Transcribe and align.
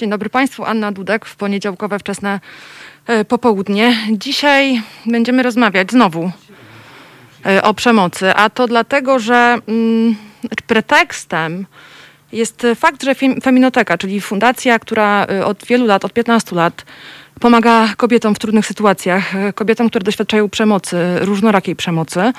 Dzień 0.00 0.10
dobry 0.10 0.30
Państwu, 0.30 0.64
Anna 0.64 0.92
Dudek 0.92 1.26
w 1.26 1.36
poniedziałkowe 1.36 1.98
wczesne 1.98 2.40
e, 3.06 3.24
popołudnie. 3.24 3.96
Dzisiaj 4.12 4.82
będziemy 5.06 5.42
rozmawiać 5.42 5.90
znowu 5.90 6.30
e, 7.46 7.62
o 7.62 7.74
przemocy, 7.74 8.34
a 8.34 8.50
to 8.50 8.66
dlatego, 8.66 9.18
że 9.18 9.58
mm, 9.68 10.16
pretekstem 10.66 11.66
jest 12.32 12.66
fakt, 12.76 13.02
że 13.02 13.14
Feminoteka, 13.42 13.98
czyli 13.98 14.20
fundacja, 14.20 14.78
która 14.78 15.24
e, 15.24 15.46
od 15.46 15.64
wielu 15.64 15.86
lat, 15.86 16.04
od 16.04 16.12
15 16.12 16.56
lat 16.56 16.84
pomaga 17.40 17.88
kobietom 17.96 18.34
w 18.34 18.38
trudnych 18.38 18.66
sytuacjach, 18.66 19.32
kobietom, 19.54 19.88
które 19.88 20.04
doświadczają 20.04 20.48
przemocy, 20.48 20.96
różnorakiej 21.20 21.76
przemocy. 21.76 22.32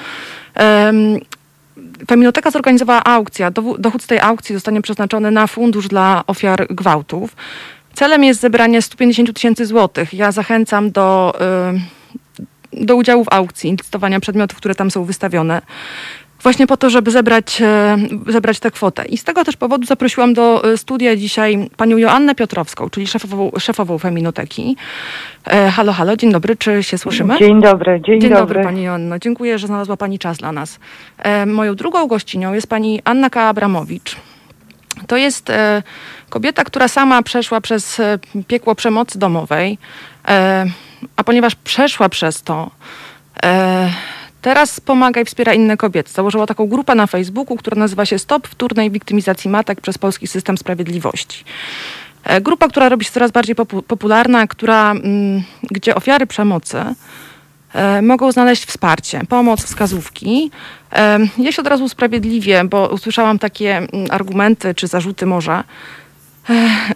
Feminoteka 2.07 2.52
zorganizowała 2.52 3.04
aukcję. 3.04 3.52
Dochód 3.80 4.04
z 4.04 4.07
tej 4.07 4.20
aukcji 4.20 4.56
zostanie 4.56 4.82
przeznaczony 4.82 5.32
na 5.32 5.48
fundusz 5.48 5.88
dla 5.88 6.24
ofiar 6.28 6.68
gwałtów. 6.70 7.36
Celem 7.94 8.24
jest 8.24 8.42
zebranie 8.42 8.82
150 8.82 9.34
tysięcy 9.34 9.66
złotych. 9.66 10.14
Ja 10.14 10.32
zachęcam 10.32 10.92
do, 10.92 11.34
y, 12.74 12.86
do 12.86 12.96
udziału 12.96 13.24
w 13.24 13.34
aukcji, 13.34 13.71
listowania 13.71 14.20
przedmiotów, 14.20 14.57
które 14.57 14.75
tam 14.75 14.92
są 14.92 15.04
wystawione 15.04 15.61
właśnie 16.43 16.68
po 16.68 16.77
to, 16.77 16.89
żeby 16.89 17.11
zebrać, 17.11 17.61
e, 17.61 17.97
zebrać 18.27 18.59
tę 18.59 18.71
kwotę. 18.71 19.05
I 19.05 19.18
z 19.18 19.23
tego 19.23 19.45
też 19.45 19.57
powodu 19.57 19.86
zaprosiłam 19.86 20.33
do 20.33 20.71
e, 20.73 20.77
studia 20.77 21.15
dzisiaj 21.15 21.69
panią 21.77 21.97
Joannę 21.97 22.36
Piotrowską, 22.36 22.89
czyli 22.89 23.07
szefową, 23.07 23.51
szefową 23.59 23.97
Feminoteki. 23.97 24.75
E, 25.46 25.69
halo, 25.69 25.93
halo, 25.93 26.18
dzień 26.18 26.32
dobry, 26.32 26.55
czy 26.55 26.83
się 26.83 26.97
słyszymy? 26.97 27.39
Dzień 27.39 27.61
dobry, 27.61 28.01
dzień, 28.05 28.21
dzień 28.21 28.29
dobry. 28.29 28.55
dobry. 28.55 28.63
Pani 28.63 28.83
Joanno, 28.83 29.19
dziękuję, 29.19 29.59
że 29.59 29.68
znalazła 29.68 29.97
Pani 29.97 30.19
czas 30.19 30.37
dla 30.37 30.51
nas. 30.51 30.79
Moją 31.47 31.75
drugą 31.75 32.08
gościnią 32.08 32.53
jest 32.53 32.67
Pani 32.67 33.01
Anna 33.03 33.29
K. 33.29 33.47
Abramowicz. 33.47 34.16
To 35.07 35.17
jest 35.17 35.51
kobieta, 36.29 36.63
która 36.63 36.88
sama 36.88 37.21
przeszła 37.23 37.61
przez 37.61 38.01
piekło 38.47 38.75
przemocy 38.75 39.19
domowej, 39.19 39.77
a 41.16 41.23
ponieważ 41.23 41.55
przeszła 41.55 42.09
przez 42.09 42.41
to, 42.44 42.71
Teraz 44.42 44.80
pomaga 44.80 45.22
i 45.22 45.25
wspiera 45.25 45.53
inne 45.53 45.78
kobiety. 45.78 46.11
Założyła 46.11 46.47
taką 46.47 46.67
grupę 46.67 46.95
na 46.95 47.08
Facebooku, 47.08 47.58
która 47.58 47.80
nazywa 47.80 48.06
się 48.06 48.20
Stop 48.20 48.47
wtórnej 48.47 48.92
wiktymizacji 48.92 49.50
matek 49.50 49.81
przez 49.81 49.97
polski 49.97 50.28
system 50.28 50.58
sprawiedliwości. 50.58 51.44
E, 52.23 52.42
grupa, 52.42 52.67
która 52.67 52.89
robi 52.89 53.06
się 53.06 53.12
coraz 53.12 53.31
bardziej 53.31 53.56
popularna, 53.88 54.47
która, 54.47 54.92
mm, 54.92 55.44
gdzie 55.72 55.95
ofiary 55.95 56.28
przemocy 56.28 56.84
e, 57.73 58.02
mogą 58.02 58.31
znaleźć 58.31 58.66
wsparcie, 58.66 59.22
pomoc, 59.30 59.64
wskazówki. 59.64 60.52
E, 60.94 61.19
ja 61.38 61.52
się 61.52 61.62
od 61.62 61.67
razu 61.67 61.84
usprawiedliwię, 61.84 62.64
bo 62.64 62.88
usłyszałam 62.88 63.39
takie 63.39 63.78
mm, 63.78 63.89
argumenty 64.09 64.75
czy 64.75 64.88
zarzuty 64.88 65.25
może, 65.25 65.64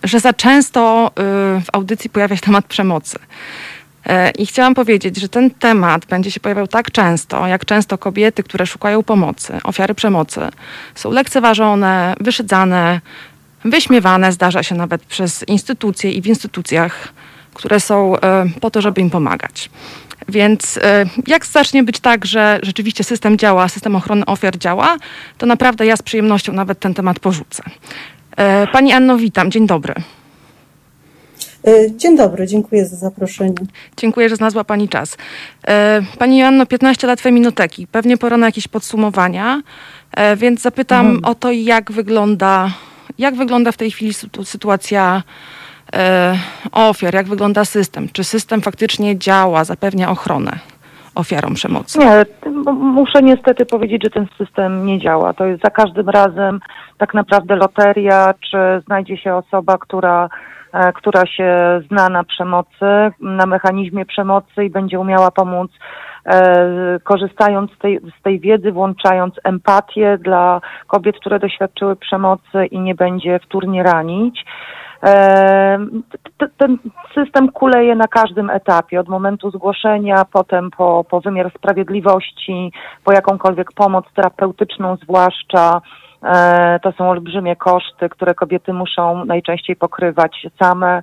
że 0.04 0.20
za 0.20 0.34
często 0.34 1.12
w 1.66 1.66
audycji 1.74 2.10
pojawia 2.10 2.36
się 2.36 2.42
temat 2.42 2.66
przemocy. 2.66 3.20
E, 4.06 4.32
I 4.32 4.46
chciałam 4.46 4.76
powiedzieć, 4.76 5.18
że 5.18 5.30
ten 5.30 5.52
temat 5.52 6.06
będzie 6.06 6.32
się 6.32 6.40
pojawiał 6.40 6.68
tak 6.68 6.92
często, 6.92 7.48
jak 7.48 7.66
często 7.66 7.98
kobiety, 7.98 8.44
które 8.44 8.66
szukają 8.66 9.04
pomocy, 9.04 9.54
ofiary 9.64 9.94
przemocy, 9.94 10.42
są 10.96 11.12
lekceważone, 11.12 12.16
wyszydzane, 12.20 13.02
wyśmiewane, 13.66 14.32
zdarza 14.32 14.64
się 14.64 14.76
nawet 14.76 15.06
przez 15.06 15.44
instytucje 15.48 16.12
i 16.12 16.22
w 16.22 16.28
instytucjach, 16.28 17.14
które 17.54 17.80
są 17.80 18.20
e, 18.20 18.46
po 18.62 18.72
to, 18.72 18.82
żeby 18.82 19.02
im 19.02 19.10
pomagać. 19.10 19.70
Więc 20.30 20.78
e, 20.78 21.06
jak 21.28 21.46
zacznie 21.46 21.84
być 21.84 22.00
tak, 22.00 22.26
że 22.26 22.60
rzeczywiście 22.64 23.04
system 23.04 23.38
działa, 23.38 23.70
system 23.70 23.96
ochrony 23.96 24.26
ofiar 24.26 24.58
działa, 24.58 24.98
to 25.38 25.46
naprawdę 25.46 25.86
ja 25.86 25.98
z 25.98 26.02
przyjemnością 26.02 26.54
nawet 26.54 26.80
ten 26.80 26.94
temat 26.94 27.20
porzucę. 27.20 27.64
Pani 28.72 28.94
Anno, 28.94 29.18
witam. 29.18 29.52
Dzień 29.52 29.68
dobry. 29.68 29.94
E, 31.68 31.92
dzień 31.98 32.18
dobry, 32.18 32.48
dziękuję 32.48 32.86
za 32.86 32.96
zaproszenie. 32.96 33.54
Dziękuję, 33.98 34.30
że 34.30 34.36
znalazła 34.36 34.64
Pani 34.64 34.90
czas. 34.90 35.18
E, 35.68 36.02
pani 36.20 36.38
Joanno, 36.38 36.66
15 36.66 37.08
lat 37.08 37.22
feminoteki, 37.22 37.88
pewnie 37.88 38.18
pora 38.18 38.38
na 38.38 38.46
jakieś 38.46 38.68
podsumowania, 38.68 39.62
e, 40.18 40.36
więc 40.36 40.62
zapytam 40.62 41.06
mhm. 41.06 41.26
o 41.26 41.36
to, 41.36 41.52
jak 41.52 41.92
wygląda, 41.92 42.70
jak 43.18 43.36
wygląda 43.36 43.72
w 43.72 43.78
tej 43.78 43.92
chwili 43.92 44.14
sytuacja 44.44 45.24
ofiar, 46.72 47.14
jak 47.14 47.28
wygląda 47.28 47.66
system. 47.66 48.08
Czy 48.14 48.24
system 48.24 48.62
faktycznie 48.62 49.18
działa, 49.18 49.64
zapewnia 49.64 50.10
ochronę? 50.10 50.60
ofiarom 51.16 51.54
przemocy? 51.54 52.00
Nie, 52.00 52.26
muszę 52.74 53.22
niestety 53.22 53.66
powiedzieć, 53.66 54.04
że 54.04 54.10
ten 54.10 54.28
system 54.38 54.86
nie 54.86 55.00
działa. 55.00 55.34
To 55.34 55.46
jest 55.46 55.64
za 55.64 55.70
każdym 55.70 56.10
razem 56.10 56.60
tak 56.98 57.14
naprawdę 57.14 57.56
loteria, 57.56 58.34
czy 58.50 58.58
znajdzie 58.86 59.18
się 59.18 59.36
osoba, 59.36 59.78
która 59.78 60.30
która 60.96 61.26
się 61.26 61.82
zna 61.88 62.10
na 62.10 62.24
przemocy, 62.24 63.12
na 63.22 63.46
mechanizmie 63.46 64.06
przemocy 64.06 64.66
i 64.66 64.70
będzie 64.70 65.00
umiała 65.00 65.32
pomóc 65.32 65.72
e, 66.26 67.00
korzystając 67.04 67.72
z 67.72 67.78
tej, 67.78 68.00
z 68.20 68.24
tej 68.24 68.40
wiedzy, 68.40 68.72
włączając 68.72 69.36
empatię 69.44 70.18
dla 70.22 70.62
kobiet, 70.88 71.16
które 71.20 71.40
doświadczyły 71.40 71.96
przemocy 71.96 72.66
i 72.72 72.80
nie 72.80 72.96
będzie 72.96 73.40
wtórnie 73.40 73.84
ranić. 73.84 74.46
Ten 76.58 76.78
system 77.16 77.52
kuleje 77.52 77.96
na 77.96 78.08
każdym 78.08 78.50
etapie, 78.50 79.00
od 79.00 79.08
momentu 79.08 79.52
zgłoszenia, 79.52 80.26
potem 80.32 80.70
po, 80.78 81.06
po 81.10 81.22
wymiar 81.22 81.52
sprawiedliwości, 81.58 82.72
po 83.04 83.12
jakąkolwiek 83.12 83.72
pomoc 83.72 84.06
terapeutyczną, 84.16 84.98
zwłaszcza 85.04 85.82
E, 86.26 86.80
to 86.84 86.92
są 86.92 87.10
olbrzymie 87.10 87.56
koszty, 87.56 88.10
które 88.10 88.34
kobiety 88.34 88.74
muszą 88.74 89.26
najczęściej 89.26 89.76
pokrywać 89.76 90.48
same. 90.62 91.02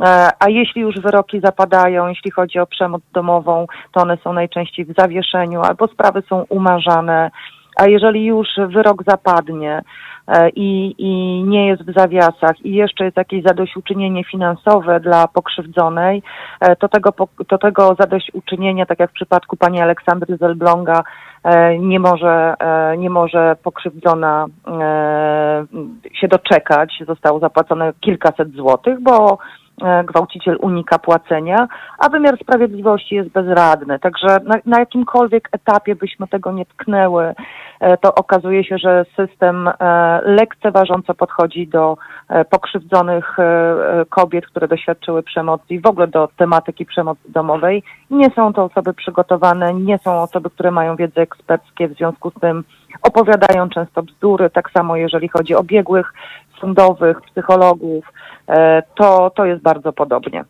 E, 0.00 0.28
a 0.38 0.48
jeśli 0.48 0.82
już 0.82 1.00
wyroki 1.00 1.40
zapadają, 1.40 2.06
jeśli 2.06 2.30
chodzi 2.30 2.58
o 2.58 2.66
przemoc 2.66 3.02
domową, 3.12 3.66
to 3.92 4.02
one 4.02 4.18
są 4.24 4.32
najczęściej 4.32 4.84
w 4.84 4.94
zawieszeniu 4.98 5.62
albo 5.62 5.86
sprawy 5.86 6.22
są 6.28 6.44
umarzane. 6.48 7.30
A 7.76 7.86
jeżeli 7.86 8.24
już 8.24 8.48
wyrok 8.68 9.02
zapadnie 9.06 9.82
e, 10.28 10.48
i, 10.50 10.94
i 10.98 11.42
nie 11.44 11.66
jest 11.66 11.82
w 11.82 11.94
zawiasach 11.98 12.60
i 12.64 12.74
jeszcze 12.74 13.04
jest 13.04 13.16
jakieś 13.16 13.42
zadośćuczynienie 13.42 14.24
finansowe 14.24 15.00
dla 15.00 15.28
pokrzywdzonej, 15.28 16.22
to 16.78 16.88
tego, 16.88 17.12
to 17.48 17.58
tego 17.58 17.96
zadośćuczynienia, 18.00 18.86
tak 18.86 18.98
jak 18.98 19.10
w 19.10 19.14
przypadku 19.14 19.56
pani 19.56 19.80
Aleksandry 19.80 20.36
Zelblonga, 20.36 21.02
E, 21.44 21.78
nie 21.78 22.00
może, 22.00 22.54
e, 22.58 22.96
nie 22.98 23.10
może 23.10 23.56
pokrzywdzona 23.62 24.46
e, 24.66 25.66
się 26.14 26.28
doczekać. 26.28 27.02
Zostało 27.06 27.38
zapłacone 27.40 27.92
kilkaset 28.00 28.52
złotych, 28.52 29.00
bo 29.00 29.38
gwałciciel 30.04 30.58
unika 30.60 30.98
płacenia, 30.98 31.68
a 31.98 32.08
wymiar 32.08 32.38
sprawiedliwości 32.38 33.14
jest 33.14 33.28
bezradny. 33.28 33.98
Także 33.98 34.26
na, 34.44 34.54
na 34.66 34.78
jakimkolwiek 34.78 35.48
etapie 35.52 35.94
byśmy 35.94 36.28
tego 36.28 36.52
nie 36.52 36.66
tknęły, 36.66 37.34
E, 37.84 37.96
to 37.96 38.14
okazuje 38.14 38.64
się, 38.64 38.78
że 38.78 39.04
system 39.16 39.68
e, 39.68 39.72
lekceważąco 40.24 41.14
podchodzi 41.14 41.68
do 41.68 41.96
e, 42.28 42.44
pokrzywdzonych 42.44 43.36
kobiet, 44.08 44.46
które 44.46 44.68
doświadczyły 44.68 45.22
przemocy 45.22 45.64
i 45.68 45.80
w 45.80 45.86
ogóle 45.86 46.06
do 46.06 46.28
tematyki 46.36 46.86
przemocy 46.86 47.20
domowej. 47.28 47.82
Nie 48.10 48.30
są 48.30 48.52
to 48.52 48.64
osoby 48.64 48.94
przygotowane, 48.94 49.74
nie 49.74 49.98
są 49.98 50.22
osoby, 50.22 50.50
które 50.50 50.70
mają 50.70 50.96
wiedzę 50.96 51.20
eksperckie, 51.20 51.88
w 51.88 51.96
związku 51.96 52.30
z 52.30 52.40
tym 52.40 52.64
opowiadają 53.02 53.68
często 53.68 54.02
bzdury, 54.02 54.50
tak 54.50 54.70
samo 54.70 54.96
jeżeli 54.96 55.28
chodzi 55.28 55.54
o 55.54 55.62
biegłych 55.62 56.12
sądowych, 56.64 57.20
psychologów, 57.20 58.04
to, 58.94 59.30
to 59.30 59.44
jest 59.44 59.62
bardzo 59.62 59.92
podobnie. 59.92 60.44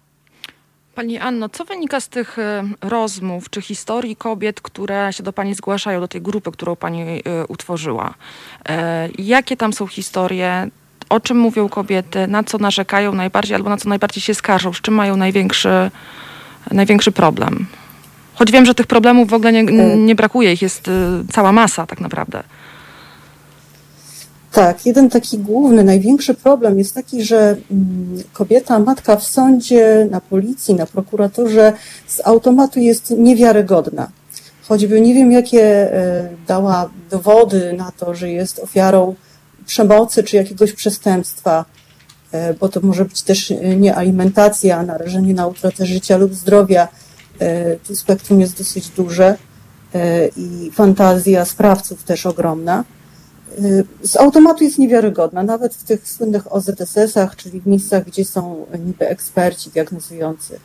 Pani 0.94 1.19
Anno, 1.19 1.48
co 1.48 1.64
wynika 1.64 2.00
z 2.00 2.08
tych 2.08 2.38
e, 2.38 2.62
rozmów 2.82 3.50
czy 3.50 3.62
historii 3.62 4.16
kobiet, 4.16 4.60
które 4.60 5.12
się 5.12 5.22
do 5.22 5.32
Pani 5.32 5.54
zgłaszają, 5.54 6.00
do 6.00 6.09
tej 6.09 6.22
grupy, 6.22 6.53
którą 6.53 6.77
Pani 6.77 7.03
e, 7.03 7.47
utworzyła? 7.48 8.15
E, 8.68 9.09
jakie 9.18 9.56
tam 9.56 9.72
są 9.72 9.86
historie? 9.86 10.68
O 11.09 11.21
czym 11.21 11.36
mówią 11.39 11.68
kobiety? 11.68 12.27
Na 12.27 12.44
co 12.44 12.59
narzekają 12.59 13.15
najbardziej 13.15 13.54
albo 13.54 13.71
na 13.71 13.77
co 13.77 13.89
najbardziej 13.89 14.22
się 14.22 14.34
skarżą? 14.34 14.72
Z 14.72 14.80
czym 14.80 14.94
mają 14.94 15.16
największy, 15.16 15.91
największy 16.71 17.12
problem? 17.12 17.66
Choć 18.34 18.53
wiem, 18.53 18.66
że 18.66 18.74
tych 18.74 18.86
problemów 18.86 19.28
w 19.28 19.34
ogóle 19.34 19.53
nie, 19.53 19.62
nie 19.97 20.15
brakuje, 20.15 20.53
ich 20.53 20.62
jest 20.62 20.91
cała 21.33 21.53
masa 21.53 21.86
tak 21.86 22.00
naprawdę. 22.00 22.42
Tak, 24.54 24.86
jeden 24.86 25.10
taki 25.10 25.39
główny, 25.39 25.84
największy 25.84 26.34
problem 26.34 26.78
jest 26.78 26.95
taki, 26.95 27.24
że 27.24 27.56
mm, 27.71 28.22
kobieta, 28.33 28.78
matka 28.78 29.16
w 29.16 29.24
sądzie, 29.24 30.09
na 30.10 30.21
policji, 30.21 30.74
na 30.74 30.86
prokuraturze 30.86 31.72
z 32.06 32.21
automatu 32.24 32.80
jest 32.80 33.10
niewiarygodna. 33.10 34.09
Choćby 34.68 35.01
nie 35.01 35.15
wiem, 35.15 35.33
jakie 35.33 35.62
e, 35.62 36.28
dała 36.47 36.91
dowody 37.10 37.72
na 37.72 37.92
to, 37.92 38.15
że 38.15 38.30
jest 38.30 38.59
ofiarą 38.59 39.15
przemocy 39.66 40.22
czy 40.22 40.36
jakiegoś 40.36 40.72
przestępstwa, 40.72 41.65
e, 42.33 42.54
bo 42.54 42.68
to 42.68 42.80
może 42.80 43.04
być 43.04 43.22
też 43.22 43.51
e, 43.51 43.77
nie 43.77 43.95
alimentacja, 43.95 44.83
narażenie 44.83 45.34
na 45.34 45.47
utratę 45.47 45.86
życia 45.86 46.16
lub 46.16 46.34
zdrowia. 46.34 46.89
Tu 47.86 47.97
spektrum 47.97 48.41
jest 48.41 48.59
dosyć 48.59 48.89
duże 48.89 49.36
i 50.36 50.71
fantazja 50.74 51.45
sprawców 51.45 52.03
też 52.03 52.27
ogromna 52.27 52.84
z 54.03 54.16
automatu 54.16 54.65
jest 54.65 54.78
niewiarygodna, 54.78 55.42
nawet 55.42 55.74
w 55.74 55.84
tych 55.84 56.09
słynnych 56.09 56.53
OZSS-ach, 56.53 57.36
czyli 57.36 57.60
w 57.60 57.66
miejscach, 57.66 58.04
gdzie 58.04 58.24
są 58.24 58.66
niby 58.86 59.09
eksperci 59.09 59.71
diagnozujący. 59.71 60.60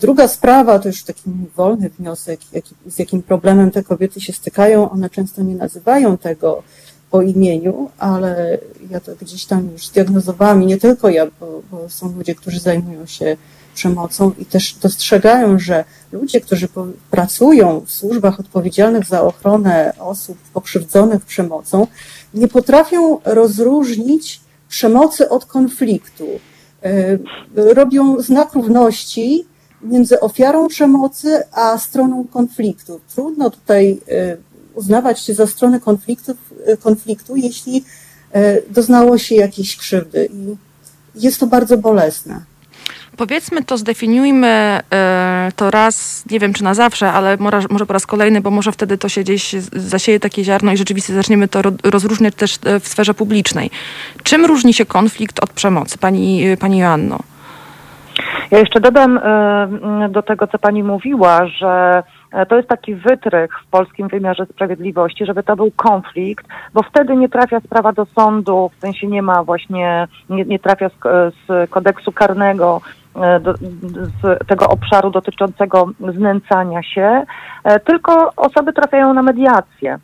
Druga 0.00 0.28
sprawa, 0.28 0.78
to 0.78 0.88
już 0.88 1.04
taki 1.04 1.22
wolny 1.56 1.90
wniosek, 1.90 2.40
z 2.86 2.98
jakim 2.98 3.22
problemem 3.22 3.70
te 3.70 3.82
kobiety 3.82 4.20
się 4.20 4.32
stykają. 4.32 4.90
One 4.90 5.10
często 5.10 5.42
nie 5.42 5.54
nazywają 5.54 6.18
tego 6.18 6.62
po 7.10 7.22
imieniu, 7.22 7.90
ale 7.98 8.58
ja 8.90 9.00
to 9.00 9.12
gdzieś 9.20 9.44
tam 9.44 9.70
już 9.72 9.86
zdiagnozowałam 9.86 10.62
i 10.62 10.66
nie 10.66 10.76
tylko 10.76 11.08
ja, 11.08 11.26
bo, 11.40 11.62
bo 11.70 11.88
są 11.88 12.12
ludzie, 12.16 12.34
którzy 12.34 12.60
zajmują 12.60 13.06
się 13.06 13.36
przemocą 13.74 14.32
i 14.38 14.46
też 14.46 14.74
dostrzegają, 14.74 15.58
że 15.58 15.84
ludzie, 16.12 16.40
którzy 16.40 16.68
pracują 17.10 17.80
w 17.86 17.90
służbach 17.90 18.40
odpowiedzialnych 18.40 19.06
za 19.06 19.22
ochronę 19.22 19.92
osób 19.98 20.38
pokrzywdzonych 20.52 21.24
przemocą, 21.24 21.86
nie 22.34 22.48
potrafią 22.48 23.18
rozróżnić 23.24 24.40
przemocy 24.68 25.28
od 25.28 25.44
konfliktu. 25.44 26.26
E, 26.82 27.18
robią 27.74 28.20
znak 28.20 28.52
równości 28.52 29.44
między 29.82 30.20
ofiarą 30.20 30.68
przemocy 30.68 31.42
a 31.52 31.78
stroną 31.78 32.24
konfliktu. 32.32 33.00
Trudno 33.14 33.50
tutaj 33.50 34.00
e, 34.08 34.36
uznawać 34.74 35.20
się 35.20 35.34
za 35.34 35.46
stronę 35.46 35.80
konfliktu, 35.80 36.32
e, 36.66 36.76
konfliktu 36.76 37.36
jeśli 37.36 37.84
doznało 38.70 39.18
się 39.18 39.34
jakiejś 39.34 39.76
krzywdy. 39.76 40.28
I 40.32 40.56
jest 41.14 41.40
to 41.40 41.46
bardzo 41.46 41.78
bolesne. 41.78 42.40
Powiedzmy 43.16 43.64
to, 43.64 43.76
zdefiniujmy 43.76 44.80
e, 44.92 45.48
to 45.56 45.70
raz, 45.70 46.24
nie 46.30 46.38
wiem 46.38 46.52
czy 46.52 46.64
na 46.64 46.74
zawsze, 46.74 47.12
ale 47.12 47.36
może, 47.70 47.86
po 47.86 47.92
raz 47.92 48.06
kolejny, 48.06 48.40
bo 48.40 48.50
może 48.50 48.72
wtedy 48.72 48.98
to 48.98 49.08
się 49.08 49.20
gdzieś 49.20 49.52
zasieje 49.72 50.20
takie 50.20 50.44
ziarno 50.44 50.72
i 50.72 50.76
rzeczywiście 50.76 51.14
zaczniemy 51.14 51.48
to 51.48 51.60
rozróżniać 51.84 52.34
też 52.34 52.58
e, 52.64 52.80
w 52.80 52.88
sferze 52.88 53.14
publicznej. 53.14 53.70
Czym 54.22 54.44
różni 54.44 54.74
się 54.74 54.86
konflikt 54.86 55.40
od 55.40 55.52
przemocy, 55.52 55.98
pani, 55.98 56.46
e, 56.46 56.56
pani 56.56 56.78
Joanno? 56.78 57.18
Ja 58.50 58.58
jeszcze 58.58 58.80
dodam 58.80 59.20
do 60.10 60.22
tego, 60.22 60.46
co 60.46 60.58
pani 60.58 60.82
mówiła, 60.82 61.46
że 61.46 62.02
to 62.48 62.56
jest 62.56 62.68
taki 62.68 62.94
wytrych 62.94 63.50
w 63.66 63.70
polskim 63.70 64.08
wymiarze 64.08 64.46
sprawiedliwości, 64.46 65.26
żeby 65.26 65.42
to 65.42 65.56
był 65.56 65.70
konflikt, 65.76 66.46
bo 66.74 66.82
wtedy 66.82 67.16
nie 67.16 67.28
trafia 67.28 67.60
sprawa 67.60 67.92
do 67.92 68.04
sądu, 68.04 68.70
w 68.76 68.80
sensie 68.80 69.06
nie 69.06 69.22
ma 69.22 69.44
właśnie, 69.44 70.08
nie, 70.30 70.44
nie 70.44 70.58
trafia 70.58 70.88
z, 70.88 70.94
z 71.46 71.70
kodeksu 71.70 72.12
karnego 72.12 72.80
do, 73.40 73.54
z 74.22 74.46
tego 74.46 74.68
obszaru 74.68 75.10
dotyczącego 75.10 75.86
znęcania 76.00 76.82
się, 76.82 77.24
e, 77.64 77.80
tylko 77.80 78.30
osoby 78.36 78.72
trafiają 78.72 79.14
na 79.14 79.22
mediację 79.22 79.98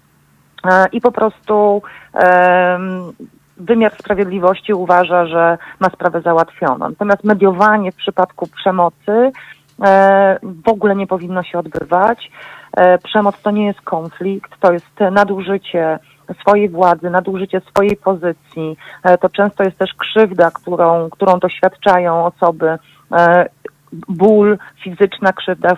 e, 0.65 0.87
i 0.93 1.01
po 1.01 1.13
prostu 1.13 1.83
wymiar 3.57 3.93
sprawiedliwości 3.93 4.75
uważa, 4.75 5.27
że 5.27 5.59
ma 5.81 5.89
sprawę 5.89 6.21
załatwioną. 6.21 6.89
Natomiast 6.89 7.25
mediowanie 7.25 7.93
w 7.93 7.97
przypadku 7.97 8.47
przemocy 8.47 9.33
w 10.43 10.69
ogóle 10.69 10.97
nie 10.97 11.07
powinno 11.07 11.43
się 11.43 11.59
odbywać. 11.59 12.31
Przemoc 13.05 13.43
to 13.43 13.51
nie 13.51 13.67
jest 13.67 13.81
konflikt, 13.81 14.51
to 14.61 14.73
jest 14.73 15.01
nadużycie 15.13 15.99
swojej 16.41 16.69
władzy, 16.69 17.11
nadużycie 17.11 17.61
swojej 17.61 17.97
pozycji. 17.97 18.77
To 19.21 19.29
często 19.29 19.65
jest 19.65 19.79
też 19.79 19.95
krzywda, 19.95 20.51
którą, 20.51 21.11
którą 21.11 21.39
doświadczają 21.39 22.25
osoby 22.25 22.79
E, 23.00 23.00
ból, 23.93 24.59
fizyczna 24.83 25.33
krzywda, 25.33 25.77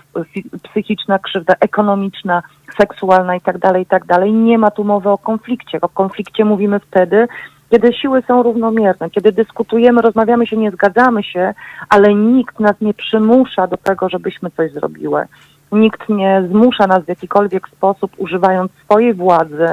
psychiczna 0.63 1.19
krzywda, 1.19 1.55
ekonomiczna, 1.61 2.43
seksualna 2.79 3.35
itd., 3.35 3.59
tak 3.61 3.77
itd. 3.77 4.07
Tak 4.09 4.25
Nie 4.33 4.59
ma 4.59 4.71
tu 4.71 4.85
mowy 4.85 5.11
o 5.11 5.19
konflikcie. 5.19 5.81
O 5.81 5.89
konflikcie 5.89 6.45
mówimy 6.45 6.81
wtedy, 6.81 7.29
kiedy 7.71 7.93
siły 7.93 8.23
są 8.23 8.43
równomierne, 8.43 9.11
kiedy 9.11 9.33
dyskutujemy, 9.33 10.03
rozmawiamy 10.03 10.47
się, 10.47 10.57
nie 10.57 10.71
zgadzamy 10.71 11.23
się, 11.23 11.55
ale 11.89 12.15
nikt 12.15 12.61
nas 12.61 12.81
nie 12.81 12.95
przymusza 12.95 13.67
do 13.67 13.77
tego, 13.77 14.09
żebyśmy 14.09 14.51
coś 14.51 14.73
zrobiły. 14.73 15.25
Nikt 15.73 16.09
nie 16.09 16.45
zmusza 16.51 16.87
nas 16.87 17.05
w 17.05 17.09
jakikolwiek 17.09 17.69
sposób, 17.69 18.13
używając 18.17 18.73
swojej 18.85 19.15
władzy, 19.15 19.69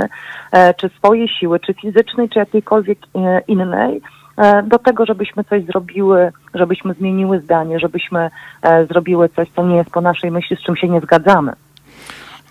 e, 0.52 0.74
czy 0.74 0.90
swojej 0.90 1.28
siły, 1.28 1.60
czy 1.60 1.74
fizycznej, 1.74 2.30
czy 2.30 2.40
jakiejkolwiek 2.40 3.00
e, 3.16 3.42
innej, 3.48 4.02
E, 4.02 4.19
do 4.64 4.80
tego, 4.80 5.06
żebyśmy 5.06 5.44
coś 5.44 5.66
zrobiły, 5.66 6.32
żebyśmy 6.54 6.94
zmieniły 6.94 7.40
zdanie, 7.40 7.80
żebyśmy 7.80 8.30
e, 8.62 8.86
zrobiły 8.86 9.30
coś, 9.30 9.48
co 9.56 9.68
nie 9.68 9.76
jest 9.76 9.90
po 9.90 10.02
naszej 10.02 10.32
myśli, 10.32 10.56
z 10.56 10.60
czym 10.60 10.76
się 10.76 10.90
nie 10.90 11.02
zgadzamy. 11.02 11.52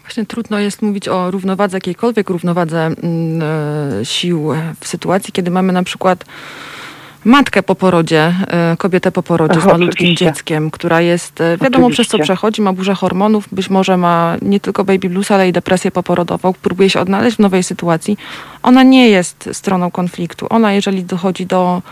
Właśnie 0.02 0.26
trudno 0.26 0.58
jest 0.58 0.82
mówić 0.82 1.08
o 1.08 1.30
równowadze, 1.30 1.76
jakiejkolwiek 1.76 2.30
równowadze 2.30 2.86
mm, 2.86 2.96
e, 4.00 4.04
sił 4.04 4.50
w 4.80 4.88
sytuacji, 4.88 5.32
kiedy 5.32 5.50
mamy 5.50 5.72
na 5.72 5.82
przykład 5.82 6.24
matkę 7.28 7.62
po 7.62 7.74
porodzie, 7.74 8.34
e, 8.48 8.76
kobietę 8.78 9.12
po 9.12 9.22
porodzie 9.22 9.60
z 9.60 9.64
malutkim 9.64 9.88
Oczywiście. 9.88 10.24
dzieckiem, 10.24 10.70
która 10.70 11.00
jest, 11.00 11.40
e, 11.40 11.56
wiadomo 11.56 11.86
Oczywiście. 11.86 12.04
przez 12.04 12.20
co 12.20 12.24
przechodzi, 12.24 12.62
ma 12.62 12.72
burzę 12.72 12.94
hormonów, 12.94 13.48
być 13.52 13.70
może 13.70 13.96
ma 13.96 14.36
nie 14.42 14.60
tylko 14.60 14.84
baby 14.84 15.08
blues, 15.08 15.30
ale 15.30 15.48
i 15.48 15.52
depresję 15.52 15.90
poporodową, 15.90 16.52
próbuje 16.62 16.90
się 16.90 17.00
odnaleźć 17.00 17.36
w 17.36 17.40
nowej 17.40 17.62
sytuacji. 17.62 18.16
Ona 18.62 18.82
nie 18.82 19.08
jest 19.08 19.48
stroną 19.52 19.90
konfliktu. 19.90 20.46
Ona, 20.50 20.72
jeżeli 20.72 21.04
dochodzi 21.04 21.46
do 21.46 21.82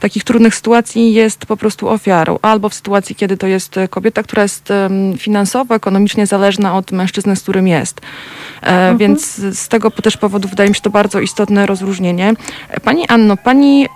takich 0.00 0.24
trudnych 0.24 0.54
sytuacji 0.54 1.14
jest 1.14 1.46
po 1.46 1.56
prostu 1.56 1.88
ofiarą. 1.88 2.38
Albo 2.42 2.68
w 2.68 2.74
sytuacji, 2.74 3.14
kiedy 3.14 3.36
to 3.36 3.46
jest 3.46 3.76
kobieta, 3.90 4.22
która 4.22 4.42
jest 4.42 4.72
finansowo, 5.18 5.74
ekonomicznie 5.74 6.26
zależna 6.26 6.76
od 6.76 6.92
mężczyzny, 6.92 7.36
z 7.36 7.42
którym 7.42 7.68
jest. 7.68 8.00
E, 8.00 8.66
mhm. 8.66 8.98
Więc 8.98 9.34
z 9.34 9.68
tego 9.68 9.90
też 9.90 10.16
powodu 10.16 10.48
wydaje 10.48 10.68
mi 10.68 10.74
się 10.74 10.80
to 10.80 10.90
bardzo 10.90 11.20
istotne 11.20 11.66
rozróżnienie. 11.66 12.34
Pani 12.84 13.08
Anno, 13.08 13.36
pani 13.36 13.86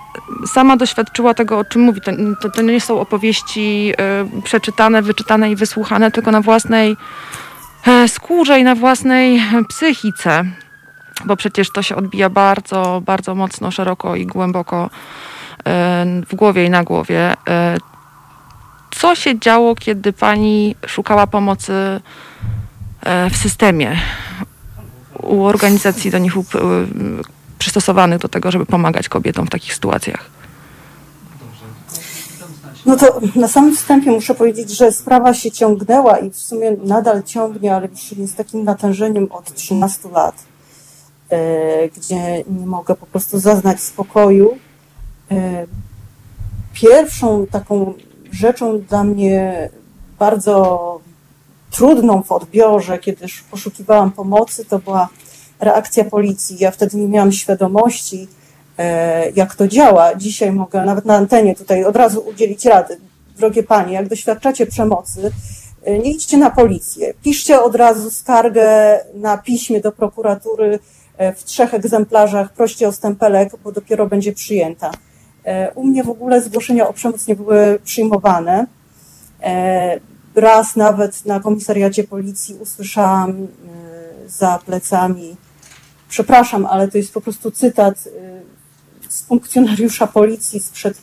sama 0.46 0.76
doświadczyła 0.76 1.34
tego, 1.34 1.58
o 1.58 1.64
czym 1.64 1.82
mówi. 1.82 2.00
To, 2.00 2.12
to, 2.40 2.50
to 2.50 2.62
nie 2.62 2.80
są 2.80 3.00
opowieści 3.00 3.92
y, 4.38 4.42
przeczytane, 4.42 5.02
wyczytane 5.02 5.50
i 5.50 5.56
wysłuchane, 5.56 6.10
tylko 6.10 6.30
na 6.30 6.40
własnej 6.40 6.96
y, 8.04 8.08
skórze 8.08 8.60
i 8.60 8.64
na 8.64 8.74
własnej 8.74 9.42
psychice. 9.68 10.44
Bo 11.24 11.36
przecież 11.36 11.70
to 11.70 11.82
się 11.82 11.96
odbija 11.96 12.30
bardzo, 12.30 13.02
bardzo 13.06 13.34
mocno, 13.34 13.70
szeroko 13.70 14.16
i 14.16 14.26
głęboko 14.26 14.90
w 16.28 16.34
głowie 16.34 16.64
i 16.64 16.70
na 16.70 16.84
głowie. 16.84 17.34
E, 17.48 17.76
co 18.90 19.14
się 19.14 19.38
działo, 19.38 19.74
kiedy 19.74 20.12
pani 20.12 20.76
szukała 20.86 21.26
pomocy 21.26 21.72
e, 23.02 23.30
w 23.30 23.36
systemie 23.36 23.96
u 25.22 25.44
organizacji 25.44 26.10
do 26.10 26.18
nich 26.18 26.32
przystosowanych 27.66 28.18
do 28.18 28.28
tego, 28.28 28.50
żeby 28.50 28.66
pomagać 28.66 29.08
kobietom 29.08 29.46
w 29.46 29.50
takich 29.50 29.74
sytuacjach? 29.74 30.30
No 32.86 32.96
to 32.96 33.20
na 33.36 33.48
samym 33.48 33.76
wstępie 33.76 34.10
muszę 34.10 34.34
powiedzieć, 34.34 34.70
że 34.70 34.92
sprawa 34.92 35.34
się 35.34 35.50
ciągnęła 35.50 36.18
i 36.18 36.30
w 36.30 36.38
sumie 36.38 36.76
nadal 36.84 37.22
ciągnie, 37.22 37.74
ale 37.74 37.88
już 38.18 38.30
z 38.30 38.34
takim 38.34 38.64
natężeniem 38.64 39.32
od 39.32 39.54
13 39.54 40.08
lat, 40.08 40.34
e, 41.30 41.88
gdzie 41.88 42.44
nie 42.48 42.66
mogę 42.66 42.94
po 42.94 43.06
prostu 43.06 43.38
zaznać 43.38 43.80
spokoju 43.80 44.58
E, 45.30 45.66
pierwszą 46.72 47.46
taką 47.46 47.94
rzeczą 48.32 48.80
dla 48.80 49.04
mnie 49.04 49.70
bardzo 50.18 51.00
trudną 51.70 52.22
w 52.22 52.32
odbiorze, 52.32 52.98
kiedy 52.98 53.26
poszukiwałam 53.50 54.10
pomocy, 54.10 54.64
to 54.64 54.78
była 54.78 55.08
reakcja 55.60 56.04
policji. 56.04 56.56
Ja 56.60 56.70
wtedy 56.70 56.96
nie 56.96 57.08
miałam 57.08 57.32
świadomości, 57.32 58.28
e, 58.78 59.30
jak 59.30 59.54
to 59.54 59.68
działa. 59.68 60.14
Dzisiaj 60.14 60.52
mogę 60.52 60.84
nawet 60.84 61.04
na 61.04 61.16
antenie 61.16 61.54
tutaj 61.54 61.84
od 61.84 61.96
razu 61.96 62.20
udzielić 62.20 62.64
rady. 62.64 62.96
Drogie 63.36 63.62
panie, 63.62 63.94
jak 63.94 64.08
doświadczacie 64.08 64.66
przemocy, 64.66 65.32
e, 65.84 65.98
nie 65.98 66.10
idźcie 66.10 66.36
na 66.36 66.50
policję. 66.50 67.14
Piszcie 67.22 67.62
od 67.62 67.74
razu 67.74 68.10
skargę 68.10 69.00
na 69.14 69.38
piśmie 69.38 69.80
do 69.80 69.92
prokuratury 69.92 70.78
w 71.36 71.44
trzech 71.44 71.74
egzemplarzach, 71.74 72.52
proście 72.52 72.88
o 72.88 72.92
stempelek, 72.92 73.52
bo 73.64 73.72
dopiero 73.72 74.06
będzie 74.06 74.32
przyjęta. 74.32 74.90
E, 75.46 75.72
u 75.74 75.84
mnie 75.84 76.04
w 76.04 76.10
ogóle 76.10 76.42
zgłoszenia 76.42 76.88
o 76.88 76.92
przemoc 76.92 77.26
nie 77.26 77.36
były 77.36 77.78
przyjmowane. 77.84 78.66
E, 79.42 80.00
raz 80.34 80.76
nawet 80.76 81.26
na 81.26 81.40
komisariacie 81.40 82.04
policji 82.04 82.54
usłyszałam 82.54 83.30
e, 83.30 84.28
za 84.28 84.58
plecami, 84.66 85.36
przepraszam, 86.16 86.66
ale 86.66 86.88
to 86.88 86.98
jest 86.98 87.14
po 87.14 87.20
prostu 87.20 87.50
cytat 87.50 88.08
z 89.08 89.22
funkcjonariusza 89.22 90.06
policji 90.06 90.60
sprzed 90.60 90.98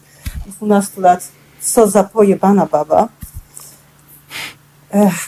12 0.47 1.01
lat, 1.01 1.27
co 1.61 1.87
za 1.87 2.03
pojebana 2.03 2.65
baba, 2.65 3.07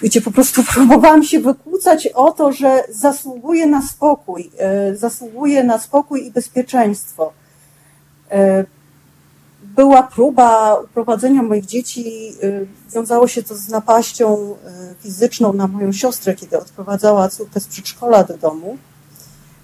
gdzie 0.01 0.21
po 0.21 0.31
prostu 0.31 0.63
próbowałam 0.73 1.23
się 1.23 1.39
wykłócać 1.39 2.07
o 2.07 2.31
to, 2.31 2.51
że 2.51 2.83
zasługuje 2.89 3.65
na 3.65 3.81
spokój, 3.81 4.51
zasługuje 4.93 5.63
na 5.63 5.79
spokój 5.79 6.27
i 6.27 6.31
bezpieczeństwo 6.31 7.33
była 9.63 10.03
próba 10.03 10.75
uprowadzenia 10.75 11.43
moich 11.43 11.65
dzieci. 11.65 12.33
Y, 12.43 12.67
wiązało 12.93 13.27
się 13.27 13.43
to 13.43 13.55
z 13.55 13.69
napaścią 13.69 14.55
y, 14.91 14.95
fizyczną 15.03 15.53
na 15.53 15.67
moją 15.67 15.91
siostrę, 15.91 16.35
kiedy 16.35 16.57
odprowadzała 16.57 17.29
córkę 17.29 17.59
z 17.59 17.67
przedszkola 17.67 18.23
do 18.23 18.37
domu. 18.37 18.77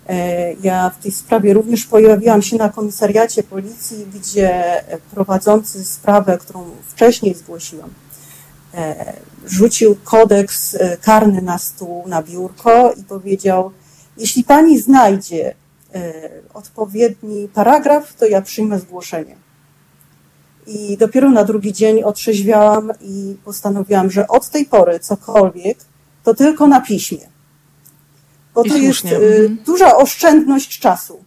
E, 0.10 0.54
ja 0.54 0.90
w 0.90 1.04
tej 1.04 1.12
sprawie 1.12 1.54
również 1.54 1.86
pojawiłam 1.86 2.42
się 2.42 2.58
na 2.58 2.70
komisariacie 2.70 3.44
policji, 3.44 4.06
gdzie 4.14 4.84
prowadzący 5.12 5.86
sprawę, 5.86 6.38
którą 6.38 6.66
wcześniej 6.88 7.36
zgłosiłam, 7.36 7.90
e, 8.74 9.14
rzucił 9.46 9.98
kodeks 10.04 10.76
e, 10.76 10.98
karny 10.98 11.42
na 11.42 11.58
stół, 11.58 12.08
na 12.08 12.24
biurko 12.24 12.94
i 12.94 13.04
powiedział, 13.04 13.72
jeśli 14.18 14.44
pani 14.44 14.80
znajdzie 14.80 15.56
odpowiedni 16.54 17.48
paragraf, 17.54 18.14
to 18.14 18.26
ja 18.26 18.42
przyjmę 18.42 18.80
zgłoszenie. 18.80 19.36
I 20.68 20.98
dopiero 20.98 21.30
na 21.30 21.44
drugi 21.44 21.74
dzień 21.74 22.04
otrzeźwiałam 22.04 22.92
i 23.02 23.36
postanowiłam, 23.46 24.12
że 24.12 24.28
od 24.28 24.50
tej 24.50 24.66
pory 24.66 25.00
cokolwiek, 25.00 25.78
to 26.24 26.34
tylko 26.34 26.68
na 26.68 26.82
piśmie 26.82 27.31
bo 28.56 28.64
I 28.64 28.70
to 28.70 28.78
jest 28.78 29.00
słusznie. 29.00 29.18
y, 29.18 29.36
Mhm. 29.36 29.58
duża 29.66 29.98
oszczędność 29.98 30.80
czasu. 30.80 31.24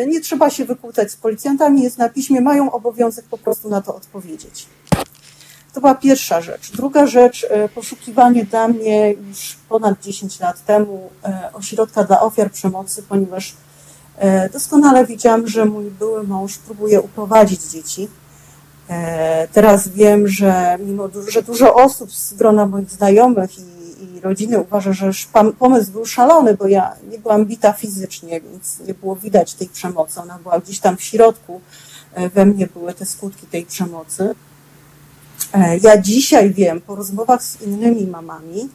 Y, 0.00 0.06
Nie 0.06 0.20
trzeba 0.20 0.50
się 0.50 0.64
wykłócać 0.64 1.10
z 1.12 1.16
policjantami, 1.16 1.82
jest 1.82 1.98
na 1.98 2.08
piśmie, 2.08 2.40
mają 2.40 2.72
obowiązek 2.72 3.24
po 3.24 3.38
prostu 3.38 3.68
na 3.68 3.80
to 3.82 3.94
odpowiedzieć. 3.94 4.66
To 5.74 5.80
była 5.80 5.94
pierwsza 5.94 6.40
rzecz. 6.40 6.72
Druga 6.72 7.06
rzecz, 7.06 7.44
y, 7.44 7.68
poszukiwanie 7.74 8.44
dla 8.44 8.68
mnie 8.68 9.12
już 9.12 9.56
ponad 9.68 10.02
10 10.02 10.40
lat 10.40 10.64
temu 10.64 11.10
ośrodka 11.52 12.04
dla 12.04 12.20
ofiar 12.20 12.50
przemocy, 12.50 13.02
ponieważ 13.02 13.54
doskonale 14.52 15.06
wiedziałam, 15.06 15.48
że 15.48 15.64
mój 15.64 15.84
były 15.90 16.22
mąż 16.22 16.58
próbuje 16.58 17.00
uprowadzić 17.00 17.62
dzieci. 17.62 18.08
Teraz 19.52 19.88
wiem, 19.88 20.28
że 20.28 20.76
mimo 20.86 21.08
że 21.28 21.42
dużo 21.42 21.74
osób 21.74 22.12
z 22.12 22.34
grona 22.34 22.66
moich 22.66 22.90
znajomych 22.90 23.58
i, 23.58 23.62
i 23.98 24.20
rodziny 24.20 24.58
uważa, 24.60 24.92
że 24.92 25.10
pomysł 25.58 25.92
był 25.92 26.06
szalony, 26.06 26.54
bo 26.54 26.66
ja 26.66 26.94
nie 27.10 27.18
byłam 27.18 27.44
bita 27.46 27.72
fizycznie, 27.72 28.40
więc 28.40 28.80
nie 28.86 28.94
było 28.94 29.16
widać 29.16 29.54
tej 29.54 29.68
przemocy. 29.68 30.20
Ona 30.20 30.38
była 30.38 30.60
gdzieś 30.60 30.78
tam 30.78 30.96
w 30.96 31.02
środku. 31.02 31.60
E, 32.14 32.28
We 32.28 32.46
mnie 32.46 32.66
były 32.66 32.94
te 32.94 33.06
skutki 33.06 33.46
tej 33.46 33.66
przemocy. 33.66 34.34
E, 35.52 35.78
Ja 35.78 35.98
dzisiaj 36.02 36.54
wiem 36.54 36.80
po 36.80 36.94
rozmowach 36.94 37.42
z 37.42 37.62
innymi 37.62 38.06
mamami 38.06 38.68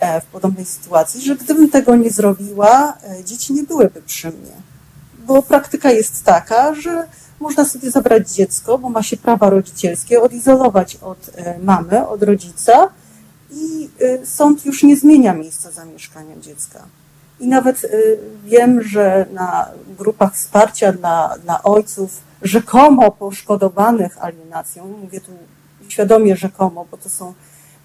e, 0.00 0.20
w 0.20 0.24
podobnej 0.24 0.64
sytuacji, 0.64 1.20
że 1.20 1.36
gdybym 1.36 1.70
tego 1.70 1.96
nie 1.96 2.10
zrobiła, 2.10 2.94
dzieci 3.24 3.52
nie 3.52 3.62
byłyby 3.62 4.02
przy 4.02 4.28
mnie. 4.28 4.52
Bo 5.26 5.42
praktyka 5.42 5.90
jest 5.90 6.24
taka, 6.24 6.74
że 6.74 7.08
można 7.40 7.64
sobie 7.64 7.90
zabrać 7.90 8.30
dziecko, 8.30 8.78
bo 8.78 8.88
ma 8.88 9.02
się 9.02 9.16
prawa 9.16 9.50
rodzicielskie, 9.50 10.22
odizolować 10.22 10.96
od 10.96 11.30
mamy, 11.62 12.08
od 12.08 12.22
rodzica 12.22 12.88
i 13.54 13.88
e, 14.00 14.26
sąd 14.26 14.66
już 14.66 14.82
nie 14.82 14.96
zmienia 14.96 15.34
miejsca 15.34 15.70
zamieszkania 15.70 16.36
dziecka. 16.40 16.86
I 17.40 17.46
nawet 17.46 17.84
e, 17.84 17.88
wiem, 18.44 18.82
że 18.82 19.26
na 19.32 19.68
grupach 19.98 20.34
wsparcia 20.34 20.92
dla, 20.92 21.34
dla 21.44 21.62
ojców 21.62 22.20
rzekomo 22.42 23.10
poszkodowanych 23.10 24.24
alienacją, 24.24 24.88
mówię 25.02 25.20
tu 25.20 25.32
świadomie 25.88 26.36
rzekomo, 26.36 26.86
bo 26.90 26.96
to 26.96 27.08
są 27.08 27.34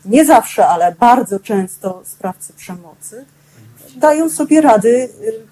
nie 0.05 0.25
zawsze, 0.25 0.67
ale 0.67 0.95
bardzo 0.99 1.39
często 1.39 2.01
sprawcy 2.05 2.53
przemocy, 2.53 3.25
dają 3.95 4.29
sobie 4.29 4.61
rady, 4.61 5.09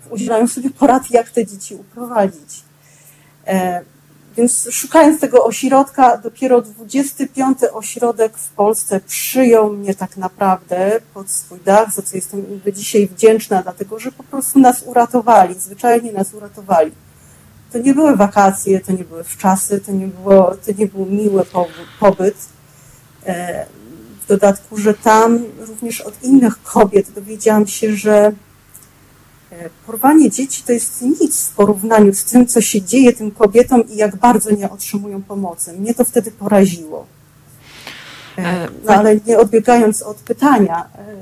y, 0.08 0.10
udzielają 0.10 0.48
sobie 0.48 0.70
porad, 0.70 1.12
jak 1.12 1.30
te 1.30 1.46
dzieci 1.46 1.76
uprowadzić. 1.76 2.64
Więc 4.38 4.68
szukając 4.72 5.22
tego 5.22 5.46
ośrodka, 5.46 6.18
dopiero 6.18 6.62
25 6.62 7.58
ośrodek 7.74 8.38
w 8.38 8.50
Polsce 8.50 9.00
przyjął 9.00 9.74
mnie 9.74 9.96
tak 9.96 10.18
naprawdę 10.18 11.00
pod 11.14 11.30
swój 11.30 11.60
dach, 11.66 11.94
za 11.94 12.02
co 12.02 12.16
jestem 12.16 12.62
do 12.66 12.72
dzisiaj 12.72 13.08
wdzięczna, 13.08 13.64
dlatego 13.64 14.00
że 14.00 14.12
po 14.12 14.24
prostu 14.24 14.60
nas 14.60 14.84
uratowali, 14.86 15.54
zwyczajnie 15.54 16.12
nas 16.12 16.34
uratowali. 16.34 16.92
To 17.72 17.78
nie 17.78 17.94
były 17.94 18.16
wakacje, 18.16 18.80
to 18.80 18.92
nie 18.92 19.04
były 19.04 19.24
wczasy, 19.24 19.80
to 19.80 19.92
nie, 19.92 20.08
było, 20.08 20.56
to 20.66 20.72
nie 20.78 20.88
był 20.88 21.06
miły 21.06 21.44
pobyt-. 22.00 22.50
E, 23.26 23.66
W 24.24 24.28
dodatku, 24.28 24.78
że 24.78 24.94
tam 24.94 25.40
również 25.58 26.02
od 26.02 26.24
innych 26.24 26.64
kobiet 26.64 27.12
dowiedziałam 27.12 27.68
się, 27.68 27.96
że 27.96 28.32
porwanie 29.86 30.30
dzieci 30.30 30.64
to 30.64 30.72
jest 30.72 31.02
nic 31.02 31.48
w 31.48 31.56
porównaniu 31.56 32.14
z 32.14 32.24
tym, 32.24 32.48
co 32.48 32.62
się 32.62 32.82
dzieje 32.82 33.14
tym 33.14 33.32
kobietom 33.32 33.90
i 33.90 33.96
jak 33.96 34.16
bardzo 34.16 34.52
nie 34.52 34.70
otrzymują 34.70 35.24
pomocy. 35.24 35.74
Mnie 35.74 35.94
to 35.94 36.06
wtedy 36.06 36.32
poraziło. 36.32 37.06
E, 37.06 37.18
E, 38.38 38.68
No 38.86 38.94
ale 38.94 39.16
nie 39.26 39.40
odbiegając 39.40 40.02
od 40.02 40.18
pytania, 40.18 40.90
e, 40.98 41.16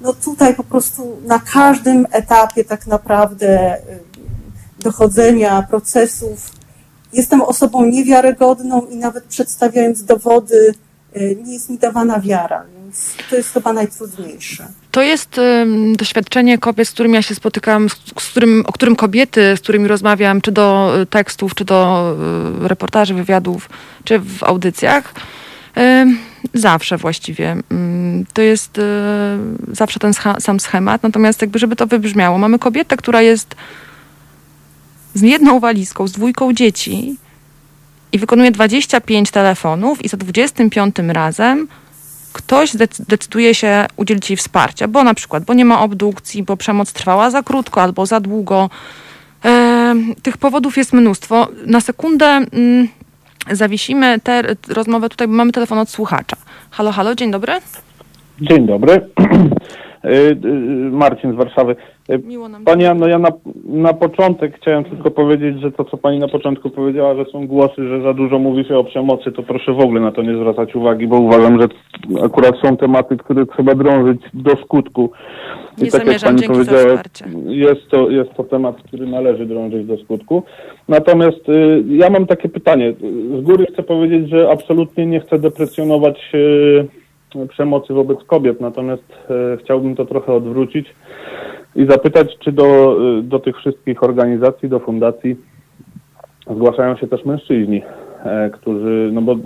no 0.00 0.12
tutaj 0.12 0.54
po 0.54 0.64
prostu 0.64 1.16
na 1.26 1.38
każdym 1.38 2.06
etapie 2.10 2.64
tak 2.64 2.86
naprawdę 2.86 3.48
e, 3.48 3.80
dochodzenia 4.78 5.62
procesów 5.62 6.50
jestem 7.12 7.42
osobą 7.42 7.86
niewiarygodną 7.86 8.86
i 8.86 8.96
nawet 8.96 9.24
przedstawiając 9.24 10.04
dowody 10.04 10.74
e, 11.12 11.34
nie 11.34 11.54
jest 11.54 11.70
mi 11.70 11.78
dawana 11.78 12.20
wiara, 12.20 12.64
więc 12.76 13.14
to 13.30 13.36
jest 13.36 13.48
chyba 13.48 13.72
najtrudniejsze. 13.72 14.68
To 14.94 15.02
jest 15.02 15.38
ym, 15.38 15.96
doświadczenie 15.96 16.58
kobiet, 16.58 16.88
z 16.88 16.90
którymi 16.90 17.14
ja 17.14 17.22
się 17.22 17.34
spotykam, 17.34 17.88
z, 17.88 17.92
z 18.20 18.28
którym, 18.30 18.64
o 18.66 18.72
którym 18.72 18.96
kobiety, 18.96 19.56
z 19.56 19.60
którymi 19.60 19.88
rozmawiam, 19.88 20.40
czy 20.40 20.52
do 20.52 20.94
y, 21.02 21.06
tekstów, 21.06 21.54
czy 21.54 21.64
do 21.64 22.12
y, 22.64 22.68
reportaży, 22.68 23.14
wywiadów, 23.14 23.68
czy 24.04 24.18
w 24.18 24.42
audycjach. 24.42 25.14
Ym, 25.78 26.18
zawsze 26.54 26.96
właściwie. 26.96 27.56
Ym, 27.72 28.26
to 28.32 28.42
jest 28.42 28.78
y, 28.78 28.82
zawsze 29.72 30.00
ten 30.00 30.12
scha- 30.12 30.40
sam 30.40 30.60
schemat. 30.60 31.02
Natomiast 31.02 31.40
jakby, 31.40 31.58
żeby 31.58 31.76
to 31.76 31.86
wybrzmiało, 31.86 32.38
mamy 32.38 32.58
kobietę, 32.58 32.96
która 32.96 33.22
jest 33.22 33.54
z 35.14 35.22
jedną 35.22 35.60
walizką, 35.60 36.08
z 36.08 36.12
dwójką 36.12 36.52
dzieci 36.52 37.16
i 38.12 38.18
wykonuje 38.18 38.50
25 38.50 39.30
telefonów 39.30 40.04
i 40.04 40.08
za 40.08 40.16
25 40.16 40.96
razem 41.08 41.68
ktoś 42.34 42.76
decyduje 43.08 43.54
się 43.54 43.86
udzielić 43.96 44.30
jej 44.30 44.36
wsparcia, 44.36 44.88
bo 44.88 45.04
na 45.04 45.14
przykład, 45.14 45.44
bo 45.44 45.54
nie 45.54 45.64
ma 45.64 45.80
obdukcji, 45.80 46.42
bo 46.42 46.56
przemoc 46.56 46.92
trwała 46.92 47.30
za 47.30 47.42
krótko 47.42 47.82
albo 47.82 48.06
za 48.06 48.20
długo. 48.20 48.70
E, 49.44 49.94
tych 50.22 50.36
powodów 50.36 50.76
jest 50.76 50.92
mnóstwo. 50.92 51.48
Na 51.66 51.80
sekundę 51.80 52.26
mm, 52.26 52.88
zawiesimy 53.50 54.20
tę 54.20 54.42
rozmowę 54.68 55.08
tutaj, 55.08 55.28
bo 55.28 55.34
mamy 55.34 55.52
telefon 55.52 55.78
od 55.78 55.90
słuchacza. 55.90 56.36
Halo, 56.70 56.92
halo, 56.92 57.14
dzień 57.14 57.30
dobry. 57.30 57.60
Dzień 58.40 58.66
dobry. 58.66 58.92
Y, 58.92 60.08
y, 60.44 60.90
Marcin 60.90 61.32
z 61.32 61.34
Warszawy. 61.34 61.76
Y, 62.10 62.18
Miło 62.18 62.48
nam. 62.48 62.64
Pani 62.64 62.86
Anno, 62.86 63.08
ja 63.08 63.18
na, 63.18 63.28
na 63.64 63.92
początek 63.92 64.56
chciałem 64.56 64.84
tylko 64.84 65.10
powiedzieć, 65.10 65.60
że 65.60 65.72
to, 65.72 65.84
co 65.84 65.96
Pani 65.96 66.18
na 66.18 66.28
początku 66.28 66.70
powiedziała, 66.70 67.14
że 67.14 67.24
są 67.24 67.46
głosy, 67.46 67.88
że 67.88 68.02
za 68.02 68.14
dużo 68.14 68.38
mówi 68.38 68.64
się 68.64 68.78
o 68.78 68.84
przemocy, 68.84 69.32
to 69.32 69.42
proszę 69.42 69.72
w 69.72 69.80
ogóle 69.80 70.00
na 70.00 70.12
to 70.12 70.22
nie 70.22 70.36
zwracać 70.36 70.74
uwagi, 70.76 71.06
bo 71.06 71.20
uważam, 71.20 71.60
że 71.60 71.68
akurat 72.24 72.54
są 72.64 72.76
tematy, 72.76 73.16
które 73.16 73.46
trzeba 73.46 73.74
drążyć 73.74 74.20
do 74.34 74.56
skutku. 74.56 75.10
Nie 75.78 75.86
I 75.88 75.90
tak 75.90 76.06
jak 76.06 76.20
Pani 76.20 76.42
powiedziała, 76.42 77.02
jest 77.46 77.88
to, 77.90 78.10
jest 78.10 78.34
to 78.34 78.44
temat, 78.44 78.82
który 78.82 79.06
należy 79.06 79.46
drążyć 79.46 79.86
do 79.86 79.96
skutku. 79.96 80.42
Natomiast 80.88 81.48
y, 81.48 81.84
ja 81.88 82.10
mam 82.10 82.26
takie 82.26 82.48
pytanie. 82.48 82.94
Z 83.38 83.42
góry 83.42 83.66
chcę 83.72 83.82
powiedzieć, 83.82 84.28
że 84.28 84.50
absolutnie 84.50 85.06
nie 85.06 85.20
chcę 85.20 85.38
deprecjonować 85.38 86.30
y, 86.34 87.03
przemocy 87.48 87.94
wobec 87.94 88.24
kobiet, 88.24 88.60
natomiast 88.60 89.02
y, 89.54 89.56
chciałbym 89.56 89.96
to 89.96 90.04
trochę 90.04 90.32
odwrócić 90.32 90.94
i 91.76 91.86
zapytać, 91.86 92.38
czy 92.38 92.52
do, 92.52 92.96
y, 93.18 93.22
do 93.22 93.38
tych 93.38 93.56
wszystkich 93.56 94.02
organizacji, 94.02 94.68
do 94.68 94.80
fundacji 94.80 95.36
zgłaszają 96.50 96.96
się 96.96 97.06
też 97.06 97.24
mężczyźni, 97.24 97.82
e, 98.24 98.50
którzy, 98.50 99.10
no 99.12 99.22
bo 99.22 99.36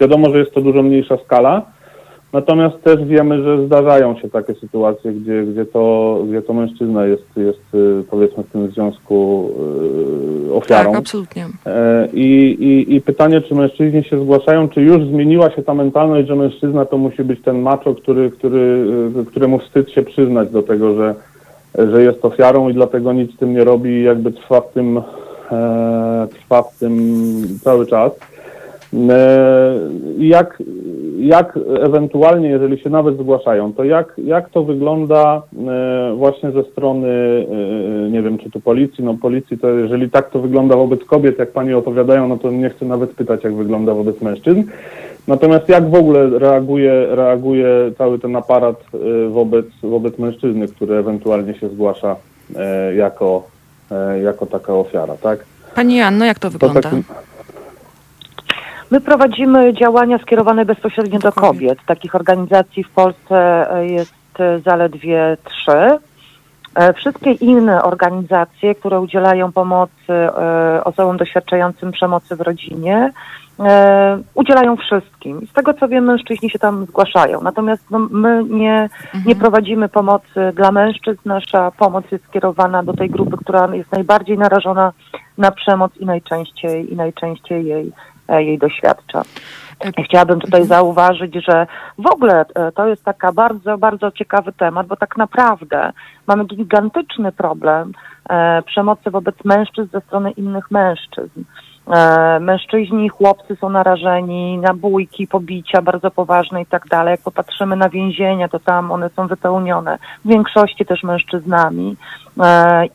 wiadomo, 0.00 0.30
że 0.30 0.38
jest 0.38 0.54
to 0.54 0.60
dużo 0.60 0.82
mniejsza 0.82 1.16
skala, 1.24 1.62
Natomiast 2.32 2.82
też 2.82 3.04
wiemy, 3.04 3.42
że 3.42 3.66
zdarzają 3.66 4.16
się 4.16 4.28
takie 4.28 4.54
sytuacje, 4.54 5.12
gdzie, 5.12 5.42
gdzie, 5.42 5.66
to, 5.66 6.18
gdzie 6.28 6.42
to 6.42 6.52
mężczyzna 6.52 7.06
jest, 7.06 7.36
jest 7.36 7.74
y, 7.74 8.04
powiedzmy 8.10 8.42
w 8.42 8.50
tym 8.50 8.70
związku 8.70 9.48
y, 10.48 10.54
ofiarą. 10.54 10.90
Tak, 10.90 10.98
absolutnie. 11.00 11.46
E, 11.66 12.08
I, 12.12 12.56
i, 12.60 12.94
I 12.94 13.00
pytanie, 13.00 13.40
czy 13.40 13.54
mężczyźni 13.54 14.04
się 14.04 14.20
zgłaszają, 14.20 14.68
czy 14.68 14.80
już 14.80 15.06
zmieniła 15.06 15.50
się 15.50 15.62
ta 15.62 15.74
mentalność, 15.74 16.28
że 16.28 16.36
mężczyzna 16.36 16.84
to 16.84 16.98
musi 16.98 17.24
być 17.24 17.42
ten 17.42 17.62
macho, 17.62 17.94
który, 17.94 18.30
który, 18.30 18.86
y, 19.20 19.24
któremu 19.24 19.58
wstyd 19.58 19.90
się 19.90 20.02
przyznać 20.02 20.50
do 20.50 20.62
tego, 20.62 20.94
że, 20.94 21.14
że 21.90 22.02
jest 22.02 22.24
ofiarą 22.24 22.68
i 22.68 22.74
dlatego 22.74 23.12
nic 23.12 23.34
z 23.34 23.38
tym 23.38 23.52
nie 23.52 23.64
robi 23.64 23.90
i 23.90 24.04
jakby 24.04 24.32
trwa 24.32 24.60
w 24.60 24.72
tym, 24.72 24.98
e, 25.52 26.28
trwa 26.30 26.62
w 26.62 26.78
tym 26.78 26.98
cały 27.64 27.86
czas. 27.86 28.12
E, 28.94 29.78
jak, 30.18 30.62
jak 31.18 31.58
ewentualnie, 31.80 32.48
jeżeli 32.48 32.78
się 32.78 32.90
nawet 32.90 33.18
zgłaszają, 33.18 33.72
to 33.72 33.84
jak, 33.84 34.12
jak 34.24 34.50
to 34.50 34.62
wygląda 34.62 35.42
e, 35.68 36.14
właśnie 36.16 36.50
ze 36.50 36.62
strony, 36.62 37.08
e, 37.08 38.10
nie 38.10 38.22
wiem, 38.22 38.38
czy 38.38 38.50
tu 38.50 38.60
policji, 38.60 39.04
no 39.04 39.14
policji, 39.14 39.58
to 39.58 39.70
jeżeli 39.70 40.10
tak 40.10 40.30
to 40.30 40.38
wygląda 40.38 40.76
wobec 40.76 41.04
kobiet, 41.04 41.38
jak 41.38 41.50
pani 41.50 41.74
opowiadają, 41.74 42.28
no 42.28 42.36
to 42.36 42.50
nie 42.50 42.70
chcę 42.70 42.84
nawet 42.86 43.10
pytać, 43.10 43.44
jak 43.44 43.54
wygląda 43.54 43.94
wobec 43.94 44.20
mężczyzn. 44.20 44.62
Natomiast 45.28 45.68
jak 45.68 45.90
w 45.90 45.94
ogóle 45.94 46.38
reaguje, 46.38 47.06
reaguje 47.10 47.68
cały 47.98 48.18
ten 48.18 48.36
aparat 48.36 48.82
wobec, 49.30 49.66
wobec 49.82 50.18
mężczyzny, 50.18 50.68
który 50.68 50.94
ewentualnie 50.94 51.54
się 51.54 51.68
zgłasza 51.68 52.16
jako, 52.96 53.46
jako 54.22 54.46
taka 54.46 54.74
ofiara, 54.74 55.16
tak? 55.16 55.44
Pani 55.74 55.96
Janno, 55.96 56.24
jak 56.24 56.38
to 56.38 56.50
wygląda? 56.50 56.80
To 56.80 56.90
tak, 56.90 57.00
My 58.92 59.00
prowadzimy 59.00 59.74
działania 59.74 60.18
skierowane 60.18 60.64
bezpośrednio 60.64 61.18
do 61.18 61.32
kobiet. 61.32 61.78
Takich 61.86 62.14
organizacji 62.14 62.84
w 62.84 62.90
Polsce 62.90 63.70
e, 63.70 63.86
jest 63.86 64.40
e, 64.40 64.60
zaledwie 64.60 65.36
trzy. 65.44 65.98
E, 66.74 66.92
wszystkie 66.92 67.30
inne 67.32 67.82
organizacje, 67.82 68.74
które 68.74 69.00
udzielają 69.00 69.52
pomocy 69.52 70.12
osobom 70.84 71.16
doświadczającym 71.16 71.92
przemocy 71.92 72.36
w 72.36 72.40
rodzinie, 72.40 73.12
udzielają 74.34 74.76
wszystkim. 74.76 75.46
Z 75.46 75.52
tego 75.52 75.74
co 75.74 75.88
wiem, 75.88 76.04
mężczyźni 76.04 76.50
się 76.50 76.58
tam 76.58 76.86
zgłaszają. 76.86 77.40
Natomiast 77.40 77.82
no, 77.90 77.98
my 77.98 78.44
nie, 78.44 78.88
mhm. 79.04 79.24
nie 79.26 79.36
prowadzimy 79.36 79.88
pomocy 79.88 80.52
dla 80.54 80.72
mężczyzn. 80.72 81.20
Nasza 81.24 81.70
pomoc 81.70 82.04
jest 82.12 82.24
skierowana 82.24 82.82
do 82.82 82.92
tej 82.92 83.10
grupy, 83.10 83.36
która 83.36 83.74
jest 83.74 83.92
najbardziej 83.92 84.38
narażona 84.38 84.92
na 85.38 85.50
przemoc 85.50 85.96
i 85.96 86.06
najczęściej, 86.06 86.92
i 86.92 86.96
najczęściej 86.96 87.66
jej 87.66 87.92
jej 88.40 88.58
doświadcza. 88.58 89.22
Chciałabym 90.04 90.40
tutaj 90.40 90.64
zauważyć, 90.64 91.34
że 91.34 91.66
w 91.98 92.06
ogóle 92.06 92.44
e, 92.54 92.72
to 92.72 92.86
jest 92.86 93.04
taka 93.04 93.32
bardzo, 93.32 93.78
bardzo 93.78 94.10
ciekawy 94.10 94.52
temat, 94.52 94.86
bo 94.86 94.96
tak 94.96 95.16
naprawdę 95.16 95.92
mamy 96.26 96.44
gigantyczny 96.44 97.32
problem 97.32 97.92
e, 98.30 98.62
przemocy 98.62 99.10
wobec 99.10 99.34
mężczyzn 99.44 99.90
ze 99.92 100.00
strony 100.00 100.30
innych 100.30 100.70
mężczyzn. 100.70 101.44
Mężczyźni 102.40 103.06
i 103.06 103.08
chłopcy 103.08 103.56
są 103.56 103.68
narażeni 103.68 104.58
na 104.58 104.74
bójki, 104.74 105.26
pobicia 105.26 105.82
bardzo 105.82 106.10
poważne 106.10 106.62
i 106.62 106.66
tak 106.66 106.86
dalej. 106.86 107.10
Jak 107.10 107.20
popatrzymy 107.20 107.76
na 107.76 107.88
więzienia, 107.88 108.48
to 108.48 108.58
tam 108.58 108.92
one 108.92 109.10
są 109.16 109.26
wypełnione 109.26 109.98
w 110.24 110.28
większości 110.28 110.86
też 110.86 111.02
mężczyznami. 111.02 111.96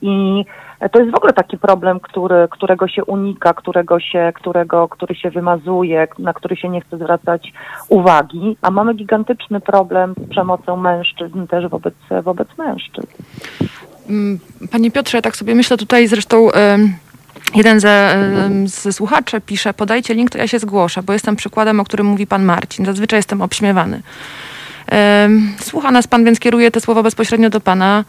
I 0.01 0.45
to 0.91 0.99
jest 0.99 1.11
w 1.11 1.15
ogóle 1.15 1.33
taki 1.33 1.57
problem, 1.57 1.99
który, 1.99 2.47
którego 2.51 2.87
się 2.87 3.05
unika, 3.05 3.53
którego 3.53 3.99
się, 3.99 4.31
którego, 4.35 4.87
który 4.87 5.15
się 5.15 5.29
wymazuje, 5.29 6.07
na 6.19 6.33
który 6.33 6.55
się 6.55 6.69
nie 6.69 6.81
chce 6.81 6.97
zwracać 6.97 7.53
uwagi, 7.89 8.57
a 8.61 8.71
mamy 8.71 8.93
gigantyczny 8.93 9.59
problem 9.59 10.13
z 10.25 10.29
przemocą 10.29 10.77
mężczyzn 10.77 11.47
też 11.47 11.67
wobec, 11.67 11.93
wobec 12.23 12.47
mężczyzn. 12.57 13.07
Mm, 14.09 14.39
panie 14.71 14.91
Piotrze, 14.91 15.21
tak 15.21 15.35
sobie 15.35 15.55
myślę 15.55 15.77
tutaj 15.77 16.07
zresztą. 16.07 16.49
Jeden 17.55 17.79
ze, 17.79 18.17
ze, 18.65 18.93
słuchaczy 18.93 19.41
pisze, 19.41 19.73
podajcie 19.73 20.13
link, 20.13 20.29
to 20.29 20.37
ja 20.37 20.47
się 20.47 20.59
zgłoszę, 20.59 21.03
bo 21.03 21.13
jestem 21.13 21.35
przykładem, 21.35 21.79
o 21.79 21.83
którym 21.83 22.05
mówi 22.05 22.27
pan 22.27 22.45
Marcin. 22.45 22.85
Zazwyczaj 22.85 23.19
jestem 23.19 23.41
obśmiewany. 23.41 24.01
Słucha 25.61 25.91
nas 25.91 26.07
pan, 26.07 26.25
więc 26.25 26.39
kieruje 26.39 26.71
te 26.71 26.81
słowa 26.81 27.03
bezpośrednio 27.03 27.49
do 27.49 27.61
pana. 27.61 28.03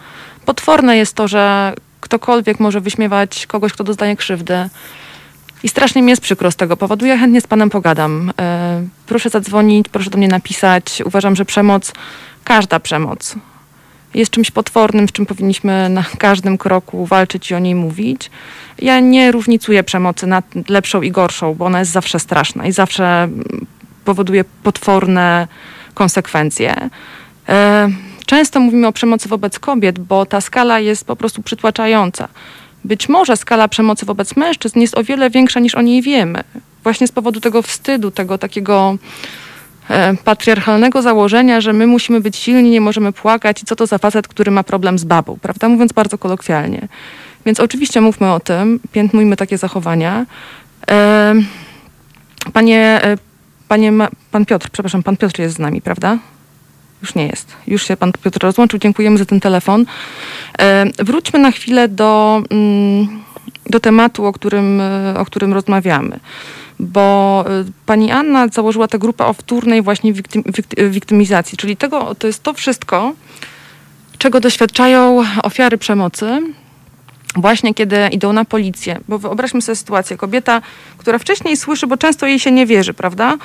Potworne 0.45 0.97
jest 0.97 1.15
to, 1.15 1.29
że 1.29 1.73
ktokolwiek 2.01 2.61
może 2.61 2.81
wyśmiewać 2.81 3.47
kogoś, 3.47 3.73
kto 3.73 3.85
doznaje 3.85 4.17
krzywdy. 4.17 4.69
I 5.63 5.69
strasznie 5.69 6.03
mi 6.03 6.11
jest 6.11 6.23
przykro 6.23 6.51
z 6.51 6.57
tego 6.57 6.77
powodu. 6.77 7.07
Ja 7.07 7.19
chętnie 7.19 7.41
z 7.41 7.47
panem 7.47 7.71
pogadam. 7.71 8.33
E, 8.41 8.83
proszę 9.07 9.31
zadzwonić, 9.31 9.89
proszę 9.89 10.11
do 10.11 10.19
mnie 10.19 10.29
napisać. 10.29 11.03
Uważam, 11.05 11.37
że 11.37 11.45
przemoc, 11.45 11.93
każda 12.45 12.81
przemoc 12.81 13.35
jest 14.15 14.31
czymś 14.31 14.51
potwornym, 14.51 15.09
z 15.09 15.13
czym 15.13 15.27
powinniśmy 15.27 15.89
na 15.89 16.05
każdym 16.19 16.59
kroku 16.59 17.07
walczyć 17.07 17.51
i 17.51 17.55
o 17.55 17.59
niej 17.59 17.75
mówić. 17.75 18.31
Ja 18.79 19.01
nie 19.01 19.33
różnicuję 19.33 19.85
przemocy 19.85 20.27
na 20.27 20.43
lepszą 20.69 21.03
i 21.03 21.11
gorszą, 21.11 21.55
bo 21.55 21.65
ona 21.65 21.79
jest 21.79 21.91
zawsze 21.91 22.19
straszna 22.19 22.67
i 22.67 22.73
zawsze 22.73 23.29
powoduje 24.05 24.45
potworne 24.63 25.49
konsekwencje. 25.95 26.91
Często 28.29 28.61
mówimy 28.61 28.87
o 28.87 28.93
przemocy 28.93 29.29
wobec 29.29 29.59
kobiet, 29.59 29.99
bo 29.99 30.27
ta 30.27 30.41
skala 30.41 30.81
jest 30.81 31.05
po 31.05 31.17
prostu 31.17 31.43
przytłaczająca. 31.43 32.29
Być 32.85 33.09
może 33.09 33.37
skala 33.37 33.69
przemocy 33.69 34.07
wobec 34.07 34.37
mężczyzn 34.37 34.81
jest 34.81 34.99
o 34.99 35.05
wiele 35.05 35.31
większa 35.31 35.61
niż 35.61 35.75
o 35.75 35.83
niej 35.83 36.03
wiemy. 36.03 36.45
Właśnie 36.83 37.07
z 37.07 37.13
powodu 37.13 37.41
tego 37.41 37.63
wstydu, 37.63 38.11
tego 38.11 38.39
takiego 38.39 38.97
e, 39.91 40.15
patriarchalnego 40.17 41.03
założenia, 41.03 41.61
że 41.61 41.73
my 41.73 41.87
musimy 41.87 42.21
być 42.21 42.37
silni, 42.37 42.71
nie 42.71 42.81
możemy 42.81 43.13
płakać 43.13 43.63
i 43.63 43.67
co 43.67 43.77
to 43.77 43.87
za 43.87 43.99
facet, 43.99 44.29
który 44.29 44.51
ma 44.51 44.63
problem 44.63 44.99
z 44.99 45.05
babą, 45.05 45.39
prawda? 45.43 45.69
Mówiąc 45.69 45.93
bardzo 45.93 46.19
kolokwialnie. 46.19 46.89
Więc 47.47 47.61
oczywiście 47.61 48.01
mówmy 48.01 48.33
o 48.33 48.41
tym, 48.41 48.81
piętnujmy 48.93 49.37
takie 49.37 49.59
zachowania. 49.59 50.27
E, 50.91 51.35
panie, 52.53 53.01
e, 53.05 53.19
panie, 53.69 53.93
pan 54.31 54.47
Piotr, 54.47 54.69
przepraszam, 54.73 55.03
pan 55.03 55.17
Piotr 55.17 55.41
jest 55.41 55.57
z 55.57 55.59
nami, 55.59 55.83
prawda? 55.83 56.19
Już 57.03 57.15
nie 57.15 57.27
jest. 57.27 57.57
Już 57.67 57.87
się 57.87 57.97
pan 57.97 58.13
Piotr 58.25 58.39
rozłączył. 58.43 58.79
Dziękujemy 58.79 59.19
za 59.19 59.25
ten 59.25 59.41
telefon. 59.41 59.87
E, 60.59 60.87
wróćmy 60.99 61.39
na 61.39 61.51
chwilę 61.51 61.89
do, 61.89 62.43
mm, 62.51 63.09
do 63.67 63.81
tematu, 63.81 64.27
o 64.27 64.33
którym, 64.33 64.81
e, 64.81 65.15
o 65.19 65.25
którym 65.25 65.53
rozmawiamy. 65.53 66.21
Bo 66.81 67.45
e, 67.49 67.65
pani 67.87 68.11
Anna 68.11 68.49
założyła 68.49 68.89
tę 68.89 68.99
grupę 68.99 69.27
o 69.27 69.33
wtórnej 69.33 69.83
właśnie 69.83 70.13
wiktym, 70.13 70.45
wiktymizacji, 70.91 71.59
czyli 71.59 71.77
tego, 71.77 72.15
to 72.15 72.27
jest 72.27 72.43
to 72.43 72.55
wszystko, 72.55 73.13
czego 74.19 74.41
doświadczają 74.41 75.25
ofiary 75.43 75.79
przemocy, 75.79 76.43
właśnie 77.37 77.75
kiedy 77.75 77.97
idą 78.13 78.33
na 78.33 78.45
policję. 78.45 79.01
Bo 79.09 79.19
wyobraźmy 79.19 79.63
sobie 79.63 79.77
sytuację. 79.77 80.17
Kobieta, 80.17 80.63
która 80.99 81.19
wcześniej 81.19 81.57
słyszy, 81.57 81.87
bo 81.87 81.97
często 81.97 82.27
jej 82.27 82.39
się 82.39 82.51
nie 82.51 82.67
wierzy, 82.67 82.95
prawda? 82.95 83.37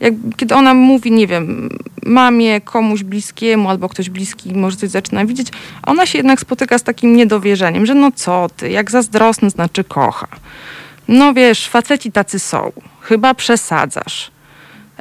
Jak, 0.00 0.14
kiedy 0.36 0.54
ona 0.54 0.74
mówi, 0.74 1.12
nie 1.12 1.26
wiem, 1.26 1.68
mamie, 2.06 2.60
komuś 2.60 3.02
bliskiemu 3.02 3.70
albo 3.70 3.88
ktoś 3.88 4.10
bliski 4.10 4.54
może 4.54 4.76
coś 4.76 4.90
zaczyna 4.90 5.26
widzieć, 5.26 5.48
ona 5.86 6.06
się 6.06 6.18
jednak 6.18 6.40
spotyka 6.40 6.78
z 6.78 6.82
takim 6.82 7.16
niedowierzeniem, 7.16 7.86
że 7.86 7.94
no 7.94 8.12
co 8.14 8.46
ty, 8.56 8.70
jak 8.70 8.90
zazdrosny 8.90 9.50
znaczy 9.50 9.84
kocha. 9.84 10.28
No 11.08 11.34
wiesz, 11.34 11.68
faceci 11.68 12.12
tacy 12.12 12.38
są. 12.38 12.72
Chyba 13.00 13.34
przesadzasz. 13.34 14.30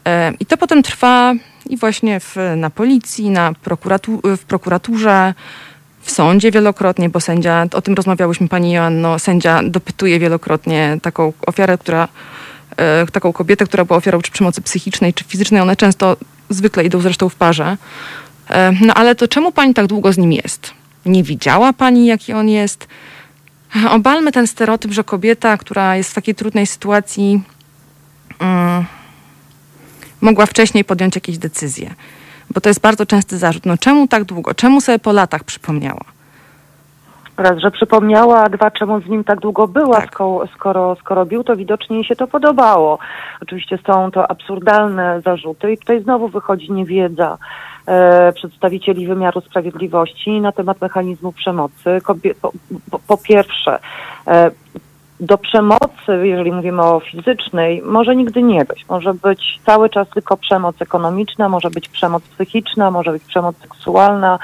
E, 0.06 0.34
I 0.39 0.45
to 0.45 0.58
potem 0.58 0.84
trwa 0.84 1.34
i 1.69 1.78
właśnie 1.78 2.19
w, 2.19 2.36
na 2.56 2.69
policji, 2.69 3.30
na 3.30 3.54
prokuratu, 3.54 4.21
w 4.23 4.39
prokuraturze, 4.39 5.34
w 6.10 6.12
sądzie 6.12 6.52
wielokrotnie, 6.52 7.10
bo 7.10 7.19
sędzia, 7.19 7.65
o 7.74 7.82
tym 7.82 7.93
rozmawiałyśmy 7.93 8.48
pani 8.48 8.72
Joanno, 8.72 9.19
sędzia 9.19 9.62
dopytuje 9.63 10.19
wielokrotnie 10.19 10.98
taką 11.02 11.34
ofiarę, 11.48 11.78
która, 11.78 12.08
e, 12.78 13.06
taką 13.08 13.34
kobietę, 13.34 13.65
która 13.65 13.86
była 13.86 13.98
ofiarą 13.98 14.22
czy 14.22 14.32
przemocy 14.32 14.62
psychicznej, 14.62 15.13
czy 15.13 15.24
fizycznej. 15.24 15.62
One 15.62 15.76
często 15.76 16.17
zwykle 16.50 16.84
idą 16.84 17.02
zresztą 17.02 17.30
w 17.30 17.36
parze. 17.36 17.78
E, 18.50 18.72
no 18.82 18.93
ale 18.93 19.15
to 19.15 19.28
czemu 19.28 19.52
pani 19.52 19.74
tak 19.74 19.88
długo 19.88 20.13
z 20.13 20.17
nim 20.17 20.32
jest? 20.32 20.74
Nie 21.06 21.24
widziała 21.24 21.74
pani, 21.74 22.06
jaki 22.06 22.34
on 22.34 22.50
jest? 22.50 22.88
Obalmy 23.89 24.32
ten 24.32 24.48
stereotyp, 24.48 24.91
że 24.91 25.04
kobieta, 25.04 25.58
która 25.58 25.95
jest 25.95 26.12
w 26.12 26.13
takiej 26.13 26.36
trudnej 26.36 26.67
sytuacji, 26.67 27.41
mm, 28.39 28.86
mogła 30.22 30.45
wcześniej 30.45 30.84
podjąć 30.84 31.15
jakieś 31.15 31.38
decyzje 31.38 31.95
bo 32.54 32.62
to 32.62 32.70
jest 32.70 32.82
bardzo 32.82 33.06
częsty 33.06 33.38
zarzut. 33.38 33.66
No 33.66 33.78
czemu 33.78 34.08
tak 34.08 34.24
długo? 34.24 34.54
Czemu 34.54 34.82
sobie 34.82 35.00
po 35.00 35.12
latach 35.12 35.44
przypomniała? 35.44 36.02
Raz, 37.40 37.60
że 37.60 37.72
przypomniała, 37.72 38.44
a 38.44 38.50
dwa, 38.50 38.72
czemu 38.72 39.02
z 39.02 39.08
nim 39.08 39.24
tak 39.24 39.40
długo 39.40 39.68
była, 39.68 40.02
tak. 40.02 40.10
skoro, 40.54 40.96
skoro, 40.96 41.26
bił, 41.26 41.44
to 41.44 41.56
widocznie 41.56 41.96
jej 41.96 42.06
się 42.06 42.16
to 42.16 42.28
podobało. 42.28 43.00
Oczywiście 43.42 43.80
są 43.88 44.12
to 44.12 44.32
absurdalne 44.32 45.22
zarzuty 45.22 45.72
i 45.72 45.78
tutaj 45.78 46.04
znowu 46.04 46.28
wychodzi 46.28 46.72
niewiedza 46.72 47.38
e, 47.88 48.34
przedstawicieli 48.34 49.08
wymiaru 49.08 49.42
sprawiedliwości 49.42 50.42
na 50.42 50.52
temat 50.52 50.82
mechanizmu 50.82 51.32
przemocy. 51.32 52.02
Kobie, 52.04 52.36
po, 52.36 52.52
po, 52.92 53.00
po, 53.00 53.18
pierwsze, 53.18 53.80
e, 54.28 54.52
do 55.19 55.38
przemocy, 55.38 56.27
jeżeli 56.27 56.51
mówimy 56.51 56.82
o 56.82 56.99
fizycznej, 56.99 57.82
może 57.86 58.15
nigdy 58.15 58.43
nie 58.43 58.65
dojść. 58.65 58.86
Może 58.89 59.13
być 59.13 59.60
cały 59.65 59.89
czas 59.89 60.10
tylko 60.10 60.38
przemoc 60.38 60.82
ekonomiczna, 60.82 61.49
może 61.49 61.69
być 61.69 61.89
przemoc 61.89 62.23
psychiczna, 62.23 62.91
może 62.91 63.12
być 63.12 63.23
przemoc 63.23 63.58
seksualna 63.58 64.39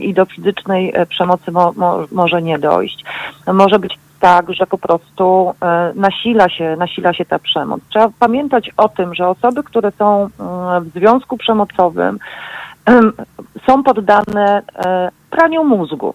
i 0.00 0.14
do 0.14 0.24
fizycznej 0.24 0.92
e, 0.94 1.06
przemocy 1.06 1.52
mo, 1.52 1.72
mo, 1.76 1.98
może 2.12 2.42
nie 2.42 2.58
dojść. 2.58 3.04
Może 3.52 3.78
być 3.78 3.98
tak, 4.20 4.54
że 4.54 4.66
po 4.66 4.78
prostu 4.78 5.54
e, 5.62 5.92
nasila 5.94 6.48
się, 6.48 6.76
nasila 6.76 7.12
się 7.12 7.24
ta 7.24 7.38
przemoc. 7.38 7.80
Trzeba 7.88 8.10
pamiętać 8.18 8.70
o 8.76 8.88
tym, 8.88 9.14
że 9.14 9.28
osoby, 9.28 9.62
które 9.62 9.92
są 9.92 10.28
mm, 10.40 10.84
w 10.84 10.88
związku 10.88 11.36
przemocowym, 11.36 12.18
są 13.66 13.82
poddane 13.82 14.62
e, 14.76 15.10
praniu 15.30 15.64
mózgu 15.64 16.14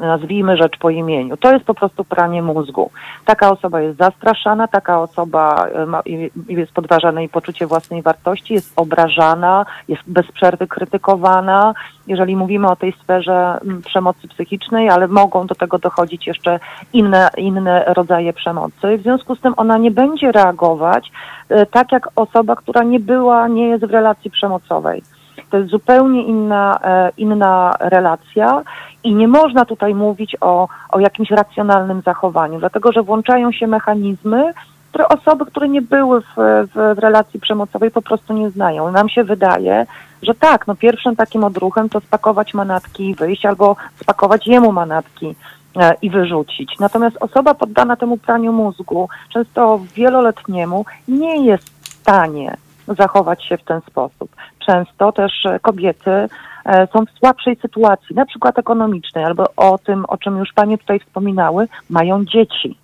nazwijmy 0.00 0.56
rzecz 0.56 0.78
po 0.78 0.90
imieniu. 0.90 1.36
To 1.36 1.52
jest 1.52 1.64
po 1.64 1.74
prostu 1.74 2.04
pranie 2.04 2.42
mózgu. 2.42 2.90
Taka 3.24 3.50
osoba 3.50 3.80
jest 3.80 3.98
zastraszana, 3.98 4.68
taka 4.68 5.00
osoba 5.00 5.66
e, 5.66 5.86
ma, 5.86 6.02
jest 6.48 6.72
podważane 6.72 7.20
jej 7.20 7.28
poczucie 7.28 7.66
własnej 7.66 8.02
wartości, 8.02 8.54
jest 8.54 8.72
obrażana, 8.76 9.66
jest 9.88 10.02
bez 10.06 10.32
przerwy 10.32 10.66
krytykowana. 10.66 11.74
Jeżeli 12.06 12.36
mówimy 12.36 12.68
o 12.68 12.76
tej 12.76 12.92
sferze 12.92 13.60
przemocy 13.84 14.28
psychicznej, 14.28 14.90
ale 14.90 15.08
mogą 15.08 15.46
do 15.46 15.54
tego 15.54 15.78
dochodzić 15.78 16.26
jeszcze 16.26 16.60
inne, 16.92 17.30
inne 17.36 17.84
rodzaje 17.86 18.32
przemocy. 18.32 18.98
W 18.98 19.02
związku 19.02 19.36
z 19.36 19.40
tym 19.40 19.54
ona 19.56 19.78
nie 19.78 19.90
będzie 19.90 20.32
reagować 20.32 21.12
e, 21.48 21.66
tak 21.66 21.92
jak 21.92 22.08
osoba, 22.16 22.56
która 22.56 22.82
nie 22.82 23.00
była, 23.00 23.48
nie 23.48 23.68
jest 23.68 23.84
w 23.84 23.90
relacji 23.90 24.30
przemocowej. 24.30 25.02
To 25.50 25.56
jest 25.56 25.70
zupełnie 25.70 26.24
inna, 26.24 26.78
e, 26.84 27.10
inna 27.16 27.74
relacja 27.80 28.62
i 29.04 29.14
nie 29.14 29.28
można 29.28 29.64
tutaj 29.64 29.94
mówić 29.94 30.36
o, 30.40 30.68
o 30.90 31.00
jakimś 31.00 31.30
racjonalnym 31.30 32.02
zachowaniu, 32.02 32.58
dlatego 32.58 32.92
że 32.92 33.02
włączają 33.02 33.52
się 33.52 33.66
mechanizmy, 33.66 34.52
które 34.88 35.08
osoby, 35.08 35.46
które 35.46 35.68
nie 35.68 35.82
były 35.82 36.20
w, 36.20 36.34
w, 36.74 36.98
relacji 36.98 37.40
przemocowej 37.40 37.90
po 37.90 38.02
prostu 38.02 38.32
nie 38.32 38.50
znają. 38.50 38.90
Nam 38.90 39.08
się 39.08 39.24
wydaje, 39.24 39.86
że 40.22 40.34
tak, 40.34 40.66
no 40.66 40.74
pierwszym 40.74 41.16
takim 41.16 41.44
odruchem 41.44 41.88
to 41.88 42.00
spakować 42.00 42.54
manatki 42.54 43.08
i 43.08 43.14
wyjść, 43.14 43.46
albo 43.46 43.76
spakować 44.00 44.46
jemu 44.46 44.72
manatki 44.72 45.34
e, 45.76 45.94
i 46.02 46.10
wyrzucić. 46.10 46.78
Natomiast 46.80 47.16
osoba 47.20 47.54
poddana 47.54 47.96
temu 47.96 48.16
praniu 48.16 48.52
mózgu, 48.52 49.08
często 49.28 49.80
wieloletniemu, 49.94 50.84
nie 51.08 51.46
jest 51.46 51.70
w 51.80 51.88
stanie 51.88 52.56
zachować 52.94 53.44
się 53.44 53.56
w 53.56 53.64
ten 53.64 53.80
sposób. 53.80 54.30
Często 54.66 55.12
też 55.12 55.46
e, 55.46 55.60
kobiety 55.60 56.10
e, 56.10 56.28
są 56.86 57.04
w 57.06 57.18
słabszej 57.18 57.56
sytuacji, 57.56 58.16
na 58.16 58.26
przykład 58.26 58.58
ekonomicznej, 58.58 59.24
albo 59.24 59.44
o 59.56 59.78
tym, 59.78 60.04
o 60.08 60.18
czym 60.18 60.38
już 60.38 60.52
Panie 60.52 60.78
tutaj 60.78 61.00
wspominały, 61.00 61.68
mają 61.90 62.24
dzieci 62.24 62.78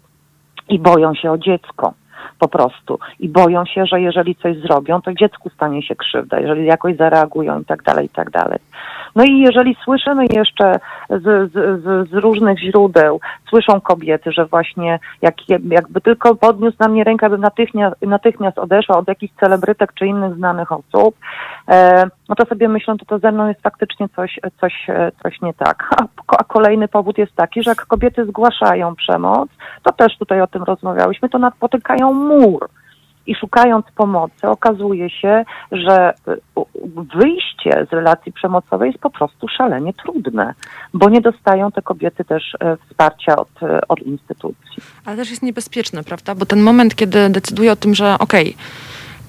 i 0.68 0.78
boją 0.78 1.14
się 1.14 1.30
o 1.30 1.38
dziecko 1.38 1.94
po 2.38 2.48
prostu. 2.48 2.98
I 3.20 3.28
boją 3.28 3.64
się, 3.64 3.86
że 3.86 4.00
jeżeli 4.00 4.36
coś 4.36 4.56
zrobią, 4.58 5.02
to 5.02 5.14
dziecku 5.14 5.50
stanie 5.50 5.82
się 5.82 5.96
krzywda, 5.96 6.40
jeżeli 6.40 6.66
jakoś 6.66 6.96
zareagują 6.96 7.60
i 7.60 7.64
tak 7.64 7.82
dalej, 7.82 8.06
i 8.06 8.08
tak 8.08 8.30
dalej. 8.30 8.58
No 9.16 9.24
i 9.24 9.38
jeżeli 9.38 9.76
słyszymy 9.84 10.24
jeszcze 10.30 10.80
z, 11.10 11.52
z, 11.52 12.10
z 12.10 12.12
różnych 12.12 12.58
źródeł, 12.58 13.20
słyszą 13.48 13.80
kobiety, 13.80 14.32
że 14.32 14.46
właśnie 14.46 14.98
jak, 15.22 15.34
jakby 15.48 16.00
tylko 16.00 16.34
podniósł 16.34 16.76
na 16.80 16.88
mnie 16.88 17.04
rękę, 17.04 17.30
bym 17.30 17.40
natychmiast, 17.40 17.96
natychmiast 18.02 18.58
odeszła 18.58 18.98
od 18.98 19.08
jakichś 19.08 19.34
celebrytek 19.40 19.92
czy 19.94 20.06
innych 20.06 20.34
znanych 20.34 20.72
osób, 20.72 21.16
e, 21.68 22.04
no 22.28 22.34
to 22.34 22.44
sobie 22.44 22.68
myślą, 22.68 22.98
to 22.98 23.04
to 23.04 23.18
ze 23.18 23.32
mną 23.32 23.48
jest 23.48 23.62
faktycznie 23.62 24.08
coś, 24.08 24.40
coś, 24.60 24.86
coś 25.22 25.40
nie 25.40 25.54
tak. 25.54 25.88
A, 25.96 26.04
a 26.38 26.44
kolejny 26.44 26.88
powód 26.88 27.18
jest 27.18 27.34
taki, 27.36 27.62
że 27.62 27.70
jak 27.70 27.86
kobiety 27.86 28.26
zgłaszają 28.26 28.94
przemoc, 28.94 29.48
to 29.82 29.92
też 29.92 30.18
tutaj 30.18 30.40
o 30.40 30.46
tym 30.46 30.62
rozmawiałyśmy, 30.62 31.28
to 31.28 31.38
napotykają 31.38 32.12
mur 32.12 32.68
i 33.26 33.34
szukając 33.34 33.86
pomocy 33.96 34.48
okazuje 34.48 35.10
się, 35.10 35.44
że 35.72 36.14
wyjście 37.14 37.86
z 37.90 37.92
relacji 37.92 38.32
przemocowej 38.32 38.90
jest 38.90 39.02
po 39.02 39.10
prostu 39.10 39.48
szalenie 39.48 39.92
trudne, 39.92 40.54
bo 40.94 41.08
nie 41.08 41.20
dostają 41.20 41.72
te 41.72 41.82
kobiety 41.82 42.24
też 42.24 42.56
e, 42.60 42.76
wsparcia 42.76 43.36
od, 43.36 43.62
e, 43.62 43.80
od 43.88 43.98
instytucji. 43.98 44.82
Ale 45.04 45.16
też 45.16 45.30
jest 45.30 45.42
niebezpieczne, 45.42 46.04
prawda? 46.04 46.34
Bo 46.34 46.46
ten 46.46 46.62
moment, 46.62 46.94
kiedy 46.94 47.30
decyduje 47.30 47.72
o 47.72 47.76
tym, 47.76 47.94
że 47.94 48.14
okej, 48.18 48.48
okay, 48.48 48.64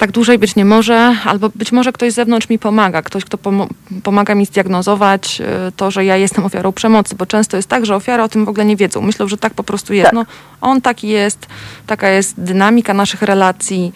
tak 0.03 0.11
dłużej 0.11 0.37
być 0.37 0.55
nie 0.55 0.65
może, 0.65 1.15
albo 1.25 1.49
być 1.55 1.71
może 1.71 1.91
ktoś 1.91 2.11
z 2.11 2.15
zewnątrz 2.15 2.49
mi 2.49 2.59
pomaga, 2.59 3.01
ktoś, 3.01 3.25
kto 3.25 3.37
pom 3.37 3.67
pomaga 4.03 4.35
mi 4.35 4.45
zdiagnozować 4.45 5.41
y, 5.41 5.71
to, 5.71 5.91
że 5.91 6.05
ja 6.05 6.17
jestem 6.17 6.45
ofiarą 6.45 6.71
przemocy, 6.71 7.15
bo 7.15 7.25
często 7.25 7.57
jest 7.57 7.69
tak, 7.69 7.85
że 7.85 7.95
ofiary 7.95 8.23
o 8.23 8.29
tym 8.29 8.45
w 8.45 8.49
ogóle 8.49 8.65
nie 8.65 8.75
wiedzą. 8.75 9.01
Myślą, 9.01 9.27
że 9.27 9.37
tak 9.37 9.53
po 9.53 9.63
prostu 9.63 9.93
jest. 9.93 10.05
Tak. 10.05 10.13
No, 10.13 10.25
on 10.61 10.81
taki 10.81 11.07
jest, 11.07 11.47
taka 11.87 12.09
jest 12.09 12.39
dynamika 12.39 12.93
naszych 12.93 13.21
relacji. 13.21 13.93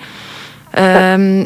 Um, 0.78 1.46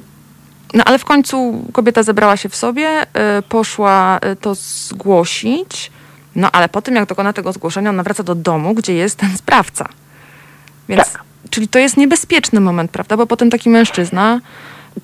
no 0.73 0.83
ale 0.83 0.99
w 0.99 1.05
końcu 1.05 1.65
kobieta 1.73 2.03
zebrała 2.03 2.37
się 2.37 2.49
w 2.49 2.55
sobie, 2.55 3.03
y, 3.03 3.41
poszła 3.41 4.19
y, 4.31 4.35
to 4.35 4.55
zgłosić, 4.55 5.91
no 6.35 6.51
ale 6.51 6.69
po 6.69 6.81
tym, 6.81 6.95
jak 6.95 7.05
dokona 7.09 7.33
tego 7.33 7.53
zgłoszenia, 7.53 7.89
ona 7.89 8.03
wraca 8.03 8.23
do 8.23 8.35
domu, 8.35 8.73
gdzie 8.73 8.93
jest 8.93 9.17
ten 9.17 9.37
sprawca. 9.37 9.85
Więc 10.89 11.13
tak. 11.13 11.30
Czyli 11.51 11.67
to 11.67 11.79
jest 11.79 11.97
niebezpieczny 11.97 12.59
moment, 12.59 12.91
prawda? 12.91 13.17
Bo 13.17 13.27
potem 13.27 13.49
taki 13.49 13.69
mężczyzna. 13.69 14.39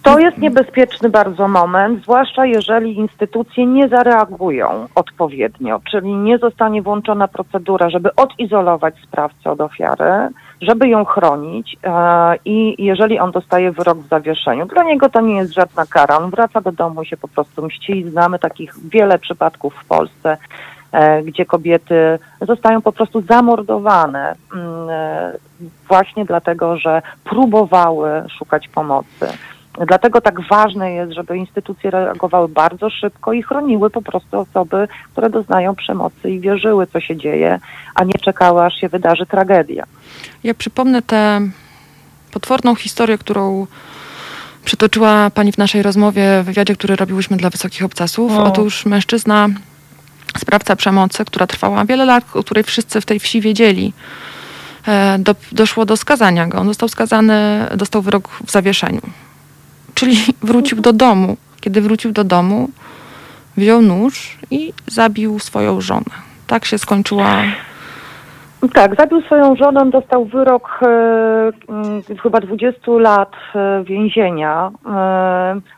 To 0.01 0.19
jest 0.19 0.37
niebezpieczny 0.37 1.09
bardzo 1.09 1.47
moment, 1.47 2.03
zwłaszcza 2.03 2.45
jeżeli 2.45 2.97
instytucje 2.97 3.65
nie 3.65 3.87
zareagują 3.87 4.87
odpowiednio, 4.95 5.81
czyli 5.91 6.13
nie 6.13 6.37
zostanie 6.37 6.81
włączona 6.81 7.27
procedura, 7.27 7.89
żeby 7.89 8.15
odizolować 8.15 8.95
sprawcę 9.03 9.51
od 9.51 9.61
ofiary, 9.61 10.29
żeby 10.61 10.87
ją 10.87 11.05
chronić 11.05 11.77
e, 11.83 12.35
i 12.45 12.85
jeżeli 12.85 13.19
on 13.19 13.31
dostaje 13.31 13.71
wyrok 13.71 13.97
w 13.97 14.09
zawieszeniu, 14.09 14.65
dla 14.65 14.83
niego 14.83 15.09
to 15.09 15.21
nie 15.21 15.35
jest 15.35 15.53
żadna 15.53 15.85
kara. 15.85 16.17
On 16.17 16.29
wraca 16.29 16.61
do 16.61 16.71
domu 16.71 17.01
i 17.01 17.05
się 17.05 17.17
po 17.17 17.27
prostu 17.27 17.65
mści. 17.65 18.09
Znamy 18.09 18.39
takich 18.39 18.73
wiele 18.89 19.19
przypadków 19.19 19.73
w 19.73 19.85
Polsce, 19.85 20.37
gdzie 21.25 21.45
kobiety 21.45 22.19
zostają 22.41 22.81
po 22.81 22.91
prostu 22.91 23.21
zamordowane 23.21 24.35
mm, 24.53 24.89
e, 24.89 25.33
właśnie 25.87 26.25
dlatego, 26.25 26.77
że 26.77 27.01
próbowały 27.23 28.09
szukać 28.37 28.67
pomocy. 28.67 29.27
Dlatego 29.87 30.21
tak 30.21 30.41
ważne 30.49 30.91
jest, 30.91 31.11
żeby 31.11 31.37
instytucje 31.37 31.91
reagowały 31.91 32.49
bardzo 32.49 32.89
szybko 32.89 33.33
i 33.33 33.43
chroniły 33.43 33.89
po 33.89 34.01
prostu 34.01 34.39
osoby, 34.39 34.87
które 35.11 35.29
doznają 35.29 35.75
przemocy 35.75 36.29
i 36.29 36.39
wierzyły, 36.39 36.87
co 36.87 36.99
się 36.99 37.17
dzieje, 37.17 37.59
a 37.95 38.03
nie 38.03 38.13
czekały, 38.13 38.61
aż 38.61 38.75
się 38.75 38.89
wydarzy 38.89 39.25
tragedia. 39.25 39.83
Ja 40.43 40.53
przypomnę 40.53 41.01
tę 41.01 41.41
potworną 42.31 42.75
historię, 42.75 43.17
którą 43.17 43.67
przytoczyła 44.65 45.29
Pani 45.29 45.51
w 45.51 45.57
naszej 45.57 45.81
rozmowie, 45.81 46.41
w 46.43 46.45
wywiadzie, 46.45 46.75
który 46.75 46.95
robiłyśmy 46.95 47.37
dla 47.37 47.49
Wysokich 47.49 47.83
Obcasów. 47.83 48.31
O. 48.31 48.43
Otóż 48.43 48.85
mężczyzna 48.85 49.47
sprawca 50.37 50.75
przemocy, 50.75 51.25
która 51.25 51.47
trwała 51.47 51.85
wiele 51.85 52.05
lat, 52.05 52.23
o 52.33 52.43
której 52.43 52.63
wszyscy 52.63 53.01
w 53.01 53.05
tej 53.05 53.19
wsi 53.19 53.41
wiedzieli, 53.41 53.93
e, 54.87 55.19
do, 55.19 55.35
doszło 55.51 55.85
do 55.85 55.97
skazania 55.97 56.47
go. 56.47 56.57
On 56.57 56.67
został 56.67 56.89
skazany, 56.89 57.67
dostał 57.75 58.01
wyrok 58.01 58.29
w 58.45 58.51
zawieszeniu. 58.51 59.01
Czyli 59.93 60.17
wrócił 60.41 60.81
do 60.81 60.93
domu. 60.93 61.37
Kiedy 61.61 61.81
wrócił 61.81 62.11
do 62.11 62.23
domu, 62.23 62.69
wziął 63.57 63.81
nóż 63.81 64.37
i 64.51 64.73
zabił 64.87 65.39
swoją 65.39 65.81
żonę. 65.81 66.15
Tak 66.47 66.65
się 66.65 66.77
skończyła 66.77 67.43
tak, 68.73 68.95
zabił 68.95 69.21
swoją 69.21 69.55
żonę, 69.55 69.89
dostał 69.89 70.25
wyrok 70.25 70.79
e, 70.81 71.51
chyba 72.23 72.39
20 72.39 72.91
lat 72.91 73.31
e, 73.55 73.83
więzienia. 73.83 74.71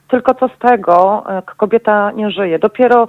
Tylko 0.08 0.34
co 0.34 0.48
z 0.48 0.60
tego, 0.60 1.24
kobieta 1.58 2.12
nie 2.12 2.32
żyje. 2.32 2.60
Dopiero 2.60 3.08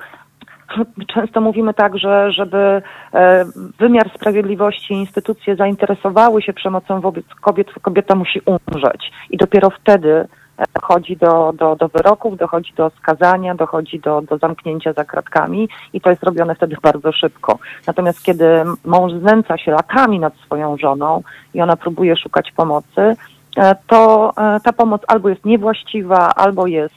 często 1.15 1.41
mówimy 1.41 1.75
tak, 1.75 1.99
że 1.99 2.33
żeby 2.33 2.83
e, 3.15 3.45
wymiar 3.79 4.11
sprawiedliwości 4.15 4.95
instytucje 4.95 5.57
zainteresowały 5.57 6.43
się 6.43 6.53
przemocą 6.53 7.01
wobec 7.01 7.25
kobiet, 7.41 7.73
kobieta 7.83 8.15
musi 8.15 8.41
umrzeć. 8.47 9.13
I 9.31 9.37
dopiero 9.37 9.71
wtedy 9.71 10.11
e, 10.59 10.65
dochodzi 10.75 11.17
do, 11.17 11.53
do, 11.53 11.77
do 11.77 11.89
wyroków, 11.89 12.37
dochodzi 12.37 12.73
do 12.77 12.91
skazania, 12.91 13.55
dochodzi 13.55 14.01
do, 14.01 14.23
do 14.23 14.39
zamknięcia 14.39 14.93
za 14.93 15.05
kratkami 15.05 15.69
i 15.93 16.01
to 16.01 16.11
jest 16.11 16.23
robione 16.23 16.55
wtedy 16.55 16.77
bardzo 16.83 17.13
szybko. 17.13 17.59
Natomiast 17.87 18.23
kiedy 18.25 18.65
mąż 18.85 19.13
znęca 19.13 19.59
się 19.59 19.71
latami 19.71 20.21
nad 20.21 20.35
swoją 20.37 20.77
żoną 20.77 21.23
i 21.55 21.61
ona 21.61 21.77
próbuje 21.77 22.17
szukać 22.17 22.53
pomocy, 22.53 23.17
E, 23.57 23.75
to 23.87 24.33
ta 24.65 24.73
pomoc 24.73 25.03
albo 25.07 25.29
jest 25.29 25.45
niewłaściwa, 25.45 26.35
albo 26.35 26.67
jest 26.67 26.95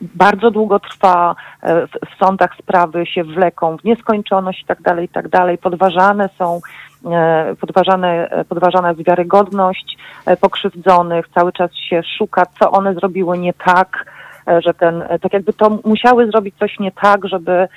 bardzo 0.00 0.50
długo 0.50 0.80
trwa, 0.80 1.36
w 1.86 2.24
sądach 2.24 2.50
sprawy 2.58 3.06
się 3.06 3.24
wleką 3.24 3.76
w 3.76 3.84
nieskończoność 3.84 4.62
i 4.62 4.66
tak 4.66 4.80
dalej, 4.80 5.04
i 5.04 5.08
tak. 5.08 5.24
Podważane 5.62 6.28
są 6.38 6.60
podważane, 7.60 8.44
podważana 8.48 8.88
jest 8.88 9.04
wiarygodność 9.06 9.98
pokrzywdzonych, 10.40 11.28
cały 11.34 11.52
czas 11.52 11.74
się 11.74 12.02
szuka, 12.18 12.46
co 12.60 12.70
one 12.70 12.94
zrobiły 12.94 13.38
nie 13.38 13.52
tak, 13.52 14.06
że 14.46 14.74
ten, 14.74 15.04
tak 15.22 15.32
jakby 15.32 15.52
to 15.52 15.78
musiały 15.84 16.26
zrobić 16.26 16.54
coś 16.58 16.78
nie 16.78 16.92
tak, 16.92 17.28
żeby, 17.28 17.68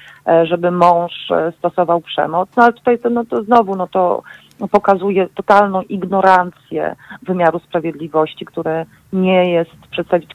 żeby 0.44 0.72
mąż 0.72 1.32
stosował 1.58 2.02
przemoc. 2.02 2.50
No 2.58 2.64
ale 2.64 2.74
tutaj 2.74 3.00
to, 3.00 3.10
no 3.10 3.26
to 3.26 3.44
znowu, 3.44 3.76
no 3.76 3.88
to 3.88 4.24
pokazuje 4.72 5.28
totalną 5.28 5.82
ignorancję 5.82 6.96
wymiaru 7.22 7.60
sprawiedliwości, 7.60 8.46
które 8.46 8.86
nie 9.14 9.52
jest, 9.52 9.72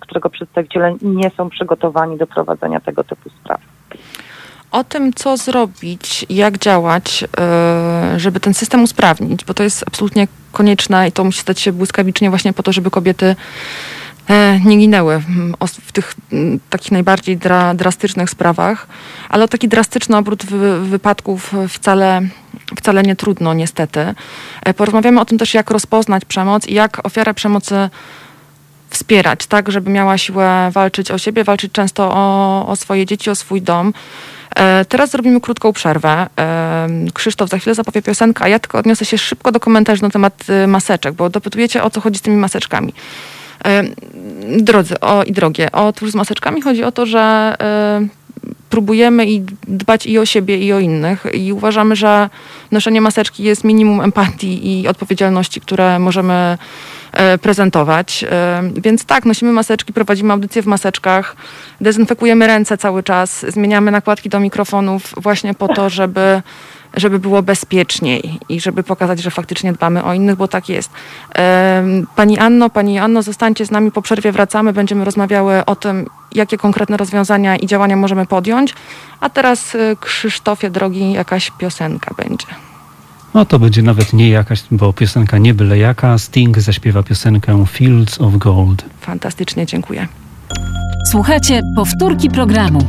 którego 0.01 0.31
przedstawiciele 0.31 0.95
nie 1.03 1.31
są 1.31 1.51
przygotowani 1.51 2.19
do 2.19 2.27
prowadzenia 2.27 2.81
tego 2.81 3.05
typu 3.05 3.31
spraw. 3.31 3.61
O 4.73 4.85
tym, 4.85 5.13
co 5.13 5.37
zrobić, 5.37 6.27
jak 6.31 6.59
działać, 6.59 7.25
e, 7.39 8.15
żeby 8.17 8.41
ten 8.41 8.55
system 8.55 8.83
usprawnić, 8.83 9.45
bo 9.45 9.55
to 9.55 9.63
jest 9.63 9.85
absolutnie 9.87 10.29
konieczne 10.53 11.09
i 11.09 11.13
to 11.13 11.25
musi 11.25 11.41
stać 11.41 11.61
się 11.61 11.73
błyskawicznie 11.73 12.31
właśnie 12.31 12.53
po 12.53 12.63
to, 12.63 12.73
żeby 12.73 12.91
kobiety 12.91 13.37
e, 14.29 14.61
nie 14.61 14.77
ginęły 14.77 15.23
w 15.69 15.93
tych 15.93 16.15
takich 16.71 16.93
najbardziej 16.93 17.37
dra, 17.37 17.75
drastycznych 17.75 18.31
sprawach, 18.31 18.87
ale 19.29 19.45
o 19.45 19.49
taki 19.49 19.69
drastyczny 19.69 20.17
obrót 20.17 20.47
wypadków 20.83 21.53
wcale, 21.69 22.21
wcale 22.77 23.03
nie 23.03 23.17
trudno, 23.17 23.55
niestety. 23.55 24.15
E, 24.63 24.75
porozmawiamy 24.75 25.21
o 25.21 25.25
tym 25.25 25.39
też, 25.39 25.55
jak 25.55 25.71
rozpoznać 25.71 26.25
przemoc 26.25 26.67
i 26.67 26.75
jak 26.75 27.07
ofiarę 27.07 27.35
przemocy 27.35 27.91
wspierać, 28.93 29.47
tak, 29.47 29.73
żeby 29.73 29.91
miała 29.91 30.19
siłę 30.19 30.71
walczyć 30.73 31.11
o 31.11 31.19
siebie, 31.19 31.45
walczyć 31.45 31.73
często 31.73 32.11
o, 32.15 32.67
o 32.69 32.77
swoje 32.77 33.07
dzieci, 33.07 33.31
o 33.31 33.35
swój 33.35 33.63
dom. 33.63 33.93
E, 34.57 34.85
teraz 34.85 35.11
zrobimy 35.11 35.41
krótką 35.41 35.73
przerwę. 35.73 36.27
E, 36.39 36.89
Krzysztof 37.15 37.51
za 37.51 37.59
chwilę 37.59 37.75
zapowie 37.75 38.03
piosenkę, 38.03 38.45
a 38.45 38.49
ja 38.49 38.59
tylko 38.59 38.79
odniosę 38.79 39.05
się 39.05 39.19
szybko 39.19 39.53
do 39.53 39.61
komentarzy 39.61 40.03
na 40.03 40.11
temat 40.11 40.45
y, 40.65 40.67
maseczek, 40.67 41.15
bo 41.15 41.31
dopytujecie 41.31 41.83
o 41.83 41.91
co 41.91 42.01
chodzi 42.01 42.19
z 42.19 42.23
tymi 42.23 42.37
maseczkami. 42.37 42.93
E, 43.65 43.83
drodzy 44.59 45.01
o, 45.01 45.23
i 45.23 45.33
drogie, 45.33 45.73
otóż 45.73 46.11
z 46.11 46.15
maseczkami 46.15 46.63
chodzi 46.63 46.85
o 46.85 46.93
to, 46.93 47.07
że 47.07 47.57
próbujemy 48.71 49.27
i 49.27 49.41
dbać 49.69 50.07
i 50.07 50.19
o 50.19 50.27
siebie, 50.27 50.59
i 50.59 50.73
o 50.73 50.79
innych. 50.79 51.25
I 51.35 51.53
uważamy, 51.53 51.97
że 51.97 52.31
noszenie 52.71 53.01
maseczki 53.01 53.43
jest 53.43 53.65
minimum 53.65 54.01
empatii 54.01 54.81
i 54.81 54.89
odpowiedzialności, 54.89 55.61
które 55.61 55.99
możemy 55.99 56.59
E, 57.13 57.39
prezentować. 57.39 58.25
E, 58.31 58.63
więc 58.77 59.05
tak, 59.05 59.25
nosimy 59.25 59.53
maseczki, 59.53 59.93
prowadzimy 59.93 60.33
audycje 60.33 60.63
w 60.63 60.67
maseczkach, 60.67 61.37
dezynfekujemy 61.81 62.47
ręce 62.47 62.79
cały 62.79 63.03
czas, 63.03 63.47
zmieniamy 63.49 63.91
nakładki 63.91 64.29
do 64.29 64.41
mikrofonów 64.41 65.15
właśnie 65.17 65.55
po 65.55 65.69
to, 65.69 65.91
żeby 65.91 66.43
żeby 66.95 67.19
było 67.19 67.43
bezpieczniej 67.43 68.39
i 68.49 68.61
żeby 68.61 68.83
pokazać, 68.83 69.23
że 69.23 69.31
faktycznie 69.31 69.73
dbamy 69.73 70.05
o 70.05 70.15
innych, 70.15 70.37
bo 70.37 70.49
tak 70.49 70.69
jest. 70.69 70.91
Pani 72.17 72.39
Anno, 72.39 72.71
Pani 72.71 72.99
Anno, 72.99 73.23
zostańcie 73.23 73.67
z 73.67 73.71
nami 73.71 73.91
po 73.91 74.03
przerwie, 74.03 74.33
wracamy, 74.33 74.73
będziemy 74.73 75.05
rozmawiały 75.05 75.65
o 75.65 75.77
tym, 75.77 76.07
jakie 76.33 76.59
konkretne 76.59 76.97
rozwiązania 76.97 77.57
i 77.57 77.67
działania 77.67 77.97
możemy 77.97 78.27
podjąć. 78.27 78.75
A 79.21 79.31
teraz 79.31 79.77
Krzysztofie, 80.01 80.71
drogi, 80.71 81.13
jakaś 81.13 81.51
piosenka 81.59 82.15
będzie. 82.15 82.47
No 83.35 83.45
to 83.45 83.59
będzie 83.59 83.83
nawet 83.83 84.13
nie 84.13 84.29
jakaś, 84.29 84.63
bo 84.71 84.93
piosenka 84.93 85.39
nie 85.39 85.55
byle 85.55 85.79
jaka. 85.79 86.19
Sting 86.19 86.59
zaśpiewa 86.59 87.03
piosenkę 87.03 87.65
Fields 87.69 88.21
of 88.21 88.37
Gold. 88.37 88.85
Fantastycznie, 89.01 89.67
dziękuję. 89.67 90.09
Słuchajcie 91.11 91.61
powtórki 91.77 92.31
programu. 92.31 92.81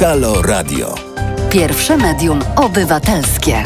Halo 0.00 0.42
Radio. 0.42 0.94
Pierwsze 1.50 1.96
medium 1.96 2.40
obywatelskie. 2.56 3.62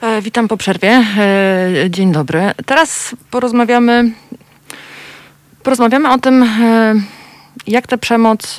E, 0.00 0.22
witam 0.22 0.48
po 0.48 0.56
przerwie. 0.56 0.88
E, 0.88 1.90
dzień 1.90 2.12
dobry. 2.12 2.50
Teraz 2.66 3.16
porozmawiamy, 3.30 4.12
porozmawiamy 5.62 6.12
o 6.12 6.18
tym, 6.18 6.42
e, 6.42 6.94
jak 7.66 7.86
tę 7.86 7.98
przemoc 7.98 8.56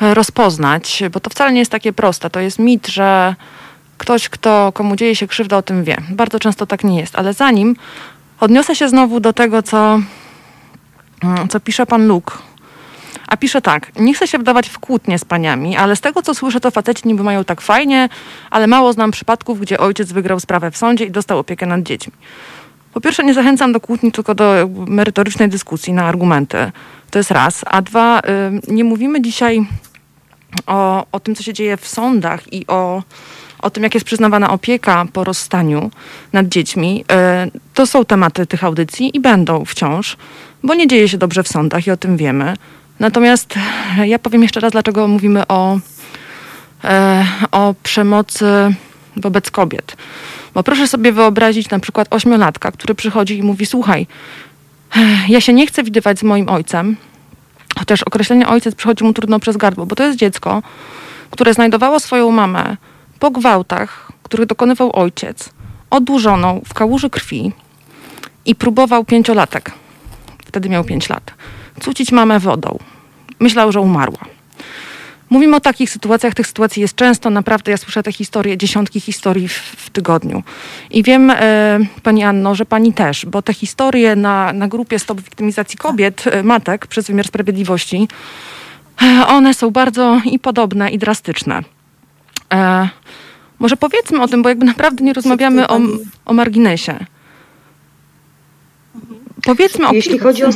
rozpoznać, 0.00 1.02
bo 1.12 1.20
to 1.20 1.30
wcale 1.30 1.52
nie 1.52 1.58
jest 1.58 1.72
takie 1.72 1.92
proste. 1.92 2.30
To 2.30 2.40
jest 2.40 2.58
mit, 2.58 2.86
że 2.86 3.34
ktoś, 3.98 4.28
kto, 4.28 4.72
komu 4.72 4.96
dzieje 4.96 5.16
się 5.16 5.26
krzywda, 5.26 5.56
o 5.56 5.62
tym 5.62 5.84
wie. 5.84 5.96
Bardzo 6.10 6.38
często 6.40 6.66
tak 6.66 6.84
nie 6.84 7.00
jest. 7.00 7.16
Ale 7.16 7.32
zanim 7.32 7.76
odniosę 8.40 8.76
się 8.76 8.88
znowu 8.88 9.20
do 9.20 9.32
tego, 9.32 9.62
co, 9.62 10.00
co 11.48 11.60
pisze 11.60 11.86
pan 11.86 12.06
Luke 12.06 12.36
a 13.28 13.36
pisze 13.36 13.62
tak, 13.62 14.00
nie 14.00 14.14
chcę 14.14 14.28
się 14.28 14.38
wdawać 14.38 14.68
w 14.68 14.78
kłótnie 14.78 15.18
z 15.18 15.24
paniami, 15.24 15.76
ale 15.76 15.96
z 15.96 16.00
tego 16.00 16.22
co 16.22 16.34
słyszę, 16.34 16.60
to 16.60 16.70
faceci 16.70 17.08
niby 17.08 17.22
mają 17.22 17.44
tak 17.44 17.60
fajnie, 17.60 18.08
ale 18.50 18.66
mało 18.66 18.92
znam 18.92 19.10
przypadków, 19.10 19.60
gdzie 19.60 19.78
ojciec 19.78 20.12
wygrał 20.12 20.40
sprawę 20.40 20.70
w 20.70 20.76
sądzie 20.76 21.04
i 21.04 21.10
dostał 21.10 21.38
opiekę 21.38 21.66
nad 21.66 21.82
dziećmi. 21.82 22.12
Po 22.92 23.00
pierwsze, 23.00 23.24
nie 23.24 23.34
zachęcam 23.34 23.72
do 23.72 23.80
kłótni, 23.80 24.12
tylko 24.12 24.34
do 24.34 24.68
merytorycznej 24.86 25.48
dyskusji 25.48 25.92
na 25.92 26.04
argumenty. 26.04 26.72
To 27.10 27.18
jest 27.18 27.30
raz. 27.30 27.64
A 27.66 27.82
dwa, 27.82 28.20
nie 28.68 28.84
mówimy 28.84 29.20
dzisiaj 29.20 29.66
o, 30.66 31.06
o 31.12 31.20
tym, 31.20 31.34
co 31.34 31.42
się 31.42 31.52
dzieje 31.52 31.76
w 31.76 31.88
sądach 31.88 32.52
i 32.52 32.66
o, 32.66 33.02
o 33.66 33.70
tym, 33.70 33.82
jak 33.82 33.94
jest 33.94 34.06
przyznawana 34.06 34.50
opieka 34.50 35.04
po 35.12 35.24
rozstaniu 35.24 35.90
nad 36.32 36.48
dziećmi. 36.48 37.04
To 37.74 37.86
są 37.86 38.04
tematy 38.04 38.46
tych 38.46 38.64
audycji 38.64 39.16
i 39.16 39.20
będą 39.20 39.64
wciąż, 39.64 40.16
bo 40.62 40.74
nie 40.74 40.86
dzieje 40.86 41.08
się 41.08 41.18
dobrze 41.18 41.42
w 41.42 41.48
sądach 41.48 41.86
i 41.86 41.90
o 41.90 41.96
tym 41.96 42.16
wiemy. 42.16 42.54
Natomiast 43.00 43.54
ja 44.04 44.18
powiem 44.18 44.42
jeszcze 44.42 44.60
raz, 44.60 44.72
dlaczego 44.72 45.08
mówimy 45.08 45.46
o, 45.48 45.78
e, 46.84 47.26
o 47.52 47.74
przemocy 47.82 48.46
wobec 49.16 49.50
kobiet. 49.50 49.96
Bo 50.54 50.62
proszę 50.62 50.88
sobie 50.88 51.12
wyobrazić 51.12 51.70
na 51.70 51.78
przykład 51.78 52.08
ośmiolatka, 52.10 52.72
który 52.72 52.94
przychodzi 52.94 53.38
i 53.38 53.42
mówi: 53.42 53.66
Słuchaj, 53.66 54.06
ja 55.28 55.40
się 55.40 55.52
nie 55.52 55.66
chcę 55.66 55.82
widywać 55.82 56.18
z 56.18 56.22
moim 56.22 56.48
ojcem, 56.48 56.96
chociaż 57.78 58.02
określenie 58.02 58.48
ojciec 58.48 58.74
przychodzi 58.74 59.04
mu 59.04 59.12
trudno 59.12 59.40
przez 59.40 59.56
gardło, 59.56 59.86
bo 59.86 59.96
to 59.96 60.04
jest 60.04 60.18
dziecko, 60.18 60.62
które 61.30 61.54
znajdowało 61.54 62.00
swoją 62.00 62.30
mamę 62.30 62.76
po 63.18 63.30
gwałtach, 63.30 64.12
których 64.22 64.46
dokonywał 64.46 64.96
ojciec, 64.96 65.50
odłożoną 65.90 66.62
w 66.66 66.74
kałuży 66.74 67.10
krwi 67.10 67.52
i 68.44 68.54
próbował 68.54 69.04
pięciolatek. 69.04 69.72
Wtedy 70.46 70.68
miał 70.68 70.84
pięć 70.84 71.08
lat 71.08 71.34
cucić 71.80 72.12
mamę 72.12 72.40
wodą. 72.40 72.78
Myślał, 73.40 73.72
że 73.72 73.80
umarła. 73.80 74.18
Mówimy 75.30 75.56
o 75.56 75.60
takich 75.60 75.90
sytuacjach, 75.90 76.34
tych 76.34 76.46
sytuacji 76.46 76.82
jest 76.82 76.94
często, 76.94 77.30
naprawdę 77.30 77.70
ja 77.70 77.76
słyszę 77.76 78.02
te 78.02 78.12
historie, 78.12 78.58
dziesiątki 78.58 79.00
historii 79.00 79.48
w, 79.48 79.52
w 79.52 79.90
tygodniu. 79.90 80.42
I 80.90 81.02
wiem, 81.02 81.30
e, 81.30 81.78
Pani 82.02 82.24
Anno, 82.24 82.54
że 82.54 82.66
Pani 82.66 82.92
też, 82.92 83.26
bo 83.26 83.42
te 83.42 83.54
historie 83.54 84.16
na, 84.16 84.52
na 84.52 84.68
grupie 84.68 84.98
Stop 84.98 85.20
Wiktymizacji 85.20 85.78
Kobiet, 85.78 86.24
e, 86.26 86.42
matek 86.42 86.86
przez 86.86 87.06
wymiar 87.06 87.26
sprawiedliwości, 87.26 88.08
e, 89.02 89.26
one 89.26 89.54
są 89.54 89.70
bardzo 89.70 90.20
i 90.24 90.38
podobne, 90.38 90.90
i 90.90 90.98
drastyczne. 90.98 91.62
E, 92.52 92.88
może 93.58 93.76
powiedzmy 93.76 94.22
o 94.22 94.28
tym, 94.28 94.42
bo 94.42 94.48
jakby 94.48 94.64
naprawdę 94.64 95.04
nie 95.04 95.12
rozmawiamy 95.12 95.68
o, 95.68 95.80
o 96.24 96.32
marginesie. 96.32 97.06
Powiedzmy 99.44 99.88
o... 99.88 99.92
Jeśli 99.92 100.18
chodzi 100.18 100.44
o... 100.44 100.48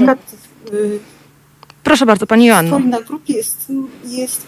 Proszę 1.84 2.06
bardzo, 2.06 2.26
Pani 2.26 2.46
Joanno. 2.46 2.78
Na 2.78 3.00
grupie 3.00 3.34
jest, 3.34 3.72
jest... 4.04 4.46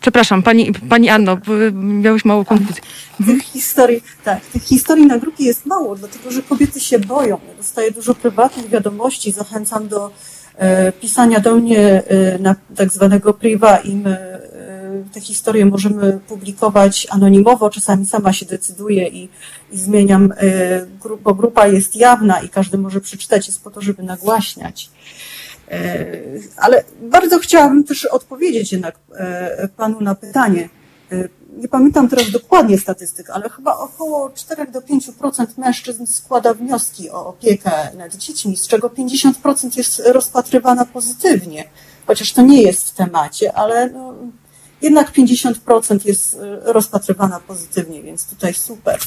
Przepraszam, 0.00 0.42
Pani, 0.42 0.72
pani 0.88 1.08
Anno, 1.08 1.38
miałeś 1.72 2.24
mało 2.24 2.44
konfuzji. 2.44 2.82
Tych 3.26 3.42
historii, 3.42 4.02
tak, 4.24 4.46
tych 4.46 4.62
historii 4.62 5.06
na 5.06 5.18
grupie 5.18 5.44
jest 5.44 5.66
mało, 5.66 5.96
dlatego 5.96 6.30
że 6.30 6.42
kobiety 6.42 6.80
się 6.80 6.98
boją. 6.98 7.40
Ja 7.48 7.54
dostaję 7.54 7.90
dużo 7.90 8.14
prywatnych 8.14 8.68
wiadomości, 8.68 9.32
zachęcam 9.32 9.88
do 9.88 10.10
e, 10.56 10.92
pisania 10.92 11.40
do 11.40 11.54
mnie 11.54 12.02
e, 12.06 12.38
na 12.38 12.54
tak 12.76 12.92
zwanego 12.92 13.34
priva 13.34 13.76
i 13.76 13.94
my 13.94 14.10
e, 14.10 14.40
te 15.12 15.20
historie 15.20 15.66
możemy 15.66 16.20
publikować 16.28 17.06
anonimowo, 17.10 17.70
czasami 17.70 18.06
sama 18.06 18.32
się 18.32 18.46
decyduję 18.46 19.08
i, 19.08 19.28
i 19.72 19.78
zmieniam, 19.78 20.32
e, 20.36 20.86
bo 21.22 21.34
grupa 21.34 21.66
jest 21.66 21.96
jawna 21.96 22.40
i 22.40 22.48
każdy 22.48 22.78
może 22.78 23.00
przeczytać, 23.00 23.46
jest 23.46 23.64
po 23.64 23.70
to, 23.70 23.80
żeby 23.80 24.02
nagłaśniać. 24.02 24.90
E, 25.70 26.06
ale 26.56 26.84
bardzo 27.02 27.38
chciałabym 27.38 27.84
też 27.84 28.04
odpowiedzieć 28.04 28.72
jednak 28.72 28.98
e, 29.14 29.68
Panu 29.76 30.00
na 30.00 30.14
pytanie. 30.14 30.68
Nie 31.56 31.68
pamiętam 31.68 32.08
teraz 32.08 32.30
dokładnie 32.30 32.78
statystyk, 32.78 33.30
ale 33.30 33.48
chyba 33.48 33.76
około 33.76 34.30
4 34.30 34.66
do 34.66 34.80
5% 34.80 35.46
mężczyzn 35.56 36.06
składa 36.06 36.54
wnioski 36.54 37.10
o 37.10 37.26
opiekę 37.26 37.70
nad 37.96 38.14
dziećmi, 38.16 38.56
z 38.56 38.68
czego 38.68 38.88
50% 38.88 39.76
jest 39.76 40.02
rozpatrywana 40.06 40.84
pozytywnie. 40.84 41.64
Chociaż 42.06 42.32
to 42.32 42.42
nie 42.42 42.62
jest 42.62 42.90
w 42.90 42.94
temacie, 42.94 43.52
ale 43.52 43.90
no, 43.90 44.14
jednak 44.82 45.12
50% 45.12 46.06
jest 46.06 46.38
rozpatrywana 46.62 47.40
pozytywnie, 47.40 48.02
więc 48.02 48.26
tutaj 48.26 48.54
super. 48.54 48.98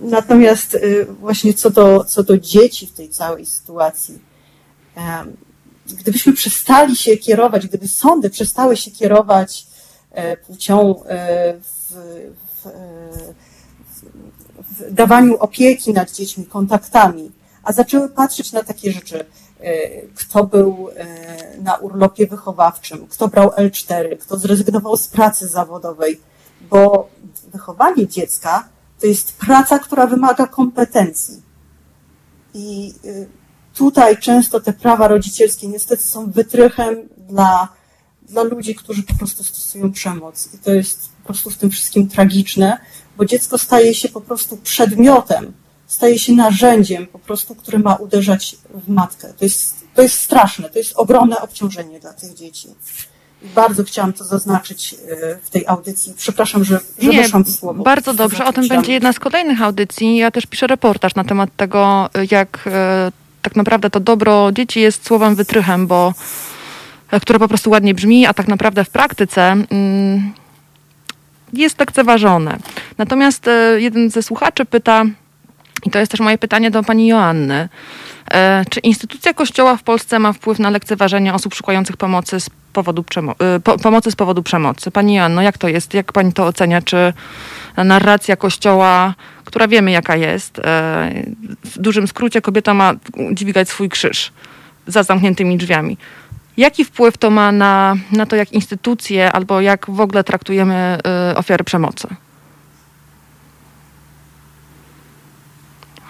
Natomiast 0.00 0.78
właśnie 1.20 1.54
co 1.54 1.70
do, 1.70 2.04
co 2.04 2.22
do 2.22 2.38
dzieci 2.38 2.86
w 2.86 2.92
tej 2.92 3.08
całej 3.08 3.46
sytuacji, 3.46 4.18
gdybyśmy 5.86 6.32
przestali 6.32 6.96
się 6.96 7.16
kierować, 7.16 7.66
gdyby 7.66 7.88
sądy 7.88 8.30
przestały 8.30 8.76
się 8.76 8.90
kierować 8.90 9.66
e, 10.10 10.36
płcią 10.36 11.04
e, 11.04 11.54
w, 11.58 11.94
w, 12.54 12.68
w 14.70 14.94
dawaniu 14.94 15.36
opieki 15.36 15.92
nad 15.92 16.12
dziećmi, 16.12 16.46
kontaktami, 16.46 17.30
a 17.62 17.72
zaczęły 17.72 18.08
patrzeć 18.08 18.52
na 18.52 18.62
takie 18.62 18.92
rzeczy, 18.92 19.20
e, 19.20 19.24
kto 20.14 20.44
był 20.44 20.88
na 21.58 21.76
urlopie 21.76 22.26
wychowawczym, 22.26 23.06
kto 23.06 23.28
brał 23.28 23.48
L4, 23.48 24.18
kto 24.18 24.36
zrezygnował 24.36 24.96
z 24.96 25.08
pracy 25.08 25.48
zawodowej, 25.48 26.20
bo 26.70 27.08
wychowanie 27.52 28.08
dziecka 28.08 28.68
to 29.00 29.06
jest 29.06 29.36
praca, 29.36 29.78
która 29.78 30.06
wymaga 30.06 30.46
kompetencji. 30.46 31.42
I 32.54 32.94
tutaj 33.74 34.18
często 34.18 34.60
te 34.60 34.72
prawa 34.72 35.08
rodzicielskie 35.08 35.68
niestety 35.68 36.02
są 36.02 36.30
wytrychem 36.30 37.08
dla, 37.28 37.68
dla 38.22 38.42
ludzi, 38.42 38.74
którzy 38.74 39.02
po 39.02 39.14
prostu 39.14 39.44
stosują 39.44 39.92
przemoc. 39.92 40.48
I 40.54 40.58
to 40.58 40.72
jest 40.72 41.08
po 41.22 41.26
prostu 41.26 41.50
w 41.50 41.56
tym 41.56 41.70
wszystkim 41.70 42.08
tragiczne, 42.08 42.78
bo 43.16 43.24
dziecko 43.24 43.58
staje 43.58 43.94
się 43.94 44.08
po 44.08 44.20
prostu 44.20 44.56
przedmiotem, 44.56 45.52
staje 45.92 46.18
się 46.18 46.32
narzędziem 46.32 47.06
po 47.06 47.18
prostu, 47.18 47.54
które 47.54 47.78
ma 47.78 47.94
uderzać 47.94 48.56
w 48.74 48.88
matkę. 48.88 49.32
To 49.38 49.44
jest, 49.44 49.74
to 49.94 50.02
jest 50.02 50.20
straszne, 50.20 50.70
to 50.70 50.78
jest 50.78 50.92
ogromne 50.96 51.40
obciążenie 51.40 52.00
dla 52.00 52.12
tych 52.12 52.34
dzieci. 52.34 52.68
Bardzo 53.54 53.84
chciałam 53.84 54.12
to 54.12 54.24
zaznaczyć 54.24 54.94
e, 54.94 55.38
w 55.42 55.50
tej 55.50 55.66
audycji. 55.66 56.14
Przepraszam, 56.16 56.64
że, 56.64 56.80
że 56.98 57.10
Nie, 57.10 57.22
weszłam 57.22 57.44
w 57.44 57.50
słowo. 57.50 57.82
bardzo 57.82 58.14
dobrze. 58.14 58.44
O 58.44 58.52
tym 58.52 58.68
będzie 58.68 58.92
jedna 58.92 59.12
z 59.12 59.18
kolejnych 59.18 59.62
audycji. 59.62 60.16
Ja 60.16 60.30
też 60.30 60.46
piszę 60.46 60.66
reportaż 60.66 61.14
na 61.14 61.24
temat 61.24 61.50
tego, 61.56 62.10
jak 62.30 62.64
e, 62.66 63.12
tak 63.42 63.56
naprawdę 63.56 63.90
to 63.90 64.00
dobro 64.00 64.52
dzieci 64.52 64.80
jest 64.80 65.06
słowem 65.06 65.34
wytrychem, 65.34 65.86
bo 65.86 66.14
e, 67.10 67.20
które 67.20 67.38
po 67.38 67.48
prostu 67.48 67.70
ładnie 67.70 67.94
brzmi, 67.94 68.26
a 68.26 68.34
tak 68.34 68.48
naprawdę 68.48 68.84
w 68.84 68.90
praktyce 68.90 69.42
mm, 69.42 70.32
jest 71.52 71.80
lekceważone. 71.80 72.58
Natomiast 72.98 73.46
jeden 73.78 74.10
ze 74.10 74.22
słuchaczy 74.22 74.64
pyta, 74.64 75.04
i 75.86 75.90
to 75.90 75.98
jest 75.98 76.12
też 76.12 76.20
moje 76.20 76.38
pytanie 76.38 76.70
do 76.70 76.82
pani 76.82 77.06
Joanny, 77.06 77.68
e, 78.30 78.64
czy 78.70 78.80
instytucja 78.80 79.34
Kościoła 79.34 79.76
w 79.76 79.82
Polsce 79.82 80.18
ma 80.18 80.32
wpływ 80.32 80.58
na 80.58 80.70
lekceważenie 80.70 81.34
osób 81.34 81.54
szukających 81.54 81.96
pomocy 81.96 82.40
z 82.40 82.50
powodu, 82.72 83.02
przemo- 83.02 83.34
po, 83.64 83.78
pomocy 83.78 84.10
z 84.10 84.16
powodu 84.16 84.42
przemocy? 84.42 84.90
Pani 84.90 85.14
Joanno, 85.14 85.42
jak 85.42 85.58
to 85.58 85.68
jest? 85.68 85.94
Jak 85.94 86.12
pani 86.12 86.32
to 86.32 86.46
ocenia? 86.46 86.82
Czy 86.82 87.12
narracja 87.76 88.36
Kościoła, 88.36 89.14
która 89.44 89.68
wiemy 89.68 89.90
jaka 89.90 90.16
jest, 90.16 90.58
e, 90.58 90.62
w 91.64 91.78
dużym 91.78 92.08
skrócie 92.08 92.40
kobieta 92.40 92.74
ma 92.74 92.94
dźwigać 93.32 93.68
swój 93.68 93.88
krzyż 93.88 94.32
za 94.86 95.02
zamkniętymi 95.02 95.56
drzwiami. 95.56 95.96
Jaki 96.56 96.84
wpływ 96.84 97.18
to 97.18 97.30
ma 97.30 97.52
na, 97.52 97.96
na 98.12 98.26
to, 98.26 98.36
jak 98.36 98.52
instytucje 98.52 99.32
albo 99.32 99.60
jak 99.60 99.90
w 99.90 100.00
ogóle 100.00 100.24
traktujemy 100.24 100.74
e, 100.74 101.36
ofiary 101.36 101.64
przemocy? 101.64 102.08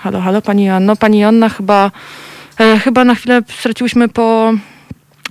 Halo, 0.03 0.21
halo, 0.21 0.43
pani 0.43 0.65
Joanno. 0.65 0.97
Pani 0.97 1.19
Joanna 1.21 1.49
chyba, 1.49 1.91
e, 2.59 2.79
chyba 2.79 3.05
na 3.05 3.15
chwilę 3.15 3.43
straciłyśmy 3.59 4.09
po, 4.09 4.53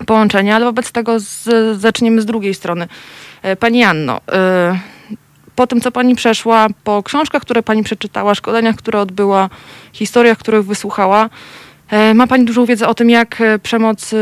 połączenie, 0.05 0.55
ale 0.55 0.65
wobec 0.65 0.91
tego 0.91 1.19
z, 1.19 1.49
zaczniemy 1.79 2.21
z 2.21 2.25
drugiej 2.25 2.53
strony. 2.53 2.87
E, 3.41 3.55
Pani 3.55 3.83
Anno, 3.83 4.21
e, 4.31 4.79
po 5.55 5.67
tym, 5.67 5.81
co 5.81 5.91
pani 5.91 6.15
przeszła, 6.15 6.67
po 6.83 7.03
książkach, 7.03 7.41
które 7.41 7.63
pani 7.63 7.83
przeczytała, 7.83 8.35
szkoleniach, 8.35 8.75
które 8.75 8.99
odbyła, 8.99 9.49
historiach, 9.93 10.37
których 10.37 10.65
wysłuchała, 10.65 11.29
e, 11.89 12.13
ma 12.13 12.27
pani 12.27 12.45
dużą 12.45 12.65
wiedzę 12.65 12.87
o 12.87 12.93
tym, 12.93 13.09
jak 13.09 13.41
e, 13.41 13.59
przemoc 13.59 14.13
e, 14.13 14.17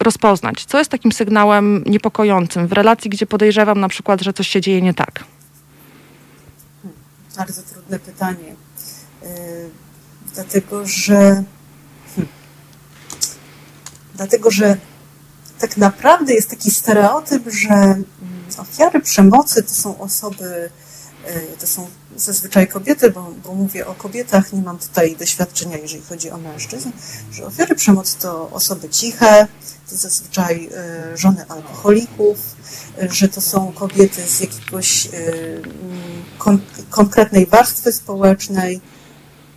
rozpoznać. 0.00 0.64
Co 0.64 0.78
jest 0.78 0.90
takim 0.90 1.12
sygnałem 1.12 1.84
niepokojącym 1.86 2.66
w 2.66 2.72
relacji, 2.72 3.10
gdzie 3.10 3.26
podejrzewam 3.26 3.80
na 3.80 3.88
przykład, 3.88 4.22
że 4.22 4.32
coś 4.32 4.48
się 4.48 4.60
dzieje 4.60 4.82
nie 4.82 4.94
tak? 4.94 5.24
Bardzo 7.36 7.62
trudne 7.62 7.98
pytanie. 7.98 8.54
Dlatego, 10.34 10.86
że. 10.86 11.44
Hmm, 12.14 12.32
dlatego, 14.14 14.50
że 14.50 14.76
tak 15.58 15.76
naprawdę 15.76 16.34
jest 16.34 16.50
taki 16.50 16.70
stereotyp, 16.70 17.42
że 17.50 18.02
ofiary 18.58 19.00
przemocy 19.00 19.62
to 19.62 19.74
są 19.74 19.98
osoby, 19.98 20.70
yy, 21.26 21.56
to 21.60 21.66
są 21.66 21.86
zazwyczaj 22.16 22.68
kobiety, 22.68 23.10
bo, 23.10 23.32
bo 23.44 23.54
mówię 23.54 23.86
o 23.86 23.94
kobietach, 23.94 24.52
nie 24.52 24.62
mam 24.62 24.78
tutaj 24.78 25.16
doświadczenia, 25.16 25.78
jeżeli 25.78 26.02
chodzi 26.02 26.30
o 26.30 26.36
mężczyzn, 26.36 26.90
że 27.32 27.46
ofiary 27.46 27.74
przemocy 27.74 28.18
to 28.18 28.50
osoby 28.50 28.88
ciche, 28.88 29.46
to 29.90 29.96
zazwyczaj 29.96 30.62
yy, 30.62 31.16
żony 31.16 31.44
alkoholików, 31.48 32.38
yy, 33.02 33.12
że 33.12 33.28
to 33.28 33.40
są 33.40 33.72
kobiety 33.72 34.22
z 34.26 34.40
jakiegoś 34.40 35.08
kon- 36.38 36.60
konkretnej 36.90 37.46
warstwy 37.46 37.92
społecznej, 37.92 38.80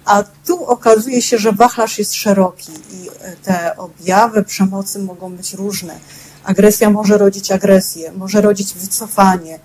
a 0.08 0.24
tu 0.46 0.66
okazuje 0.66 1.22
się, 1.22 1.38
że 1.38 1.52
wachlarz 1.52 2.00
jest 2.00 2.14
szeroki 2.14 2.72
i 2.72 3.10
e, 3.22 3.36
te 3.44 3.78
objawy 3.78 4.44
przemocy 4.44 5.00
mogą 5.00 5.36
być 5.36 5.54
różne. 5.54 6.00
Agresja 6.44 6.90
może 6.90 7.18
rodzić 7.18 7.52
agresję, 7.52 8.12
może 8.12 8.42
rodzić 8.42 8.74
wycofanie. 8.74 9.60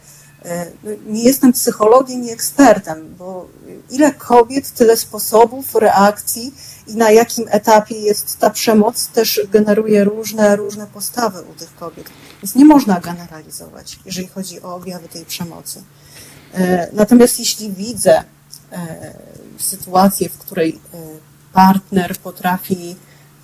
E, 0.45 0.67
no, 0.85 0.91
Nie 1.07 1.23
jestem 1.23 1.53
psychologiem 1.53 2.25
i 2.25 2.31
ekspertem, 2.31 3.15
bo 3.19 3.49
ile 3.91 4.13
kobiet, 4.15 4.71
tyle 4.71 4.97
sposobów 4.97 5.75
reakcji 5.75 6.55
i 6.87 6.97
na 6.97 7.11
jakim 7.11 7.45
etapie 7.51 7.95
jest 7.95 8.39
ta 8.39 8.51
przemoc 8.51 9.07
też 9.07 9.41
generuje 9.51 10.05
różne, 10.05 10.57
różne 10.57 10.87
postawy 10.87 11.43
u 11.43 11.55
tych 11.55 11.77
kobiet. 11.77 12.07
Więc 12.43 12.55
nie 12.55 12.65
można 12.65 13.01
generalizować, 13.01 13.99
jeżeli 14.07 14.29
chodzi 14.29 14.63
o 14.63 14.75
objawy 14.75 15.09
tej 15.09 15.25
przemocy. 15.25 15.83
E, 16.55 16.89
Natomiast 16.93 17.39
jeśli 17.39 17.73
widzę 17.73 18.25
sytuację, 19.63 20.29
w 20.29 20.39
której 20.39 20.71
e, 20.71 20.99
partner 21.53 22.17
potrafi 22.17 22.97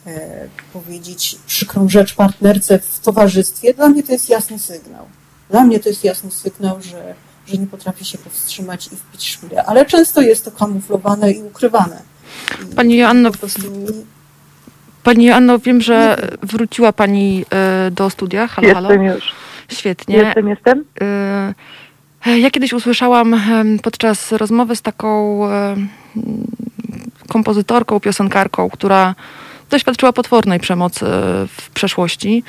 e, 0.06 0.48
powiedzieć 0.72 1.36
przykrą 1.46 1.88
rzecz 1.88 2.14
partnerce 2.14 2.78
w 2.78 3.00
towarzystwie, 3.00 3.74
dla 3.74 3.88
mnie 3.88 4.02
to 4.02 4.12
jest 4.12 4.28
jasny 4.28 4.58
sygnał. 4.58 5.06
Dla 5.50 5.64
mnie 5.64 5.80
to 5.80 5.88
jest 5.88 6.04
jasny 6.04 6.30
sygnał, 6.30 6.82
że, 6.82 7.14
że 7.46 7.56
nie 7.56 7.66
potrafi 7.66 8.04
się 8.04 8.18
powstrzymać 8.18 8.86
i 8.86 8.96
wpić 8.96 9.28
szpilę. 9.28 9.64
Ale 9.66 9.86
często 9.86 10.20
jest 10.20 10.44
to 10.44 10.50
kamuflowane 10.50 11.32
i 11.32 11.42
ukrywane. 11.42 12.02
I 12.72 12.74
Pani 12.74 12.96
Joanno, 12.96 13.30
po 13.32 13.38
prostu 13.38 13.62
Pani 15.02 15.24
Joanno, 15.24 15.58
wiem, 15.58 15.80
że 15.80 16.16
wróciła 16.42 16.92
pani 16.92 17.44
e, 17.50 17.90
do 17.90 18.10
studia. 18.10 18.46
Halo, 18.46 18.74
halo. 18.74 18.90
Jestem 18.90 19.06
już. 19.06 19.32
Świetnie. 19.68 20.16
Jestem, 20.16 20.48
jestem. 20.48 20.84
Ja 22.26 22.50
kiedyś 22.50 22.72
usłyszałam 22.72 23.36
podczas 23.82 24.32
rozmowy 24.32 24.76
z 24.76 24.82
taką 24.82 25.40
kompozytorką, 27.28 28.00
piosenkarką, 28.00 28.70
która 28.70 29.14
doświadczyła 29.70 30.12
potwornej 30.12 30.60
przemocy 30.60 31.06
w 31.48 31.70
przeszłości. 31.74 32.42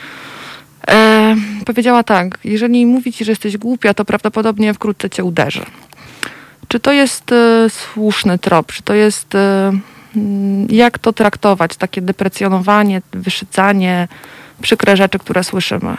E, 0.88 1.36
powiedziała 1.66 2.04
tak, 2.04 2.40
jeżeli 2.44 2.86
mówi 2.86 3.14
ci, 3.14 3.26
że 3.26 3.32
jesteś 3.32 3.58
głupia, 3.58 3.94
to 3.94 4.06
prawdopodobnie 4.06 4.74
wkrótce 4.74 5.10
cię 5.10 5.24
uderzy. 5.24 5.66
Czy 6.68 6.80
to 6.80 6.92
jest 6.92 7.32
e, 7.32 7.70
słuszny 7.70 8.40
trop? 8.40 8.72
Czy 8.72 8.84
to 8.84 8.94
jest, 8.94 9.36
e, 9.36 9.72
jak 10.70 11.00
to 11.00 11.14
traktować, 11.14 11.76
takie 11.76 12.02
deprecjonowanie, 12.02 13.02
wyszydzanie, 13.14 14.08
przykre 14.62 14.98
rzeczy, 14.98 15.20
które 15.20 15.44
słyszymy? 15.44 15.98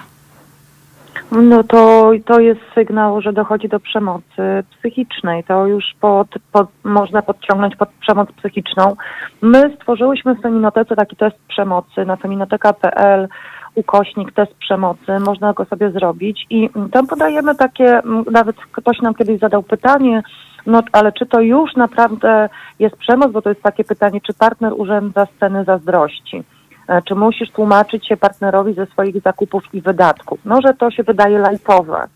No 1.32 1.64
to, 1.64 2.10
to 2.26 2.40
jest 2.40 2.60
sygnał, 2.74 3.20
że 3.20 3.32
dochodzi 3.32 3.68
do 3.68 3.80
przemocy 3.80 4.64
psychicznej. 4.78 5.44
To 5.44 5.66
już 5.66 5.84
pod, 6.00 6.28
pod, 6.52 6.68
można 6.84 7.22
podciągnąć 7.22 7.76
pod 7.76 7.88
przemoc 7.88 8.32
psychiczną. 8.32 8.96
My 9.42 9.76
stworzyłyśmy 9.76 10.34
w 10.34 10.42
Feminotece 10.42 10.96
taki 10.96 11.16
test 11.16 11.36
przemocy 11.48 12.04
na 12.04 12.16
feminoteka.pl 12.16 13.28
ukośnik 13.74 14.32
test 14.32 14.54
przemocy, 14.54 15.18
można 15.20 15.52
go 15.52 15.64
sobie 15.64 15.90
zrobić 15.90 16.46
i 16.50 16.70
tam 16.92 17.06
podajemy 17.06 17.54
takie, 17.54 18.02
nawet 18.30 18.56
ktoś 18.72 19.00
nam 19.00 19.14
kiedyś 19.14 19.40
zadał 19.40 19.62
pytanie, 19.62 20.22
no 20.66 20.82
ale 20.92 21.12
czy 21.12 21.26
to 21.26 21.40
już 21.40 21.76
naprawdę 21.76 22.48
jest 22.78 22.96
przemoc, 22.96 23.32
bo 23.32 23.42
to 23.42 23.48
jest 23.48 23.62
takie 23.62 23.84
pytanie, 23.84 24.20
czy 24.20 24.34
partner 24.34 24.72
urządza 24.76 25.26
sceny 25.36 25.64
zazdrości. 25.64 26.42
E, 26.90 27.02
Czy 27.02 27.14
musisz 27.14 27.50
tłumaczyć 27.50 28.06
się 28.06 28.16
partnerowi 28.16 28.74
ze 28.74 28.86
swoich 28.86 29.22
zakupów 29.22 29.74
i 29.74 29.80
wydatków? 29.80 30.40
No, 30.44 30.60
że 30.66 30.74
to 30.74 30.90
się 30.90 31.02
wydaje 31.02 31.38
lajtowe. 31.38 32.06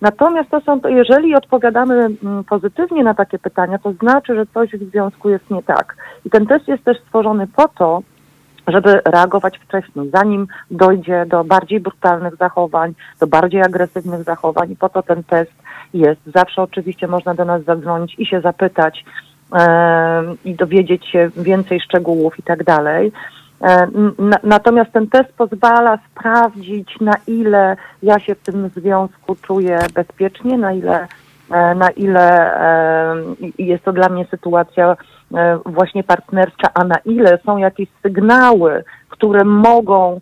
Natomiast 0.00 0.50
to 0.50 0.60
są, 0.60 0.80
jeżeli 0.88 1.34
odpowiadamy 1.34 1.94
mm, 1.94 2.44
pozytywnie 2.44 3.04
na 3.04 3.14
takie 3.14 3.38
pytania, 3.38 3.78
to 3.78 3.92
znaczy, 3.92 4.34
że 4.34 4.46
coś 4.46 4.70
w 4.70 4.90
związku 4.90 5.30
jest 5.30 5.50
nie 5.50 5.62
tak. 5.62 5.96
I 6.24 6.30
ten 6.30 6.46
test 6.46 6.68
jest 6.68 6.84
też 6.84 7.00
stworzony 7.00 7.46
po 7.46 7.68
to, 7.68 8.02
żeby 8.66 9.00
reagować 9.04 9.58
wcześniej, 9.58 10.10
zanim 10.10 10.46
dojdzie 10.70 11.26
do 11.26 11.44
bardziej 11.44 11.80
brutalnych 11.80 12.36
zachowań, 12.36 12.94
do 13.20 13.26
bardziej 13.26 13.62
agresywnych 13.62 14.22
zachowań. 14.22 14.72
I 14.72 14.76
po 14.76 14.88
to 14.88 15.02
ten 15.02 15.24
test 15.24 15.52
jest. 15.94 16.20
Zawsze 16.34 16.62
oczywiście 16.62 17.06
można 17.06 17.34
do 17.34 17.44
nas 17.44 17.64
zadzwonić 17.64 18.14
i 18.18 18.26
się 18.26 18.40
zapytać 18.40 19.04
i 20.44 20.54
dowiedzieć 20.54 21.06
się 21.06 21.30
więcej 21.36 21.80
szczegółów 21.80 22.38
i 22.38 22.42
tak 22.42 22.64
dalej. 22.64 23.12
E, 23.60 23.86
na- 24.18 24.38
Natomiast 24.42 24.92
ten 24.92 25.06
test 25.08 25.32
pozwala 25.36 25.98
sprawdzić, 26.10 27.00
na 27.00 27.12
ile 27.26 27.76
ja 28.02 28.18
się 28.18 28.34
w 28.34 28.42
tym 28.42 28.68
związku 28.76 29.36
czuję 29.42 29.78
bezpiecznie, 29.94 30.58
na 30.58 30.72
ile, 30.72 31.06
e, 31.50 31.74
na 31.74 31.90
ile 31.90 32.54
e, 32.60 33.16
jest 33.58 33.84
to 33.84 33.92
dla 33.92 34.08
mnie 34.08 34.24
sytuacja 34.30 34.96
właśnie 35.66 36.04
partnercza, 36.04 36.68
a 36.74 36.84
na 36.84 36.96
ile 37.04 37.38
są 37.46 37.56
jakieś 37.56 37.88
sygnały, 38.02 38.84
które 39.08 39.44
mogą 39.44 40.20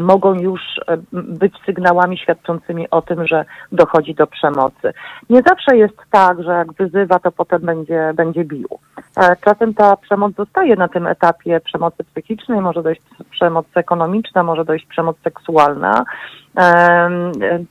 mogą 0.00 0.34
już 0.34 0.60
e, 0.86 0.96
być 1.12 1.54
sygnałami 1.66 2.18
świadczącymi 2.18 2.90
o 2.90 3.02
tym, 3.02 3.26
że 3.26 3.44
dochodzi 3.72 4.14
do 4.14 4.26
przemocy. 4.26 4.92
Nie 5.30 5.42
zawsze 5.46 5.76
jest 5.76 5.96
tak, 6.10 6.42
że 6.42 6.52
jak 6.52 6.72
wyzywa, 6.72 7.18
to 7.18 7.32
potem 7.32 7.62
będzie, 7.62 8.12
będzie 8.14 8.44
bił. 8.44 8.68
E, 9.16 9.36
czasem 9.44 9.74
ta 9.74 9.96
przemoc 9.96 10.34
zostaje 10.36 10.76
na 10.76 10.88
tym 10.88 11.06
etapie 11.06 11.60
przemocy 11.60 12.04
psychicznej, 12.04 12.60
może 12.60 12.82
dojść 12.82 13.02
przemoc 13.30 13.66
ekonomiczna, 13.74 14.42
może 14.42 14.64
dojść 14.64 14.86
przemoc 14.86 15.16
seksualna. 15.24 16.04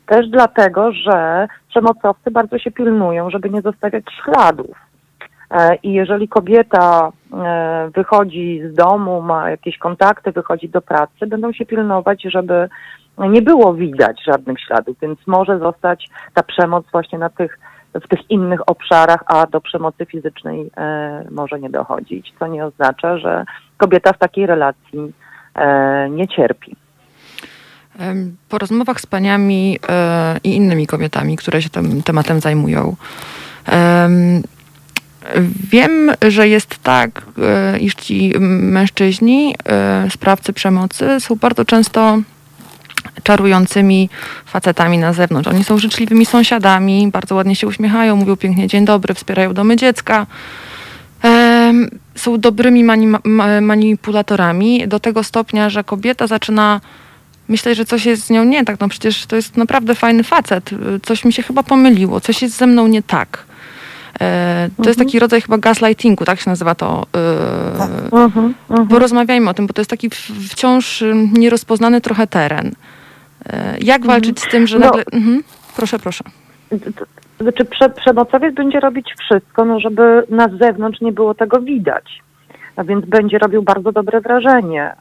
Też 0.05 0.29
dlatego, 0.29 0.91
że 0.91 1.47
przemocowcy 1.69 2.31
bardzo 2.31 2.57
się 2.57 2.71
pilnują, 2.71 3.29
żeby 3.29 3.49
nie 3.49 3.61
zostawiać 3.61 4.03
śladów. 4.23 4.88
E, 5.51 5.75
I 5.75 5.93
jeżeli 5.93 6.27
kobieta 6.27 7.11
e, 7.33 7.89
wychodzi 7.95 8.61
z 8.71 8.75
domu, 8.75 9.21
ma 9.21 9.49
jakieś 9.49 9.77
kontakty, 9.77 10.31
wychodzi 10.31 10.69
do 10.69 10.81
pracy, 10.81 11.27
będą 11.27 11.53
się 11.53 11.65
pilnować, 11.65 12.23
żeby 12.23 12.69
nie 13.17 13.41
było 13.41 13.73
widać 13.73 14.23
żadnych 14.27 14.59
śladów, 14.61 14.97
więc 15.01 15.19
może 15.27 15.59
zostać 15.59 16.09
ta 16.33 16.43
przemoc 16.43 16.85
właśnie 16.91 17.19
na 17.19 17.29
tych, 17.29 17.59
w 17.93 18.07
tych 18.07 18.31
innych 18.31 18.69
obszarach, 18.69 19.23
a 19.25 19.47
do 19.47 19.61
przemocy 19.61 20.05
fizycznej 20.05 20.71
e, 20.77 21.25
może 21.31 21.59
nie 21.59 21.69
dochodzić, 21.69 22.33
co 22.39 22.47
nie 22.47 22.65
oznacza, 22.65 23.17
że 23.17 23.45
kobieta 23.77 24.13
w 24.13 24.17
takiej 24.17 24.45
relacji 24.45 25.13
nie 26.09 26.27
cierpi. 26.27 26.75
Po 28.49 28.57
rozmowach 28.57 29.01
z 29.01 29.05
paniami 29.05 29.79
i 30.43 30.55
innymi 30.55 30.87
kobietami, 30.87 31.37
które 31.37 31.61
się 31.61 31.69
tym 31.69 32.03
tematem 32.03 32.39
zajmują, 32.39 32.95
Wiem, 35.71 36.11
że 36.27 36.47
jest 36.47 36.77
tak, 36.83 37.21
e, 37.41 37.79
iż 37.79 37.95
ci 37.95 38.33
mężczyźni, 38.39 39.55
e, 39.65 40.07
sprawcy 40.09 40.53
przemocy, 40.53 41.19
są 41.19 41.35
bardzo 41.35 41.65
często 41.65 42.21
czarującymi 43.23 44.09
facetami 44.45 44.97
na 44.97 45.13
zewnątrz. 45.13 45.49
Oni 45.49 45.63
są 45.63 45.77
życzliwymi 45.77 46.25
sąsiadami, 46.25 47.09
bardzo 47.11 47.35
ładnie 47.35 47.55
się 47.55 47.67
uśmiechają, 47.67 48.15
mówią 48.15 48.35
pięknie 48.35 48.67
dzień 48.67 48.85
dobry, 48.85 49.13
wspierają 49.13 49.53
domy 49.53 49.75
dziecka. 49.75 50.27
Są 52.15 52.37
dobrymi 52.37 52.83
manipulatorami 53.61 54.87
do 54.87 54.99
tego 54.99 55.23
stopnia, 55.23 55.69
że 55.69 55.83
kobieta 55.83 56.27
zaczyna 56.27 56.81
myśleć, 57.47 57.77
że 57.77 57.85
coś 57.85 58.05
jest 58.05 58.25
z 58.25 58.29
nią 58.29 58.43
nie 58.43 58.65
tak. 58.65 58.79
No 58.79 58.89
przecież 58.89 59.25
to 59.25 59.35
jest 59.35 59.57
naprawdę 59.57 59.95
fajny 59.95 60.23
facet. 60.23 60.69
Coś 61.03 61.25
mi 61.25 61.33
się 61.33 61.43
chyba 61.43 61.63
pomyliło, 61.63 62.19
coś 62.19 62.41
jest 62.41 62.57
ze 62.57 62.67
mną 62.67 62.87
nie 62.87 63.03
tak. 63.03 63.48
E, 64.21 64.69
to 64.69 64.81
mhm. 64.81 64.87
jest 64.87 64.99
taki 64.99 65.19
rodzaj 65.19 65.41
chyba 65.41 65.57
gaslightingu, 65.57 66.25
tak 66.25 66.39
się 66.39 66.49
nazywa 66.49 66.75
to. 66.75 67.05
E, 67.15 67.77
tak. 67.77 67.89
Mhm, 68.11 68.53
mhm. 68.69 68.87
Porozmawiajmy 68.87 69.49
o 69.49 69.53
tym, 69.53 69.67
bo 69.67 69.73
to 69.73 69.81
jest 69.81 69.89
taki 69.89 70.09
wciąż 70.49 71.03
nierozpoznany 71.33 72.01
trochę 72.01 72.27
teren. 72.27 72.71
E, 73.49 73.77
jak 73.81 74.05
walczyć 74.05 74.39
z 74.39 74.47
tym, 74.47 74.67
że 74.67 74.79
no. 74.79 74.85
nagle... 74.85 75.03
Mhm. 75.11 75.43
Proszę, 75.75 75.99
proszę. 75.99 76.23
Znaczy, 77.39 77.65
prze, 77.65 77.89
przemocowiec 77.89 78.55
będzie 78.55 78.79
robić 78.79 79.13
wszystko, 79.19 79.65
no, 79.65 79.79
żeby 79.79 80.23
na 80.29 80.49
zewnątrz 80.61 81.01
nie 81.01 81.11
było 81.11 81.33
tego 81.33 81.61
widać. 81.61 82.21
A 82.75 82.83
więc 82.83 83.05
będzie 83.05 83.37
robił 83.37 83.61
bardzo 83.61 83.91
dobre 83.91 84.21
wrażenie 84.21 84.93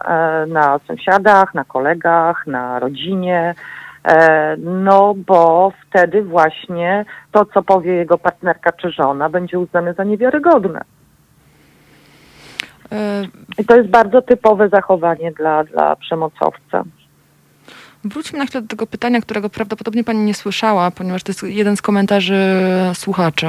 na 0.48 0.80
sąsiadach, 0.86 1.54
na 1.54 1.64
kolegach, 1.64 2.46
na 2.46 2.78
rodzinie, 2.78 3.54
no 4.59 5.14
bo 5.26 5.72
wtedy 5.88 6.22
właśnie 6.22 7.04
to, 7.32 7.44
co 7.44 7.62
powie 7.62 7.94
jego 7.94 8.18
partnerka 8.18 8.72
czy 8.72 8.90
żona, 8.90 9.28
będzie 9.28 9.59
uznane 9.59 9.94
za 9.94 10.04
niewiarygodne. 10.04 10.80
E, 12.92 13.22
I 13.59 13.64
to 13.64 13.76
jest 13.76 13.88
bardzo 13.88 14.22
typowe 14.22 14.68
zachowanie 14.68 15.32
dla, 15.32 15.64
dla 15.64 15.96
przemocowca. 15.96 16.84
Wróćmy 18.04 18.38
na 18.38 18.46
chwilę 18.46 18.62
do 18.62 18.68
tego 18.68 18.86
pytania, 18.86 19.20
którego 19.20 19.50
prawdopodobnie 19.50 20.04
pani 20.04 20.24
nie 20.24 20.34
słyszała, 20.34 20.90
ponieważ 20.90 21.22
to 21.22 21.30
jest 21.30 21.42
jeden 21.42 21.76
z 21.76 21.82
komentarzy 21.82 22.62
słuchaczy. 22.94 23.46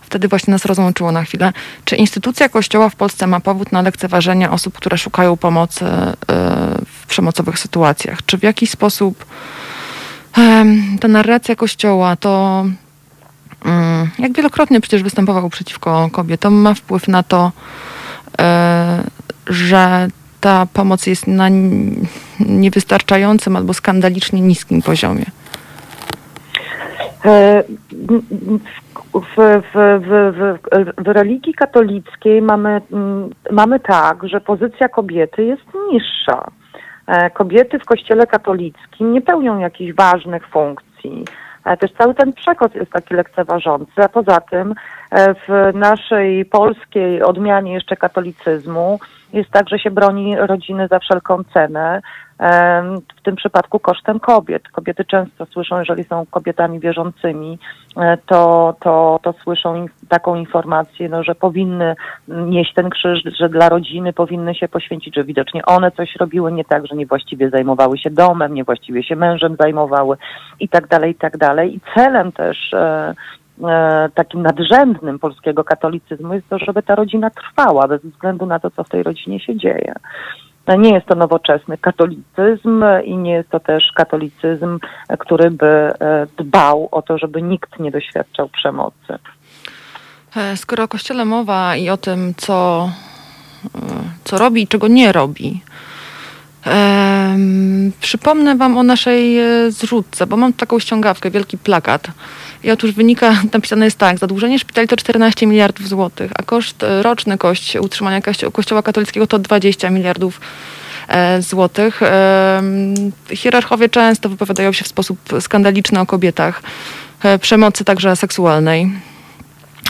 Wtedy 0.00 0.28
właśnie 0.28 0.52
nas 0.52 0.64
rozłączyło 0.64 1.12
na 1.12 1.24
chwilę. 1.24 1.52
Czy 1.84 1.96
instytucja 1.96 2.48
Kościoła 2.48 2.88
w 2.88 2.96
Polsce 2.96 3.26
ma 3.26 3.40
powód 3.40 3.72
na 3.72 3.82
lekceważenie 3.82 4.50
osób, 4.50 4.74
które 4.74 4.98
szukają 4.98 5.36
pomocy 5.36 5.84
e, 5.84 6.14
w 6.86 7.06
przemocowych 7.06 7.58
sytuacjach? 7.58 8.18
Czy 8.26 8.38
w 8.38 8.42
jakiś 8.42 8.70
sposób 8.70 9.24
ta 11.00 11.08
narracja 11.08 11.56
Kościoła 11.56 12.16
to 12.16 12.64
mm, 13.64 14.08
jak 14.18 14.32
wielokrotnie 14.32 14.80
przecież 14.80 15.02
występował 15.02 15.50
przeciwko 15.50 16.08
kobietom, 16.12 16.54
ma 16.54 16.74
wpływ 16.74 17.08
na 17.08 17.22
to, 17.22 17.52
e, 18.40 19.02
że 19.46 20.08
ta 20.40 20.66
pomoc 20.72 21.06
jest 21.06 21.26
na 21.26 21.48
niewystarczającym 22.40 23.56
albo 23.56 23.74
skandalicznie 23.74 24.40
niskim 24.40 24.82
poziomie. 24.82 25.24
E, 27.24 27.64
w, 29.12 29.36
w, 29.36 29.74
w, 29.74 30.58
w, 31.04 31.08
religii 31.08 31.54
katolickiej 31.54 32.42
mamy, 32.42 32.80
mamy 33.50 33.80
tak, 33.80 34.28
że 34.28 34.40
pozycja 34.40 34.88
kobiety 34.88 35.44
jest 35.44 35.62
niższa. 35.92 36.50
E, 37.06 37.30
kobiety 37.30 37.78
w 37.78 37.84
kościele 37.84 38.26
katolickim 38.26 39.12
nie 39.12 39.20
pełnią 39.20 39.58
jakichś 39.58 39.94
ważnych 39.94 40.48
funkcji. 40.48 41.24
E, 41.64 41.76
też 41.76 41.92
cały 41.92 42.14
ten 42.14 42.32
przekaz 42.32 42.74
jest 42.74 42.90
taki 42.90 43.14
lekceważący, 43.14 43.92
a 43.96 44.08
poza 44.08 44.40
tym 44.40 44.74
e, 45.10 45.34
w 45.34 45.74
naszej 45.74 46.44
polskiej 46.44 47.22
odmianie 47.22 47.72
jeszcze 47.72 47.96
katolicyzmu 47.96 48.98
jest 49.32 49.50
tak, 49.50 49.68
że 49.68 49.78
się 49.78 49.90
broni 49.90 50.36
rodziny 50.36 50.88
za 50.88 50.98
wszelką 50.98 51.44
cenę, 51.44 52.02
w 53.18 53.22
tym 53.22 53.36
przypadku 53.36 53.78
kosztem 53.78 54.20
kobiet. 54.20 54.68
Kobiety 54.68 55.04
często 55.04 55.46
słyszą, 55.46 55.78
jeżeli 55.78 56.04
są 56.04 56.26
kobietami 56.30 56.80
wierzącymi, 56.80 57.58
e, 57.96 58.18
to, 58.26 58.74
to, 58.80 59.20
to 59.22 59.32
słyszą 59.32 59.86
taką 60.08 60.34
informację, 60.34 61.08
no, 61.08 61.22
że 61.22 61.34
powinny 61.34 61.96
nieść 62.28 62.74
ten 62.74 62.90
krzyż, 62.90 63.22
że 63.38 63.48
dla 63.48 63.68
rodziny 63.68 64.12
powinny 64.12 64.54
się 64.54 64.68
poświęcić, 64.68 65.14
że 65.14 65.24
widocznie 65.24 65.64
one 65.64 65.90
coś 65.90 66.16
robiły 66.16 66.52
nie 66.52 66.64
tak, 66.64 66.86
że 66.86 66.96
niewłaściwie 66.96 67.50
zajmowały 67.50 67.98
się 67.98 68.10
domem, 68.10 68.54
niewłaściwie 68.54 69.02
się 69.02 69.16
mężem 69.16 69.56
zajmowały 69.60 70.16
i 70.60 70.68
tak 70.68 70.88
dalej, 70.88 71.10
i 71.10 71.14
tak 71.14 71.36
dalej. 71.36 71.76
I 71.76 71.80
celem 71.94 72.32
też 72.32 72.72
e, 72.72 73.14
e, 73.64 74.08
takim 74.14 74.42
nadrzędnym 74.42 75.18
polskiego 75.18 75.64
katolicyzmu 75.64 76.34
jest 76.34 76.48
to, 76.48 76.58
żeby 76.58 76.82
ta 76.82 76.94
rodzina 76.94 77.30
trwała 77.30 77.88
bez 77.88 78.02
względu 78.02 78.46
na 78.46 78.58
to, 78.58 78.70
co 78.70 78.84
w 78.84 78.88
tej 78.88 79.02
rodzinie 79.02 79.40
się 79.40 79.56
dzieje. 79.56 79.94
Nie 80.78 80.94
jest 80.94 81.06
to 81.06 81.14
nowoczesny 81.14 81.78
katolicyzm 81.78 82.84
i 83.04 83.16
nie 83.16 83.32
jest 83.32 83.48
to 83.50 83.60
też 83.60 83.92
katolicyzm, 83.94 84.78
który 85.18 85.50
by 85.50 85.66
e, 85.66 86.26
dbał 86.36 86.88
o 86.90 87.02
to, 87.02 87.18
żeby 87.18 87.42
nikt 87.42 87.78
nie 87.80 87.90
doświadczał 87.90 88.48
przemocy. 88.48 89.18
E, 90.36 90.56
skoro 90.56 90.84
o 90.84 90.88
Kościele 90.88 91.24
mowa 91.24 91.76
i 91.76 91.90
o 91.90 91.96
tym, 91.96 92.34
co, 92.36 92.88
e, 93.64 93.78
co 94.24 94.38
robi 94.38 94.62
i 94.62 94.68
czego 94.68 94.88
nie 94.88 95.12
robi, 95.12 95.62
przypomnę 98.00 98.56
Wam 98.56 98.78
o 98.78 98.82
naszej 98.82 99.38
zrzutce, 99.68 100.26
bo 100.26 100.36
mam 100.36 100.52
taką 100.52 100.78
ściągawkę, 100.78 101.30
wielki 101.30 101.58
plakat 101.58 102.08
i 102.64 102.70
otóż 102.70 102.92
wynika, 102.92 103.36
napisane 103.52 103.84
jest 103.84 103.98
tak, 103.98 104.18
zadłużenie 104.18 104.58
szpitali 104.58 104.88
to 104.88 104.96
14 104.96 105.46
miliardów 105.46 105.88
złotych, 105.88 106.30
a 106.38 106.42
koszt 106.42 106.82
e, 106.82 107.02
roczny 107.02 107.38
kość 107.38 107.76
utrzymania 107.76 108.20
kościoła 108.52 108.82
katolickiego 108.82 109.26
to 109.26 109.38
20 109.38 109.90
miliardów 109.90 110.40
e, 111.08 111.42
złotych. 111.42 112.02
E, 112.02 112.62
hierarchowie 113.30 113.88
często 113.88 114.28
wypowiadają 114.28 114.72
się 114.72 114.84
w 114.84 114.88
sposób 114.88 115.18
skandaliczny 115.40 116.00
o 116.00 116.06
kobietach, 116.06 116.62
przemocy 117.40 117.84
także 117.84 118.16
seksualnej. 118.16 118.92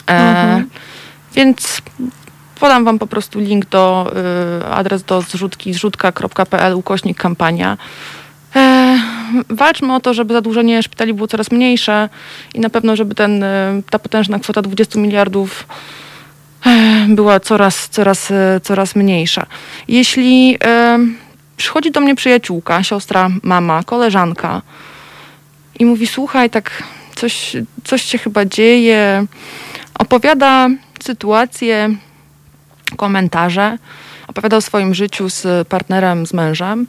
Mhm. 0.06 0.68
Więc 1.34 1.82
podam 2.64 2.84
wam 2.84 2.98
po 2.98 3.06
prostu 3.06 3.40
link 3.40 3.66
do, 3.66 4.12
adres 4.70 5.02
do 5.02 5.22
zrzutki, 5.22 5.74
zrzutka.pl 5.74 6.74
ukośnik 6.74 7.18
kampania. 7.18 7.76
E, 8.56 8.98
walczmy 9.50 9.94
o 9.94 10.00
to, 10.00 10.14
żeby 10.14 10.34
zadłużenie 10.34 10.82
szpitali 10.82 11.14
było 11.14 11.28
coraz 11.28 11.50
mniejsze 11.50 12.08
i 12.54 12.60
na 12.60 12.70
pewno, 12.70 12.96
żeby 12.96 13.14
ten, 13.14 13.42
e, 13.42 13.82
ta 13.90 13.98
potężna 13.98 14.38
kwota 14.38 14.62
20 14.62 14.98
miliardów 14.98 15.66
e, 16.66 17.06
była 17.08 17.40
coraz, 17.40 17.88
coraz, 17.88 18.32
coraz 18.62 18.96
mniejsza. 18.96 19.46
Jeśli 19.88 20.58
przychodzi 21.56 21.90
do 21.90 22.00
mnie 22.00 22.14
przyjaciółka, 22.14 22.82
siostra, 22.82 23.30
mama, 23.42 23.82
koleżanka 23.82 24.62
i 25.78 25.84
mówi, 25.84 26.06
słuchaj, 26.06 26.50
tak 26.50 26.82
coś, 27.14 27.56
coś 27.84 28.02
się 28.02 28.18
chyba 28.18 28.44
dzieje, 28.44 29.26
opowiada 29.98 30.68
sytuację, 31.02 31.96
komentarze, 32.94 33.78
opowiada 34.28 34.56
o 34.56 34.60
swoim 34.60 34.94
życiu 34.94 35.28
z 35.28 35.68
partnerem, 35.68 36.26
z 36.26 36.32
mężem, 36.32 36.86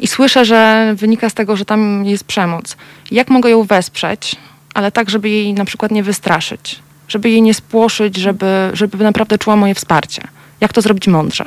i 0.00 0.06
słyszę, 0.06 0.44
że 0.44 0.92
wynika 0.96 1.30
z 1.30 1.34
tego, 1.34 1.56
że 1.56 1.64
tam 1.64 2.04
jest 2.04 2.24
przemoc. 2.24 2.76
Jak 3.10 3.30
mogę 3.30 3.50
ją 3.50 3.64
wesprzeć, 3.64 4.36
ale 4.74 4.92
tak, 4.92 5.10
żeby 5.10 5.28
jej 5.28 5.54
na 5.54 5.64
przykład 5.64 5.92
nie 5.92 6.02
wystraszyć, 6.02 6.82
żeby 7.08 7.30
jej 7.30 7.42
nie 7.42 7.54
spłoszyć, 7.54 8.16
żeby, 8.16 8.70
żeby 8.72 9.04
naprawdę 9.04 9.38
czuła 9.38 9.56
moje 9.56 9.74
wsparcie? 9.74 10.22
Jak 10.60 10.72
to 10.72 10.80
zrobić 10.80 11.08
mądrze? 11.08 11.44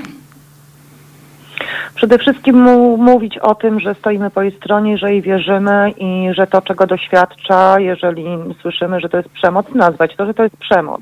Przede 1.95 2.17
wszystkim 2.17 2.61
mu, 2.61 2.97
mówić 2.97 3.37
o 3.37 3.55
tym, 3.55 3.79
że 3.79 3.95
stoimy 3.95 4.29
po 4.29 4.41
jej 4.41 4.51
stronie, 4.51 4.97
że 4.97 5.11
jej 5.11 5.21
wierzymy 5.21 5.91
i 5.97 6.27
że 6.33 6.47
to, 6.47 6.61
czego 6.61 6.87
doświadcza, 6.87 7.79
jeżeli 7.79 8.25
słyszymy, 8.61 8.99
że 8.99 9.09
to 9.09 9.17
jest 9.17 9.29
przemoc, 9.29 9.65
nazwać 9.75 10.15
to, 10.15 10.25
że 10.25 10.33
to 10.33 10.43
jest 10.43 10.57
przemoc 10.57 11.01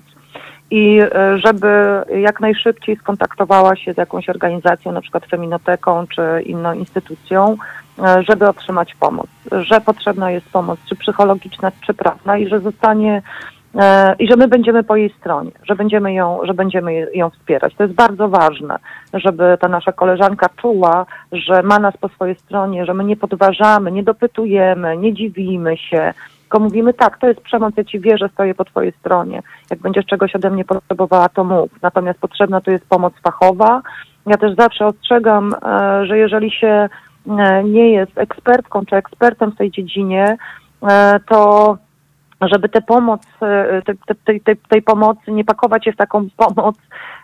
i 0.72 1.00
e, 1.00 1.38
żeby 1.38 2.02
jak 2.20 2.40
najszybciej 2.40 2.96
skontaktowała 2.96 3.76
się 3.76 3.94
z 3.94 3.98
jakąś 3.98 4.30
organizacją, 4.30 4.92
na 4.92 5.02
przykład 5.02 5.26
feminoteką 5.26 6.08
czy 6.08 6.22
inną 6.46 6.74
instytucją, 6.74 7.58
e, 8.00 8.24
żeby 8.24 8.48
otrzymać 8.48 8.96
pomoc, 8.96 9.28
że 9.52 9.82
potrzebna 9.82 10.32
jest 10.32 10.50
pomoc, 10.50 10.80
czy 10.90 10.96
psychologiczna, 10.96 11.72
czy 11.86 11.94
prawna 11.94 12.38
i 12.38 12.48
że 12.48 12.60
zostanie 12.60 13.22
e, 13.76 14.16
i 14.20 14.28
że 14.28 14.36
my 14.36 14.48
będziemy 14.48 14.84
po 14.84 14.96
jej 14.96 15.10
stronie, 15.20 15.52
że 15.64 15.76
będziemy 15.76 16.14
ją, 16.14 16.40
że 16.44 16.54
będziemy 16.54 17.08
ją 17.14 17.30
wspierać. 17.30 17.76
To 17.76 17.84
jest 17.84 17.96
bardzo 17.96 18.30
ważne, 18.30 18.78
żeby 19.14 19.58
ta 19.60 19.68
nasza 19.68 19.92
koleżanka 19.92 20.50
czuła, 20.62 21.06
że 21.32 21.64
ma 21.64 21.80
nas 21.80 21.98
po 21.98 22.10
swojej 22.10 22.36
stronie, 22.36 22.86
że 22.86 22.94
my 22.94 23.04
nie 23.04 23.18
podważamy, 23.18 23.92
nie 23.92 24.04
dopytujemy, 24.04 24.98
nie 24.98 25.14
dziwimy 25.14 25.78
się, 25.78 26.14
tylko 26.50 26.60
mówimy 26.60 26.93
tak, 26.93 27.18
to 27.18 27.28
jest 27.28 27.41
przemoc, 27.41 27.74
ja 27.78 27.84
ci 27.84 28.00
wierzę, 28.00 28.30
stoję 28.34 28.56
po 28.56 28.66
twojej 28.66 28.93
stronie. 29.00 29.41
Jak 29.70 29.80
będziesz 29.80 30.06
czegoś 30.06 30.36
ode 30.36 30.50
mnie 30.50 30.66
potrzebowała, 30.66 31.30
to 31.30 31.43
mów. 31.43 31.70
Natomiast 31.82 32.20
potrzebna 32.20 32.62
tu 32.62 32.72
jest 32.72 32.86
pomoc 32.86 33.14
fachowa. 33.24 33.82
Ja 34.26 34.38
też 34.38 34.56
zawsze 34.56 34.86
ostrzegam, 34.86 35.54
e, 35.54 36.06
że 36.06 36.18
jeżeli 36.18 36.52
się 36.52 36.89
e, 37.28 37.64
nie 37.64 37.91
jest 37.91 38.18
ekspertką 38.18 38.86
czy 38.86 38.95
ekspertem 38.95 39.52
w 39.52 39.58
tej 39.58 39.72
dziedzinie, 39.72 40.38
e, 40.89 41.20
to 41.20 41.78
żeby 42.42 42.70
tę 42.70 42.82
pomoc, 42.82 43.22
te, 43.86 43.94
te, 44.26 44.36
te, 44.40 44.56
tej 44.70 44.82
pomocy 44.82 45.32
nie 45.32 45.46
pakować 45.46 45.86
się 45.86 45.92
w 45.92 45.98
taką 45.98 46.28
pomoc 46.38 46.76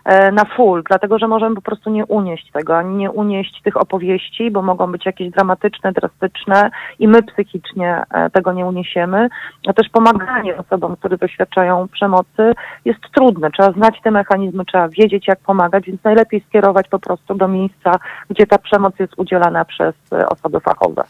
E, 0.06 0.32
na 0.32 0.44
full, 0.44 0.82
dlatego 0.88 1.18
że 1.18 1.28
możemy 1.28 1.54
po 1.54 1.62
prostu 1.62 1.90
nie 1.90 2.06
unieść 2.06 2.50
tego, 2.52 2.78
ani 2.78 2.96
nie 2.96 3.10
unieść 3.10 3.62
tych 3.62 3.76
opowieści, 3.76 4.50
bo 4.50 4.62
mogą 4.62 4.92
być 4.92 5.06
jakieś 5.06 5.30
dramatyczne, 5.30 5.92
drastyczne 5.92 6.70
i 6.98 7.08
my 7.08 7.22
psychicznie 7.22 8.02
e, 8.10 8.30
tego 8.30 8.52
nie 8.52 8.66
uniesiemy. 8.66 9.28
A 9.68 9.72
też 9.72 9.88
pomaganie 9.88 10.56
osobom, 10.56 10.96
które 10.96 11.16
doświadczają 11.16 11.88
przemocy 11.88 12.52
jest 12.84 13.00
trudne. 13.14 13.50
Trzeba 13.50 13.72
znać 13.72 14.00
te 14.02 14.10
mechanizmy, 14.10 14.64
trzeba 14.64 14.88
wiedzieć, 14.88 15.28
jak 15.28 15.40
pomagać, 15.40 15.84
więc 15.86 16.04
najlepiej 16.04 16.44
skierować 16.48 16.88
po 16.88 16.98
prostu 16.98 17.34
do 17.34 17.48
miejsca, 17.48 17.92
gdzie 18.30 18.46
ta 18.46 18.58
przemoc 18.58 18.98
jest 18.98 19.12
udzielana 19.16 19.64
przez 19.64 19.94
e, 20.12 20.28
osoby 20.28 20.60
fachowe. 20.60 21.02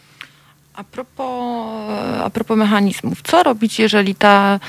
A 0.77 0.85
propos, 0.85 1.27
a 2.25 2.31
propos 2.31 2.57
mechanizmów, 2.57 3.23
co 3.23 3.43
robić, 3.43 3.79
jeżeli 3.79 4.15
ta 4.15 4.61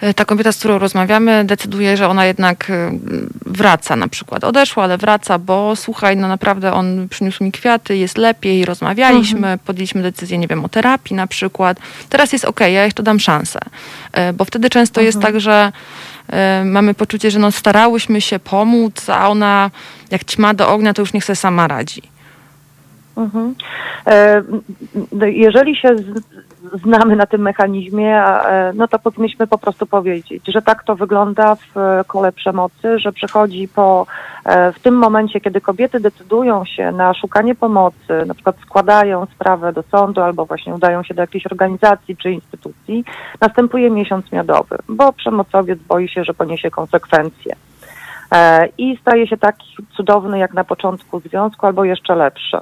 E, 0.00 0.14
ta 0.14 0.24
kobieta, 0.24 0.52
z 0.52 0.58
którą 0.58 0.78
rozmawiamy, 0.78 1.44
decyduje, 1.44 1.96
że 1.96 2.08
ona 2.08 2.26
jednak 2.26 2.70
e, 2.70 2.98
wraca 3.46 3.96
na 3.96 4.08
przykład. 4.08 4.44
Odeszła, 4.44 4.84
ale 4.84 4.98
wraca, 4.98 5.38
bo 5.38 5.76
słuchaj, 5.76 6.16
no 6.16 6.28
naprawdę 6.28 6.72
on 6.72 7.08
przyniósł 7.08 7.44
mi 7.44 7.52
kwiaty, 7.52 7.96
jest 7.96 8.18
lepiej, 8.18 8.64
rozmawialiśmy, 8.64 9.38
mhm. 9.38 9.58
podjęliśmy 9.58 10.02
decyzję, 10.02 10.38
nie 10.38 10.48
wiem, 10.48 10.64
o 10.64 10.68
terapii 10.68 11.16
na 11.16 11.26
przykład. 11.26 11.78
Teraz 12.08 12.32
jest 12.32 12.44
okej, 12.44 12.66
okay, 12.66 12.72
ja 12.72 12.84
jeszcze 12.84 13.02
dam 13.02 13.20
szansę. 13.20 13.58
E, 14.12 14.32
bo 14.32 14.44
wtedy 14.44 14.70
często 14.70 15.00
mhm. 15.00 15.06
jest 15.06 15.20
tak, 15.20 15.40
że 15.40 15.72
mamy 16.64 16.94
poczucie, 16.94 17.30
że 17.30 17.38
no 17.38 17.52
starałyśmy 17.52 18.20
się 18.20 18.38
pomóc, 18.38 19.10
a 19.10 19.28
ona 19.28 19.70
jak 20.10 20.24
ćma 20.24 20.54
do 20.54 20.68
ognia, 20.68 20.94
to 20.94 21.02
już 21.02 21.12
niech 21.12 21.24
sobie 21.24 21.36
sama 21.36 21.68
radzi. 21.68 22.02
Mhm. 23.18 23.54
Jeżeli 25.22 25.76
się 25.76 25.88
znamy 26.84 27.16
na 27.16 27.26
tym 27.26 27.42
mechanizmie, 27.42 28.24
e, 28.24 28.72
no 28.74 28.88
to 28.88 28.98
powinniśmy 28.98 29.46
po 29.46 29.58
prostu 29.58 29.86
powiedzieć, 29.86 30.42
że 30.48 30.62
tak 30.62 30.84
to 30.84 30.96
wygląda 30.96 31.54
w 31.54 31.76
e, 31.76 32.04
kole 32.06 32.32
przemocy, 32.32 32.98
że 32.98 33.12
przychodzi 33.12 33.68
po, 33.68 34.06
e, 34.44 34.72
w 34.72 34.80
tym 34.80 34.94
momencie, 34.94 35.40
kiedy 35.40 35.60
kobiety 35.60 36.00
decydują 36.00 36.64
się 36.64 36.92
na 36.92 37.14
szukanie 37.14 37.54
pomocy, 37.54 38.26
na 38.26 38.34
przykład 38.34 38.56
składają 38.62 39.26
sprawę 39.26 39.72
do 39.72 39.82
sądu 39.82 40.20
albo 40.20 40.46
właśnie 40.46 40.74
udają 40.74 41.02
się 41.02 41.14
do 41.14 41.20
jakiejś 41.20 41.46
organizacji 41.46 42.16
czy 42.16 42.32
instytucji, 42.32 43.04
następuje 43.40 43.90
miesiąc 43.90 44.32
miodowy, 44.32 44.76
bo 44.88 45.12
przemocowiec 45.12 45.78
boi 45.78 46.08
się, 46.08 46.24
że 46.24 46.34
poniesie 46.34 46.70
konsekwencje. 46.70 47.54
I 48.78 48.98
staje 49.00 49.26
się 49.26 49.36
taki 49.36 49.76
cudowny 49.96 50.38
jak 50.38 50.54
na 50.54 50.64
początku 50.64 51.20
związku, 51.20 51.66
albo 51.66 51.84
jeszcze 51.84 52.14
lepszy. 52.14 52.58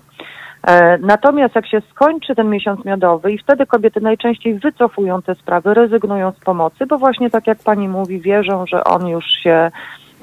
E, 0.67 0.99
natomiast 0.99 1.55
jak 1.55 1.67
się 1.67 1.83
skończy 1.91 2.35
ten 2.35 2.51
miesiąc 2.51 2.85
miodowy 2.85 3.33
i 3.33 3.39
wtedy 3.39 3.67
kobiety 3.67 4.01
najczęściej 4.01 4.55
wycofują 4.55 5.23
te 5.23 5.35
sprawy, 5.35 5.75
rezygnują 5.75 6.33
z 6.33 6.45
pomocy, 6.45 6.87
bo 6.87 6.99
właśnie 6.99 7.31
tak 7.31 7.47
jak 7.47 7.59
pani 7.59 7.89
mówi, 7.89 8.21
wierzą, 8.21 8.67
że 8.67 8.85
on 8.85 9.09
już 9.09 9.25
się 9.25 9.71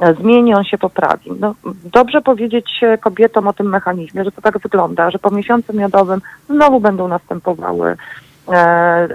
e, 0.01 0.13
zmieni, 0.13 0.55
on 0.55 0.63
się 0.63 0.77
poprawi. 0.77 1.31
No, 1.39 1.55
dobrze 1.93 2.21
powiedzieć 2.21 2.81
kobietom 3.01 3.47
o 3.47 3.53
tym 3.53 3.69
mechanizmie, 3.69 4.23
że 4.23 4.31
to 4.31 4.41
tak 4.41 4.59
wygląda, 4.59 5.11
że 5.11 5.19
po 5.19 5.29
miesiącu 5.29 5.73
miodowym 5.73 6.21
znowu 6.49 6.79
będą 6.79 7.07
następowały 7.07 7.95
e, 8.51 9.07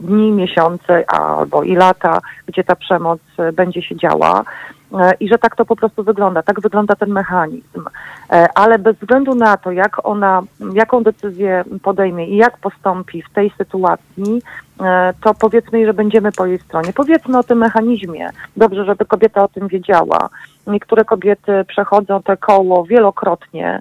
dni, 0.00 0.32
miesiące 0.32 1.10
albo 1.10 1.62
i 1.62 1.74
lata, 1.74 2.18
gdzie 2.46 2.64
ta 2.64 2.76
przemoc 2.76 3.20
będzie 3.52 3.82
się 3.82 3.96
działa. 3.96 4.44
E, 4.92 5.14
i 5.20 5.28
że 5.28 5.38
tak 5.38 5.56
to 5.56 5.64
po 5.64 5.76
prostu 5.76 6.02
wygląda, 6.02 6.42
tak 6.42 6.60
wygląda 6.60 6.94
ten 6.96 7.10
mechanizm. 7.10 7.84
E, 8.30 8.48
ale 8.54 8.78
bez 8.78 8.96
względu 8.96 9.34
na 9.34 9.56
to, 9.56 9.72
jak 9.72 10.06
ona, 10.06 10.42
jaką 10.74 11.02
decyzję 11.02 11.64
podejmie 11.82 12.26
i 12.26 12.36
jak 12.36 12.58
postąpi 12.58 13.22
w 13.22 13.30
tej 13.30 13.50
sytuacji, 13.58 14.42
e, 14.80 15.14
to 15.22 15.34
powiedzmy, 15.34 15.86
że 15.86 15.94
będziemy 15.94 16.32
po 16.32 16.46
jej 16.46 16.58
stronie. 16.58 16.92
Powiedzmy 16.92 17.38
o 17.38 17.42
tym 17.42 17.58
mechanizmie. 17.58 18.30
Dobrze, 18.56 18.84
żeby 18.84 19.04
kobieta 19.04 19.44
o 19.44 19.48
tym 19.48 19.68
wiedziała. 19.68 20.28
Niektóre 20.66 21.04
kobiety 21.04 21.64
przechodzą 21.68 22.22
te 22.22 22.36
koło 22.36 22.84
wielokrotnie. 22.84 23.80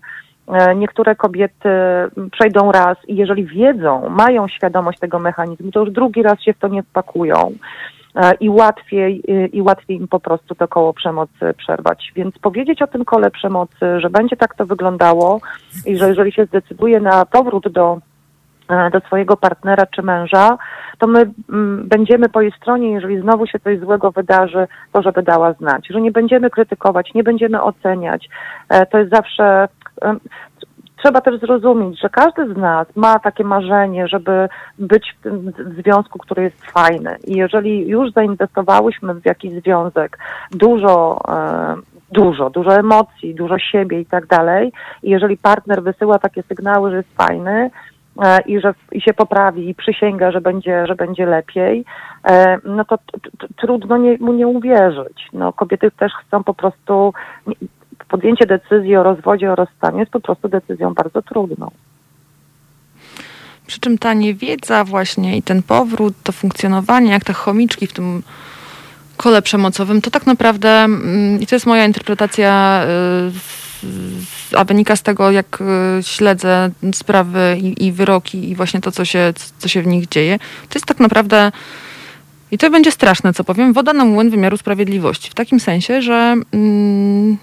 Niektóre 0.75 1.15
kobiety 1.15 1.69
przejdą 2.31 2.71
raz 2.71 2.97
i 3.07 3.15
jeżeli 3.15 3.45
wiedzą, 3.45 4.09
mają 4.09 4.47
świadomość 4.47 4.99
tego 4.99 5.19
mechanizmu, 5.19 5.71
to 5.71 5.79
już 5.79 5.91
drugi 5.91 6.23
raz 6.23 6.41
się 6.41 6.53
w 6.53 6.59
to 6.59 6.67
nie 6.67 6.83
wpakują. 6.83 7.51
E, 8.17 8.33
i 8.33 8.49
łatwiej, 8.49 9.23
i 9.57 9.61
łatwiej 9.61 9.97
im 9.97 10.07
po 10.07 10.19
prostu 10.19 10.55
to 10.55 10.67
koło 10.67 10.93
przemocy 10.93 11.53
przerwać. 11.57 12.11
Więc 12.15 12.39
powiedzieć 12.39 12.81
o 12.81 12.87
tym 12.87 13.05
kole 13.05 13.31
przemocy, 13.31 13.99
że 13.99 14.09
będzie 14.09 14.35
tak 14.35 14.55
to 14.55 14.65
wyglądało 14.65 15.41
i 15.85 15.97
że 15.97 16.07
jeżeli 16.07 16.31
się 16.31 16.45
zdecyduje 16.45 16.99
na 16.99 17.25
powrót 17.25 17.67
do 17.67 17.99
e, 18.69 18.89
do 18.89 18.99
swojego 18.99 19.37
partnera 19.37 19.85
czy 19.85 20.01
męża, 20.01 20.57
to 20.99 21.07
my 21.07 21.31
mm, 21.49 21.87
będziemy 21.87 22.29
po 22.29 22.41
jej 22.41 22.51
stronie, 22.51 22.91
jeżeli 22.91 23.21
znowu 23.21 23.47
się 23.47 23.59
coś 23.59 23.79
złego 23.79 24.11
wydarzy, 24.11 24.67
to 24.91 25.01
żeby 25.01 25.23
dała 25.23 25.53
znać. 25.53 25.87
Że 25.89 26.01
nie 26.01 26.11
będziemy 26.11 26.49
krytykować, 26.49 27.13
nie 27.13 27.23
będziemy 27.23 27.61
oceniać. 27.61 28.29
E, 28.69 28.85
to 28.85 28.97
jest 28.97 29.11
zawsze 29.11 29.67
trzeba 31.03 31.21
też 31.21 31.39
zrozumieć, 31.39 31.99
że 31.99 32.09
każdy 32.09 32.53
z 32.53 32.57
nas 32.57 32.87
ma 32.95 33.19
takie 33.19 33.43
marzenie, 33.43 34.07
żeby 34.07 34.49
być 34.79 35.15
w 35.19 35.23
tym 35.23 35.51
związku, 35.81 36.19
który 36.19 36.43
jest 36.43 36.65
fajny. 36.65 37.15
I 37.27 37.37
jeżeli 37.37 37.87
już 37.87 38.11
zainwestowałyśmy 38.11 39.13
w 39.13 39.25
jakiś 39.25 39.51
związek 39.61 40.17
dużo, 40.51 41.21
e, 41.29 41.75
dużo, 42.11 42.49
dużo 42.49 42.75
emocji, 42.75 43.35
dużo 43.35 43.59
siebie 43.59 43.99
i 43.99 44.05
tak 44.05 44.25
dalej, 44.25 44.71
i 45.03 45.09
jeżeli 45.09 45.37
partner 45.37 45.83
wysyła 45.83 46.19
takie 46.19 46.43
sygnały, 46.43 46.91
że 46.91 46.97
jest 46.97 47.15
fajny, 47.15 47.69
e, 48.23 48.41
i 48.41 48.59
że 48.59 48.73
i 48.91 49.01
się 49.01 49.13
poprawi 49.13 49.69
i 49.69 49.75
przysięga, 49.75 50.31
że 50.31 50.41
będzie, 50.41 50.87
że 50.87 50.95
będzie 50.95 51.25
lepiej, 51.25 51.85
e, 52.23 52.57
no 52.63 52.85
to 52.85 52.97
trudno 53.55 53.97
nie, 53.97 54.17
mu 54.17 54.33
nie 54.33 54.47
uwierzyć. 54.47 55.29
No, 55.33 55.53
kobiety 55.53 55.91
też 55.91 56.11
chcą 56.13 56.43
po 56.43 56.53
prostu 56.53 57.13
podjęcie 58.09 58.45
decyzji 58.45 58.95
o 58.95 59.03
rozwodzie, 59.03 59.51
o 59.51 59.55
rozstaniu 59.55 59.99
jest 59.99 60.11
po 60.11 60.19
prostu 60.19 60.49
decyzją 60.49 60.93
bardzo 60.93 61.21
trudną. 61.21 61.71
Przy 63.67 63.79
czym 63.79 63.97
ta 63.97 64.13
niewiedza 64.13 64.83
właśnie 64.83 65.37
i 65.37 65.41
ten 65.41 65.63
powrót, 65.63 66.13
to 66.23 66.31
funkcjonowanie, 66.31 67.11
jak 67.11 67.23
te 67.23 67.33
chomiczki 67.33 67.87
w 67.87 67.93
tym 67.93 68.23
kole 69.17 69.41
przemocowym, 69.41 70.01
to 70.01 70.11
tak 70.11 70.25
naprawdę, 70.25 70.69
mm, 70.69 71.41
i 71.41 71.47
to 71.47 71.55
jest 71.55 71.65
moja 71.65 71.85
interpretacja, 71.85 72.83
y, 74.53 74.57
a 74.57 74.63
wynika 74.63 74.95
z 74.95 75.01
tego, 75.01 75.31
jak 75.31 75.61
y, 75.99 76.03
śledzę 76.03 76.69
sprawy 76.93 77.57
i, 77.61 77.85
i 77.85 77.91
wyroki 77.91 78.49
i 78.49 78.55
właśnie 78.55 78.81
to, 78.81 78.91
co 78.91 79.05
się, 79.05 79.33
co 79.57 79.67
się 79.67 79.81
w 79.81 79.87
nich 79.87 80.07
dzieje, 80.07 80.39
to 80.39 80.75
jest 80.75 80.85
tak 80.85 80.99
naprawdę 80.99 81.51
i 82.51 82.57
to 82.57 82.69
będzie 82.69 82.91
straszne, 82.91 83.33
co 83.33 83.43
powiem, 83.43 83.73
woda 83.73 83.93
na 83.93 84.05
młyn 84.05 84.29
wymiaru 84.29 84.57
sprawiedliwości. 84.57 85.29
W 85.31 85.33
takim 85.33 85.59
sensie, 85.59 86.01
że 86.01 86.35
mm, 86.51 87.37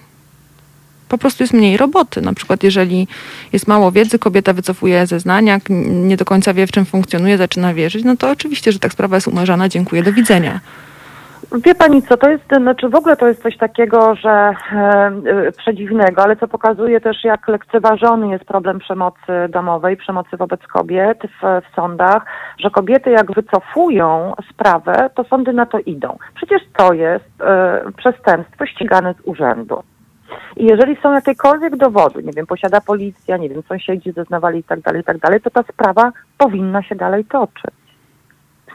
po 1.08 1.18
prostu 1.18 1.42
jest 1.42 1.54
mniej 1.54 1.76
roboty. 1.76 2.20
Na 2.20 2.32
przykład, 2.32 2.62
jeżeli 2.62 3.08
jest 3.52 3.68
mało 3.68 3.92
wiedzy, 3.92 4.18
kobieta 4.18 4.52
wycofuje 4.52 5.06
zeznania, 5.06 5.58
nie 5.86 6.16
do 6.16 6.24
końca 6.24 6.54
wie, 6.54 6.66
w 6.66 6.72
czym 6.72 6.84
funkcjonuje, 6.84 7.38
zaczyna 7.38 7.74
wierzyć, 7.74 8.04
no 8.04 8.16
to 8.16 8.30
oczywiście, 8.30 8.72
że 8.72 8.78
tak 8.78 8.92
sprawa 8.92 9.16
jest 9.16 9.28
umarzana, 9.28 9.68
dziękuję, 9.68 10.02
do 10.02 10.12
widzenia. 10.12 10.60
Wie 11.52 11.74
pani 11.74 12.02
co, 12.02 12.16
to 12.16 12.30
jest, 12.30 12.44
znaczy 12.56 12.88
w 12.88 12.94
ogóle 12.94 13.16
to 13.16 13.28
jest 13.28 13.42
coś 13.42 13.56
takiego, 13.56 14.14
że 14.14 14.54
e, 14.72 15.52
przedziwnego, 15.58 16.22
ale 16.22 16.36
co 16.36 16.48
pokazuje 16.48 17.00
też, 17.00 17.24
jak 17.24 17.48
lekceważony 17.48 18.28
jest 18.28 18.44
problem 18.44 18.78
przemocy 18.78 19.32
domowej, 19.48 19.96
przemocy 19.96 20.36
wobec 20.36 20.60
kobiet 20.66 21.18
w, 21.22 21.60
w 21.70 21.74
sądach, 21.74 22.26
że 22.58 22.70
kobiety 22.70 23.10
jak 23.10 23.32
wycofują 23.32 24.32
sprawę, 24.50 25.10
to 25.14 25.24
sądy 25.24 25.52
na 25.52 25.66
to 25.66 25.78
idą. 25.78 26.18
Przecież 26.34 26.62
to 26.76 26.92
jest 26.92 27.24
e, 27.40 27.82
przestępstwo 27.96 28.66
ścigane 28.66 29.14
z 29.14 29.26
urzędu. 29.26 29.82
I 30.56 30.64
jeżeli 30.64 30.96
są 30.96 31.12
jakiekolwiek 31.12 31.76
dowody, 31.76 32.22
nie 32.22 32.32
wiem, 32.32 32.46
posiada 32.46 32.80
policja, 32.80 33.36
nie 33.36 33.48
wiem, 33.48 33.62
sąsiedzi 33.68 34.12
zeznawali 34.12 34.58
i 34.58 34.64
tak 34.64 34.80
dalej, 34.80 35.00
i 35.00 35.04
tak 35.04 35.18
dalej, 35.18 35.40
to 35.40 35.50
ta 35.50 35.62
sprawa 35.62 36.12
powinna 36.38 36.82
się 36.82 36.94
dalej 36.94 37.24
toczyć. 37.24 37.74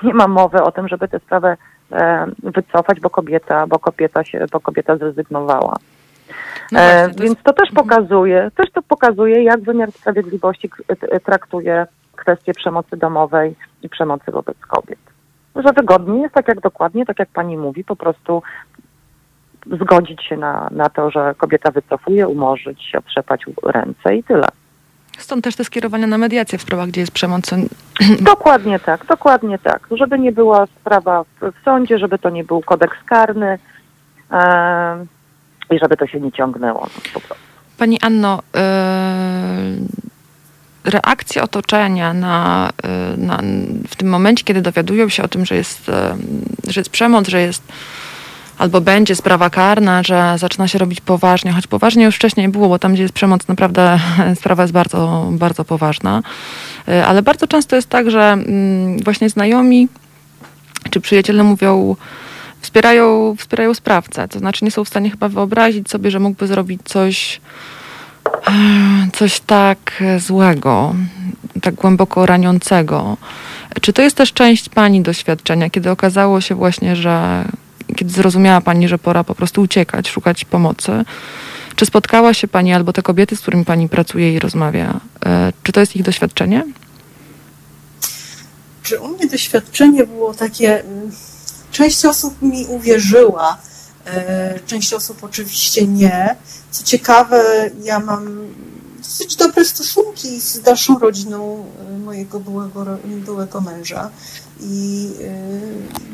Nie 0.03 0.14
ma 0.14 0.28
mowy 0.28 0.62
o 0.64 0.72
tym, 0.72 0.88
żeby 0.88 1.07
tę 1.07 1.20
sprawę 1.20 1.57
e, 1.91 2.26
wycofać, 2.43 2.99
bo 2.99 3.10
kobieta, 3.10 3.68
bo 3.68 3.80
kobieta 3.80 4.24
się, 4.24 4.45
bo 4.51 4.60
kobieta 4.60 4.97
zrezygnowała. 4.97 5.76
No 6.72 6.80
E, 6.80 6.84
właśnie, 6.93 7.14
to 7.16 7.24
więc 7.24 7.36
jest- 7.36 7.43
to 7.43 7.53
też 7.53 7.72
pokazuje, 7.72 8.51
też 8.55 8.72
to 8.72 8.82
pokazuje, 8.82 9.43
jak 9.43 9.62
wymiar 9.62 9.91
sprawiedliwości 9.91 10.70
traktuje 11.26 11.88
kwestię 12.16 12.53
przemocy 12.53 12.97
domowej 12.97 13.55
i 13.84 13.89
przemocy 13.89 14.32
wobec 14.32 14.57
kobiet. 14.60 14.99
Że 15.55 15.74
wygodnie 15.74 16.22
jest, 16.22 16.34
tak 16.34 16.47
jak 16.47 16.60
dokładnie, 16.62 17.05
tak 17.05 17.20
jak 17.20 17.30
pani 17.30 17.57
mówi, 17.57 17.84
po 17.84 17.95
prostu 17.95 18.43
zgodzić 19.66 20.24
się 20.24 20.38
na, 20.38 20.68
na 20.72 20.89
to, 20.89 21.12
że 21.12 21.36
kobieta 21.38 21.72
wycofuje, 21.72 22.28
umorzyć 22.28 22.84
się, 22.84 22.97
otrzepać 22.97 23.45
ręce 23.64 24.16
i 24.16 24.24
tyle. 24.24 24.47
Stąd 25.18 25.43
też 25.43 25.55
te 25.55 25.64
skierowania 25.64 26.07
na 26.07 26.18
mediację 26.18 26.57
w 26.57 26.62
sprawach, 26.62 26.88
gdzie 26.88 27.01
jest 27.01 27.12
przemoc. 27.12 27.49
Dokładnie 28.22 28.80
tak, 28.80 29.05
dokładnie 29.05 29.60
tak. 29.60 29.88
Żeby 29.91 30.20
nie 30.20 30.32
była 30.32 30.66
sprawa 30.66 31.24
w, 31.24 31.51
sądzie, 31.66 31.99
żeby 31.99 32.20
to 32.20 32.30
nie 32.30 32.43
był 32.43 32.62
kodeks 32.62 32.97
karny 33.05 33.60
e, 34.32 35.05
i 35.70 35.80
żeby 35.80 35.97
to 35.97 36.07
się 36.07 36.20
nie 36.20 36.32
ciągnęło 36.32 36.88
no. 37.16 37.36
Pani 37.78 38.01
Anno, 38.01 38.39
yy, 38.53 38.62
reakcja 40.91 41.43
otoczenia 41.43 42.14
na, 42.14 42.70
yy, 42.84 43.18
na, 43.26 43.41
w 43.89 43.95
tym 43.95 44.10
momencie, 44.10 44.43
kiedy 44.43 44.62
dowiadują 44.62 45.10
się 45.10 45.24
o 45.24 45.28
tym, 45.28 45.45
że 45.45 45.55
jest, 45.55 45.91
że 46.68 46.82
jest 46.82 46.89
przemoc, 46.89 47.28
że 47.28 47.41
jest 47.41 47.64
albo 48.60 48.82
będzie 48.82 49.16
sprawa 49.16 49.49
karna, 49.49 50.03
że 50.03 50.36
zaczyna 50.38 50.68
się 50.68 50.80
robić 50.80 51.01
poważnie, 51.01 51.51
choć 51.51 51.68
poważnie 51.68 52.05
już 52.05 52.16
wcześniej 52.16 52.49
było, 52.49 52.70
bo 52.70 52.80
tam, 52.80 52.93
gdzie 52.93 53.03
jest 53.03 53.14
przemoc, 53.14 53.47
naprawdę 53.47 53.99
sprawa 54.39 54.64
jest 54.64 54.74
bardzo, 54.74 55.30
bardzo 55.32 55.66
poważna. 55.66 56.22
Yy, 56.88 57.05
Ale 57.05 57.22
bardzo 57.22 57.47
często 57.47 57.76
jest 57.76 57.89
tak, 57.89 58.12
że 58.12 58.22
mm, 58.22 58.97
właśnie 58.97 59.30
znajomi 59.30 59.88
czy 60.89 61.01
przyjaciele 61.01 61.43
mówią, 61.43 61.95
wspierają, 62.62 63.36
wspierają 63.38 63.74
sprawcę. 63.74 64.28
To 64.28 64.39
znaczy 64.39 64.66
nie 64.66 64.72
są 64.72 64.84
w 64.84 64.88
stanie 64.89 65.10
chyba 65.10 65.30
wyobrazić 65.30 65.89
sobie, 65.89 66.12
że 66.12 66.20
mógłby 66.20 66.47
zrobić 66.47 66.82
coś, 66.86 67.41
coś 69.18 69.39
tak 69.39 70.03
złego, 70.18 70.95
tak 71.62 71.76
głęboko 71.76 72.26
raniącego. 72.26 73.18
Czy 73.82 73.93
to 73.93 74.01
jest 74.01 74.16
też 74.16 74.34
część 74.34 74.70
Pani 74.70 75.01
doświadczenia, 75.01 75.70
kiedy 75.70 75.91
okazało 75.91 76.41
się 76.41 76.55
właśnie, 76.55 76.95
że 76.95 77.45
kiedy 78.00 78.12
zrozumiała 78.14 78.62
Pani, 78.62 78.88
że 78.88 78.97
pora 78.97 79.24
po 79.24 79.36
prostu 79.36 79.62
uciekać, 79.62 80.10
szukać 80.10 80.45
pomocy? 80.45 80.91
Czy 81.76 81.86
spotkała 81.86 82.34
się 82.34 82.47
Pani 82.47 82.74
albo 82.74 82.93
te 82.93 83.02
kobiety, 83.02 83.36
z 83.36 83.41
którymi 83.41 83.66
Pani 83.66 83.89
pracuje 83.89 84.34
i 84.34 84.39
rozmawia? 84.39 85.00
e, 85.26 85.54
Czy 85.64 85.72
to 85.72 85.80
jest 85.80 85.95
ich 85.95 86.04
doświadczenie? 86.04 86.66
Czy 88.84 89.00
u 89.00 89.08
mnie 89.08 89.28
doświadczenie 89.28 90.06
było 90.06 90.34
takie, 90.34 90.84
mm, 90.84 91.12
część 91.72 92.06
osób 92.06 92.41
mi 92.41 92.66
uwierzyła, 92.66 93.58
e, 94.06 94.60
część 94.66 94.93
osób 94.93 95.24
oczywiście 95.24 95.88
nie. 95.88 96.36
Co 96.72 96.84
ciekawe, 96.84 97.70
ja 97.84 98.00
mam 98.00 98.28
dosyć 98.97 99.36
dobre 99.36 99.66
stosunki 99.66 100.41
z 100.41 100.62
dalszą 100.62 101.00
rodziną 101.00 101.66
e, 101.95 101.97
mojego 101.97 102.39
byłego, 102.39 102.86
byłego 103.06 103.62
męża 103.62 104.10
i 104.62 105.10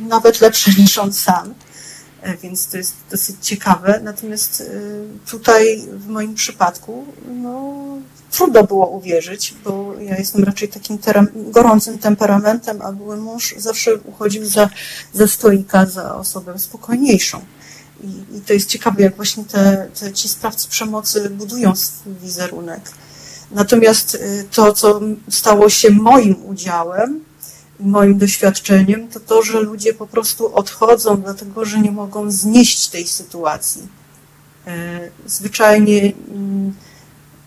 nawet 0.08 0.42
lepsze 0.42 0.72
niż 0.78 0.98
on 0.98 1.14
sam. 1.14 1.54
E, 2.26 2.38
Więc 2.38 2.68
to 2.68 2.78
jest 2.78 2.96
dosyć 3.12 3.36
ciekawe. 3.42 4.00
Natomiast 4.04 4.62
e, 4.62 5.30
tutaj 5.30 5.82
w 5.92 6.08
moim 6.08 6.36
przypadku 6.36 7.06
no, 7.28 7.84
trudno 8.32 8.64
było 8.64 8.88
uwierzyć, 8.88 9.54
bo 9.64 9.94
ja 10.00 10.18
jestem 10.18 10.44
raczej 10.44 10.68
takim 10.70 10.98
gorącym 11.36 11.98
temperamentem, 11.98 12.82
a 12.82 12.92
były 12.92 13.18
mąż 13.18 13.56
zawsze 13.58 13.96
uchodził 13.96 14.46
za, 14.46 14.70
za 15.14 15.28
stoika, 15.28 15.86
za 15.86 16.16
osobę 16.16 16.60
spokojniejszą. 16.60 17.42
I, 18.04 18.38
I 18.38 18.42
to 18.42 18.54
jest 18.54 18.70
ciekawe, 18.70 19.04
jak 19.04 19.16
właśnie 19.16 19.46
te, 19.46 19.88
te 20.00 20.14
ci 20.14 20.30
sprawcy 20.30 20.68
przemocy 20.70 21.30
budują 21.30 21.76
swój 21.76 22.14
wizerunek. 22.14 22.82
Natomiast 23.52 24.16
y, 24.16 24.46
to, 24.52 24.74
co 24.74 25.02
stało 25.30 25.70
się 25.70 25.90
moim 25.90 26.46
udziałem, 26.46 27.25
moim 27.80 28.18
doświadczeniem, 28.18 29.08
to 29.08 29.20
to, 29.20 29.44
że 29.44 29.60
ludzie 29.60 29.94
po 29.94 30.08
prostu 30.08 30.56
odchodzą, 30.56 31.22
dlatego 31.22 31.66
że 31.66 31.80
nie 31.80 31.92
mogą 31.92 32.32
znieść 32.32 32.88
tej 32.88 33.08
sytuacji. 33.08 33.82
Y, 34.68 34.72
Zwyczajnie 35.26 36.14
mm, 36.32 36.74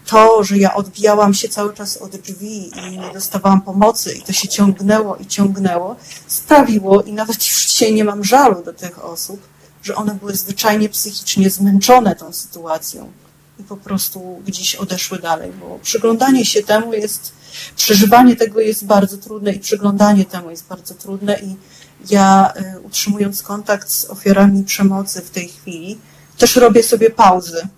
to, 0.06 0.44
że 0.44 0.58
ja 0.58 0.74
odbijałam 0.74 1.34
się 1.34 1.48
cały 1.48 1.74
czas 1.74 1.96
od 1.96 2.16
drzwi 2.16 2.70
i 2.78 2.98
nie 2.98 3.12
dostawałam 3.12 3.60
pomocy 3.60 4.14
i 4.14 4.22
to 4.22 4.32
się 4.32 4.48
ciągnęło 4.48 5.16
i 5.16 5.26
ciągnęło, 5.26 5.96
sprawiło, 6.26 7.02
i 7.02 7.12
nawet 7.12 7.36
już 7.36 7.66
dzisiaj 7.66 7.94
nie 7.94 8.04
mam 8.04 8.24
żalu 8.24 8.62
do 8.62 8.72
tych 8.72 9.04
osób, 9.04 9.40
że 9.82 9.94
one 9.94 10.14
były 10.14 10.34
zwyczajnie 10.34 10.88
psychicznie 10.88 11.50
zmęczone 11.50 12.16
tą 12.16 12.32
sytuacją 12.32 13.12
i 13.60 13.62
po 13.62 13.76
prostu 13.76 14.42
gdzieś 14.46 14.74
odeszły 14.74 15.18
dalej, 15.18 15.52
bo 15.60 15.78
przyglądanie 15.82 16.44
się 16.44 16.62
temu 16.62 16.94
jest, 16.94 17.32
przeżywanie 17.76 18.36
tego 18.36 18.60
jest 18.60 18.86
bardzo 18.86 19.16
trudne 19.16 19.52
i 19.52 19.60
przyglądanie 19.60 20.24
temu 20.24 20.50
jest 20.50 20.66
bardzo 20.66 20.94
trudne 20.94 21.38
i 21.38 21.56
ja 22.10 22.52
y, 22.76 22.80
utrzymując 22.80 23.42
kontakt 23.42 23.90
z 23.90 24.04
ofiarami 24.04 24.64
przemocy 24.64 25.20
w 25.20 25.30
tej 25.30 25.48
chwili, 25.48 25.98
też 26.38 26.56
robię 26.56 26.82
sobie 26.82 27.10
pauzy, 27.10 27.68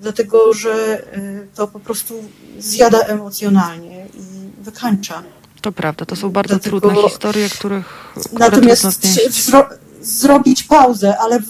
dlatego 0.00 0.54
że 0.54 1.02
y, 1.16 1.48
to 1.54 1.68
po 1.68 1.80
prostu 1.80 2.24
zjada 2.58 3.00
emocjonalnie 3.00 4.06
i 4.06 4.62
wykańcza. 4.62 5.22
To 5.60 5.72
prawda, 5.72 6.04
to 6.06 6.16
są 6.16 6.30
bardzo 6.30 6.54
Dlatego- 6.54 6.80
trudne 6.80 7.02
historie, 7.08 7.48
których 7.48 7.86
które 8.14 8.38
Natomiast 8.38 9.06
zro, 9.44 9.68
zrobić 10.02 10.62
pauzę, 10.62 11.18
ale 11.18 11.40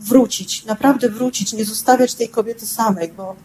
wrócić, 0.00 0.64
naprawdę 0.64 1.08
wrócić, 1.08 1.52
nie 1.52 1.64
zostawiać 1.64 2.14
tej 2.14 2.28
kobiety 2.28 2.66
samej, 2.66 3.12
bo, 3.16 3.36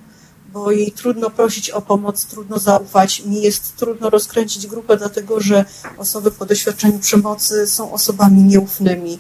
bo 0.54 0.72
jej 0.72 0.92
trudno 0.92 1.30
prosić 1.30 1.70
o 1.70 1.82
pomoc, 1.82 2.26
trudno 2.26 2.60
zaufać. 2.60 3.26
Mi 3.26 3.42
jest 3.42 3.76
trudno 3.76 4.10
rozkręcić 4.10 4.68
grupę, 4.68 4.98
dlatego 4.98 5.40
że 5.40 5.66
osoby 5.98 6.32
po 6.32 6.46
doświadczeniu 6.46 7.00
przemocy 7.00 7.68
są 7.68 7.92
osobami 7.94 8.44
nieufnymi. 8.44 9.20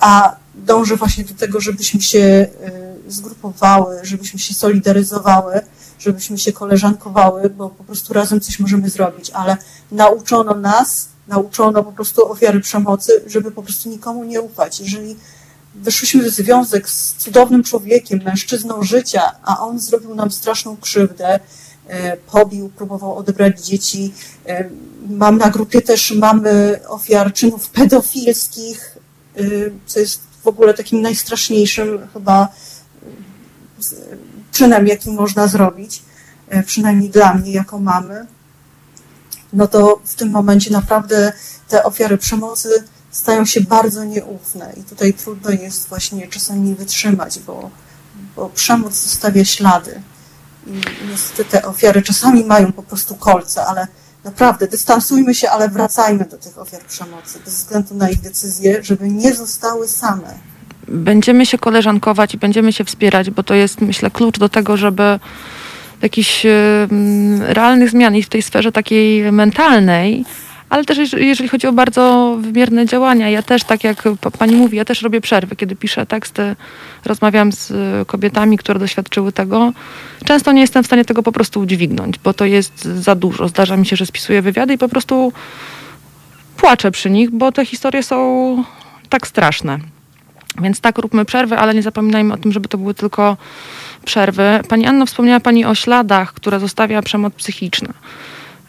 A 0.00 0.36
dążę 0.54 0.96
właśnie 0.96 1.24
do 1.24 1.34
tego, 1.34 1.60
żebyśmy 1.60 2.00
się 2.00 2.18
y, 3.08 3.12
zgrupowały, 3.12 4.00
żebyśmy 4.02 4.38
się 4.38 4.54
solidaryzowały, 4.54 5.60
żebyśmy 5.98 6.38
się 6.38 6.52
koleżankowały, 6.52 7.50
bo 7.50 7.70
po 7.70 7.84
prostu 7.84 8.12
razem 8.12 8.40
coś 8.40 8.58
możemy 8.58 8.90
zrobić, 8.90 9.30
ale 9.30 9.56
nauczono 9.92 10.54
nas, 10.54 11.08
nauczono 11.28 11.84
po 11.84 11.92
prostu 11.92 12.32
ofiary 12.32 12.60
przemocy, 12.60 13.12
żeby 13.26 13.50
po 13.50 13.62
prostu 13.62 13.88
nikomu 13.88 14.24
nie 14.24 14.40
ufać. 14.40 14.80
Jeżeli 14.80 15.16
weszliśmy 15.74 16.22
w 16.22 16.34
związek 16.34 16.90
z 16.90 17.14
cudownym 17.14 17.62
człowiekiem, 17.62 18.20
mężczyzną 18.24 18.82
życia, 18.82 19.22
a 19.42 19.58
on 19.58 19.78
zrobił 19.78 20.14
nam 20.14 20.30
straszną 20.30 20.76
krzywdę, 20.76 21.40
e, 21.86 22.16
pobił, 22.16 22.68
próbował 22.68 23.16
odebrać 23.16 23.66
dzieci. 23.66 24.14
E, 24.46 24.70
Mam 25.08 25.38
na 25.38 25.50
grupie 25.50 25.82
też 25.82 26.10
mamy 26.10 26.80
ofiar 26.88 27.32
czynów 27.32 27.70
pedofilskich, 27.70 28.96
e, 29.36 29.42
co 29.86 30.00
jest 30.00 30.20
w 30.42 30.46
ogóle 30.46 30.74
takim 30.74 31.02
najstraszniejszym 31.02 32.08
chyba 32.12 32.42
e, 32.42 33.06
czynem, 34.52 34.86
jaki 34.86 35.10
można 35.10 35.46
zrobić, 35.46 36.02
e, 36.48 36.62
przynajmniej 36.62 37.10
dla 37.10 37.34
mnie, 37.34 37.52
jako 37.52 37.78
mamy 37.78 38.26
no 39.52 39.68
to 39.68 40.00
w 40.04 40.14
tym 40.14 40.30
momencie 40.30 40.70
naprawdę 40.70 41.32
te 41.68 41.84
ofiary 41.84 42.18
przemocy 42.18 42.84
stają 43.10 43.44
się 43.44 43.60
bardzo 43.60 44.04
nieufne 44.04 44.72
i 44.76 44.82
tutaj 44.82 45.14
trudno 45.14 45.50
jest 45.50 45.88
właśnie 45.88 46.28
czasami 46.28 46.74
wytrzymać, 46.74 47.38
bo, 47.38 47.70
bo 48.36 48.48
przemoc 48.48 48.94
zostawia 48.94 49.44
ślady. 49.44 50.02
I 50.66 50.80
niestety 51.10 51.44
te 51.44 51.64
ofiary 51.64 52.02
czasami 52.02 52.44
mają 52.44 52.72
po 52.72 52.82
prostu 52.82 53.14
kolce, 53.14 53.66
ale 53.66 53.86
naprawdę 54.24 54.66
dystansujmy 54.66 55.34
się, 55.34 55.50
ale 55.50 55.68
wracajmy 55.68 56.24
do 56.24 56.36
tych 56.36 56.58
ofiar 56.58 56.80
przemocy, 56.80 57.38
bez 57.44 57.54
względu 57.54 57.94
na 57.94 58.10
ich 58.10 58.20
decyzje, 58.20 58.84
żeby 58.84 59.08
nie 59.08 59.34
zostały 59.34 59.88
same. 59.88 60.38
Będziemy 60.88 61.46
się 61.46 61.58
koleżankować 61.58 62.34
i 62.34 62.38
będziemy 62.38 62.72
się 62.72 62.84
wspierać, 62.84 63.30
bo 63.30 63.42
to 63.42 63.54
jest, 63.54 63.80
myślę, 63.80 64.10
klucz 64.10 64.38
do 64.38 64.48
tego, 64.48 64.76
żeby 64.76 65.20
jakichś 66.02 66.46
realnych 67.40 67.90
zmian 67.90 68.16
i 68.16 68.22
w 68.22 68.28
tej 68.28 68.42
sferze 68.42 68.72
takiej 68.72 69.32
mentalnej, 69.32 70.24
ale 70.70 70.84
też 70.84 70.98
jeż- 70.98 71.18
jeżeli 71.18 71.48
chodzi 71.48 71.66
o 71.66 71.72
bardzo 71.72 72.36
wymierne 72.40 72.86
działania. 72.86 73.28
Ja 73.30 73.42
też, 73.42 73.64
tak 73.64 73.84
jak 73.84 74.02
pa- 74.20 74.30
pani 74.30 74.56
mówi, 74.56 74.76
ja 74.76 74.84
też 74.84 75.02
robię 75.02 75.20
przerwy, 75.20 75.56
kiedy 75.56 75.76
piszę 75.76 76.06
teksty, 76.06 76.56
rozmawiam 77.04 77.52
z 77.52 77.72
kobietami, 78.08 78.58
które 78.58 78.80
doświadczyły 78.80 79.32
tego. 79.32 79.72
Często 80.24 80.52
nie 80.52 80.60
jestem 80.60 80.82
w 80.82 80.86
stanie 80.86 81.04
tego 81.04 81.22
po 81.22 81.32
prostu 81.32 81.60
udźwignąć, 81.60 82.18
bo 82.18 82.34
to 82.34 82.44
jest 82.44 82.84
za 82.84 83.14
dużo. 83.14 83.48
Zdarza 83.48 83.76
mi 83.76 83.86
się, 83.86 83.96
że 83.96 84.06
spisuję 84.06 84.42
wywiady 84.42 84.74
i 84.74 84.78
po 84.78 84.88
prostu 84.88 85.32
płaczę 86.56 86.90
przy 86.90 87.10
nich, 87.10 87.30
bo 87.30 87.52
te 87.52 87.66
historie 87.66 88.02
są 88.02 88.64
tak 89.08 89.26
straszne. 89.26 89.78
Więc 90.62 90.80
tak, 90.80 90.98
róbmy 90.98 91.24
przerwy, 91.24 91.58
ale 91.58 91.74
nie 91.74 91.82
zapominajmy 91.82 92.34
o 92.34 92.36
tym, 92.36 92.52
żeby 92.52 92.68
to 92.68 92.78
były 92.78 92.94
tylko 92.94 93.36
przerwy. 94.04 94.60
Pani 94.68 94.86
Anno, 94.86 95.06
wspomniała 95.06 95.40
Pani 95.40 95.64
o 95.64 95.74
śladach, 95.74 96.32
które 96.34 96.60
zostawia 96.60 97.02
przemoc 97.02 97.34
psychiczna. 97.34 97.88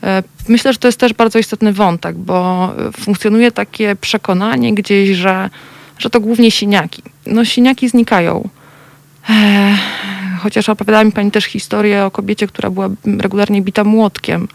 E, 0.04 0.24
myślę, 0.48 0.74
że 0.74 0.80
to 0.80 0.88
jest 0.88 1.00
też 1.00 1.14
bardzo 1.14 1.40
istotny 1.40 1.74
wątek, 1.74 2.18
bo 2.18 2.70
funkcjonuje 3.00 3.52
takie 3.52 3.96
przekonanie 3.96 4.74
gdzieś, 4.74 5.10
że, 5.10 5.50
że 5.98 6.10
to 6.10 6.20
głównie 6.20 6.52
siniaki. 6.52 7.04
No 7.26 7.46
siniaki 7.46 7.90
znikają. 7.90 8.50
Eee, 9.30 9.78
chociaż 10.40 10.70
opowiadała 10.70 11.04
mi 11.04 11.12
Pani 11.12 11.32
też 11.32 11.46
historię 11.46 12.06
o 12.06 12.12
kobiecie, 12.12 12.48
która 12.48 12.70
była 12.70 12.90
regularnie 13.20 13.62
bita 13.62 13.84
młotkiem 13.84 14.48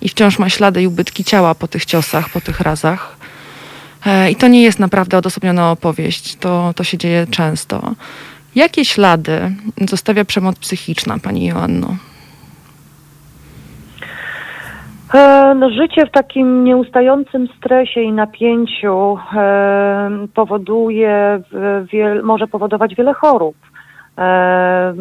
i 0.00 0.08
wciąż 0.08 0.38
ma 0.38 0.48
ślady 0.48 0.82
i 0.82 0.86
ubytki 0.86 1.24
ciała 1.24 1.54
po 1.54 1.68
tych 1.68 1.84
ciosach, 1.84 2.28
po 2.30 2.40
tych 2.40 2.60
razach. 2.60 3.16
I 4.30 4.36
to 4.36 4.48
nie 4.48 4.62
jest 4.62 4.78
naprawdę 4.78 5.18
odosobniona 5.18 5.70
opowieść, 5.70 6.36
to, 6.36 6.72
to 6.76 6.84
się 6.84 6.98
dzieje 6.98 7.26
często. 7.30 7.94
Jakie 8.54 8.84
ślady 8.84 9.54
zostawia 9.88 10.24
przemoc 10.24 10.58
psychiczna, 10.58 11.18
Pani 11.18 11.46
Joanno? 11.46 11.96
E, 11.96 11.96
no, 15.54 15.70
życie 15.70 16.06
w 16.06 16.10
takim 16.10 16.64
nieustającym 16.64 17.48
stresie 17.58 18.00
i 18.00 18.12
napięciu 18.12 19.18
e, 19.36 20.10
powoduje, 20.34 21.42
może 22.22 22.46
powodować 22.46 22.94
wiele 22.94 23.14
chorób, 23.14 23.56
e, 24.18 24.94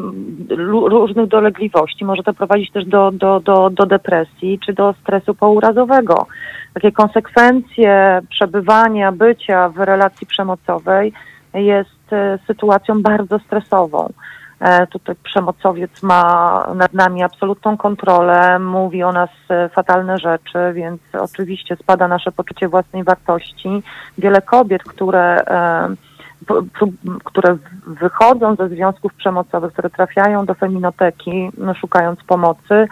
różnych 0.90 1.28
dolegliwości. 1.28 2.06
Może 2.06 2.24
to 2.24 2.34
prowadzić 2.34 2.72
też 2.72 2.86
do, 2.86 3.12
do, 3.12 3.40
do, 3.40 3.70
do 3.70 3.86
depresji 3.86 4.60
czy 4.66 4.74
do 4.74 4.94
stresu 5.02 5.36
pourazowego. 5.36 6.28
Takie 6.74 6.92
konsekwencje 6.92 8.22
przebywania, 8.30 9.12
bycia 9.12 9.70
w 9.70 9.78
relacji 9.78 10.28
przemocowej 10.28 11.14
jest 11.54 12.14
e, 12.14 12.40
sytuacją 12.48 13.02
bardzo 13.02 13.40
stresową. 13.40 14.10
E, 14.60 14.88
tutaj 14.88 15.16
przemocowiec 15.24 16.04
ma 16.04 16.64
nad 16.76 16.94
nami 16.94 17.24
absolutną 17.24 17.78
kontrolę, 17.78 18.60
mówi 18.60 19.04
o 19.04 19.12
nas 19.12 19.30
e, 19.50 19.70
fatalne 19.70 20.18
rzeczy, 20.18 20.60
więc 20.74 21.02
oczywiście 21.20 21.76
spada 21.76 22.08
nasze 22.08 22.32
poczucie 22.32 22.68
własnej 22.68 23.04
wartości. 23.04 23.84
Wiele 24.18 24.42
kobiet, 24.42 24.84
które, 24.84 25.46
e, 25.48 25.96
które 27.24 27.58
wychodzą 27.88 28.56
ze 28.56 28.70
związków 28.70 29.14
przemocowych, 29.14 29.74
które 29.74 29.90
trafiają 29.90 30.46
do 30.46 30.54
feminoteki, 30.54 31.50
no, 31.58 31.74
szukając 31.74 32.24
pomocy, 32.24 32.88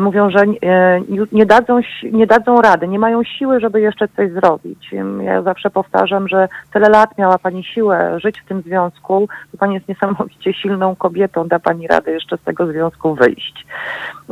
mówią, 0.00 0.30
że 0.30 0.38
e, 0.62 1.00
nie 1.32 1.46
dadzą, 1.46 1.80
nie 2.12 2.26
dadzą 2.26 2.62
rady, 2.62 2.88
nie 2.88 2.98
mają 2.98 3.24
siły, 3.24 3.60
żeby 3.60 3.80
jeszcze 3.80 4.08
coś 4.08 4.32
zrobić. 4.32 4.90
Ja 5.22 5.42
zawsze 5.42 5.70
powtarzam, 5.70 6.28
że 6.28 6.48
tyle 6.72 6.88
lat 6.88 7.18
miała 7.18 7.38
Pani 7.38 7.64
siłę 7.64 8.20
żyć 8.20 8.40
w 8.40 8.48
tym 8.48 8.62
związku, 8.62 9.28
to 9.52 9.58
Pani 9.58 9.74
jest 9.74 9.88
niesamowicie 9.88 10.54
silną 10.54 10.96
kobietą, 10.96 11.48
da 11.48 11.58
Pani 11.58 11.86
radę 11.86 12.12
jeszcze 12.12 12.36
z 12.36 12.42
tego 12.42 12.66
związku 12.66 13.14
wyjść. 13.14 13.66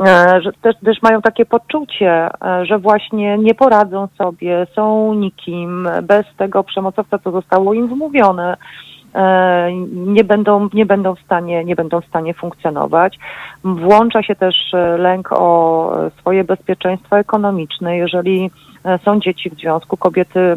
E, 0.06 0.40
że 0.42 0.52
też, 0.62 0.76
też 0.84 1.02
mają 1.02 1.22
takie 1.22 1.46
poczucie, 1.46 2.28
że 2.62 2.78
właśnie 2.78 3.38
nie 3.38 3.54
poradzą 3.54 4.08
sobie, 4.18 4.66
są 4.74 5.14
nikim, 5.14 5.88
bez 6.02 6.26
tego 6.36 6.64
przemocowca, 6.64 7.18
co 7.18 7.30
zostało 7.30 7.74
im 7.74 7.88
wmówione 7.88 8.56
nie 9.92 10.24
będą, 10.24 10.68
nie 10.74 10.86
będą 10.86 11.14
w 11.14 11.20
stanie, 11.20 11.64
nie 11.64 11.76
będą 11.76 12.00
w 12.00 12.06
stanie 12.06 12.34
funkcjonować. 12.34 13.18
Włącza 13.64 14.22
się 14.22 14.34
też 14.34 14.74
e, 14.74 14.96
lęk 14.96 15.32
o 15.32 15.92
swoje 16.18 16.44
bezpieczeństwo 16.44 17.18
ekonomiczne. 17.18 17.96
Jeżeli 17.96 18.50
e, 18.84 18.98
są 18.98 19.20
dzieci 19.20 19.50
w 19.50 19.54
związku, 19.54 19.96
kobiety 19.96 20.40
e, 20.40 20.56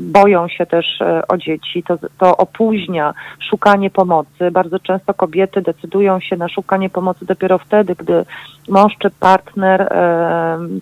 boją 0.00 0.48
się 0.48 0.66
też 0.66 0.86
o 1.28 1.36
dzieci, 1.36 1.82
to, 1.82 1.98
to 2.18 2.36
opóźnia 2.36 3.14
szukanie 3.50 3.90
pomocy. 3.90 4.50
Bardzo 4.50 4.78
często 4.78 5.14
kobiety 5.14 5.62
decydują 5.62 6.20
się 6.20 6.36
na 6.36 6.48
szukanie 6.48 6.90
pomocy 6.90 7.26
dopiero 7.26 7.58
wtedy, 7.58 7.94
gdy 7.94 8.24
mąż 8.68 8.92
czy 8.98 9.10
partner 9.10 9.88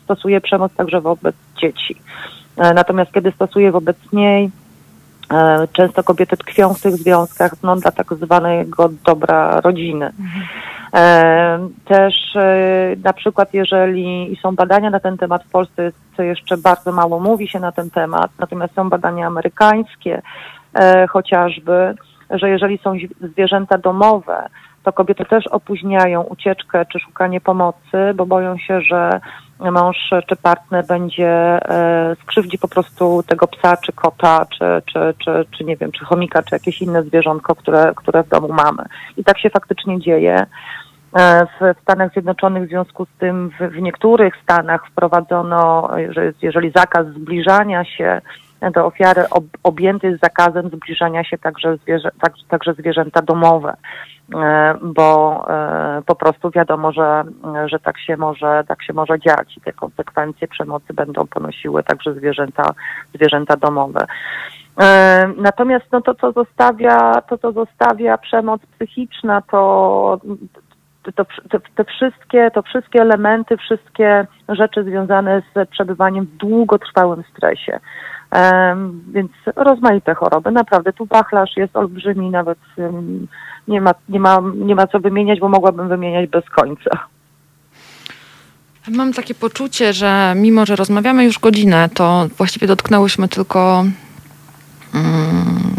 stosuje 0.04 0.40
przemoc 0.40 0.74
także 0.74 1.00
wobec 1.00 1.34
dzieci. 1.60 1.96
Natomiast 2.56 3.12
kiedy 3.12 3.30
stosuje 3.30 3.72
wobec 3.72 3.96
niej, 4.12 4.50
E, 4.63 4.63
często 5.72 6.04
kobiety 6.04 6.36
tkwią 6.36 6.74
w 6.74 6.80
tych 6.80 6.94
związkach 6.94 7.52
no, 7.62 7.76
dla 7.76 7.90
tak 7.90 8.14
zwanego 8.14 8.88
dobra 9.06 9.60
rodziny. 9.60 10.12
E, 10.94 11.68
też 11.84 12.36
e, 12.36 12.96
na 13.04 13.12
przykład 13.12 13.54
jeżeli 13.54 14.32
i 14.32 14.36
są 14.36 14.54
badania 14.54 14.90
na 14.90 15.00
ten 15.00 15.16
temat 15.16 15.44
w 15.44 15.50
Polsce, 15.50 15.92
co 16.16 16.22
jeszcze 16.22 16.56
bardzo 16.56 16.92
mało 16.92 17.20
mówi 17.20 17.48
się 17.48 17.60
na 17.60 17.72
ten 17.72 17.90
temat, 17.90 18.30
natomiast 18.38 18.74
są 18.74 18.88
badania 18.88 19.26
amerykańskie 19.26 20.22
chociażby, 21.08 21.94
że 22.30 22.48
jeżeli 22.50 22.78
są 22.78 22.94
zwierzęta 23.20 23.78
domowe, 23.78 24.48
to 24.84 24.92
kobiety 24.92 25.24
też 25.24 25.46
opóźniają 25.46 26.22
ucieczkę 26.22 26.86
czy 26.86 26.98
szukanie 26.98 27.40
pomocy, 27.40 28.14
bo 28.14 28.26
boją 28.26 28.58
się, 28.58 28.80
że 28.80 29.20
mąż 29.60 29.96
czy 30.28 30.36
partner 30.36 30.86
będzie 30.86 31.28
e, 31.28 32.16
skrzywdzi 32.22 32.58
po 32.58 32.68
prostu 32.68 33.22
tego 33.26 33.46
psa, 33.46 33.76
czy 33.76 33.92
kota, 33.92 34.46
czy, 34.58 34.82
czy, 34.92 35.14
czy, 35.24 35.44
czy 35.50 35.64
nie 35.64 35.76
wiem, 35.76 35.92
czy 35.92 36.04
chomika, 36.04 36.42
czy 36.42 36.54
jakieś 36.54 36.82
inne 36.82 37.02
zwierzątko, 37.02 37.54
które, 37.54 37.92
które 37.96 38.22
w 38.22 38.28
domu 38.28 38.52
mamy. 38.52 38.84
I 39.16 39.24
tak 39.24 39.38
się 39.38 39.50
faktycznie 39.50 40.00
dzieje. 40.00 40.46
E, 41.16 41.46
w 41.46 41.80
Stanach 41.82 42.12
Zjednoczonych 42.12 42.66
w 42.66 42.68
związku 42.68 43.04
z 43.04 43.18
tym 43.18 43.50
w, 43.50 43.72
w 43.72 43.82
niektórych 43.82 44.34
stanach 44.42 44.86
wprowadzono, 44.90 45.90
że 46.08 46.32
jeżeli 46.42 46.70
zakaz 46.70 47.06
zbliżania 47.06 47.84
się 47.84 48.20
do 48.74 48.86
ofiary 48.86 49.28
ob, 49.30 49.44
objęty 49.62 50.06
jest 50.06 50.22
zakazem 50.22 50.68
zbliżania 50.68 51.24
się 51.24 51.38
także, 51.38 51.76
zwierzę, 51.76 52.10
tak, 52.20 52.32
także 52.48 52.74
zwierzęta 52.74 53.22
domowe. 53.22 53.76
E, 54.34 54.74
bo 54.82 55.44
e, 55.50 56.02
po 56.06 56.14
prostu 56.14 56.50
wiadomo, 56.50 56.92
że, 56.92 57.24
że 57.66 57.78
tak, 57.78 57.98
się 57.98 58.16
może, 58.16 58.64
tak 58.68 58.82
się 58.82 58.92
może 58.92 59.20
dziać 59.20 59.56
i 59.56 59.60
te 59.60 59.72
konsekwencje 59.72 60.48
przemocy 60.48 60.94
będą 60.94 61.26
ponosiły 61.26 61.82
także 61.82 62.14
zwierzęta, 62.14 62.74
zwierzęta 63.14 63.56
domowe. 63.56 64.06
E, 64.80 65.28
natomiast 65.36 65.84
no, 65.92 66.00
to, 66.00 66.14
co 66.14 66.32
zostawia, 66.32 67.20
to, 67.28 67.38
co 67.38 67.52
zostawia 67.52 68.18
przemoc 68.18 68.62
psychiczna, 68.66 69.42
to, 69.50 70.20
to, 71.12 71.24
to, 71.50 71.58
te 71.74 71.84
wszystkie, 71.84 72.50
to 72.54 72.62
wszystkie 72.62 73.00
elementy, 73.00 73.56
wszystkie 73.56 74.26
rzeczy 74.48 74.84
związane 74.84 75.42
z 75.54 75.68
przebywaniem 75.68 76.24
w 76.24 76.36
długotrwałym 76.36 77.22
stresie. 77.32 77.80
Więc 79.12 79.30
rozmaite 79.56 80.14
choroby. 80.14 80.50
Naprawdę 80.50 80.92
tu 80.92 81.06
wachlarz 81.06 81.56
jest 81.56 81.76
olbrzymi, 81.76 82.30
nawet 82.30 82.58
nie 83.68 83.80
ma, 83.80 83.90
nie, 84.08 84.20
ma, 84.20 84.40
nie 84.54 84.74
ma 84.74 84.86
co 84.86 85.00
wymieniać, 85.00 85.40
bo 85.40 85.48
mogłabym 85.48 85.88
wymieniać 85.88 86.30
bez 86.30 86.50
końca. 86.50 86.90
Mam 88.88 89.12
takie 89.12 89.34
poczucie, 89.34 89.92
że 89.92 90.34
mimo, 90.36 90.66
że 90.66 90.76
rozmawiamy 90.76 91.24
już 91.24 91.38
godzinę, 91.38 91.88
to 91.94 92.26
właściwie 92.36 92.66
dotknęłyśmy 92.66 93.28
tylko. 93.28 93.84
Mm, 94.94 95.74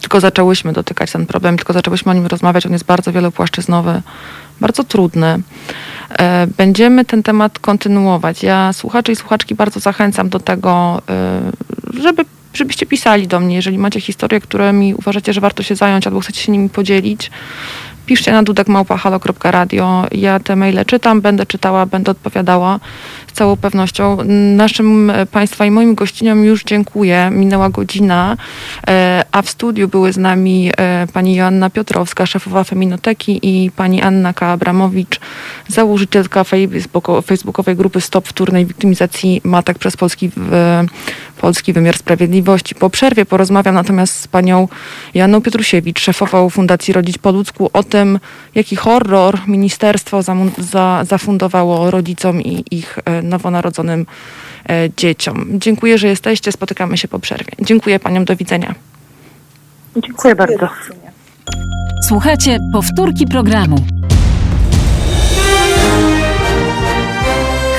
tylko 0.00 0.20
zaczęłyśmy 0.20 0.72
dotykać 0.72 1.12
ten 1.12 1.26
problem, 1.26 1.56
tylko 1.56 1.72
zaczęłyśmy 1.72 2.12
o 2.12 2.14
nim 2.14 2.26
rozmawiać. 2.26 2.66
On 2.66 2.72
jest 2.72 2.84
bardzo 2.84 3.12
wielopłaszczyznowy, 3.12 4.02
bardzo 4.60 4.84
trudny. 4.84 5.40
E, 6.18 6.46
będziemy 6.56 7.04
ten 7.04 7.22
temat 7.22 7.58
kontynuować. 7.58 8.42
Ja 8.42 8.72
słuchaczy 8.72 9.12
i 9.12 9.16
słuchaczki 9.16 9.54
bardzo 9.54 9.80
zachęcam 9.80 10.28
do 10.28 10.40
tego, 10.40 11.02
e, 11.08 12.02
żeby 12.02 12.24
żebyście 12.54 12.86
pisali 12.86 13.26
do 13.26 13.40
mnie, 13.40 13.56
jeżeli 13.56 13.78
macie 13.78 14.00
historie, 14.00 14.40
którymi 14.40 14.94
uważacie, 14.94 15.32
że 15.32 15.40
warto 15.40 15.62
się 15.62 15.74
zająć 15.76 16.06
albo 16.06 16.20
chcecie 16.20 16.40
się 16.40 16.52
nimi 16.52 16.68
podzielić. 16.68 17.30
Piszcie 18.08 18.32
na 18.32 18.42
dudekmałpa.halo.radio. 18.42 20.06
Ja 20.12 20.40
te 20.40 20.56
maile 20.56 20.84
czytam, 20.86 21.20
będę 21.20 21.46
czytała, 21.46 21.86
będę 21.86 22.10
odpowiadała 22.10 22.80
całą 23.38 23.56
pewnością. 23.56 24.18
Naszym 24.56 25.10
e, 25.10 25.26
Państwa 25.26 25.66
i 25.66 25.70
moim 25.70 25.94
gościniom 25.94 26.44
już 26.44 26.64
dziękuję. 26.64 27.30
Minęła 27.32 27.70
godzina, 27.70 28.36
e, 28.88 29.24
a 29.32 29.42
w 29.42 29.50
studiu 29.50 29.88
były 29.88 30.12
z 30.12 30.16
nami 30.16 30.70
e, 30.76 31.06
pani 31.12 31.34
Joanna 31.34 31.70
Piotrowska, 31.70 32.26
szefowa 32.26 32.64
Feminoteki 32.64 33.40
i 33.42 33.70
pani 33.70 34.02
Anna 34.02 34.32
Kaabramowicz, 34.32 35.20
założycielka 35.68 36.44
facebookowej 37.24 37.76
grupy 37.76 38.00
Stop 38.00 38.28
Wtórnej 38.28 38.66
Wiktymizacji 38.66 39.40
Matek 39.44 39.78
przez 39.78 39.96
Polski, 39.96 40.30
Polski 41.40 41.72
Wymiar 41.72 41.96
Sprawiedliwości. 41.96 42.74
Po 42.74 42.90
przerwie 42.90 43.26
porozmawiam 43.26 43.74
natomiast 43.74 44.20
z 44.20 44.28
panią 44.28 44.68
Janą 45.14 45.40
Piotrusiewicz, 45.42 46.00
szefową 46.00 46.50
Fundacji 46.50 46.94
Rodzić 46.94 47.18
po 47.18 47.32
ludzku, 47.32 47.70
o 47.72 47.82
tym, 47.82 47.97
jaki 48.54 48.76
horror 48.76 49.38
ministerstwo 49.46 50.20
zafundowało 51.02 51.90
rodzicom 51.90 52.42
i 52.42 52.64
ich 52.70 52.98
nowonarodzonym 53.22 54.06
e, 54.68 54.88
dzieciom. 54.96 55.46
Dziękuję, 55.52 55.98
że 55.98 56.08
jesteście. 56.08 56.52
Spotykamy 56.52 56.98
się 56.98 57.08
po 57.08 57.18
przerwie. 57.18 57.52
Dziękuję 57.60 58.00
paniom. 58.00 58.24
Do 58.24 58.36
widzenia. 58.36 58.74
Dziękuję 59.96 60.34
bardzo. 60.34 60.68
Słuchajcie 62.08 62.58
powtórki 62.72 63.26
programu. 63.26 63.76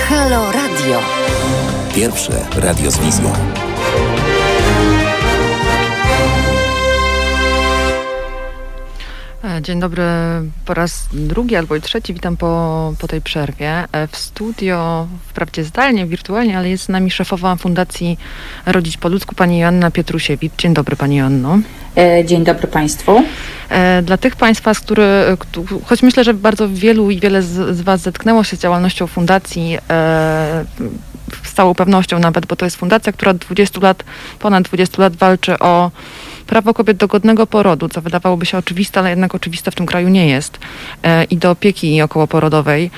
Halo 0.10 0.52
Radio. 0.52 1.02
Pierwsze 1.96 2.34
radio 2.56 2.92
z 2.92 2.98
wizją. 2.98 3.34
Dzień 9.62 9.80
dobry 9.80 10.04
po 10.66 10.74
raz 10.74 11.08
drugi 11.14 11.56
albo 11.56 11.76
i 11.76 11.82
trzeci. 11.82 12.14
Witam 12.14 12.38
po, 12.38 12.94
po 13.00 13.08
tej 13.08 13.22
przerwie. 13.22 13.84
E, 13.92 14.08
w 14.08 14.18
studio, 14.18 15.08
wprawdzie 15.28 15.64
zdalnie, 15.64 16.06
wirtualnie, 16.06 16.58
ale 16.58 16.70
jest 16.70 16.84
z 16.84 16.90
nami 16.90 17.12
szefowa 17.12 17.56
Fundacji 17.56 18.18
Rodzić 18.66 18.98
po 18.98 19.10
ludzku, 19.10 19.36
pani 19.36 19.60
Joanna 19.60 19.92
Pietrusiewicz. 19.92 20.54
Dzień 20.58 20.74
dobry 20.74 20.96
pani 20.96 21.16
Joanno. 21.16 21.60
E, 21.96 22.26
dzień 22.26 22.44
dobry 22.44 22.68
Państwu. 22.68 23.24
E, 23.70 24.02
dla 24.02 24.18
tych 24.18 24.36
Państwa, 24.36 24.74
z 24.74 24.80
których, 24.80 25.40
choć 25.86 26.04
myślę, 26.04 26.24
że 26.24 26.34
bardzo 26.34 26.70
wielu 26.70 27.12
i 27.12 27.20
wiele 27.20 27.42
z, 27.42 27.78
z 27.78 27.82
Was 27.82 28.02
zetknęło 28.02 28.44
się 28.44 28.58
z 28.58 28.60
działalnością 28.60 29.08
fundacji, 29.08 29.78
całą 31.60 31.74
pewnością 31.74 32.20
nawet, 32.20 32.46
bo 32.46 32.56
to 32.56 32.66
jest 32.66 32.78
fundacja, 32.78 33.12
która 33.14 33.32
od 33.32 33.38
20 33.38 33.80
lat, 33.82 34.04
ponad 34.40 34.64
20 34.64 35.02
lat 35.02 35.16
walczy 35.16 35.60
o 35.60 35.92
prawo 36.48 36.74
kobiet 36.74 36.98
do 36.98 37.08
godnego 37.08 37.48
porodu, 37.48 37.90
co 37.90 38.02
wydawałoby 38.02 38.46
się 38.46 38.58
oczywiste, 38.58 39.00
ale 39.00 39.10
jednak 39.10 39.36
oczywiste 39.36 39.72
w 39.72 39.76
tym 39.76 39.86
kraju 39.86 40.10
nie 40.10 40.28
jest, 40.28 40.60
e, 41.04 41.24
i 41.24 41.38
do 41.38 41.52
opieki 41.52 42.02
okołoporodowej. 42.02 42.92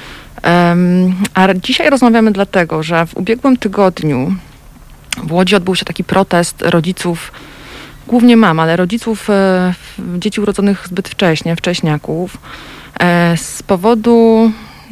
A 1.33 1.53
dzisiaj 1.53 1.89
rozmawiamy 1.89 2.31
dlatego, 2.31 2.83
że 2.83 3.05
w 3.05 3.17
ubiegłym 3.17 3.57
tygodniu 3.57 4.35
w 5.23 5.31
Łodzi 5.31 5.55
odbył 5.55 5.75
się 5.75 5.85
taki 5.85 6.03
protest 6.03 6.61
rodziców, 6.61 7.31
głównie 8.07 8.37
mam, 8.37 8.59
ale 8.59 8.75
rodziców 8.75 9.29
e, 9.29 9.73
dzieci 10.17 10.41
urodzonych 10.41 10.87
zbyt 10.87 11.09
wcześnie, 11.09 11.55
wcześniaków, 11.55 12.37
e, 12.99 13.37
z 13.37 13.63
powodu 13.63 14.51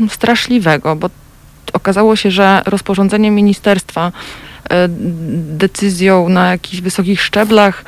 straszliwego, 0.09 0.95
bo 0.95 1.09
okazało 1.71 2.15
się, 2.15 2.31
że 2.31 2.61
rozporządzeniem 2.65 3.35
ministerstwa, 3.35 4.11
decyzją 5.57 6.29
na 6.29 6.51
jakichś 6.51 6.81
wysokich 6.81 7.21
szczeblach 7.21 7.85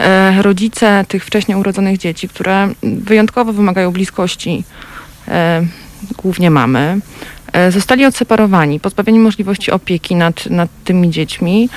E, 0.00 0.42
rodzice 0.42 1.04
tych 1.08 1.24
wcześniej 1.24 1.58
urodzonych 1.58 1.98
dzieci, 1.98 2.28
które 2.28 2.68
wyjątkowo 2.82 3.52
wymagają 3.52 3.90
bliskości, 3.90 4.64
e, 5.28 5.66
głównie 6.16 6.50
mamy, 6.50 7.00
e, 7.52 7.72
zostali 7.72 8.04
odseparowani, 8.04 8.80
pozbawieni 8.80 9.18
możliwości 9.18 9.70
opieki 9.70 10.14
nad, 10.14 10.46
nad 10.46 10.70
tymi 10.84 11.10
dziećmi. 11.10 11.68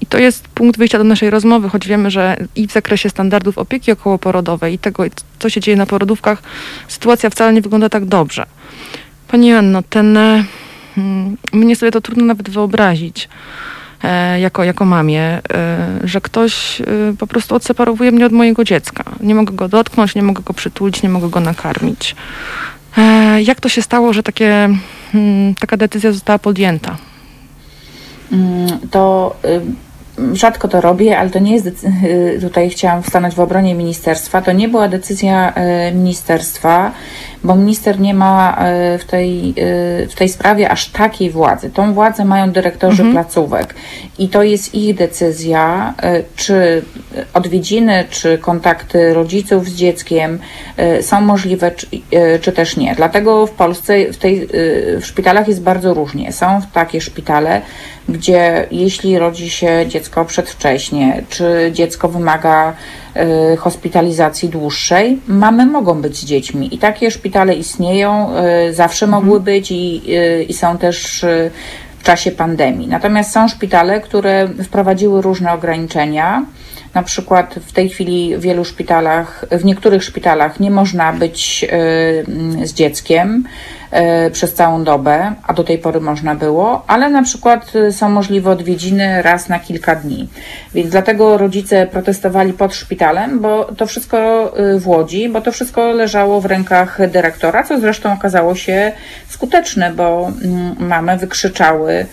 I 0.00 0.06
to 0.06 0.18
jest 0.18 0.48
punkt 0.48 0.78
wyjścia 0.78 0.98
do 0.98 1.04
naszej 1.04 1.30
rozmowy, 1.30 1.68
choć 1.68 1.88
wiemy, 1.88 2.10
że 2.10 2.36
i 2.56 2.68
w 2.68 2.72
zakresie 2.72 3.10
standardów 3.10 3.58
opieki 3.58 3.92
okołoporodowej 3.92 4.74
i 4.74 4.78
tego, 4.78 5.04
co 5.38 5.50
się 5.50 5.60
dzieje 5.60 5.76
na 5.76 5.86
porodówkach, 5.86 6.42
sytuacja 6.88 7.30
wcale 7.30 7.52
nie 7.52 7.62
wygląda 7.62 7.88
tak 7.88 8.04
dobrze. 8.04 8.46
Pani 9.28 9.52
Anno, 9.52 9.82
ten, 9.82 10.16
mm, 10.16 11.36
mnie 11.52 11.76
sobie 11.76 11.92
to 11.92 12.00
trudno 12.00 12.24
nawet 12.24 12.50
wyobrazić. 12.50 13.28
E, 14.04 14.40
jako, 14.40 14.64
jako 14.64 14.84
mamie, 14.84 15.22
e, 15.22 15.40
że 16.04 16.20
ktoś 16.20 16.80
e, 16.80 16.84
po 17.18 17.26
prostu 17.26 17.54
odseparowuje 17.54 18.12
mnie 18.12 18.26
od 18.26 18.32
mojego 18.32 18.64
dziecka. 18.64 19.04
Nie 19.20 19.34
mogę 19.34 19.54
go 19.54 19.68
dotknąć, 19.68 20.14
nie 20.14 20.22
mogę 20.22 20.42
go 20.42 20.54
przytulić, 20.54 21.02
nie 21.02 21.08
mogę 21.08 21.28
go 21.28 21.40
nakarmić. 21.40 22.16
Jak 23.44 23.60
to 23.60 23.68
się 23.68 23.82
stało, 23.82 24.12
że 24.12 24.22
takie, 24.22 24.68
mm, 25.14 25.54
taka 25.54 25.76
decyzja 25.76 26.12
została 26.12 26.38
podjęta? 26.38 26.96
Mm, 28.32 28.78
to 28.90 29.36
y, 29.44 30.36
rzadko 30.36 30.68
to 30.68 30.80
robię, 30.80 31.18
ale 31.18 31.30
to 31.30 31.38
nie 31.38 31.54
jest, 31.54 31.66
y, 31.66 32.38
tutaj 32.40 32.70
chciałam 32.70 33.02
stanąć 33.02 33.34
w 33.34 33.40
obronie 33.40 33.74
ministerstwa, 33.74 34.42
to 34.42 34.52
nie 34.52 34.68
była 34.68 34.88
decyzja 34.88 35.54
y, 35.88 35.94
ministerstwa, 35.94 36.92
bo 37.46 37.54
minister 37.54 38.00
nie 38.00 38.14
ma 38.14 38.56
e, 38.58 38.98
w 38.98 39.04
tej, 39.04 39.50
e, 39.50 39.54
w 40.06 40.14
tej 40.14 40.28
sprawie 40.28 40.70
aż 40.70 40.88
takiej 40.88 41.30
władzy. 41.30 41.70
Tą 41.70 41.94
władzę 41.94 42.24
mają 42.24 42.50
dyrektorzy 42.50 43.02
mhm. 43.02 43.12
placówek 43.12 43.74
i 44.18 44.28
to 44.28 44.42
jest 44.42 44.74
ich 44.74 44.94
decyzja, 44.94 45.94
e, 46.02 46.22
czy 46.36 46.82
odwiedziny, 47.34 48.04
czy 48.10 48.38
kontakty 48.38 49.14
rodziców 49.14 49.68
z 49.68 49.74
dzieckiem 49.74 50.38
są 51.00 51.20
możliwe, 51.20 51.70
czy, 51.70 51.86
czy 52.40 52.52
też 52.52 52.76
nie. 52.76 52.94
Dlatego 52.94 53.46
w 53.46 53.50
Polsce 53.50 54.12
w, 54.12 54.16
tej, 54.16 54.48
w 55.00 55.02
szpitalach 55.04 55.48
jest 55.48 55.62
bardzo 55.62 55.94
różnie. 55.94 56.32
Są 56.32 56.60
takie 56.72 57.00
szpitale, 57.00 57.62
gdzie 58.08 58.66
jeśli 58.70 59.18
rodzi 59.18 59.50
się 59.50 59.84
dziecko 59.88 60.24
przedwcześnie, 60.24 61.22
czy 61.28 61.70
dziecko 61.72 62.08
wymaga 62.08 62.74
hospitalizacji 63.58 64.48
dłuższej, 64.48 65.18
mamy 65.28 65.66
mogą 65.66 66.02
być 66.02 66.16
z 66.16 66.24
dziećmi. 66.24 66.74
I 66.74 66.78
takie 66.78 67.10
szpitale 67.10 67.54
istnieją, 67.54 68.30
y, 68.68 68.74
zawsze 68.74 69.06
mhm. 69.06 69.22
mogły 69.22 69.40
być 69.40 69.70
i, 69.70 70.02
y, 70.08 70.42
i 70.42 70.54
są 70.54 70.78
też 70.78 71.24
w 71.98 72.02
czasie 72.02 72.30
pandemii. 72.30 72.88
Natomiast 72.88 73.32
są 73.32 73.48
szpitale, 73.48 74.00
które 74.00 74.48
wprowadziły 74.64 75.22
różne 75.22 75.52
ograniczenia. 75.52 76.46
Na 76.94 77.02
przykład 77.02 77.54
w 77.66 77.72
tej 77.72 77.88
chwili 77.88 78.36
w 78.36 78.40
wielu 78.40 78.64
szpitalach, 78.64 79.44
w 79.50 79.64
niektórych 79.64 80.04
szpitalach 80.04 80.60
nie 80.60 80.70
można 80.70 81.12
być 81.12 81.66
z 82.64 82.72
dzieckiem. 82.72 83.44
E, 83.90 84.30
przez 84.30 84.54
całą 84.54 84.84
dobę, 84.84 85.34
a 85.46 85.52
do 85.52 85.64
tej 85.64 85.78
pory 85.78 86.00
można 86.00 86.34
było, 86.34 86.84
ale 86.86 87.10
na 87.10 87.22
przykład 87.22 87.72
e, 87.76 87.92
są 87.92 88.08
możliwe 88.08 88.50
odwiedziny 88.50 89.22
raz 89.22 89.48
na 89.48 89.58
kilka 89.58 89.96
dni. 89.96 90.28
Więc 90.74 90.90
dlatego 90.90 91.38
rodzice 91.38 91.86
protestowali 91.86 92.52
pod 92.52 92.74
szpitalem, 92.74 93.40
bo 93.40 93.64
to 93.64 93.86
wszystko 93.86 94.18
e, 94.56 94.78
w 94.78 94.88
Łodzi, 94.88 95.28
bo 95.28 95.40
to 95.40 95.52
wszystko 95.52 95.92
leżało 95.92 96.40
w 96.40 96.46
rękach 96.46 97.10
dyrektora, 97.10 97.62
co 97.62 97.80
zresztą 97.80 98.12
okazało 98.12 98.54
się 98.54 98.92
skuteczne, 99.28 99.92
bo 99.92 100.32
mm, 100.44 100.76
mamy 100.78 101.16
wykrzyczały 101.16 102.06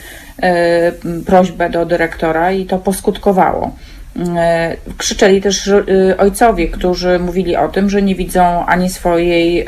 prośbę 1.26 1.70
do 1.70 1.86
dyrektora 1.86 2.52
i 2.52 2.66
to 2.66 2.78
poskutkowało. 2.78 3.76
Krzyczeli 4.98 5.42
też 5.42 5.70
ojcowie, 6.18 6.68
którzy 6.68 7.20
mówili 7.20 7.56
o 7.56 7.68
tym, 7.68 7.90
że 7.90 8.02
nie 8.02 8.16
widzą 8.16 8.66
ani 8.66 8.90
swojej 8.90 9.66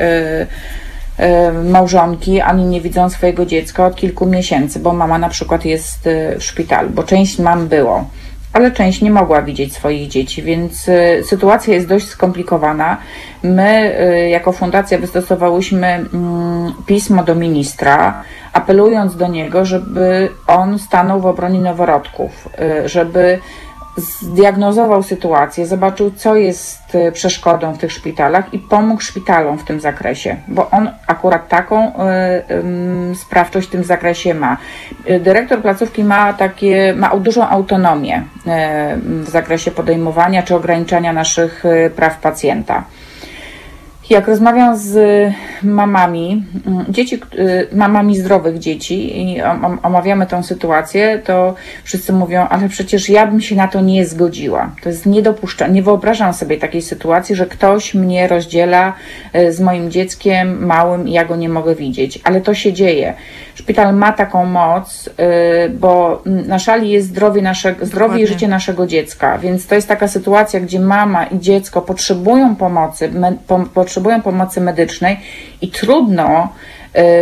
małżonki 1.64 2.40
ani 2.40 2.64
nie 2.64 2.80
widzą 2.80 3.10
swojego 3.10 3.46
dziecka 3.46 3.86
od 3.86 3.96
kilku 3.96 4.26
miesięcy, 4.26 4.78
bo 4.78 4.92
mama 4.92 5.18
na 5.18 5.28
przykład 5.28 5.64
jest 5.64 6.06
e, 6.06 6.38
w 6.38 6.44
szpitalu, 6.44 6.90
bo 6.90 7.02
część 7.02 7.38
mam 7.38 7.68
było, 7.68 8.04
ale 8.52 8.70
część 8.70 9.02
nie 9.02 9.10
mogła 9.10 9.42
widzieć 9.42 9.74
swoich 9.74 10.08
dzieci, 10.08 10.42
więc 10.42 10.88
e, 10.88 11.22
sytuacja 11.22 11.74
jest 11.74 11.88
dość 11.88 12.06
skomplikowana. 12.06 12.96
My 13.42 13.96
jako 14.30 14.52
fundacja 14.52 14.98
wystosowałyśmy 14.98 15.86
mm, 15.86 16.72
pismo 16.86 17.24
do 17.24 17.34
ministra, 17.34 18.22
apelując 18.52 19.16
do 19.16 19.28
niego, 19.28 19.64
żeby 19.64 20.28
on 20.46 20.78
stanął 20.78 21.20
w 21.20 21.26
obronie 21.26 21.60
noworodków, 21.60 22.48
żeby 22.84 23.38
zdiagnozował 23.96 25.02
sytuację, 25.02 25.66
zobaczył, 25.66 26.10
co 26.10 26.36
jest 26.36 26.94
e, 26.94 27.12
przeszkodą 27.12 27.72
w 27.72 27.78
tych 27.78 27.92
szpitalach 27.92 28.54
i 28.54 28.58
pomógł 28.58 29.00
szpitalom 29.00 29.58
w 29.58 29.64
tym 29.64 29.80
zakresie, 29.80 30.36
bo 30.48 30.70
on 30.70 30.90
akurat 31.06 31.48
taką 31.48 31.92
y, 33.12 33.14
sprawczość 33.14 33.68
w 33.68 33.70
tym 33.70 33.84
zakresie 33.84 34.34
ma. 34.34 34.56
Dyrektor 35.20 35.62
placówki 35.62 36.04
ma 36.04 36.32
takie, 36.32 36.94
ma 36.94 37.16
dużą 37.16 37.48
autonomię 37.48 38.22
w 39.00 39.28
zakresie 39.28 39.70
podejmowania 39.70 40.42
czy 40.42 40.54
ograniczania 40.54 41.12
naszych 41.12 41.64
praw 41.96 42.18
pacjenta. 42.18 42.84
Jak 44.10 44.28
rozmawiam 44.28 44.76
z 44.76 44.96
mamami, 45.62 46.44
mm, 46.66 46.84
dzieci, 46.88 47.20
y, 47.38 47.66
mamami 47.72 48.16
zdrowych 48.16 48.58
dzieci 48.58 49.22
i 49.22 49.42
omawiamy 49.82 50.26
tą 50.26 50.42
sytuację, 50.42 51.22
to 51.24 51.54
wszyscy 51.84 52.12
mówią, 52.12 52.46
ale 52.48 52.68
przecież 52.68 53.08
ja 53.08 53.26
bym 53.26 53.40
się 53.40 53.56
na 53.56 53.68
to 53.68 53.80
nie 53.80 54.06
zgodziła. 54.06 54.70
To 54.82 54.88
jest 54.88 55.06
niedopuszczalne. 55.06 55.74
Nie 55.74 55.82
wyobrażam 55.82 56.34
sobie 56.34 56.56
takiej 56.56 56.82
sytuacji, 56.82 57.34
że 57.34 57.46
ktoś 57.46 57.94
mnie 57.94 58.28
rozdziela 58.28 58.92
y, 59.34 59.52
z 59.52 59.60
moim 59.60 59.90
dzieckiem 59.90 60.66
małym 60.66 61.08
i 61.08 61.12
ja 61.12 61.24
go 61.24 61.36
nie 61.36 61.48
mogę 61.48 61.74
widzieć. 61.74 62.20
Ale 62.24 62.40
to 62.40 62.54
się 62.54 62.72
dzieje. 62.72 63.14
Szpital 63.56 63.94
ma 63.94 64.12
taką 64.12 64.46
moc, 64.46 65.06
y, 65.06 65.68
bo 65.70 66.22
na 66.24 66.58
szali 66.58 66.90
jest 66.90 67.08
zdrowie, 67.08 67.42
naszego, 67.42 67.86
zdrowie 67.86 68.22
i 68.22 68.26
życie 68.26 68.48
naszego 68.48 68.86
dziecka, 68.86 69.38
więc 69.38 69.66
to 69.66 69.74
jest 69.74 69.88
taka 69.88 70.08
sytuacja, 70.08 70.60
gdzie 70.60 70.80
mama 70.80 71.24
i 71.24 71.38
dziecko 71.38 71.82
potrzebują 71.82 72.56
pomocy, 72.56 73.08
me, 73.08 73.36
po, 73.46 73.58
potrzebują 73.58 74.22
pomocy 74.22 74.60
medycznej 74.60 75.20
i 75.60 75.68
trudno 75.68 76.48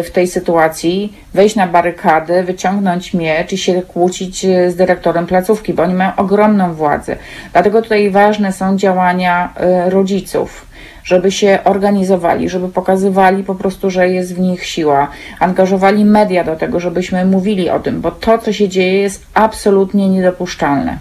y, 0.01 0.03
w 0.03 0.11
tej 0.11 0.29
sytuacji 0.29 1.13
wejść 1.35 1.57
na 1.57 1.67
barykady, 1.67 2.43
wyciągnąć 2.43 3.15
miecz 3.15 3.53
i 3.53 3.59
się 3.59 3.83
kłócić 3.83 4.45
y, 4.45 4.71
z 4.71 4.77
dyrektorem 4.77 5.27
placówki, 5.27 5.75
bo 5.75 5.83
oni 5.83 5.95
mają 5.95 6.17
ogromną 6.17 6.75
władzę. 6.75 7.17
Dlatego 7.53 7.83
tutaj 7.83 8.11
ważne 8.11 8.53
są 8.53 8.77
działania 8.77 9.55
rodziców 9.87 10.67
żeby 11.05 11.33
się 11.33 11.59
organizowali, 11.65 12.49
żeby 12.49 12.69
pokazywali 12.69 13.45
po 13.45 13.55
prostu, 13.55 13.91
że 13.91 14.09
jest 14.09 14.35
w 14.35 14.41
nich 14.41 14.67
siła, 14.67 15.09
angażowali 15.41 16.05
media 16.05 16.45
do 16.45 16.57
tego, 16.57 16.81
żebyśmy 16.81 17.25
mówili 17.25 17.71
o 17.71 17.81
tym, 17.81 18.01
bo 18.01 18.11
to, 18.11 18.39
co 18.39 18.53
się 18.53 18.69
dzieje, 18.69 18.99
jest 18.99 19.27
absolutnie 19.35 20.09
niedopuszczalne. 20.09 20.99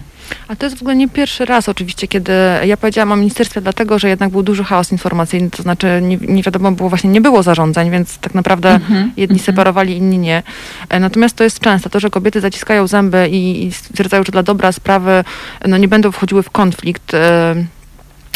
A 0.48 0.56
to 0.56 0.66
jest 0.66 0.78
w 0.78 0.82
ogóle 0.82 0.96
nie 0.96 1.08
pierwszy 1.08 1.44
raz 1.44 1.68
oczywiście, 1.68 2.08
kiedy 2.08 2.32
ja 2.64 2.76
powiedziałam 2.76 3.12
o 3.12 3.16
ministerstwie, 3.16 3.60
dlatego 3.60 3.98
że 3.98 4.08
jednak 4.08 4.30
był 4.30 4.42
duży 4.42 4.64
chaos 4.64 4.92
informacyjny, 4.92 5.50
to 5.50 5.62
znaczy 5.62 6.00
nie, 6.02 6.16
nie 6.16 6.42
wiadomo 6.42 6.72
było, 6.72 6.88
właśnie 6.88 7.10
nie 7.10 7.20
było 7.20 7.42
zarządzeń, 7.42 7.90
więc 7.90 8.18
tak 8.18 8.34
naprawdę 8.34 8.68
mm 8.68 8.82
-hmm, 8.82 9.08
jedni 9.16 9.34
mm 9.34 9.42
-hmm. 9.42 9.46
separowali, 9.46 9.96
inni 9.96 10.18
nie. 10.18 10.42
E, 10.88 11.00
natomiast 11.00 11.36
to 11.36 11.44
jest 11.44 11.60
często, 11.60 11.90
to, 11.90 12.00
że 12.00 12.10
kobiety 12.10 12.40
zaciskają 12.40 12.86
zęby 12.86 13.28
i, 13.28 13.66
i 13.66 13.72
stwierdzają, 13.72 14.24
że 14.24 14.32
dla 14.32 14.42
dobra 14.42 14.72
sprawy 14.72 15.24
no, 15.66 15.76
nie 15.76 15.88
będą 15.88 16.12
wchodziły 16.12 16.42
w 16.42 16.50
konflikt 16.50 17.12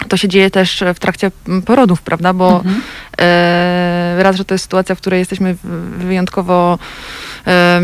to 0.09 0.17
się 0.17 0.29
dzieje 0.29 0.51
też 0.51 0.85
w 0.95 0.99
trakcie 0.99 1.31
porodów, 1.65 2.03
prawda? 2.03 2.33
Bo 2.33 2.57
mhm. 2.57 2.83
e, 3.19 4.23
raz, 4.23 4.37
że 4.37 4.45
to 4.45 4.55
jest 4.55 4.65
sytuacja, 4.65 4.95
w 4.95 4.99
której 4.99 5.19
jesteśmy 5.19 5.57
wyjątkowo 5.99 6.79
e, 7.47 7.81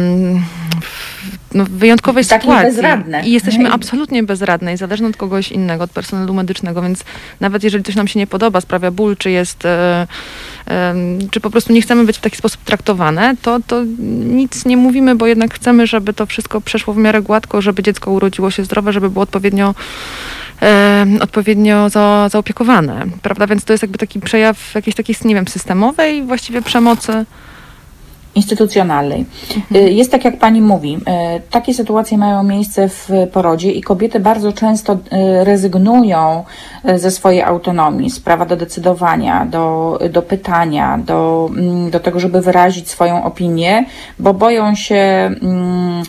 no, 1.55 1.65
wyjątkowej 1.71 2.25
Takie 2.25 2.41
sytuacji. 2.41 2.73
Bezradne. 2.73 3.27
I 3.27 3.33
jesteśmy 3.33 3.61
mhm. 3.61 3.75
absolutnie 3.75 4.23
bezradne 4.23 4.75
i 4.75 4.77
zależne 4.77 5.09
od 5.09 5.17
kogoś 5.17 5.53
innego, 5.53 5.85
od 5.85 5.91
personelu 5.91 6.35
medycznego, 6.35 6.83
więc 6.83 7.05
nawet 7.41 7.65
jeżeli 7.65 7.85
coś 7.85 7.95
nam 7.95 8.09
się 8.09 8.19
nie 8.19 8.27
podoba, 8.27 8.61
sprawia 8.61 8.91
ból, 8.91 9.17
czy 9.17 9.31
jest, 9.31 9.65
e, 9.65 10.07
e, 10.69 10.95
czy 11.31 11.41
po 11.41 11.51
prostu 11.51 11.73
nie 11.73 11.83
chcemy 11.83 12.05
być 12.05 12.19
w 12.19 12.21
taki 12.21 12.37
sposób 12.37 12.65
traktowane, 12.65 13.35
to, 13.43 13.59
to 13.67 13.83
nic 14.25 14.65
nie 14.65 14.77
mówimy, 14.77 15.15
bo 15.15 15.27
jednak 15.27 15.55
chcemy, 15.55 15.87
żeby 15.87 16.13
to 16.13 16.27
wszystko 16.27 16.61
przeszło 16.61 16.95
w 16.95 16.97
miarę 16.97 17.23
gładko, 17.23 17.63
żeby 17.63 17.83
dziecko 17.83 18.11
urodziło 18.11 18.51
się 18.51 18.65
zdrowe, 18.65 18.93
żeby 18.93 19.11
było 19.11 19.23
odpowiednio 19.23 19.75
odpowiednio 21.21 21.89
za, 21.89 22.29
zaopiekowane, 22.29 23.07
prawda? 23.23 23.47
Więc 23.47 23.65
to 23.65 23.73
jest 23.73 23.83
jakby 23.83 23.99
taki 23.99 24.21
przejaw 24.21 24.75
jakiejś 24.75 24.97
takiej, 24.97 25.17
nie 25.25 25.35
wiem, 25.35 25.49
systemowej 25.49 26.23
właściwie 26.23 26.63
przemocy 26.63 27.25
instytucjonalnej. 28.35 29.25
Mhm. 29.57 29.97
Jest 29.97 30.11
tak, 30.11 30.25
jak 30.25 30.39
pani 30.39 30.61
mówi, 30.61 30.97
y, 30.97 31.41
takie 31.51 31.75
sytuacje 31.75 32.19
mają 32.19 32.43
miejsce 32.43 32.89
w 32.89 33.11
porodzie 33.33 33.73
i 33.73 33.83
kobiety 33.83 34.21
bardzo 34.21 34.53
często 34.53 34.93
y, 34.93 34.99
rezygnują 35.45 36.45
y, 36.89 36.99
ze 36.99 37.11
swojej 37.11 37.43
autonomii, 37.43 38.11
z 38.11 38.21
prawa 38.21 38.47
do 38.47 38.57
decydowania, 38.57 39.47
do, 39.47 39.99
do 40.11 40.23
pytania, 40.23 40.99
do, 40.99 41.51
mm, 41.57 41.91
do 41.91 42.01
tego, 42.01 42.21
żeby 42.21 42.41
wyrazić 42.41 42.89
swoją 42.89 43.25
opinię, 43.25 43.85
bo 44.19 44.35
boją 44.35 44.75
się. 44.75 45.31
Hmm, 45.41 46.03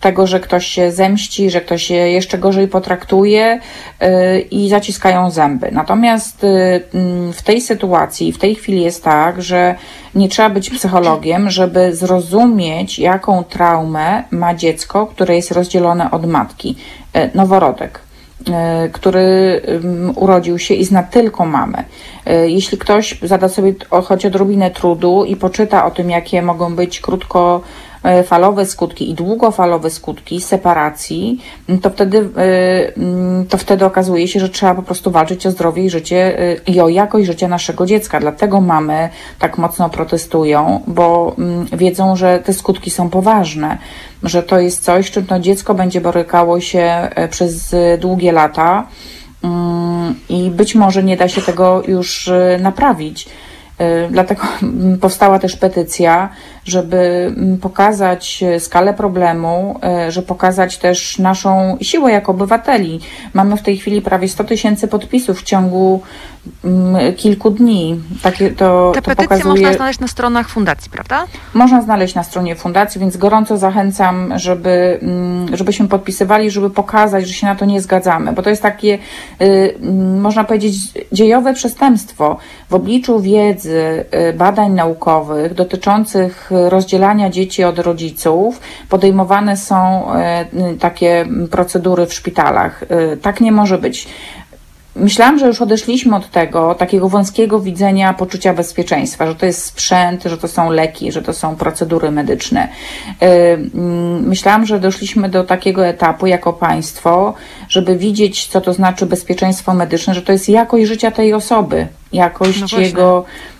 tego, 0.00 0.26
że 0.26 0.40
ktoś 0.40 0.66
się 0.66 0.92
zemści, 0.92 1.50
że 1.50 1.60
ktoś 1.60 1.82
się 1.82 1.94
jeszcze 1.94 2.38
gorzej 2.38 2.68
potraktuje 2.68 3.60
y, 4.02 4.40
i 4.40 4.68
zaciskają 4.68 5.30
zęby. 5.30 5.68
Natomiast 5.72 6.44
y, 6.44 6.82
mm, 6.94 7.32
w 7.32 7.42
tej 7.42 7.60
sytuacji, 7.60 8.32
w 8.32 8.38
tej 8.38 8.54
chwili 8.54 8.82
jest 8.82 9.04
tak, 9.04 9.42
że 9.42 9.74
nie 10.14 10.28
trzeba 10.28 10.50
być 10.50 10.70
psychologiem, 10.70 11.50
żeby 11.50 11.96
zrozumieć, 11.96 12.98
jaką 12.98 13.44
traumę 13.44 14.24
ma 14.30 14.54
dziecko, 14.54 15.06
które 15.06 15.36
jest 15.36 15.50
rozdzielone 15.50 16.10
od 16.10 16.26
matki. 16.26 16.76
Y, 17.16 17.30
noworodek 17.34 18.00
który 18.92 19.60
urodził 20.14 20.58
się 20.58 20.74
i 20.74 20.84
zna 20.84 21.02
tylko 21.02 21.46
mamę. 21.46 21.84
Jeśli 22.46 22.78
ktoś 22.78 23.18
zada 23.22 23.48
sobie 23.48 23.74
choć 24.04 24.26
odrobinę 24.26 24.70
trudu 24.70 25.24
i 25.24 25.36
poczyta 25.36 25.86
o 25.86 25.90
tym, 25.90 26.10
jakie 26.10 26.42
mogą 26.42 26.76
być 26.76 27.00
krótko 27.00 27.60
falowe 28.24 28.66
skutki 28.66 29.10
i 29.10 29.14
długofalowe 29.14 29.90
skutki 29.90 30.40
separacji, 30.40 31.40
to 31.82 31.90
wtedy, 31.90 32.28
e, 32.36 32.96
mm, 32.96 33.46
to 33.46 33.58
wtedy 33.58 33.84
okazuje 33.84 34.28
się, 34.28 34.40
że 34.40 34.48
trzeba 34.48 34.74
po 34.74 34.82
prostu 34.82 35.10
walczyć 35.10 35.46
o 35.46 35.50
zdrowie 35.50 35.84
i 35.84 35.90
życie 35.90 36.38
e, 36.38 36.56
i 36.66 36.80
o 36.80 36.88
jakość 36.88 37.26
życia 37.26 37.48
naszego 37.48 37.86
dziecka. 37.86 38.20
Dlatego 38.20 38.60
mamy 38.60 39.08
tak 39.38 39.58
mocno 39.58 39.90
protestują, 39.90 40.80
bo 40.86 41.34
mm, 41.38 41.66
wiedzą, 41.72 42.16
że 42.16 42.38
te 42.38 42.52
skutki 42.52 42.90
są 42.90 43.10
poważne, 43.10 43.78
że 44.22 44.42
to 44.42 44.60
jest 44.60 44.84
coś, 44.84 45.10
czym 45.10 45.26
to 45.26 45.40
dziecko 45.40 45.74
będzie 45.74 46.00
borykało 46.00 46.60
się 46.60 47.08
przez 47.30 47.76
długie 47.98 48.32
lata 48.32 48.86
mm, 49.44 50.14
i 50.28 50.50
być 50.50 50.74
może 50.74 51.02
nie 51.02 51.16
da 51.16 51.28
się 51.28 51.42
tego 51.42 51.82
już 51.88 52.30
naprawić. 52.60 53.28
Dlatego 54.10 54.42
powstała 55.00 55.38
też 55.38 55.56
petycja, 55.56 56.28
żeby 56.64 57.32
mm, 57.36 57.58
pokazać 57.58 58.44
skalę 58.58 58.94
problemu, 58.94 59.80
y, 60.08 60.12
żeby 60.12 60.26
pokazać 60.26 60.78
też 60.78 61.18
naszą 61.18 61.78
siłę 61.80 62.12
jako 62.12 62.32
obywateli. 62.32 63.00
Mamy 63.34 63.56
w 63.56 63.62
tej 63.62 63.76
chwili 63.76 64.02
prawie 64.02 64.28
100 64.28 64.44
tysięcy 64.44 64.88
podpisów 64.88 65.40
w 65.40 65.42
ciągu 65.42 66.02
mm, 66.64 67.14
kilku 67.14 67.50
dni. 67.50 68.00
Takie 68.22 68.50
to, 68.50 68.92
Te 68.94 69.02
to 69.02 69.10
petycje 69.10 69.28
pokazuje... 69.28 69.62
można 69.62 69.72
znaleźć 69.72 70.00
na 70.00 70.08
stronach 70.08 70.48
fundacji, 70.48 70.90
prawda? 70.90 71.26
Można 71.54 71.82
znaleźć 71.82 72.14
na 72.14 72.22
stronie 72.22 72.56
fundacji, 72.56 73.00
więc 73.00 73.16
gorąco 73.16 73.58
zachęcam, 73.58 74.32
żeby, 74.38 74.98
mm, 75.02 75.56
żebyśmy 75.56 75.88
podpisywali, 75.88 76.50
żeby 76.50 76.70
pokazać, 76.70 77.28
że 77.28 77.34
się 77.34 77.46
na 77.46 77.54
to 77.54 77.64
nie 77.64 77.80
zgadzamy, 77.80 78.32
bo 78.32 78.42
to 78.42 78.50
jest 78.50 78.62
takie, 78.62 78.98
y, 79.42 79.76
można 80.20 80.44
powiedzieć, 80.44 80.74
dziejowe 81.12 81.54
przestępstwo. 81.54 82.36
W 82.70 82.74
obliczu 82.74 83.20
wiedzy, 83.20 84.04
badań 84.34 84.72
naukowych 84.72 85.54
dotyczących 85.54 86.49
rozdzielania 86.50 87.30
dzieci 87.30 87.64
od 87.64 87.78
rodziców 87.78 88.60
podejmowane 88.88 89.56
są 89.56 90.12
e, 90.14 90.46
takie 90.80 91.26
procedury 91.50 92.06
w 92.06 92.14
szpitalach. 92.14 92.82
E, 92.82 93.16
tak 93.16 93.40
nie 93.40 93.52
może 93.52 93.78
być. 93.78 94.08
Myślałam, 94.96 95.38
że 95.38 95.46
już 95.46 95.62
odeszliśmy 95.62 96.16
od 96.16 96.30
tego 96.30 96.74
takiego 96.74 97.08
wąskiego 97.08 97.60
widzenia 97.60 98.14
poczucia 98.14 98.54
bezpieczeństwa, 98.54 99.26
że 99.26 99.34
to 99.34 99.46
jest 99.46 99.64
sprzęt, 99.64 100.24
że 100.24 100.38
to 100.38 100.48
są 100.48 100.70
leki, 100.70 101.12
że 101.12 101.22
to 101.22 101.32
są 101.32 101.56
procedury 101.56 102.10
medyczne. 102.10 102.68
E, 103.22 103.56
myślałam, 104.20 104.66
że 104.66 104.80
doszliśmy 104.80 105.28
do 105.28 105.44
takiego 105.44 105.86
etapu 105.86 106.26
jako 106.26 106.52
państwo, 106.52 107.34
żeby 107.68 107.96
widzieć, 107.96 108.46
co 108.46 108.60
to 108.60 108.72
znaczy 108.72 109.06
bezpieczeństwo 109.06 109.74
medyczne, 109.74 110.14
że 110.14 110.22
to 110.22 110.32
jest 110.32 110.48
jakość 110.48 110.86
życia 110.86 111.10
tej 111.10 111.34
osoby, 111.34 111.86
jakość 112.12 112.72
no 112.72 112.78
jego 112.78 113.24
y, 113.24 113.59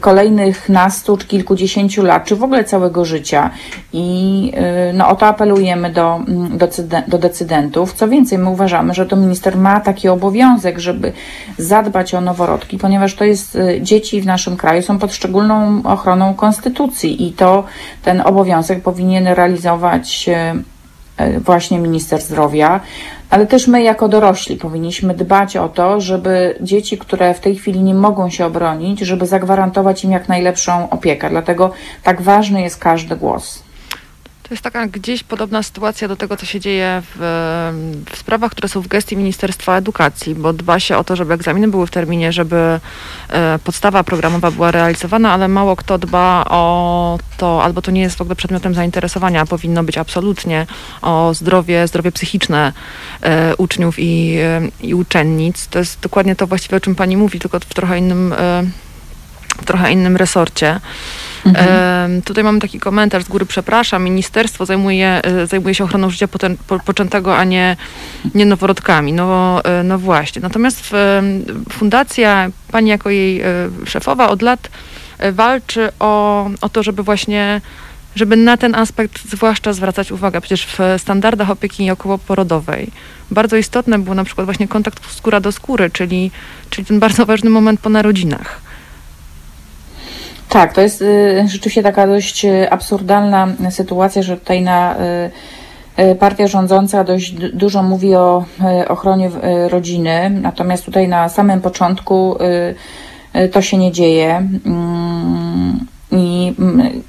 kolejnych 0.00 0.68
nastu 0.68 1.16
czy 1.16 1.26
kilkudziesięciu 1.26 2.02
lat, 2.02 2.24
czy 2.24 2.36
w 2.36 2.44
ogóle 2.44 2.64
całego 2.64 3.04
życia. 3.04 3.50
I 3.92 4.52
y, 4.90 4.92
no, 4.92 5.08
o 5.08 5.16
to 5.16 5.26
apelujemy 5.26 5.92
do, 5.92 6.16
mm, 6.16 6.58
do, 6.58 6.68
do 7.08 7.18
decydentów. 7.18 7.92
Co 7.92 8.08
więcej, 8.08 8.38
my 8.38 8.50
uważamy, 8.50 8.94
że 8.94 9.06
to 9.06 9.16
minister 9.16 9.56
ma 9.56 9.80
taki 9.80 10.08
obowiązek, 10.08 10.78
żeby 10.78 11.12
zadbać 11.58 12.14
o 12.14 12.20
noworodki, 12.20 12.78
ponieważ 12.78 13.14
to 13.14 13.24
jest 13.24 13.58
dzieci 13.80 14.20
w 14.20 14.26
naszym 14.26 14.56
kraju 14.56 14.82
są 14.82 14.98
pod 14.98 15.14
szczególną 15.14 15.82
ochroną 15.84 16.34
konstytucji 16.34 17.26
i 17.26 17.32
to 17.32 17.64
ten 18.02 18.20
obowiązek 18.20 18.82
powinien 18.82 19.26
realizować 19.26 20.30
właśnie 21.44 21.78
minister 21.78 22.22
zdrowia 22.22 22.80
ale 23.30 23.46
też 23.46 23.66
my 23.66 23.82
jako 23.82 24.08
dorośli 24.08 24.56
powinniśmy 24.56 25.14
dbać 25.14 25.56
o 25.56 25.68
to, 25.68 26.00
żeby 26.00 26.58
dzieci, 26.60 26.98
które 26.98 27.34
w 27.34 27.40
tej 27.40 27.56
chwili 27.56 27.82
nie 27.82 27.94
mogą 27.94 28.30
się 28.30 28.46
obronić, 28.46 29.00
żeby 29.00 29.26
zagwarantować 29.26 30.04
im 30.04 30.10
jak 30.10 30.28
najlepszą 30.28 30.90
opiekę. 30.90 31.30
Dlatego 31.30 31.70
tak 32.02 32.22
ważny 32.22 32.62
jest 32.62 32.78
każdy 32.78 33.16
głos. 33.16 33.65
To 34.48 34.54
jest 34.54 34.64
taka 34.64 34.86
gdzieś 34.86 35.22
podobna 35.22 35.62
sytuacja 35.62 36.08
do 36.08 36.16
tego, 36.16 36.36
co 36.36 36.46
się 36.46 36.60
dzieje 36.60 37.02
w, 37.02 37.16
w, 38.10 38.18
sprawach, 38.18 38.50
które 38.50 38.68
są 38.68 38.80
w 38.80 38.88
gestii 38.88 39.16
Ministerstwa 39.16 39.76
Edukacji, 39.76 40.34
bo 40.34 40.52
dba 40.52 40.80
się 40.80 40.96
o 40.96 41.04
to, 41.04 41.16
żeby 41.16 41.34
egzaminy 41.34 41.68
były 41.68 41.86
w 41.86 41.90
terminie, 41.90 42.32
żeby 42.32 42.80
e, 43.28 43.58
podstawa 43.64 44.04
programowa 44.04 44.50
była 44.50 44.70
realizowana, 44.70 45.32
ale 45.32 45.48
mało 45.48 45.76
kto 45.76 45.98
dba 45.98 46.44
o 46.48 47.18
to, 47.36 47.64
albo 47.64 47.82
to 47.82 47.90
nie 47.90 48.00
jest 48.00 48.16
w 48.16 48.20
ogóle 48.20 48.36
przedmiotem 48.36 48.74
zainteresowania, 48.74 49.46
powinno 49.46 49.84
być 49.84 49.98
absolutnie 49.98 50.66
o 51.02 51.34
zdrowie, 51.34 51.88
zdrowie 51.88 52.12
psychiczne 52.12 52.72
e, 53.22 53.56
uczniów 53.56 53.98
i, 53.98 54.36
e, 54.38 54.68
i 54.80 54.94
uczennic. 54.94 55.66
To 55.66 55.78
jest 55.78 56.00
dokładnie 56.00 56.36
to 56.36 56.46
właściwie, 56.46 56.76
o 56.76 56.80
czym 56.80 56.94
pani 56.94 57.16
mówi, 57.16 57.40
tylko 57.40 57.60
w 57.60 57.64
trochę 57.64 57.98
innym, 57.98 58.34
w 59.62 59.64
trochę 59.64 59.92
innym 59.92 60.16
resorcie. 60.16 60.80
Mhm. 61.46 62.22
Tutaj 62.22 62.44
mamy 62.44 62.60
taki 62.60 62.80
komentarz 62.80 63.24
z 63.24 63.28
góry, 63.28 63.46
przepraszam, 63.46 64.04
ministerstwo 64.04 64.66
zajmuje, 64.66 65.20
e, 65.24 65.46
zajmuje 65.46 65.74
się 65.74 65.84
ochroną 65.84 66.10
życia 66.10 66.28
poten, 66.28 66.56
po, 66.66 66.78
poczętego, 66.78 67.36
a 67.36 67.44
nie, 67.44 67.76
nie 68.34 68.46
noworodkami. 68.46 69.12
No, 69.12 69.60
e, 69.64 69.82
no 69.82 69.98
właśnie. 69.98 70.42
Natomiast 70.42 70.94
fundacja, 71.72 72.50
pani 72.72 72.90
jako 72.90 73.10
jej 73.10 73.40
e, 73.40 73.44
szefowa 73.86 74.28
od 74.28 74.42
lat 74.42 74.70
walczy 75.32 75.88
o, 75.98 76.44
o 76.60 76.68
to, 76.68 76.82
żeby 76.82 77.02
właśnie 77.02 77.60
żeby 78.16 78.36
na 78.36 78.56
ten 78.56 78.74
aspekt 78.74 79.30
zwłaszcza 79.30 79.72
zwracać 79.72 80.12
uwagę. 80.12 80.40
Przecież 80.40 80.66
w 80.66 80.78
standardach 80.98 81.50
opieki 81.50 81.90
okołoporodowej 81.90 82.90
bardzo 83.30 83.56
istotne 83.56 83.98
był 83.98 84.14
na 84.14 84.24
przykład 84.24 84.44
właśnie 84.44 84.68
kontakt 84.68 85.10
skóra 85.10 85.40
do 85.40 85.52
skóry, 85.52 85.90
czyli, 85.90 86.30
czyli 86.70 86.86
ten 86.86 87.00
bardzo 87.00 87.26
ważny 87.26 87.50
moment 87.50 87.80
po 87.80 87.88
narodzinach. 87.88 88.65
Tak, 90.48 90.72
to 90.72 90.80
jest 90.80 91.02
y, 91.02 91.44
rzeczywiście 91.48 91.82
taka 91.82 92.06
dość 92.06 92.44
y, 92.44 92.70
absurdalna 92.70 93.48
sytuacja, 93.70 94.22
że 94.22 94.36
tutaj 94.36 94.62
na 94.62 94.96
y, 95.98 96.14
partia 96.14 96.48
rządząca 96.48 97.04
dość 97.04 97.32
dużo 97.32 97.82
mówi 97.82 98.14
o 98.14 98.44
ochronie 98.88 99.30
rodziny, 99.68 100.30
natomiast 100.30 100.84
tutaj 100.84 101.08
na 101.08 101.28
samym 101.28 101.60
początku 101.60 102.38
to 103.52 103.62
się 103.62 103.78
nie 103.78 103.92
dzieje 103.92 104.36
mm, 104.36 105.86
i 106.12 106.54
mm, 106.58 107.02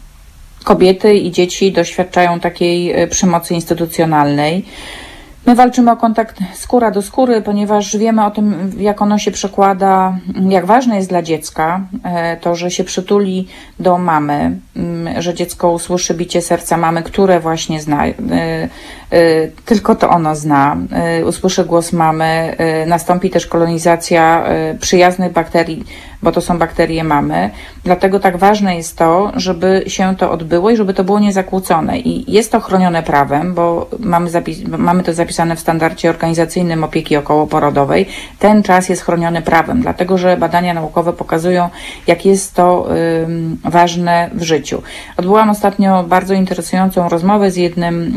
kobiety 0.63 1.13
i 1.13 1.31
dzieci 1.31 1.71
doświadczają 1.71 2.39
takiej 2.39 3.07
przemocy 3.09 3.53
instytucjonalnej. 3.53 4.65
My 5.47 5.55
walczymy 5.55 5.91
o 5.91 5.97
kontakt 5.97 6.39
skóra 6.53 6.91
do 6.91 7.01
skóry, 7.01 7.41
ponieważ 7.41 7.97
wiemy 7.97 8.25
o 8.25 8.31
tym, 8.31 8.71
jak 8.77 9.01
ono 9.01 9.17
się 9.17 9.31
przekłada, 9.31 10.17
jak 10.49 10.65
ważne 10.65 10.95
jest 10.95 11.09
dla 11.09 11.21
dziecka 11.21 11.81
e, 12.03 12.37
to, 12.37 12.55
że 12.55 12.71
się 12.71 12.83
przytuli 12.83 13.47
do 13.79 13.97
mamy, 13.97 14.59
mm, 14.75 15.21
że 15.21 15.33
dziecko 15.33 15.71
usłyszy 15.71 16.13
bicie 16.13 16.41
serca 16.41 16.77
mamy, 16.77 17.03
które 17.03 17.39
właśnie 17.39 17.81
zna. 17.81 18.07
E, 18.07 18.13
e, 19.11 19.47
tylko 19.65 19.95
to 19.95 20.09
ono 20.09 20.35
zna. 20.35 20.77
Usłyszy 21.25 21.65
głos 21.65 21.93
mamy, 21.93 22.55
nastąpi 22.87 23.29
też 23.29 23.47
kolonizacja 23.47 24.43
przyjaznych 24.79 25.33
bakterii 25.33 25.83
bo 26.23 26.31
to 26.31 26.41
są 26.41 26.57
bakterie 26.57 27.03
mamy. 27.03 27.49
Dlatego 27.83 28.19
tak 28.19 28.37
ważne 28.37 28.75
jest 28.75 28.97
to, 28.97 29.31
żeby 29.35 29.83
się 29.87 30.15
to 30.15 30.31
odbyło 30.31 30.69
i 30.69 30.77
żeby 30.77 30.93
to 30.93 31.03
było 31.03 31.19
niezakłócone. 31.19 31.99
I 31.99 32.31
jest 32.31 32.51
to 32.51 32.59
chronione 32.59 33.03
prawem, 33.03 33.53
bo 33.53 33.89
mamy, 33.99 34.29
mamy 34.77 35.03
to 35.03 35.13
zapisane 35.13 35.55
w 35.55 35.59
standardzie 35.59 36.09
organizacyjnym 36.09 36.83
opieki 36.83 37.17
okołoporodowej. 37.17 38.05
Ten 38.39 38.63
czas 38.63 38.89
jest 38.89 39.01
chroniony 39.01 39.41
prawem, 39.41 39.81
dlatego 39.81 40.17
że 40.17 40.37
badania 40.37 40.73
naukowe 40.73 41.13
pokazują, 41.13 41.69
jak 42.07 42.25
jest 42.25 42.53
to 42.53 42.87
ważne 43.63 44.29
w 44.33 44.43
życiu. 44.43 44.81
Odbyłam 45.17 45.49
ostatnio 45.49 46.03
bardzo 46.03 46.33
interesującą 46.33 47.09
rozmowę 47.09 47.51
z 47.51 47.55
jednym 47.55 48.13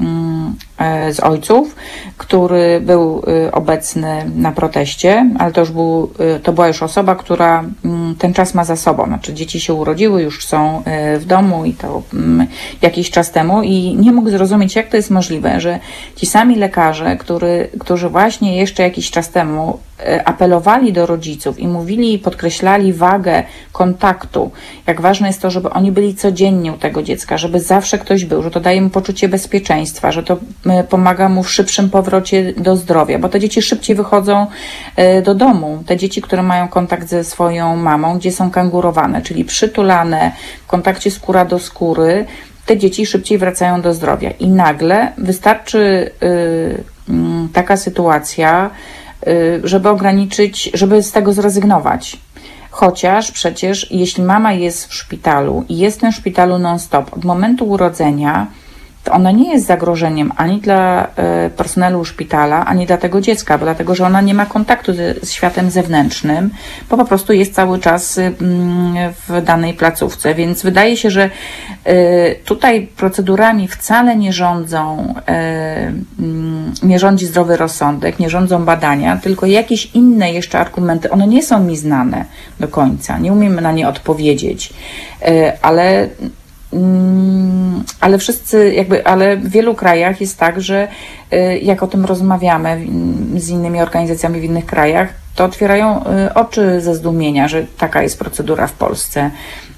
e, 0.67 0.70
z 1.11 1.21
ojców, 1.21 1.77
który 2.17 2.81
był 2.81 3.23
y, 3.47 3.53
obecny 3.53 4.31
na 4.37 4.53
proteście, 4.53 5.31
ale 5.39 5.53
to 5.53 5.61
już 5.61 5.71
był, 5.71 6.11
y, 6.37 6.41
to 6.41 6.53
była 6.53 6.69
już 6.69 6.83
osoba, 6.83 7.17
która 7.17 7.65
Mm, 7.85 8.15
ten 8.15 8.35
czas 8.35 8.55
ma 8.55 8.65
za 8.65 8.77
sobą. 8.77 9.07
Znaczy 9.07 9.35
dzieci 9.35 9.61
się 9.61 9.75
urodziły, 9.75 10.23
już 10.23 10.47
są 10.47 10.83
e, 10.85 11.19
w 11.19 11.25
domu 11.25 11.65
i 11.65 11.75
to 11.75 12.03
mm, 12.15 12.47
jakiś 12.83 13.11
czas 13.11 13.31
temu 13.31 13.63
i 13.63 13.97
nie 13.97 14.13
mógł 14.13 14.31
zrozumieć, 14.31 14.77
jak 14.77 14.89
to 14.89 14.97
jest 14.97 15.11
możliwe, 15.11 15.61
że 15.61 15.79
ci 16.17 16.27
sami 16.27 16.57
lekarze, 16.57 17.17
który, 17.17 17.69
którzy 17.81 18.09
właśnie 18.09 18.57
jeszcze 18.57 18.83
jakiś 18.83 19.11
czas 19.11 19.31
temu 19.31 19.79
e, 20.01 20.29
apelowali 20.29 20.93
do 20.93 21.07
rodziców 21.07 21.59
i 21.59 21.69
mówili 21.69 22.19
podkreślali 22.19 22.93
wagę 22.93 23.43
kontaktu, 23.73 24.51
jak 24.87 25.01
ważne 25.01 25.27
jest 25.27 25.43
to, 25.43 25.51
żeby 25.51 25.71
oni 25.71 25.93
byli 25.93 26.15
codziennie 26.15 26.73
u 26.73 26.77
tego 26.77 27.03
dziecka, 27.03 27.39
żeby 27.39 27.61
zawsze 27.61 27.99
ktoś 27.99 28.25
był, 28.25 28.43
że 28.43 28.51
to 28.51 28.61
daje 28.61 28.83
mu 28.83 28.91
poczucie 28.91 29.29
bezpieczeństwa, 29.29 30.13
że 30.13 30.23
to 30.23 30.37
e, 30.67 30.70
pomaga 30.89 31.29
mu 31.29 31.43
w 31.43 31.51
szybszym 31.51 31.91
powrocie 31.91 32.53
do 32.53 32.77
zdrowia, 32.77 33.19
bo 33.19 33.29
te 33.29 33.41
dzieci 33.41 33.63
szybciej 33.63 33.97
wychodzą 33.97 34.47
do 35.25 35.35
domu. 35.35 35.83
Te 35.87 35.97
dzieci, 35.97 36.23
które 36.23 36.43
mają 36.43 36.69
kontakt 36.69 37.09
ze 37.09 37.25
swoją 37.25 37.77
mamą, 37.77 38.19
gdzie 38.19 38.33
są 38.33 38.51
kangurowane, 38.51 39.23
czyli 39.23 39.45
przytulane 39.45 40.33
w 40.65 40.67
kontakcie 40.67 41.11
skóra 41.11 41.45
do 41.45 41.59
skóry, 41.59 42.27
te 42.67 42.77
dzieci 42.77 43.07
szybciej 43.07 43.39
wracają 43.39 43.81
do 43.81 43.95
zdrowia. 43.95 44.31
I 44.31 44.49
nagle 44.49 45.13
wystarczy 45.19 46.11
y, 46.23 46.85
mm, 47.09 47.49
taka 47.53 47.77
sytuacja, 47.77 48.71
y, 49.27 49.61
żeby 49.65 49.89
ograniczyć, 49.89 50.71
żeby 50.75 51.03
z 51.03 51.13
tego 51.13 51.33
zrezygnować. 51.33 52.17
Chociaż 52.71 53.33
przecież 53.33 53.91
jeśli 53.91 54.23
mama 54.23 54.53
jest 54.53 54.87
w 54.87 54.95
szpitalu 54.95 55.65
i 55.69 55.79
jest 55.79 55.99
w 55.99 56.01
tym 56.01 56.13
szpitalu 56.13 56.59
non-stop 56.59 57.13
od 57.13 57.25
momentu 57.25 57.69
urodzenia, 57.69 58.47
ona 59.11 59.31
nie 59.31 59.53
jest 59.53 59.67
zagrożeniem 59.67 60.33
ani 60.37 60.61
dla 60.61 61.07
e, 61.17 61.51
personelu 61.51 62.05
szpitala, 62.05 62.67
ani 62.67 62.87
dla 62.87 62.97
tego 62.97 63.21
dziecka, 63.21 63.59
bo 63.59 63.65
dlatego, 63.65 63.95
że 63.95 64.07
ona 64.07 64.21
nie 64.21 64.35
ma 64.35 64.47
kontaktu 64.47 64.95
z, 64.95 65.31
światem 65.31 65.71
zewnętrznym, 65.71 66.51
bo 66.91 66.97
po 66.97 67.05
prostu 67.05 67.33
jest 67.33 67.55
cały 67.55 67.79
czas 67.79 68.19
mm, 68.19 69.13
w 69.29 69.43
danej 69.45 69.75
placówce. 69.75 70.35
Więc 70.35 70.63
wydaje 70.63 70.97
się, 70.97 71.11
że 71.11 71.31
e, 71.85 72.35
tutaj 72.35 72.87
procedurami 72.97 73.69
wcale 73.69 74.17
nie 74.17 74.33
rządzą, 74.33 75.15
e, 75.29 75.93
mm, 76.19 76.73
nie 76.83 76.99
rządzi 76.99 77.27
zdrowy 77.27 77.57
rozsądek, 77.57 78.19
nie 78.19 78.31
rządzą 78.31 78.65
badania, 78.65 79.17
tylko 79.17 79.47
jakieś 79.47 79.95
inne 79.95 80.33
jeszcze 80.33 80.59
argumenty. 80.59 81.11
One 81.11 81.27
nie 81.27 81.43
są 81.43 81.61
mi 81.61 81.77
znane 81.77 82.25
do 82.61 82.69
końca, 82.69 83.19
nie 83.19 83.33
umiemy 83.33 83.63
na 83.63 83.73
nie 83.73 83.89
odpowiedzieć, 83.89 84.73
ale 85.63 86.09
Mm, 86.73 87.30
ale 88.01 88.19
wszyscy, 88.19 88.73
jakby, 88.75 89.07
ale 89.07 89.37
w 89.37 89.49
wielu 89.49 89.75
krajach 89.75 90.21
jest 90.21 90.39
tak, 90.39 90.61
że 90.61 90.89
y, 91.33 91.59
jak 91.59 91.83
o 91.83 91.87
tym 91.87 92.05
rozmawiamy 92.05 92.87
z 93.37 93.49
innymi 93.49 93.81
organizacjami 93.81 94.41
w 94.41 94.45
innych 94.45 94.67
krajach, 94.67 95.09
to 95.35 95.45
otwierają 95.45 96.05
y, 96.27 96.35
oczy 96.35 96.81
ze 96.81 96.95
zdumienia, 96.95 97.49
że 97.49 97.67
taka 97.79 98.03
jest 98.03 98.19
procedura 98.19 98.67
w 98.67 98.73
Polsce, 98.73 99.31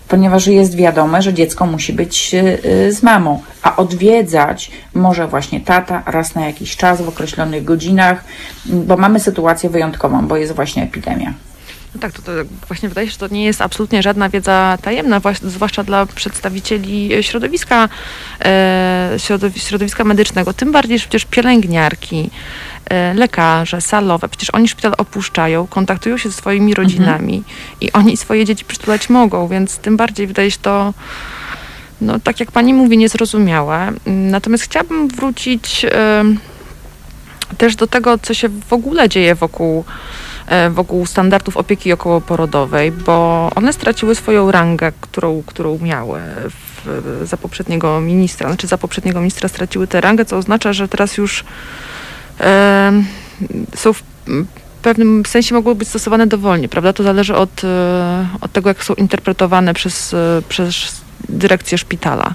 ponieważ 0.09 0.47
jest 0.47 0.77
wiadome, 0.77 1.23
że 1.23 1.35
dziecko 1.35 1.67
musi 1.67 1.93
być 1.93 2.35
y, 2.35 2.93
z 2.93 3.03
mamą, 3.03 3.43
a 3.63 3.77
odwiedzać 3.77 4.71
może 4.95 5.29
właśnie 5.29 5.61
tata 5.61 6.03
raz 6.07 6.35
na 6.35 6.47
jakiś 6.47 6.77
czas 6.77 7.03
w 7.03 7.09
określonych 7.09 7.65
godzinach, 7.65 8.25
bo 8.67 8.97
mamy 8.97 9.21
sytuację 9.21 9.71
wyjątkową, 9.71 10.27
bo 10.27 10.37
jest 10.37 10.53
właśnie 10.53 10.83
epidemia. 10.83 11.35
No 11.95 12.01
tak, 12.01 12.13
to, 12.13 12.23
to, 12.23 12.33
właśnie 12.69 12.89
wydaje 12.89 13.07
się, 13.07 13.13
że 13.13 13.19
to 13.19 13.35
nie 13.35 13.45
jest 13.45 13.61
absolutnie 13.61 14.03
żadna 14.03 14.29
wiedza 14.29 14.79
tajemna, 14.83 15.21
zwłaszcza 15.43 15.85
dla 15.85 16.07
przedstawicieli 16.07 17.11
środowiska, 17.23 17.89
e, 18.45 19.17
środowiska 19.57 20.05
medycznego. 20.05 20.53
Tym 20.53 20.73
bardziej, 20.73 20.99
że 20.99 21.03
przecież 21.03 21.25
pielęgniarki, 21.25 22.31
e, 22.91 23.15
lekarze, 23.15 23.81
salowe, 23.81 24.29
przecież 24.29 24.51
oni 24.51 24.69
szpital 24.69 24.95
opuszczają, 24.99 25.67
kontaktują 25.67 26.19
się 26.19 26.29
ze 26.29 26.37
swoimi 26.37 26.71
mhm. 26.71 26.87
rodzinami 26.87 27.37
mhm. 27.37 27.55
i 27.81 27.93
oni 27.93 28.17
swoje 28.17 28.45
dzieci 28.45 28.65
przytulać 28.65 29.09
mogą, 29.09 29.49
więc 29.49 29.79
tym 29.79 29.97
bardziej 29.97 30.27
wydaje 30.27 30.51
się 30.51 30.59
to 30.63 30.95
no 32.01 32.19
tak 32.19 32.41
jak 32.41 32.53
pani 32.53 32.75
mówi, 32.75 32.99
niezrozumiałe. 32.99 33.93
Natomiast 34.07 34.65
chciałabym 34.65 35.09
wrócić 35.09 35.85
e, 35.85 36.25
też 37.59 37.77
do 37.77 37.87
tego, 37.87 38.19
co 38.19 38.35
się 38.35 38.49
w 38.49 38.73
ogóle 38.73 39.09
dzieje 39.09 39.35
wokół 39.35 39.85
wokół 40.71 41.07
standardów 41.07 41.57
opieki 41.57 41.93
okołoporodowej, 41.93 42.93
bo 42.93 43.51
one 43.55 43.73
straciły 43.73 44.15
swoją 44.15 44.51
rangę, 44.51 44.93
którą, 45.01 45.43
którą 45.47 45.79
miały 45.79 46.21
w, 46.51 47.23
za 47.25 47.37
poprzedniego 47.37 48.01
ministra. 48.01 48.49
Znaczy 48.49 48.67
za 48.67 48.79
poprzedniego 48.79 49.21
ministra 49.21 49.49
straciły 49.49 49.87
tę 49.87 50.01
rangę, 50.01 50.25
co 50.25 50.37
oznacza, 50.37 50.73
że 50.73 50.89
teraz 50.89 51.17
już 51.17 51.45
e, 52.41 52.93
są 53.77 53.93
w 53.93 54.03
pewnym 54.83 55.27
sensie 55.27 55.55
mogły 55.55 55.75
być 55.75 55.89
stosowane 55.89 56.27
dowolnie, 56.27 56.69
prawda? 56.69 56.93
To 56.93 57.03
zależy 57.03 57.35
od, 57.35 57.65
e, 57.65 58.29
od 58.41 58.53
tego, 58.53 58.71
jak 58.71 58.85
są 58.85 58.95
interpretowane 58.95 59.75
przez, 59.75 60.15
e, 60.15 60.43
przez 60.49 61.01
dyrekcję 61.29 61.79
szpitala. 61.79 62.35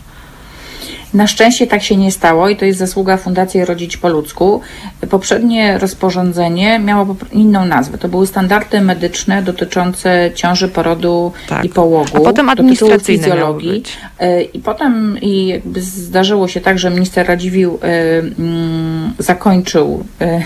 Na 1.13 1.27
szczęście 1.27 1.67
tak 1.67 1.83
się 1.83 1.95
nie 1.97 2.11
stało 2.11 2.49
i 2.49 2.55
to 2.55 2.65
jest 2.65 2.79
zasługa 2.79 3.17
Fundacji 3.17 3.65
Rodzić 3.65 3.97
po 3.97 4.09
ludzku. 4.09 4.61
Poprzednie 5.09 5.77
rozporządzenie 5.77 6.79
miało 6.79 7.15
inną 7.31 7.65
nazwę. 7.65 7.97
To 7.97 8.09
były 8.09 8.27
standardy 8.27 8.81
medyczne 8.81 9.43
dotyczące 9.43 10.31
ciąży, 10.35 10.67
porodu 10.67 11.31
tak. 11.49 11.65
i 11.65 11.69
połogu. 11.69 12.17
A 12.17 12.19
potem 12.19 12.49
administracyjne 12.49 13.23
fizjologii. 13.23 13.83
E, 14.19 14.41
I 14.41 14.59
potem 14.59 15.17
i 15.21 15.47
jakby 15.47 15.81
zdarzyło 15.81 16.47
się 16.47 16.61
tak, 16.61 16.79
że 16.79 16.89
minister 16.89 17.27
Radziwił 17.27 17.79
e, 17.81 18.19
mm, 18.19 19.13
zakończył 19.19 20.03
e, 20.21 20.41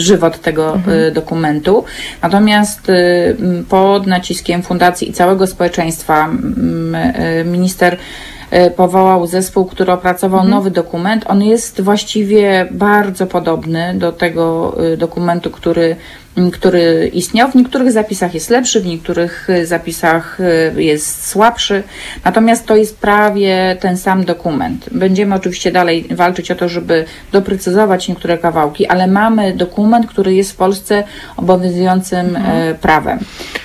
żywot 0.00 0.40
tego 0.40 0.74
mhm. 0.74 1.12
dokumentu. 1.12 1.84
Natomiast 2.22 2.92
pod 3.68 4.06
naciskiem 4.06 4.62
fundacji 4.62 5.10
i 5.10 5.12
całego 5.12 5.46
społeczeństwa 5.46 6.28
minister 7.44 7.96
powołał 8.76 9.26
zespół, 9.26 9.64
który 9.64 9.92
opracował 9.92 10.40
mhm. 10.40 10.50
nowy 10.50 10.70
dokument. 10.70 11.24
On 11.28 11.42
jest 11.42 11.80
właściwie 11.80 12.68
bardzo 12.70 13.26
podobny 13.26 13.94
do 13.94 14.12
tego 14.12 14.74
e, 14.92 14.96
dokumentu, 14.96 15.50
który 15.50 15.96
który 16.52 17.10
istniał. 17.12 17.50
W 17.50 17.54
niektórych 17.54 17.92
zapisach 17.92 18.34
jest 18.34 18.50
lepszy, 18.50 18.80
w 18.80 18.86
niektórych 18.86 19.50
y, 19.50 19.66
zapisach 19.66 20.38
y, 20.76 20.82
jest 20.82 21.28
słabszy, 21.28 21.82
natomiast 22.24 22.66
to 22.66 22.76
jest 22.76 22.98
prawie 22.98 23.76
ten 23.80 23.96
sam 23.96 24.24
dokument. 24.24 24.88
Będziemy 24.92 25.34
oczywiście 25.34 25.72
dalej 25.72 26.06
walczyć 26.10 26.50
o 26.50 26.54
to, 26.54 26.68
żeby 26.68 27.04
doprecyzować 27.32 28.08
niektóre 28.08 28.38
kawałki, 28.38 28.86
ale 28.86 29.06
mamy 29.06 29.52
dokument, 29.52 30.06
który 30.06 30.34
jest 30.34 30.52
w 30.52 30.56
Polsce 30.56 31.04
obowiązującym 31.36 32.36
mhm. 32.36 32.52
E, 32.52 32.74
prawem. 32.74 33.18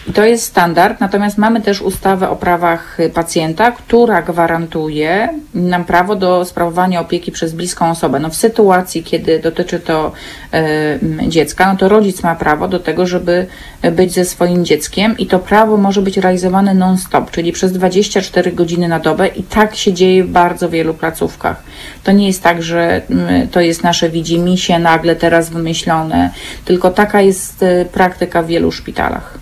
I 0.07 0.13
to 0.13 0.25
jest 0.25 0.43
standard, 0.43 0.99
natomiast 0.99 1.37
mamy 1.37 1.61
też 1.61 1.81
ustawę 1.81 2.29
o 2.29 2.35
prawach 2.35 2.97
pacjenta, 3.13 3.71
która 3.71 4.21
gwarantuje 4.21 5.29
nam 5.53 5.85
prawo 5.85 6.15
do 6.15 6.45
sprawowania 6.45 7.01
opieki 7.01 7.31
przez 7.31 7.53
bliską 7.53 7.89
osobę. 7.89 8.19
No 8.19 8.29
w 8.29 8.35
sytuacji, 8.35 9.03
kiedy 9.03 9.39
dotyczy 9.39 9.79
to 9.79 10.11
e, 10.53 10.99
dziecka, 11.27 11.71
no 11.71 11.77
to 11.77 11.89
rodzic 11.89 12.23
ma 12.23 12.35
prawo 12.35 12.56
prawo 12.57 12.67
do 12.67 12.79
tego, 12.79 13.07
żeby 13.07 13.47
być 13.91 14.13
ze 14.13 14.25
swoim 14.25 14.65
dzieckiem 14.65 15.17
i 15.17 15.27
to 15.27 15.39
prawo 15.39 15.77
może 15.77 16.01
być 16.01 16.17
realizowane 16.17 16.73
non-stop, 16.73 17.31
czyli 17.31 17.51
przez 17.51 17.71
24 17.71 18.51
godziny 18.51 18.87
na 18.87 18.99
dobę 18.99 19.27
i 19.27 19.43
tak 19.43 19.75
się 19.75 19.93
dzieje 19.93 20.23
w 20.23 20.29
bardzo 20.29 20.69
wielu 20.69 20.93
placówkach. 20.93 21.63
To 22.03 22.11
nie 22.11 22.27
jest 22.27 22.43
tak, 22.43 22.63
że 22.63 23.01
mm, 23.09 23.47
to 23.47 23.61
jest 23.61 23.83
nasze 23.83 24.09
widzimisię 24.09 24.79
nagle 24.79 25.15
teraz 25.15 25.49
wymyślone, 25.49 26.29
tylko 26.65 26.91
taka 26.91 27.21
jest 27.21 27.63
y, 27.63 27.85
praktyka 27.93 28.43
w 28.43 28.47
wielu 28.47 28.71
szpitalach. 28.71 29.37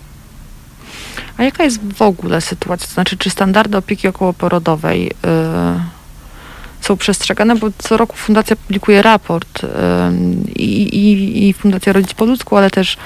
A 1.38 1.44
jaka 1.44 1.64
jest 1.64 1.80
w 1.94 2.02
ogóle 2.02 2.42
sytuacja? 2.42 2.88
To 2.88 2.94
znaczy, 2.94 3.18
czy 3.18 3.30
standardy 3.30 3.78
opieki 3.78 4.08
okołoporodowej 4.08 5.04
yy, 5.04 5.95
są 6.86 6.98
przestrzegane, 6.98 7.56
bo 7.56 7.68
co 7.78 7.98
roku 7.98 8.18
Fundacja 8.18 8.56
publikuje 8.56 9.02
raport 9.02 9.62
i, 10.56 10.82
i, 10.84 11.50
i 11.50 11.54
Fundacja 11.54 11.94
Rodzić 11.94 12.14
po 12.14 12.26
ludzku, 12.26 12.58
ale 12.58 12.70
też 12.70 12.98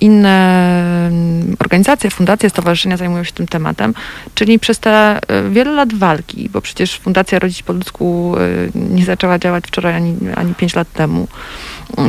inne 0.00 1.10
organizacje, 1.58 2.10
fundacje, 2.10 2.50
stowarzyszenia 2.50 2.96
zajmują 2.96 3.24
się 3.24 3.32
tym 3.32 3.46
tematem, 3.46 3.94
czyli 4.34 4.58
przez 4.58 4.78
te 4.78 5.20
wiele 5.50 5.70
lat 5.70 5.94
walki, 5.94 6.48
bo 6.48 6.60
przecież 6.60 6.98
Fundacja 6.98 7.38
Rodzić 7.38 7.62
po 7.62 7.72
ludzku 7.72 8.34
nie 8.74 9.04
zaczęła 9.04 9.38
działać 9.38 9.64
wczoraj 9.66 9.94
ani, 9.94 10.16
ani 10.36 10.54
pięć 10.54 10.74
lat 10.74 10.92
temu. 10.92 11.28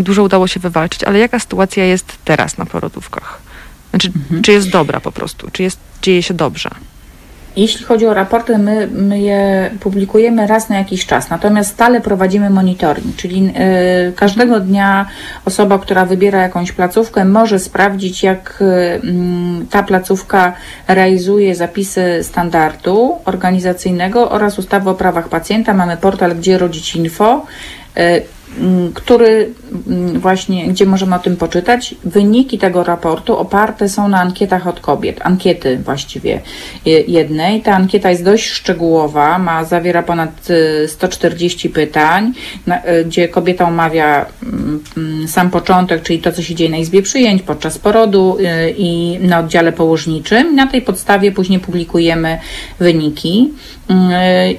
Dużo 0.01 0.23
udało 0.23 0.47
się 0.47 0.59
wywalczyć, 0.59 1.03
ale 1.03 1.19
jaka 1.19 1.39
sytuacja 1.39 1.85
jest 1.85 2.17
teraz 2.25 2.57
na 2.57 2.65
porodówkach? 2.65 3.41
Znaczy, 3.89 4.11
mhm. 4.15 4.41
czy 4.41 4.51
jest 4.51 4.69
dobra 4.69 4.99
po 4.99 5.11
prostu? 5.11 5.51
Czy 5.51 5.63
jest, 5.63 5.79
dzieje 6.01 6.23
się 6.23 6.33
dobrze? 6.33 6.69
Jeśli 7.55 7.85
chodzi 7.85 8.05
o 8.05 8.13
raporty, 8.13 8.57
my, 8.57 8.87
my 8.87 9.19
je 9.19 9.71
publikujemy 9.79 10.47
raz 10.47 10.69
na 10.69 10.77
jakiś 10.77 11.05
czas, 11.05 11.29
natomiast 11.29 11.69
stale 11.71 12.01
prowadzimy 12.01 12.49
monitoring, 12.49 13.15
czyli 13.15 13.53
y, 14.09 14.13
każdego 14.13 14.59
dnia 14.59 15.05
osoba, 15.45 15.79
która 15.79 16.05
wybiera 16.05 16.41
jakąś 16.41 16.71
placówkę, 16.71 17.25
może 17.25 17.59
sprawdzić, 17.59 18.23
jak 18.23 18.61
y, 18.61 19.67
ta 19.69 19.83
placówka 19.83 20.53
realizuje 20.87 21.55
zapisy 21.55 22.19
standardu 22.23 23.15
organizacyjnego 23.25 24.31
oraz 24.31 24.59
ustawy 24.59 24.89
o 24.89 24.93
prawach 24.93 25.29
pacjenta. 25.29 25.73
Mamy 25.73 25.97
portal 25.97 26.35
Gdzie 26.35 26.57
Rodzić 26.57 26.95
Info. 26.95 27.45
Y, 27.97 28.23
Mm, 28.42 28.42
który 28.93 29.49
mm, 29.87 30.19
właśnie, 30.19 30.67
gdzie 30.67 30.85
możemy 30.85 31.15
o 31.15 31.19
tym 31.19 31.35
poczytać. 31.37 31.95
Wyniki 32.03 32.57
tego 32.57 32.83
raportu 32.83 33.37
oparte 33.37 33.89
są 33.89 34.07
na 34.07 34.19
ankietach 34.19 34.67
od 34.67 34.79
kobiet, 34.79 35.19
ankiety 35.23 35.77
właściwie 35.77 36.41
jednej. 37.07 37.61
Ta 37.61 37.75
ankieta 37.75 38.09
jest 38.09 38.23
dość 38.23 38.49
szczegółowa, 38.49 39.39
ma, 39.39 39.63
zawiera 39.63 40.03
ponad 40.03 40.47
140 40.87 41.67
y, 41.67 41.71
pytań, 41.71 42.33
y, 42.67 43.05
gdzie 43.05 43.27
kobieta 43.27 43.67
omawia 43.67 44.25
mm, 44.43 45.27
sam 45.27 45.49
początek, 45.49 46.01
czyli 46.01 46.19
to, 46.19 46.31
co 46.31 46.41
się 46.41 46.55
dzieje 46.55 46.69
na 46.69 46.77
izbie 46.77 47.01
przyjęć 47.01 47.41
podczas 47.41 47.77
porodu 47.77 48.37
y, 48.39 48.73
i 48.77 49.19
na 49.21 49.39
oddziale 49.39 49.71
położniczym. 49.71 50.55
Na 50.55 50.67
tej 50.67 50.81
podstawie 50.81 51.31
później 51.31 51.59
publikujemy 51.59 52.39
wyniki 52.79 53.53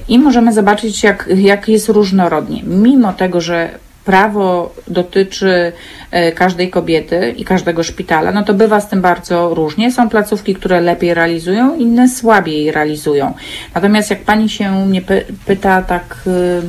i 0.09 0.19
możemy 0.19 0.53
zobaczyć, 0.53 1.03
jak, 1.03 1.29
jak 1.37 1.69
jest 1.69 1.89
różnorodnie. 1.89 2.63
Mimo 2.63 3.13
tego, 3.13 3.41
że 3.41 3.71
prawo 4.05 4.75
dotyczy 4.89 5.73
e, 6.11 6.33
każdej 6.33 6.71
kobiety 6.71 7.35
i 7.37 7.45
każdego 7.45 7.83
szpitala, 7.83 8.33
no 8.33 8.43
to 8.43 8.55
bywa 8.55 8.81
z 8.81 8.89
tym 8.89 9.01
bardzo 9.03 9.55
różnie. 9.55 9.93
Są 9.93 10.09
placówki, 10.09 10.55
które 10.55 10.81
lepiej 10.81 11.15
realizują, 11.15 11.77
inne 11.77 12.09
słabiej 12.09 12.73
realizują. 12.73 13.35
Natomiast 13.75 14.11
jak 14.11 14.21
pani 14.21 14.49
się 14.49 14.87
mnie 14.87 15.03
pyta 15.47 15.83
tak 15.83 16.17
y, 16.27 16.63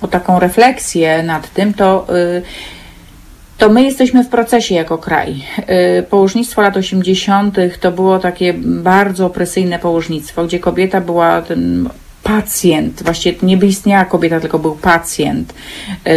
o 0.00 0.08
taką 0.08 0.38
refleksję 0.38 1.22
nad 1.22 1.50
tym, 1.50 1.74
to 1.74 2.06
y, 2.16 2.42
to 3.60 3.68
my 3.68 3.82
jesteśmy 3.82 4.24
w 4.24 4.28
procesie 4.28 4.74
jako 4.74 4.98
kraj. 4.98 5.42
Y, 5.98 6.02
położnictwo 6.02 6.62
lat 6.62 6.76
80. 6.76 7.56
to 7.80 7.92
było 7.92 8.18
takie 8.18 8.54
bardzo 8.56 9.26
opresyjne 9.26 9.78
położnictwo, 9.78 10.44
gdzie 10.44 10.58
kobieta 10.58 11.00
była 11.00 11.42
tym 11.42 11.88
pacjent, 12.30 13.02
właściwie 13.02 13.38
nie 13.42 13.56
by 13.56 13.66
istniała 13.66 14.04
kobieta, 14.04 14.40
tylko 14.40 14.58
był 14.58 14.74
pacjent, 14.74 15.54
e, 16.06 16.12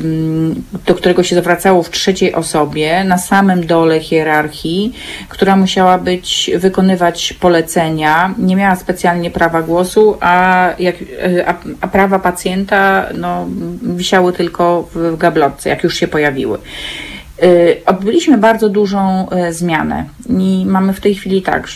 mm, 0.00 0.62
do 0.86 0.94
którego 0.94 1.22
się 1.22 1.36
zwracało 1.36 1.82
w 1.82 1.90
trzeciej 1.90 2.34
osobie, 2.34 3.04
na 3.04 3.18
samym 3.18 3.66
dole 3.66 4.00
hierarchii, 4.00 4.92
która 5.28 5.56
musiała 5.56 5.98
być, 5.98 6.50
wykonywać 6.58 7.32
polecenia, 7.32 8.34
nie 8.38 8.56
miała 8.56 8.76
specjalnie 8.76 9.30
prawa 9.30 9.62
głosu, 9.62 10.16
a, 10.20 10.68
jak, 10.78 10.96
e, 11.02 11.48
a, 11.48 11.54
a 11.80 11.88
prawa 11.88 12.18
pacjenta 12.18 13.06
no, 13.14 13.46
wisiały 13.82 14.32
tylko 14.32 14.88
w 14.94 15.16
gablotce, 15.16 15.68
jak 15.68 15.84
już 15.84 15.94
się 15.96 16.08
pojawiły. 16.08 16.58
E, 16.58 17.46
odbyliśmy 17.86 18.38
bardzo 18.38 18.68
dużą 18.68 19.28
zmianę 19.50 20.04
i 20.38 20.64
mamy 20.66 20.92
w 20.92 21.00
tej 21.00 21.14
chwili 21.14 21.42
tak, 21.42 21.68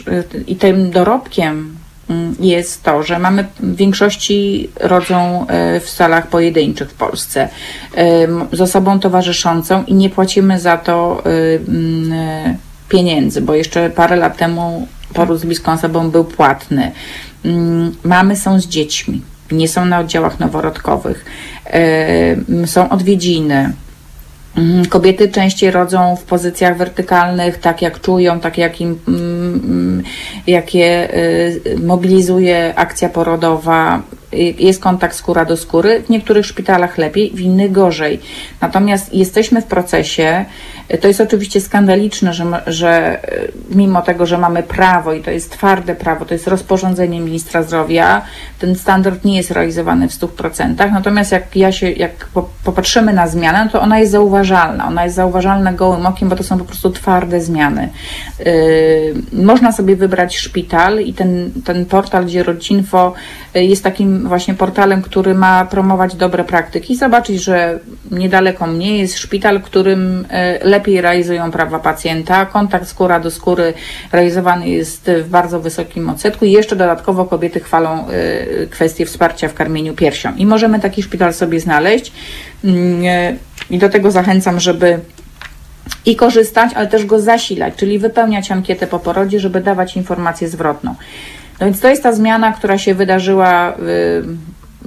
i 0.46 0.56
tym 0.56 0.90
dorobkiem 0.90 1.75
jest 2.40 2.82
to, 2.82 3.02
że 3.02 3.18
mamy 3.18 3.44
w 3.60 3.76
większości 3.76 4.70
rodzą 4.80 5.46
e, 5.46 5.80
w 5.80 5.90
salach 5.90 6.26
pojedynczych 6.26 6.90
w 6.90 6.94
Polsce 6.94 7.48
z 8.52 8.60
osobą 8.60 9.00
towarzyszącą 9.00 9.84
i 9.84 9.94
nie 9.94 10.10
płacimy 10.10 10.60
za 10.60 10.76
to 10.76 11.22
e, 11.26 11.30
e, 12.14 12.56
pieniędzy, 12.88 13.40
bo 13.40 13.54
jeszcze 13.54 13.90
parę 13.90 14.16
lat 14.16 14.36
temu 14.36 14.88
poród 15.14 15.40
z 15.40 15.44
bliską 15.44 15.72
osobą 15.72 16.10
był 16.10 16.24
płatny. 16.24 16.92
Mamy 18.04 18.36
są 18.36 18.60
z 18.60 18.66
dziećmi, 18.66 19.22
nie 19.52 19.68
są 19.68 19.84
na 19.84 19.98
oddziałach 19.98 20.40
noworodkowych, 20.40 21.24
są 22.66 22.88
odwiedziny, 22.88 23.72
Mhm, 24.56 24.86
kobiety 24.86 25.28
częściej 25.28 25.70
rodzą 25.70 26.16
w 26.16 26.22
pozycjach 26.22 26.76
wertykalnych, 26.76 27.58
tak 27.58 27.82
jak 27.82 28.00
czują, 28.00 28.40
tak 28.40 28.58
jak 28.58 28.80
im, 28.80 28.98
mm, 29.08 29.20
mm, 29.20 29.35
jakie 30.46 31.08
y, 31.14 31.78
mobilizuje 31.82 32.72
akcja 32.76 33.08
porodowa, 33.08 34.02
jest 34.58 34.80
kontakt 34.80 35.16
skóra 35.16 35.44
do 35.44 35.56
skóry. 35.56 36.02
W 36.02 36.08
niektórych 36.08 36.46
szpitalach 36.46 36.98
lepiej, 36.98 37.30
w 37.34 37.40
innych 37.40 37.72
gorzej. 37.72 38.20
Natomiast 38.60 39.14
jesteśmy 39.14 39.62
w 39.62 39.64
procesie. 39.64 40.44
To 41.00 41.08
jest 41.08 41.20
oczywiście 41.20 41.60
skandaliczne, 41.60 42.34
że, 42.34 42.62
że 42.66 43.20
mimo 43.70 44.02
tego, 44.02 44.26
że 44.26 44.38
mamy 44.38 44.62
prawo 44.62 45.12
i 45.12 45.22
to 45.22 45.30
jest 45.30 45.50
twarde 45.50 45.94
prawo, 45.94 46.24
to 46.24 46.34
jest 46.34 46.46
rozporządzenie 46.46 47.20
ministra 47.20 47.62
zdrowia, 47.62 48.22
ten 48.58 48.74
standard 48.74 49.24
nie 49.24 49.36
jest 49.36 49.50
realizowany 49.50 50.08
w 50.08 50.12
100%. 50.12 50.92
Natomiast 50.92 51.32
jak 51.32 51.56
ja 51.56 51.72
się, 51.72 51.90
jak 51.90 52.28
popatrzymy 52.64 53.12
na 53.12 53.28
zmianę, 53.28 53.68
to 53.72 53.80
ona 53.80 53.98
jest 53.98 54.12
zauważalna. 54.12 54.86
Ona 54.86 55.04
jest 55.04 55.16
zauważalna 55.16 55.72
gołym 55.72 56.06
okiem, 56.06 56.28
bo 56.28 56.36
to 56.36 56.42
są 56.42 56.58
po 56.58 56.64
prostu 56.64 56.90
twarde 56.90 57.40
zmiany. 57.40 57.88
Yy, 58.38 59.44
można 59.44 59.72
sobie 59.72 59.96
wybrać 59.96 60.36
szpital 60.36 61.00
i 61.00 61.14
ten, 61.14 61.50
ten 61.64 61.86
portal, 61.86 62.24
gdzie 62.26 62.42
Rodzinfo 62.42 63.14
y, 63.56 63.64
jest 63.64 63.84
takim 63.84 64.28
właśnie 64.28 64.54
portalem, 64.54 65.02
który 65.02 65.34
ma 65.34 65.64
promować 65.64 66.14
dobre 66.14 66.44
praktyki, 66.44 66.96
zobaczyć, 66.96 67.44
że 67.44 67.78
niedaleko 68.10 68.66
mnie 68.66 68.98
jest 68.98 69.18
szpital, 69.18 69.60
którym 69.60 70.26
e, 70.30 70.58
lepiej 70.76 71.00
realizują 71.00 71.50
prawa 71.50 71.78
pacjenta. 71.78 72.46
Kontakt 72.46 72.88
skóra 72.88 73.20
do 73.20 73.30
skóry 73.30 73.74
realizowany 74.12 74.68
jest 74.68 75.10
w 75.24 75.28
bardzo 75.28 75.60
wysokim 75.60 76.10
odsetku 76.10 76.44
i 76.44 76.52
jeszcze 76.52 76.76
dodatkowo 76.76 77.24
kobiety 77.24 77.60
chwalą 77.60 78.06
e, 78.08 78.66
kwestię 78.66 79.06
wsparcia 79.06 79.48
w 79.48 79.54
karmieniu 79.54 79.94
piersią. 79.94 80.34
I 80.36 80.46
możemy 80.46 80.80
taki 80.80 81.02
szpital 81.02 81.34
sobie 81.34 81.60
znaleźć 81.60 82.12
mm, 82.64 83.04
e, 83.04 83.36
i 83.70 83.78
do 83.78 83.88
tego 83.88 84.10
zachęcam, 84.10 84.60
żeby 84.60 85.00
i 86.06 86.16
korzystać, 86.16 86.70
ale 86.74 86.86
też 86.86 87.06
go 87.06 87.20
zasilać, 87.20 87.74
czyli 87.76 87.98
wypełniać 87.98 88.50
ankietę 88.50 88.86
po 88.86 88.98
porodzie, 88.98 89.40
żeby 89.40 89.60
dawać 89.60 89.96
informację 89.96 90.48
zwrotną. 90.48 90.94
No 91.60 91.66
więc 91.66 91.80
to 91.80 91.88
jest 91.88 92.02
ta 92.02 92.12
zmiana, 92.12 92.52
która 92.52 92.78
się 92.78 92.94
wydarzyła 92.94 93.76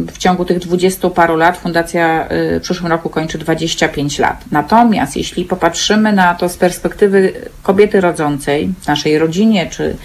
w 0.07 0.17
ciągu 0.17 0.45
tych 0.45 0.59
dwudziestu 0.59 1.09
paru 1.09 1.35
lat. 1.35 1.57
Fundacja 1.57 2.25
y, 2.25 2.59
w 2.59 2.63
przyszłym 2.63 2.91
roku 2.91 3.09
kończy 3.09 3.37
25 3.37 4.19
lat. 4.19 4.45
Natomiast 4.51 5.17
jeśli 5.17 5.45
popatrzymy 5.45 6.13
na 6.13 6.35
to 6.35 6.49
z 6.49 6.57
perspektywy 6.57 7.33
kobiety 7.63 8.01
rodzącej, 8.01 8.73
naszej 8.87 9.19
rodzinie, 9.19 9.67
czy 9.69 9.95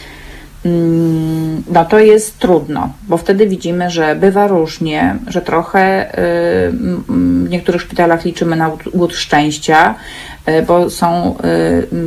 mm, 0.65 1.63
no 1.71 1.85
to 1.85 1.99
jest 1.99 2.39
trudno, 2.39 2.93
bo 3.09 3.17
wtedy 3.17 3.47
widzimy, 3.47 3.91
że 3.91 4.17
bywa 4.17 4.47
różnie, 4.47 5.17
że 5.27 5.43
trochę 5.43 6.09
y, 6.09 6.73
w 7.09 7.47
niektórych 7.49 7.83
szpitalach 7.83 8.25
liczymy 8.25 8.57
na 8.57 8.71
łód 8.95 9.15
szczęścia, 9.15 9.95
bo 10.67 10.91
są, 10.91 11.37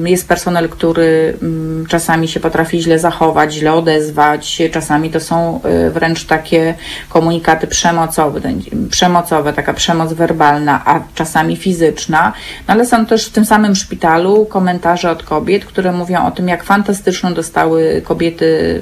e, 0.05 0.09
jest 0.09 0.27
personel, 0.27 0.69
który 0.69 1.37
mm, 1.41 1.85
czasami 1.85 2.27
się 2.27 2.39
potrafi 2.39 2.81
źle 2.81 2.99
zachować, 2.99 3.53
źle 3.53 3.73
odezwać, 3.73 4.61
czasami 4.71 5.09
to 5.09 5.19
są 5.19 5.61
e, 5.63 5.89
wręcz 5.89 6.25
takie 6.25 6.73
komunikaty 7.09 7.67
przemocowe, 7.67 8.41
przemocowe, 8.89 9.53
taka 9.53 9.73
przemoc 9.73 10.13
werbalna, 10.13 10.81
a 10.85 10.99
czasami 11.15 11.55
fizyczna, 11.55 12.33
no 12.67 12.73
ale 12.73 12.85
są 12.85 13.05
też 13.05 13.25
w 13.25 13.31
tym 13.31 13.45
samym 13.45 13.75
szpitalu 13.75 14.45
komentarze 14.45 15.11
od 15.11 15.23
kobiet, 15.23 15.65
które 15.65 15.91
mówią 15.91 16.25
o 16.25 16.31
tym, 16.31 16.47
jak 16.47 16.63
fantastyczną 16.63 17.33
dostały 17.33 18.01
kobiety 18.05 18.81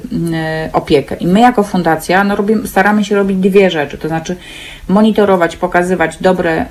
opiekę. 0.72 1.16
I 1.16 1.26
my 1.26 1.40
jako 1.40 1.62
fundacja 1.62 2.24
no, 2.24 2.36
robimy, 2.36 2.66
staramy 2.68 3.04
się 3.04 3.16
robić 3.16 3.38
dwie 3.38 3.70
rzeczy, 3.70 3.98
to 3.98 4.08
znaczy 4.08 4.36
monitorować, 4.88 5.56
pokazywać 5.56 6.16
dobre 6.20 6.66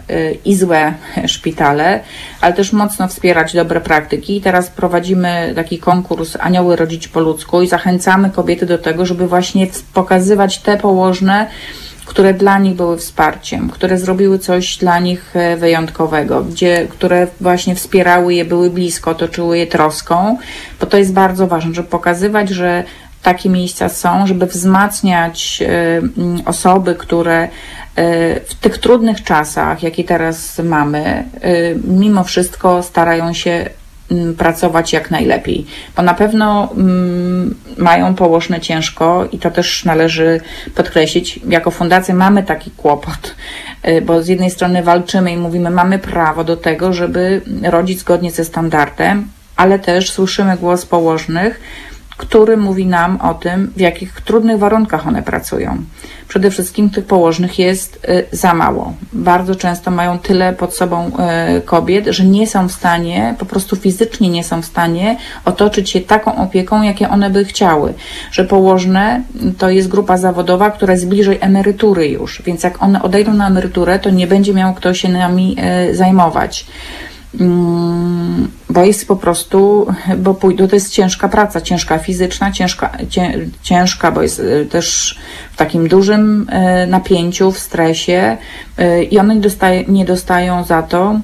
i 0.46 0.56
złe 0.56 0.94
szpitale, 1.28 2.00
ale 2.42 2.54
też 2.54 2.75
mocno 2.76 3.08
wspierać 3.08 3.54
dobre 3.54 3.82
praktyki. 3.82 4.42
Teraz 4.42 4.70
prowadzimy 4.70 5.54
taki 5.56 5.80
konkurs 5.80 6.38
Anioły 6.40 6.76
Rodzić 6.76 7.08
po 7.08 7.20
ludzku 7.20 7.62
i 7.62 7.68
zachęcamy 7.68 8.30
kobiety 8.30 8.66
do 8.66 8.78
tego, 8.78 9.06
żeby 9.06 9.28
właśnie 9.28 9.68
pokazywać 9.94 10.60
te 10.60 10.78
położne, 10.78 11.48
które 12.06 12.34
dla 12.34 12.58
nich 12.58 12.76
były 12.76 12.98
wsparciem, 12.98 13.70
które 13.70 13.98
zrobiły 13.98 14.40
coś 14.40 14.78
dla 14.78 15.00
nich 15.00 15.36
e, 15.36 15.58
wyjątkowego, 15.58 16.44
gdzie, 16.44 16.88
które 16.90 17.28
właśnie 17.42 17.76
wspierały 17.76 18.34
je, 18.34 18.46
były 18.46 18.70
blisko, 18.70 19.12
otoczyły 19.12 19.58
je 19.58 19.68
troską, 19.68 20.38
bo 20.80 20.86
to 20.86 20.98
jest 20.98 21.14
bardzo 21.14 21.48
ważne, 21.48 21.74
żeby 21.74 21.88
pokazywać, 21.88 22.50
że 22.50 22.84
takie 23.26 23.50
miejsca 23.50 23.90
są, 23.90 24.28
żeby 24.28 24.46
wzmacniać 24.46 25.64
osoby, 26.46 26.96
które 26.96 27.48
w 28.46 28.56
tych 28.62 28.78
trudnych 28.78 29.24
czasach, 29.24 29.84
jakie 29.84 30.04
teraz 30.04 30.60
mamy, 30.60 31.24
mimo 31.84 32.24
wszystko 32.24 32.84
starają 32.84 33.34
się 33.34 33.70
Mm, 34.12 34.36
pracować 34.36 34.94
jak 34.94 35.12
najlepiej, 35.12 35.66
bo 35.98 36.04
na 36.04 36.14
pewno 36.14 36.72
mm, 36.72 37.56
mają 37.78 38.16
położne 38.16 38.62
ciężko 38.62 39.26
i 39.32 39.40
to 39.40 39.52
też 39.52 39.86
należy 39.86 40.42
podkreślić. 40.76 41.40
Jako 41.48 41.72
fundacja 41.72 42.16
mamy 42.16 42.44
taki 42.44 42.72
kłopot, 42.72 43.36
y, 43.88 44.02
bo 44.02 44.24
z 44.24 44.28
jednej 44.28 44.50
strony 44.52 44.84
walczymy 44.84 45.32
i 45.32 45.38
mówimy, 45.38 45.70
mamy 45.70 46.00
prawo 46.00 46.44
do 46.44 46.58
tego, 46.58 46.94
żeby 46.94 47.42
rodzić 47.64 48.00
zgodnie 48.00 48.32
ze 48.32 48.46
standardem, 48.46 49.28
ale 49.56 49.80
też 49.80 50.12
słyszymy 50.12 50.58
głos 50.58 50.86
położnych, 50.86 51.62
który 52.18 52.58
mówi 52.58 52.86
nam 52.86 53.22
o 53.22 53.34
tym, 53.34 53.72
w 53.76 53.80
jakich 53.80 54.22
trudnych 54.22 54.60
warunkach 54.60 55.08
one 55.08 55.24
pracują. 55.24 55.78
Przede 56.28 56.52
wszystkim 56.52 56.90
tych 56.90 57.06
położnych 57.06 57.60
jest 57.60 58.06
y, 58.10 58.26
za 58.32 58.54
mało. 58.54 58.94
Bardzo 59.14 59.56
często 59.56 59.92
mają 59.92 60.20
tyle 60.20 60.54
pod 60.54 60.76
sobą 60.76 61.12
y, 61.58 61.62
kobiet, 61.62 62.06
że 62.08 62.24
nie 62.24 62.48
są 62.48 62.68
w 62.68 62.72
stanie, 62.72 63.36
po 63.40 63.46
prostu 63.46 63.76
fizycznie 63.76 64.30
nie 64.30 64.44
są 64.44 64.62
w 64.62 64.66
stanie 64.66 65.18
otoczyć 65.46 65.90
się 65.90 66.02
taką 66.02 66.36
opieką, 66.36 66.82
jakie 66.82 67.10
one 67.10 67.30
by 67.30 67.46
chciały. 67.46 67.94
Że 68.32 68.46
położne 68.46 69.22
to 69.58 69.70
jest 69.70 69.88
grupa 69.88 70.18
zawodowa, 70.18 70.72
która 70.72 70.94
jest 70.94 71.08
bliżej 71.08 71.38
emerytury 71.42 72.08
już, 72.08 72.42
więc 72.46 72.64
jak 72.64 72.84
one 72.84 73.02
odejdą 73.02 73.34
na 73.34 73.48
emeryturę, 73.48 74.00
to 74.00 74.10
nie 74.10 74.28
będzie 74.28 74.54
miał 74.54 74.74
kto 74.74 74.94
się 74.94 75.10
nami 75.10 75.58
y, 75.90 75.96
zajmować. 75.96 76.66
Mm, 77.40 78.48
bo 78.70 78.84
jest 78.84 79.08
po 79.08 79.16
prostu, 79.16 79.88
bo 80.18 80.34
pójdą, 80.34 80.68
to 80.68 80.76
jest 80.76 80.92
ciężka 80.92 81.30
praca, 81.30 81.62
ciężka 81.62 81.98
fizyczna, 81.98 82.52
ciężka, 82.52 82.98
ciężka, 83.62 84.12
bo 84.12 84.22
jest 84.22 84.40
y, 84.40 84.68
też 84.72 85.18
w 85.54 85.58
takim 85.58 85.88
dużym 85.88 86.50
y, 86.50 86.88
napięciu, 86.88 87.52
w 87.52 87.60
stresie 87.60 88.38
y, 88.80 89.04
i 89.04 89.20
one 89.20 89.36
dostaje, 89.36 89.84
nie 89.88 90.06
dostają 90.06 90.64
za 90.64 90.84
to 90.84 91.20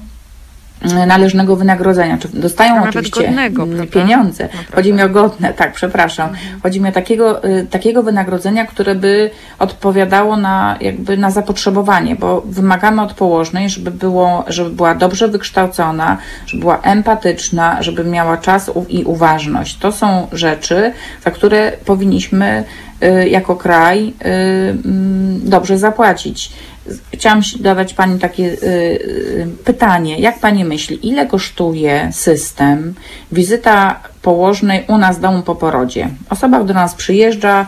należnego 1.06 1.56
wynagrodzenia. 1.56 2.18
Czy 2.18 2.28
dostają 2.28 2.82
oczywiście 2.82 3.24
godnego, 3.24 3.62
mm, 3.62 3.86
pieniądze. 3.86 4.48
No, 4.54 4.76
Chodzi 4.76 4.92
mi 4.92 5.02
o 5.02 5.08
godne, 5.08 5.54
tak, 5.54 5.72
przepraszam. 5.72 6.28
Mhm. 6.28 6.60
Chodzi 6.62 6.80
mi 6.80 6.88
o 6.88 6.92
takiego, 6.92 7.44
y, 7.44 7.66
takiego 7.70 8.02
wynagrodzenia, 8.02 8.66
które 8.66 8.94
by 8.94 9.30
odpowiadało 9.58 10.36
na 10.36 10.76
jakby 10.80 11.16
na 11.16 11.30
zapotrzebowanie, 11.30 12.16
bo 12.16 12.40
wymagamy 12.46 13.02
od 13.02 13.14
położnej, 13.14 13.70
żeby 13.70 13.90
było, 13.90 14.44
żeby 14.46 14.70
była 14.70 14.94
dobrze 14.94 15.28
wykształcona, 15.28 16.18
żeby 16.46 16.60
była 16.60 16.80
empatyczna, 16.80 17.82
żeby 17.82 18.04
miała 18.04 18.36
czas 18.36 18.70
i 18.88 19.04
uważność. 19.04 19.78
To 19.78 19.92
są 19.92 20.28
rzeczy, 20.32 20.92
za 21.24 21.30
które 21.30 21.72
powinniśmy 21.84 22.64
y, 23.02 23.28
jako 23.28 23.56
kraj 23.56 24.08
y, 24.08 24.12
mm, 24.84 25.40
dobrze 25.44 25.78
zapłacić. 25.78 26.52
Chciałam 27.14 27.40
zadać 27.60 27.94
Pani 27.94 28.18
takie 28.18 28.44
y, 28.44 28.56
y, 28.62 29.46
pytanie. 29.64 30.18
Jak 30.18 30.40
Pani 30.40 30.64
myśli, 30.64 31.08
ile 31.08 31.26
kosztuje 31.26 32.08
system, 32.12 32.94
wizyta 33.32 34.00
położnej 34.22 34.84
u 34.88 34.98
nas 34.98 35.18
w 35.18 35.20
domu 35.20 35.42
po 35.42 35.54
porodzie? 35.54 36.08
Osoba, 36.30 36.64
do 36.64 36.74
nas 36.74 36.94
przyjeżdża 36.94 37.66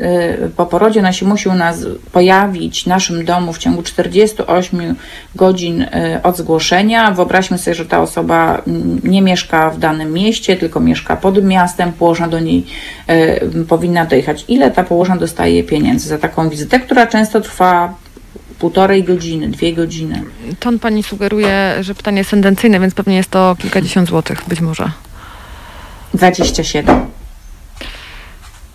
y, 0.00 0.50
po 0.56 0.66
porodzie, 0.66 1.00
ona 1.00 1.12
się 1.12 1.26
musi 1.26 1.48
u 1.48 1.54
nas 1.54 1.78
pojawić 2.12 2.82
w 2.82 2.86
naszym 2.86 3.24
domu 3.24 3.52
w 3.52 3.58
ciągu 3.58 3.82
48 3.82 4.94
godzin 5.34 5.86
od 6.22 6.36
zgłoszenia. 6.36 7.10
Wyobraźmy 7.10 7.58
sobie, 7.58 7.74
że 7.74 7.86
ta 7.86 8.02
osoba 8.02 8.62
mm, 8.66 9.00
nie 9.04 9.22
mieszka 9.22 9.70
w 9.70 9.78
danym 9.78 10.12
mieście, 10.12 10.56
tylko 10.56 10.80
mieszka 10.80 11.16
pod 11.16 11.44
miastem, 11.44 11.92
położna 11.92 12.28
do 12.28 12.40
niej 12.40 12.66
powinna 13.68 14.04
dojechać. 14.04 14.44
Ile 14.48 14.70
ta 14.70 14.84
położna 14.84 15.16
dostaje 15.16 15.64
pieniędzy 15.64 16.08
za 16.08 16.18
taką 16.18 16.48
wizytę, 16.48 16.80
która 16.80 17.06
często 17.06 17.40
trwa 17.40 17.94
półtorej 18.60 19.04
godziny, 19.04 19.48
dwie 19.48 19.72
godziny. 19.72 20.22
Ton 20.60 20.78
pani 20.78 21.02
sugeruje, 21.02 21.74
że 21.80 21.94
pytanie 21.94 22.18
jest 22.18 22.30
tendencyjne, 22.30 22.80
więc 22.80 22.94
pewnie 22.94 23.16
jest 23.16 23.30
to 23.30 23.56
kilkadziesiąt 23.58 24.08
złotych, 24.08 24.42
być 24.48 24.60
może. 24.60 24.90
27. 26.14 27.06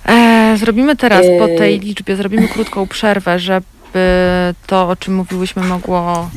E, 0.06 0.56
zrobimy 0.58 0.96
teraz 0.96 1.26
po 1.40 1.48
tej 1.48 1.80
liczbie, 1.80 2.16
zrobimy 2.16 2.48
krótką 2.48 2.88
przerwę, 2.88 3.40
żeby 3.40 3.66
to, 4.68 4.90
o 4.90 4.96
czym 4.96 5.16
mówiłyśmy, 5.16 5.64
mogło 5.64 6.30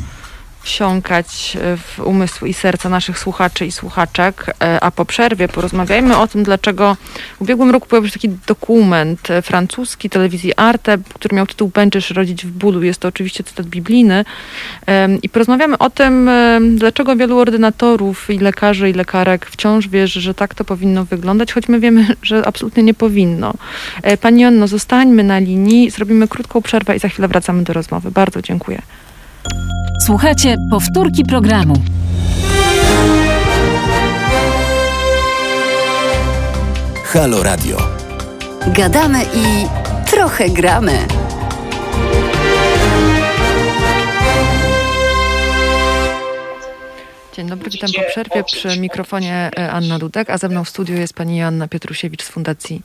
wsiąkać 0.68 1.56
e, 1.60 1.76
w 1.76 2.00
umysł 2.04 2.46
i 2.46 2.54
serca 2.54 2.88
naszych 2.88 3.18
słuchaczy 3.18 3.66
i 3.66 3.72
słuchaczek, 3.72 4.46
e, 4.62 4.80
a 4.80 4.90
po 4.90 5.04
przerwie 5.04 5.48
porozmawiajmy 5.48 6.16
o 6.16 6.26
tym, 6.26 6.42
dlaczego 6.42 6.96
w 7.38 7.42
ubiegłym 7.42 7.70
roku 7.70 7.88
pojawił 7.88 8.08
się 8.08 8.12
taki 8.12 8.28
dokument 8.28 9.30
e, 9.30 9.42
francuski 9.42 10.10
telewizji 10.10 10.52
Arte, 10.56 10.98
który 11.14 11.36
miał 11.36 11.46
tytuł 11.46 11.70
Będziesz 11.74 12.10
rodzić 12.10 12.46
w 12.46 12.50
bólu. 12.50 12.82
Jest 12.82 13.00
to 13.00 13.08
oczywiście 13.08 13.44
cytat 13.44 13.66
biblijny. 13.66 14.24
I 15.22 15.28
porozmawiamy 15.28 15.78
o 15.78 15.90
tym, 15.90 16.30
dlaczego 16.76 17.16
wielu 17.16 17.38
ordynatorów 17.38 18.30
i 18.30 18.38
lekarzy 18.38 18.90
i 18.90 18.92
lekarek 18.92 19.46
wciąż 19.46 19.88
wierzy, 19.88 20.20
że 20.20 20.34
tak 20.34 20.54
to 20.54 20.64
powinno 20.64 21.04
wyglądać, 21.04 21.52
choć 21.52 21.68
my 21.68 21.80
wiemy, 21.80 22.06
że 22.22 22.46
absolutnie 22.46 22.82
nie 22.82 22.94
powinno. 22.94 23.54
Pani 24.20 24.42
Jonno, 24.42 24.68
zostańmy 24.68 25.24
na 25.24 25.38
linii, 25.38 25.90
zrobimy 25.90 26.28
krótką 26.28 26.62
przerwę 26.62 26.96
i 26.96 26.98
za 26.98 27.08
chwilę 27.08 27.28
wracamy 27.28 27.62
do 27.62 27.72
rozmowy. 27.72 28.10
Bardzo 28.10 28.42
dziękuję. 28.42 28.82
Słuchajcie 30.06 30.56
powtórki 30.70 31.24
programu. 31.24 31.74
Halo 37.04 37.42
Radio. 37.42 37.78
Gadamy 38.66 39.22
i 39.22 39.66
trochę 40.10 40.48
gramy. 40.50 40.98
Dzień 47.38 47.48
dobry, 47.48 47.70
witam 47.70 47.90
po 47.96 48.02
przerwie 48.10 48.44
przy 48.44 48.80
mikrofonie 48.80 49.50
e, 49.58 49.72
Anna 49.72 49.98
Dudek, 49.98 50.30
a 50.30 50.38
ze 50.38 50.48
mną 50.48 50.64
w 50.64 50.68
studiu 50.68 50.96
jest 50.96 51.14
pani 51.14 51.36
Joanna 51.36 51.68
Pietrusiewicz 51.68 52.22
z 52.22 52.28
Fundacji, 52.28 52.82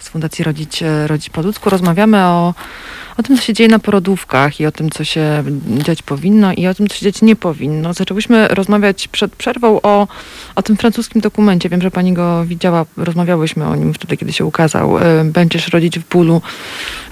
z 0.00 0.08
Fundacji 0.08 0.44
Rodzić, 0.44 0.82
e, 0.82 1.06
Rodzić 1.06 1.30
po 1.30 1.42
ludzku. 1.42 1.70
Rozmawiamy 1.70 2.24
o 2.24 2.54
o 3.18 3.22
tym, 3.22 3.36
co 3.36 3.42
się 3.42 3.52
dzieje 3.52 3.68
na 3.68 3.78
porodówkach 3.78 4.60
i 4.60 4.66
o 4.66 4.72
tym, 4.72 4.90
co 4.90 5.04
się 5.04 5.44
dziać 5.68 6.02
powinno 6.02 6.52
i 6.52 6.66
o 6.66 6.74
tym, 6.74 6.88
co 6.88 6.94
się 6.94 7.04
dziać 7.04 7.22
nie 7.22 7.36
powinno. 7.36 7.94
Zaczęłyśmy 7.94 8.48
rozmawiać 8.48 9.08
przed 9.08 9.36
przerwą 9.36 9.80
o, 9.82 10.08
o 10.54 10.62
tym 10.62 10.76
francuskim 10.76 11.20
dokumencie. 11.20 11.68
Wiem, 11.68 11.82
że 11.82 11.90
pani 11.90 12.12
go 12.12 12.44
widziała, 12.44 12.86
rozmawiałyśmy 12.96 13.66
o 13.66 13.76
nim 13.76 13.94
wtedy, 13.94 14.16
kiedy 14.16 14.32
się 14.32 14.44
ukazał. 14.44 14.98
E, 14.98 15.24
Będziesz 15.24 15.68
rodzić 15.68 15.98
w 15.98 16.08
bólu. 16.08 16.42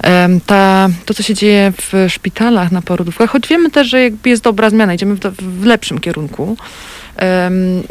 E, 0.04 0.28
ta, 0.46 0.88
to, 1.04 1.14
co 1.14 1.22
się 1.22 1.34
dzieje 1.34 1.72
w 1.72 2.06
szpitalach 2.08 2.72
na 2.72 2.82
porodówkach, 2.82 3.30
choć 3.30 3.48
wiemy 3.48 3.70
też, 3.70 3.88
że 3.88 4.00
jest 4.24 4.42
dobra 4.42 4.70
zmiana, 4.70 4.94
idziemy 4.94 5.14
w, 5.14 5.20
w 5.60 5.64
lepszym 5.64 6.00
kierunku. 6.00 6.56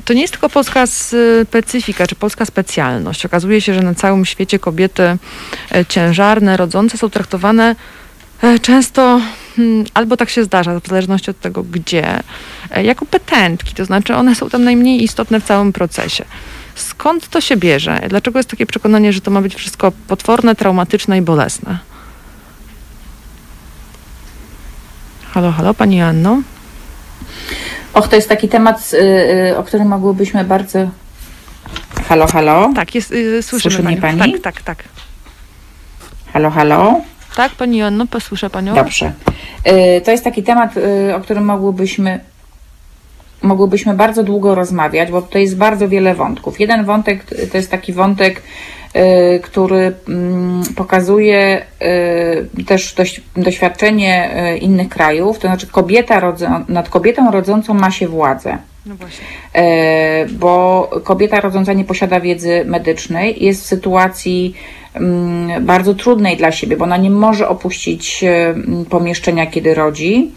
To 0.05 0.13
nie 0.13 0.21
jest 0.21 0.33
tylko 0.33 0.49
polska 0.49 0.85
specyfika, 0.87 2.07
czy 2.07 2.15
polska 2.15 2.45
specjalność. 2.45 3.25
Okazuje 3.25 3.61
się, 3.61 3.73
że 3.73 3.81
na 3.81 3.95
całym 3.95 4.25
świecie 4.25 4.59
kobiety 4.59 5.03
e, 5.71 5.85
ciężarne, 5.85 6.57
rodzące 6.57 6.97
są 6.97 7.09
traktowane 7.09 7.63
E, 7.71 7.75
często 8.61 9.21
hmm, 9.55 9.85
albo 9.93 10.17
tak 10.17 10.29
się 10.29 10.43
zdarza, 10.43 10.79
w 10.79 10.87
zależności 10.87 11.31
od 11.31 11.39
tego 11.39 11.63
gdzie, 11.63 12.19
e, 12.71 12.83
jako 12.83 13.05
petentki, 13.05 13.75
to 13.75 13.85
znaczy 13.85 14.15
one 14.15 14.35
są 14.35 14.49
tam 14.49 14.63
najmniej 14.63 15.03
istotne 15.03 15.39
w 15.39 15.43
całym 15.43 15.73
procesie. 15.73 16.25
Skąd 16.75 17.27
to 17.27 17.41
się 17.41 17.57
bierze? 17.57 18.01
Dlaczego 18.09 18.39
jest 18.39 18.49
takie 18.49 18.65
przekonanie, 18.65 19.13
że 19.13 19.21
to 19.21 19.31
ma 19.31 19.41
być 19.41 19.55
wszystko 19.55 19.91
potworne, 20.07 20.55
traumatyczne 20.55 21.17
i 21.17 21.21
bolesne? 21.21 21.79
Halo, 25.31 25.51
halo, 25.51 25.73
pani 25.73 26.01
Anno? 26.01 26.41
Och, 27.93 28.07
to 28.07 28.15
jest 28.15 28.29
taki 28.29 28.49
temat, 28.49 28.91
y, 29.51 29.57
o 29.57 29.63
którym 29.63 29.87
mogłybyśmy 29.87 30.43
bardzo... 30.43 30.89
Halo, 32.07 32.27
halo? 32.27 32.71
Tak, 32.75 32.95
jest, 32.95 33.11
y, 33.11 33.43
słyszymy 33.43 33.75
Słyszy 33.75 33.83
mnie 33.83 33.97
pani. 33.97 34.33
Tak, 34.33 34.41
tak, 34.41 34.61
tak. 34.61 34.83
Halo, 36.33 36.51
halo? 36.51 37.01
Tak, 37.35 37.51
pani 37.51 37.77
Joanno, 37.77 38.07
posłyszę 38.07 38.49
panią. 38.49 38.75
Dobrze. 38.75 39.11
Y, 39.97 40.01
to 40.01 40.11
jest 40.11 40.23
taki 40.23 40.43
temat, 40.43 40.77
y, 40.77 41.15
o 41.15 41.19
którym 41.19 41.45
mogłybyśmy 41.45 42.19
mogłybyśmy 43.41 43.93
bardzo 43.93 44.23
długo 44.23 44.55
rozmawiać, 44.55 45.11
bo 45.11 45.21
to 45.21 45.37
jest 45.37 45.57
bardzo 45.57 45.89
wiele 45.89 46.15
wątków. 46.15 46.59
Jeden 46.59 46.85
wątek 46.85 47.25
to 47.51 47.57
jest 47.57 47.71
taki 47.71 47.93
wątek, 47.93 48.41
y, 48.95 49.39
który 49.43 49.93
mm, 50.07 50.63
pokazuje 50.75 51.65
też 52.65 52.95
doświadczenie 53.35 54.29
innych 54.61 54.89
krajów, 54.89 55.39
to 55.39 55.47
znaczy 55.47 55.67
kobieta 55.67 56.19
rodzą, 56.19 56.65
nad 56.67 56.89
kobietą 56.89 57.31
rodzącą 57.31 57.73
ma 57.73 57.91
się 57.91 58.07
władzę. 58.07 58.57
No. 58.85 58.95
Bo 60.31 60.89
kobieta 61.03 61.41
rodząca 61.41 61.73
nie 61.73 61.85
posiada 61.85 62.19
wiedzy 62.19 62.63
medycznej, 62.65 63.43
jest 63.43 63.63
w 63.63 63.65
sytuacji 63.65 64.55
bardzo 65.61 65.93
trudnej 65.93 66.37
dla 66.37 66.51
siebie, 66.51 66.77
bo 66.77 66.83
ona 66.83 66.97
nie 66.97 67.09
może 67.09 67.47
opuścić 67.49 68.23
e, 68.23 68.55
pomieszczenia, 68.89 69.47
kiedy 69.47 69.73
rodzi. 69.73 70.31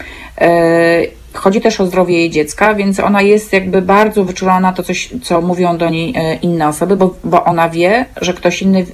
E, 1.37 1.39
chodzi 1.39 1.61
też 1.61 1.81
o 1.81 1.87
zdrowie 1.87 2.19
jej 2.19 2.31
dziecka, 2.31 2.75
więc 2.75 3.01
ona 3.01 3.23
jest 3.23 3.53
jakby 3.53 3.83
bardzo 3.83 4.25
wyczulona 4.25 4.61
na 4.61 4.73
to, 4.73 4.83
coś, 4.83 5.09
co 5.23 5.41
mówią 5.41 5.77
do 5.77 5.91
niej 5.91 6.15
e, 6.17 6.35
inne 6.35 6.69
osoby, 6.69 6.97
bo, 6.97 7.15
bo 7.25 7.45
ona 7.45 7.69
wie, 7.69 8.05
że 8.21 8.35
ktoś 8.35 8.63
inny, 8.63 8.87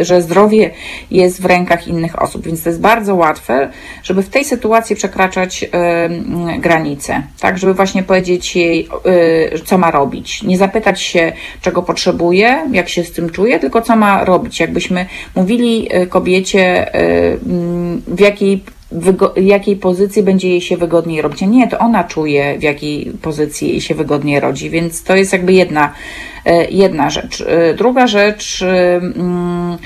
e, 0.00 0.04
że 0.04 0.22
zdrowie 0.22 0.70
jest 1.10 1.42
w 1.42 1.44
rękach 1.44 1.88
innych 1.88 2.22
osób, 2.22 2.46
więc 2.46 2.62
to 2.62 2.68
jest 2.68 2.80
bardzo 2.80 3.14
łatwe, 3.14 3.70
żeby 4.02 4.22
w 4.22 4.28
tej 4.28 4.44
sytuacji 4.44 4.96
przekraczać 4.96 5.70
granice, 6.58 7.22
tak, 7.40 7.58
żeby 7.58 7.74
właśnie 7.74 8.02
powiedzieć 8.02 8.56
jej, 8.56 8.88
co 9.64 9.78
ma 9.78 9.90
robić. 9.90 10.42
Nie 10.42 10.58
zapytać 10.58 11.02
się, 11.02 11.32
czego 11.60 11.82
potrzebuje, 11.82 12.68
jak 12.72 12.88
się 12.88 13.04
z 13.04 13.12
tym 13.12 13.30
czuje, 13.30 13.58
tylko 13.58 13.82
co 13.82 13.96
ma 13.96 14.24
robić. 14.24 14.60
Jakbyśmy 14.60 15.06
mówili 15.34 15.88
kobiecie, 16.10 16.90
w 18.06 18.20
jakiej 18.20 18.62
jakiej 19.36 19.76
pozycji 19.76 20.22
będzie 20.22 20.48
jej 20.48 20.60
się 20.60 20.76
wygodniej 20.76 21.22
robić. 21.22 21.40
Nie, 21.40 21.68
to 21.68 21.78
ona 21.78 22.04
czuje, 22.04 22.58
w 22.58 22.62
jakiej 22.62 23.12
pozycji 23.22 23.68
jej 23.68 23.80
się 23.80 23.94
wygodniej 23.94 24.40
rodzi, 24.40 24.70
więc 24.70 25.02
to 25.02 25.16
jest 25.16 25.32
jakby 25.32 25.52
jedna, 25.52 25.92
e, 26.44 26.70
jedna 26.70 27.10
rzecz. 27.10 27.44
E, 27.46 27.74
druga 27.74 28.06
rzecz, 28.06 28.62
mm, 28.62 29.78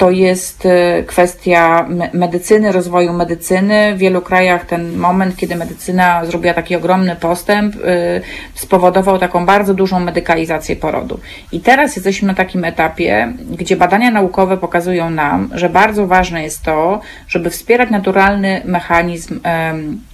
to 0.00 0.10
jest 0.10 0.66
e, 0.66 1.02
kwestia 1.02 1.88
medycyny, 2.12 2.72
rozwoju 2.72 3.12
medycyny. 3.12 3.94
W 3.94 3.98
wielu 3.98 4.20
krajach 4.22 4.66
ten 4.66 4.96
moment, 4.96 5.36
kiedy 5.36 5.56
medycyna 5.56 6.24
zrobiła 6.24 6.54
taki 6.54 6.76
ogromny 6.76 7.16
postęp, 7.16 7.74
e, 7.76 8.20
spowodował 8.54 9.18
taką 9.18 9.46
bardzo 9.46 9.74
dużą 9.74 10.00
medykalizację 10.00 10.76
porodu. 10.76 11.20
I 11.52 11.60
teraz 11.60 11.96
jesteśmy 11.96 12.28
na 12.28 12.34
takim 12.34 12.64
etapie, 12.64 13.32
gdzie 13.50 13.76
badania 13.76 14.10
naukowe 14.10 14.56
pokazują 14.56 15.10
nam, 15.10 15.50
że 15.54 15.68
bardzo 15.68 16.06
ważne 16.06 16.42
jest 16.42 16.62
to, 16.62 17.00
żeby 17.28 17.50
wspierać 17.50 17.90
naturalny 17.90 18.62
mechanizm 18.64 19.40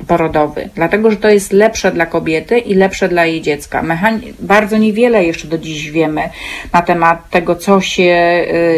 porodowy, 0.07 0.69
dlatego 0.75 1.11
że 1.11 1.17
to 1.17 1.29
jest 1.29 1.53
lepsze 1.53 1.93
dla 1.93 2.07
kobiety 2.07 2.59
i 2.59 2.75
lepsze 2.75 3.09
dla 3.09 3.27
jej 3.27 3.43
dziecka. 3.43 3.83
Mechani- 3.83 4.33
bardzo 4.41 4.79
niewiele 4.79 5.25
jeszcze 5.25 5.49
do 5.49 5.59
dziś 5.59 5.91
wiemy 5.91 6.23
na 6.73 6.83
temat 6.83 7.31
tego, 7.31 7.57
co 7.57 7.81
się 7.81 8.03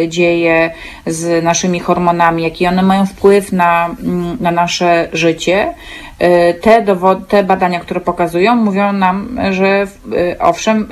e, 0.04 0.08
dzieje 0.08 0.70
z 1.08 1.44
naszymi 1.44 1.80
hormonami, 1.80 2.42
jaki 2.42 2.66
one 2.66 2.82
mają 2.82 3.06
wpływ 3.06 3.52
na, 3.52 3.96
mm, 4.02 4.36
na 4.40 4.50
nasze 4.50 5.08
życie. 5.12 5.74
E, 6.18 6.54
te, 6.54 6.84
te 7.28 7.44
badania, 7.44 7.80
które 7.80 8.00
pokazują, 8.00 8.56
mówią 8.56 8.92
nam, 8.92 9.38
że 9.50 9.66
e, 9.66 10.38
owszem, 10.38 10.88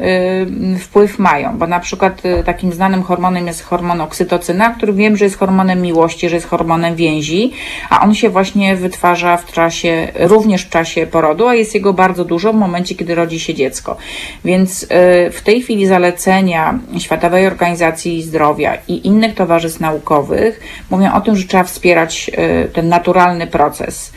e, 0.74 0.78
wpływ 0.78 1.19
mają, 1.19 1.59
bo 1.59 1.66
na 1.66 1.81
przykład 1.81 2.23
takim 2.44 2.73
znanym 2.73 3.03
hormonem 3.03 3.47
jest 3.47 3.62
hormon 3.62 4.01
oksytocyna, 4.01 4.70
który 4.70 4.93
wiem, 4.93 5.16
że 5.16 5.24
jest 5.24 5.39
hormonem 5.39 5.82
miłości, 5.82 6.28
że 6.28 6.36
jest 6.36 6.48
hormonem 6.48 6.97
więzi, 6.97 7.53
a 7.90 8.01
on 8.01 8.15
się 8.15 8.28
właśnie 8.28 8.77
wytwarza 8.77 9.36
w 9.36 9.53
czasie, 9.53 10.09
również 10.15 10.65
w 10.65 10.70
czasie 10.70 11.07
porodu, 11.07 11.48
a 11.48 11.55
jest 11.55 11.74
jego 11.74 11.93
bardzo 11.93 12.24
dużo 12.24 12.53
w 12.53 12.57
momencie, 12.57 12.94
kiedy 12.94 13.15
rodzi 13.15 13.40
się 13.40 13.55
dziecko. 13.55 13.97
Więc 14.44 14.86
w 15.32 15.40
tej 15.44 15.62
chwili 15.62 15.86
zalecenia 15.86 16.78
Światowej 16.98 17.47
Organizacji 17.47 18.23
Zdrowia 18.23 18.78
i 18.89 19.07
innych 19.07 19.35
towarzystw 19.35 19.81
naukowych 19.81 20.61
mówią 20.90 21.15
o 21.15 21.20
tym, 21.20 21.36
że 21.36 21.47
trzeba 21.47 21.65
wspierać 21.65 22.31
ten 22.73 22.89
naturalny 22.89 23.47
proces 23.47 24.12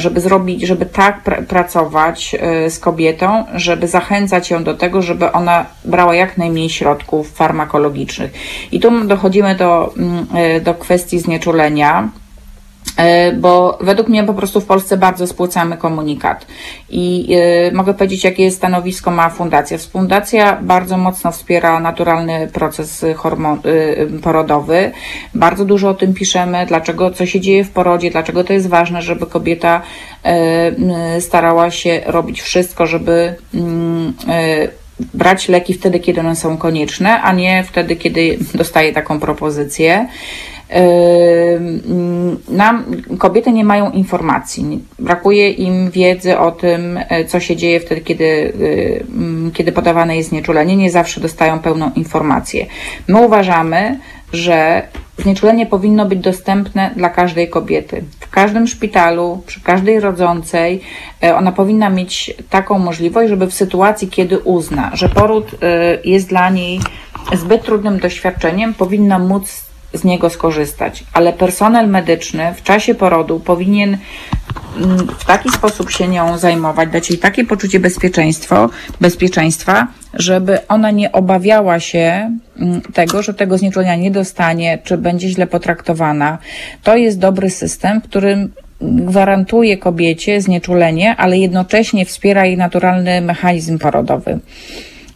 żeby 0.00 0.20
zrobić, 0.20 0.62
żeby 0.62 0.86
tak 0.86 1.22
pr 1.22 1.46
pracować 1.46 2.36
y, 2.66 2.70
z 2.70 2.78
kobietą, 2.78 3.44
żeby 3.54 3.88
zachęcać 3.88 4.50
ją 4.50 4.64
do 4.64 4.74
tego, 4.74 5.02
żeby 5.02 5.32
ona 5.32 5.66
brała 5.84 6.14
jak 6.14 6.38
najmniej 6.38 6.70
środków 6.70 7.32
farmakologicznych. 7.32 8.32
I 8.72 8.80
tu 8.80 9.04
dochodzimy 9.04 9.54
do, 9.54 9.94
mm, 9.96 10.26
y, 10.56 10.60
do 10.60 10.74
kwestii 10.74 11.18
znieczulenia 11.18 12.08
bo 13.36 13.78
według 13.80 14.08
mnie 14.08 14.24
po 14.24 14.34
prostu 14.34 14.60
w 14.60 14.66
Polsce 14.66 14.96
bardzo 14.96 15.26
spłycamy 15.26 15.76
komunikat. 15.76 16.46
I 16.90 17.36
y, 17.68 17.72
mogę 17.74 17.94
powiedzieć, 17.94 18.24
jakie 18.24 18.50
stanowisko 18.50 19.10
ma 19.10 19.30
fundacja. 19.30 19.78
Fundacja 19.78 20.58
bardzo 20.62 20.98
mocno 20.98 21.32
wspiera 21.32 21.80
naturalny 21.80 22.48
proces 22.52 23.04
hormon, 23.16 23.58
y, 23.66 24.20
porodowy. 24.22 24.92
Bardzo 25.34 25.64
dużo 25.64 25.88
o 25.88 25.94
tym 25.94 26.14
piszemy, 26.14 26.66
dlaczego, 26.66 27.10
co 27.10 27.26
się 27.26 27.40
dzieje 27.40 27.64
w 27.64 27.70
porodzie, 27.70 28.10
dlaczego 28.10 28.44
to 28.44 28.52
jest 28.52 28.68
ważne, 28.68 29.02
żeby 29.02 29.26
kobieta 29.26 29.82
starała 31.20 31.70
się 31.70 32.00
robić 32.06 32.42
wszystko, 32.42 32.86
żeby 32.86 33.34
mm, 33.54 34.14
brać 35.14 35.48
leki 35.48 35.74
wtedy, 35.74 36.00
kiedy 36.00 36.20
one 36.20 36.36
są 36.36 36.56
konieczne, 36.56 37.22
a 37.22 37.32
nie 37.32 37.64
wtedy, 37.64 37.96
kiedy 37.96 38.38
dostaje 38.54 38.92
taką 38.92 39.20
propozycję. 39.20 40.08
Nam, 42.48 42.84
kobiety 43.18 43.52
nie 43.52 43.64
mają 43.64 43.90
informacji, 43.90 44.84
brakuje 44.98 45.50
im 45.50 45.90
wiedzy 45.90 46.38
o 46.38 46.52
tym, 46.52 46.98
e, 47.08 47.24
co 47.24 47.40
się 47.40 47.56
dzieje 47.56 47.80
wtedy, 47.80 48.00
kiedy, 48.00 48.52
kiedy 49.54 49.72
podawane 49.72 50.16
jest 50.16 50.28
znieczulenie. 50.28 50.76
Nie 50.76 50.90
zawsze 50.90 51.20
dostają 51.20 51.58
pełną 51.58 51.90
informację. 51.96 52.66
My 53.08 53.20
uważamy, 53.20 53.98
że 54.32 54.82
znieczulenie 55.18 55.66
powinno 55.66 56.06
być 56.06 56.18
dostępne 56.18 56.90
dla 56.96 57.08
każdej 57.08 57.50
kobiety. 57.50 58.04
W 58.20 58.30
każdym 58.30 58.66
szpitalu, 58.66 59.42
przy 59.46 59.60
każdej 59.60 60.00
rodzącej, 60.00 60.80
e, 61.22 61.36
ona 61.36 61.52
powinna 61.52 61.90
mieć 61.90 62.34
taką 62.50 62.78
możliwość, 62.78 63.28
żeby 63.28 63.46
w 63.46 63.54
sytuacji, 63.54 64.08
kiedy 64.08 64.38
uzna, 64.38 64.90
że 64.94 65.08
poród 65.08 65.50
e, 65.62 65.98
jest 66.04 66.28
dla 66.28 66.50
niej 66.50 66.80
zbyt 67.32 67.62
trudnym 67.62 67.98
doświadczeniem, 67.98 68.74
powinna 68.74 69.18
móc 69.18 69.63
z 69.94 70.04
niego 70.04 70.30
skorzystać. 70.30 71.04
Ale 71.12 71.32
personel 71.32 71.88
medyczny 71.88 72.54
w 72.56 72.62
czasie 72.62 72.94
porodu 72.94 73.40
powinien 73.40 73.98
mm, 74.76 74.98
w 75.18 75.24
taki 75.24 75.50
sposób 75.50 75.90
się 75.90 76.08
nią 76.08 76.38
zajmować, 76.38 76.88
dać 76.90 77.10
jej 77.10 77.18
takie 77.18 77.44
poczucie 77.44 77.80
bezpieczeństwa, 77.80 78.68
bezpieczeństwa, 79.00 79.86
żeby 80.14 80.66
ona 80.68 80.90
nie 80.90 81.12
obawiała 81.12 81.80
się 81.80 82.30
mm, 82.58 82.80
tego, 82.80 83.22
że 83.22 83.34
tego 83.34 83.58
znieczulenia 83.58 83.96
nie 83.96 84.10
dostanie, 84.10 84.78
czy 84.84 84.98
będzie 84.98 85.28
źle 85.28 85.46
potraktowana. 85.46 86.38
To 86.82 86.96
jest 86.96 87.18
dobry 87.18 87.50
system, 87.50 88.00
w 88.00 88.04
którym 88.04 88.52
gwarantuje 88.80 89.78
kobiecie 89.78 90.40
znieczulenie, 90.40 91.16
ale 91.16 91.38
jednocześnie 91.38 92.04
wspiera 92.06 92.46
jej 92.46 92.56
naturalny 92.56 93.20
mechanizm 93.20 93.78
porodowy. 93.78 94.38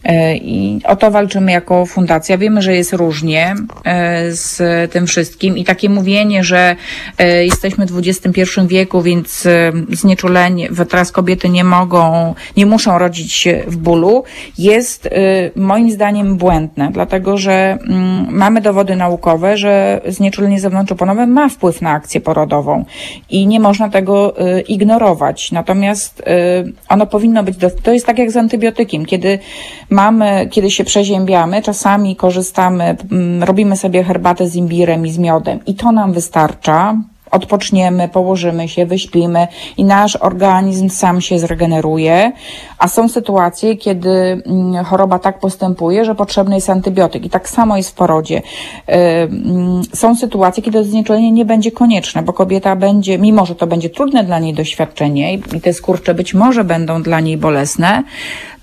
E, 0.03 0.35
I 0.35 0.81
o 0.85 0.95
to 0.95 1.11
walczymy 1.11 1.51
jako 1.51 1.85
fundacja. 1.85 2.37
Wiemy, 2.37 2.61
że 2.61 2.75
jest 2.75 2.93
różnie 2.93 3.55
e, 3.85 4.31
z 4.31 4.61
tym 4.91 5.07
wszystkim 5.07 5.57
i 5.57 5.65
takie 5.65 5.89
mówienie, 5.89 6.43
że 6.43 6.75
e, 7.17 7.45
jesteśmy 7.45 7.85
w 7.85 7.97
XXI 7.97 8.41
wieku, 8.67 9.01
więc 9.01 9.47
znieczulenie, 9.91 10.69
teraz 10.89 11.11
kobiety 11.11 11.49
nie 11.49 11.63
mogą, 11.63 12.33
nie 12.57 12.65
muszą 12.65 12.97
rodzić 12.97 13.47
w 13.67 13.77
bólu, 13.77 14.23
jest 14.57 15.09
moim 15.55 15.91
zdaniem 15.91 16.37
błędne, 16.37 16.89
dlatego 16.91 17.37
że 17.37 17.77
mm, 17.87 18.27
mamy 18.31 18.61
dowody 18.61 18.95
naukowe, 18.95 19.57
że 19.57 20.01
znieczulenie 20.07 20.59
zewnątrzoponowe 20.59 21.27
ma 21.27 21.49
wpływ 21.49 21.81
na 21.81 21.91
akcję 21.91 22.21
porodową 22.21 22.85
i 23.29 23.47
nie 23.47 23.59
można 23.59 23.89
tego 23.89 24.35
ignorować. 24.67 25.51
Natomiast 25.51 26.23
ono 26.89 27.05
powinno 27.05 27.43
być, 27.43 27.57
to 27.83 27.93
jest 27.93 28.05
tak 28.05 28.19
jak 28.19 28.31
z 28.31 28.37
antybiotykiem, 28.37 29.05
kiedy 29.05 29.39
mamy, 29.89 30.47
kiedy 30.51 30.71
się 30.71 30.83
przeziębiamy, 30.83 31.61
czasami 31.61 32.15
korzystamy, 32.15 32.97
mm, 33.11 33.43
robimy 33.43 33.77
sobie 33.77 34.03
herbatę 34.03 34.47
z 34.47 34.55
imbirem 34.55 35.05
i 35.05 35.11
z 35.11 35.17
miodem 35.17 35.59
i 35.65 35.75
to 35.75 35.91
nam 35.91 36.13
wystarcza. 36.13 36.95
Odpoczniemy, 37.31 38.09
położymy 38.09 38.67
się, 38.67 38.85
wyśpimy 38.85 39.47
i 39.77 39.85
nasz 39.85 40.15
organizm 40.15 40.89
sam 40.89 41.21
się 41.21 41.39
zregeneruje, 41.39 42.31
a 42.77 42.87
są 42.87 43.09
sytuacje, 43.09 43.77
kiedy 43.77 44.09
mm, 44.09 44.85
choroba 44.85 45.19
tak 45.19 45.39
postępuje, 45.39 46.05
że 46.05 46.15
potrzebny 46.15 46.55
jest 46.55 46.69
antybiotyk 46.69 47.25
i 47.25 47.29
tak 47.29 47.49
samo 47.49 47.77
jest 47.77 47.89
w 47.89 47.93
porodzie. 47.93 48.37
Y, 48.37 48.91
mm, 48.91 49.81
są 49.93 50.15
sytuacje, 50.15 50.63
kiedy 50.63 50.83
znieczulenie 50.83 51.31
nie 51.31 51.45
będzie 51.45 51.71
konieczne, 51.71 52.23
bo 52.23 52.33
kobieta 52.33 52.75
będzie, 52.75 53.17
mimo 53.17 53.45
że 53.45 53.55
to 53.55 53.67
będzie 53.67 53.89
trudne 53.89 54.23
dla 54.23 54.39
niej 54.39 54.53
doświadczenie 54.53 55.33
i 55.33 55.61
te 55.61 55.73
skurcze 55.73 56.13
być 56.13 56.33
może 56.33 56.63
będą 56.63 57.03
dla 57.03 57.19
niej 57.19 57.37
bolesne, 57.37 58.03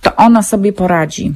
to 0.06 0.16
ona 0.16 0.42
sobie 0.42 0.72
poradzi. 0.72 1.32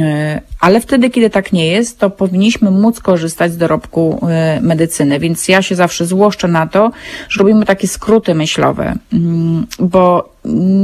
E, 0.00 0.40
ale 0.60 0.80
wtedy, 0.80 1.10
kiedy 1.10 1.30
tak 1.30 1.52
nie 1.52 1.66
jest, 1.66 1.98
to 1.98 2.10
powinniśmy 2.10 2.70
móc 2.70 3.00
korzystać 3.00 3.52
z 3.52 3.56
dorobku 3.56 4.26
e, 4.28 4.60
medycyny. 4.60 5.18
Więc 5.18 5.48
ja 5.48 5.62
się 5.62 5.74
zawsze 5.74 6.06
złoszczę 6.06 6.48
na 6.48 6.66
to, 6.66 6.90
że 7.28 7.38
robimy 7.38 7.66
takie 7.66 7.88
skróty 7.88 8.34
myślowe, 8.34 8.94
mm, 9.12 9.66
bo 9.78 10.28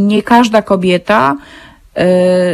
nie 0.06 0.22
każda 0.22 0.62
kobieta 0.62 1.36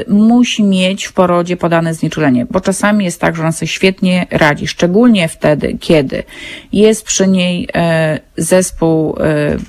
musi 0.09 0.65
mieć 0.65 1.05
w 1.05 1.13
porodzie 1.13 1.57
podane 1.57 1.95
znieczulenie, 1.95 2.47
bo 2.51 2.61
czasami 2.61 3.05
jest 3.05 3.21
tak, 3.21 3.37
że 3.37 3.43
ona 3.43 3.53
sobie 3.53 3.69
świetnie 3.69 4.27
radzi, 4.31 4.67
szczególnie 4.67 5.29
wtedy, 5.29 5.77
kiedy 5.81 6.23
jest 6.73 7.05
przy 7.05 7.27
niej 7.27 7.65
y, 7.65 8.43
zespół, 8.43 9.17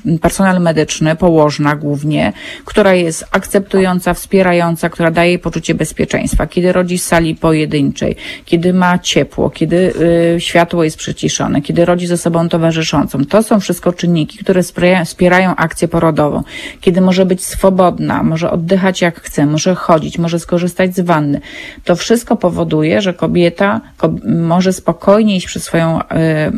y, 0.05 0.19
personel 0.19 0.61
medyczny, 0.61 1.15
położna 1.15 1.75
głównie, 1.75 2.33
która 2.65 2.93
jest 2.93 3.25
akceptująca, 3.31 4.13
wspierająca, 4.13 4.89
która 4.89 5.11
daje 5.11 5.29
jej 5.29 5.39
poczucie 5.39 5.75
bezpieczeństwa, 5.75 6.47
kiedy 6.47 6.71
rodzi 6.73 6.97
w 6.97 7.01
sali 7.01 7.35
pojedynczej, 7.35 8.15
kiedy 8.45 8.73
ma 8.73 8.99
ciepło, 8.99 9.49
kiedy 9.49 9.93
światło 10.39 10.83
jest 10.83 10.97
przyciszone, 10.97 11.61
kiedy 11.61 11.85
rodzi 11.85 12.07
ze 12.07 12.17
sobą 12.17 12.49
towarzyszącą. 12.49 13.25
To 13.25 13.43
są 13.43 13.59
wszystko 13.59 13.93
czynniki, 13.93 14.37
które 14.37 14.63
wspierają 15.05 15.55
akcję 15.55 15.87
porodową, 15.87 16.43
kiedy 16.81 17.01
może 17.01 17.25
być 17.25 17.45
swobodna, 17.45 18.23
może 18.23 18.51
oddychać 18.51 19.01
jak 19.01 19.21
chce, 19.21 19.45
może 19.59 19.75
chodzić, 19.75 20.17
może 20.17 20.39
skorzystać 20.39 20.95
z 20.95 20.99
wanny. 20.99 21.41
To 21.83 21.95
wszystko 21.95 22.35
powoduje, 22.35 23.01
że 23.01 23.13
kobieta 23.13 23.81
może 24.25 24.73
spokojnie 24.73 25.35
iść 25.35 25.45
przez 25.47 25.63
swoją 25.63 26.01
y, 26.01 26.05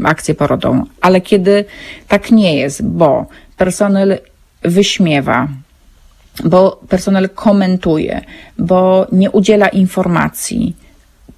akcję 0.04 0.36
porodową. 0.36 0.86
Ale 1.02 1.22
kiedy 1.22 1.66
tak 2.08 2.32
nie 2.32 2.56
jest, 2.56 2.86
bo 2.86 3.26
personel 3.58 4.18
wyśmiewa, 4.62 5.48
bo 6.44 6.82
personel 6.90 7.30
komentuje, 7.30 8.22
bo 8.58 9.08
nie 9.12 9.32
udziela 9.32 9.68
informacji, 9.68 10.76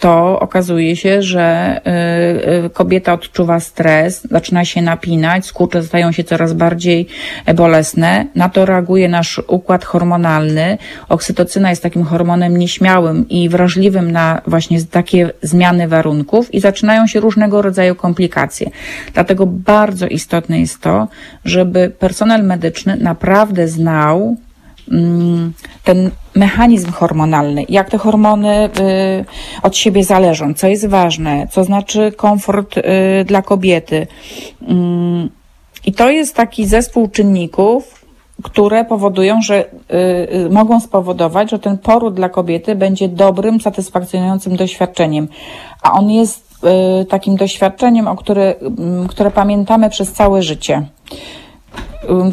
to 0.03 0.39
okazuje 0.39 0.95
się, 0.95 1.21
że 1.21 1.79
y, 2.61 2.65
y, 2.65 2.69
kobieta 2.69 3.13
odczuwa 3.13 3.59
stres, 3.59 4.27
zaczyna 4.31 4.65
się 4.65 4.81
napinać, 4.81 5.45
skurcze 5.45 5.83
stają 5.83 6.11
się 6.11 6.23
coraz 6.23 6.53
bardziej 6.53 7.07
bolesne. 7.55 8.25
Na 8.35 8.49
to 8.49 8.65
reaguje 8.65 9.09
nasz 9.09 9.41
układ 9.47 9.85
hormonalny. 9.85 10.77
Oksytocyna 11.09 11.69
jest 11.69 11.83
takim 11.83 12.03
hormonem 12.03 12.57
nieśmiałym 12.57 13.29
i 13.29 13.49
wrażliwym 13.49 14.11
na 14.11 14.41
właśnie 14.47 14.83
takie 14.85 15.29
zmiany 15.41 15.87
warunków 15.87 16.53
i 16.53 16.59
zaczynają 16.59 17.07
się 17.07 17.19
różnego 17.19 17.61
rodzaju 17.61 17.95
komplikacje. 17.95 18.69
Dlatego 19.13 19.45
bardzo 19.45 20.07
istotne 20.07 20.59
jest 20.59 20.81
to, 20.81 21.07
żeby 21.45 21.91
personel 21.99 22.43
medyczny 22.43 22.97
naprawdę 22.97 23.67
znał 23.67 24.37
ten 25.83 26.11
mechanizm 26.35 26.91
hormonalny, 26.91 27.65
jak 27.69 27.89
te 27.89 27.97
hormony 27.97 28.65
y, 28.65 29.25
od 29.63 29.77
siebie 29.77 30.03
zależą, 30.03 30.53
co 30.53 30.67
jest 30.67 30.87
ważne, 30.87 31.47
co 31.51 31.63
znaczy 31.63 32.11
komfort 32.11 32.77
y, 32.77 32.81
dla 33.25 33.41
kobiety. 33.41 34.07
Mm, 34.67 35.29
I 35.85 35.93
to 35.93 36.09
jest 36.09 36.35
taki 36.35 36.65
zespół 36.65 37.07
czynników, 37.07 38.05
które 38.43 38.85
powodują, 38.85 39.41
że 39.41 39.65
y, 39.65 40.49
mogą 40.49 40.79
spowodować, 40.79 41.51
że 41.51 41.59
ten 41.59 41.77
poród 41.77 42.13
dla 42.13 42.29
kobiety 42.29 42.75
będzie 42.75 43.07
dobrym, 43.07 43.61
satysfakcjonującym 43.61 44.55
doświadczeniem. 44.55 45.27
A 45.81 45.91
on 45.91 46.09
jest 46.09 46.53
takim 47.09 47.35
doświadczeniem, 47.35 48.07
o 48.07 48.15
które, 48.15 48.55
mm, 48.55 49.07
które 49.07 49.31
pamiętamy 49.31 49.89
przez 49.89 50.13
całe 50.13 50.41
życie. 50.41 50.87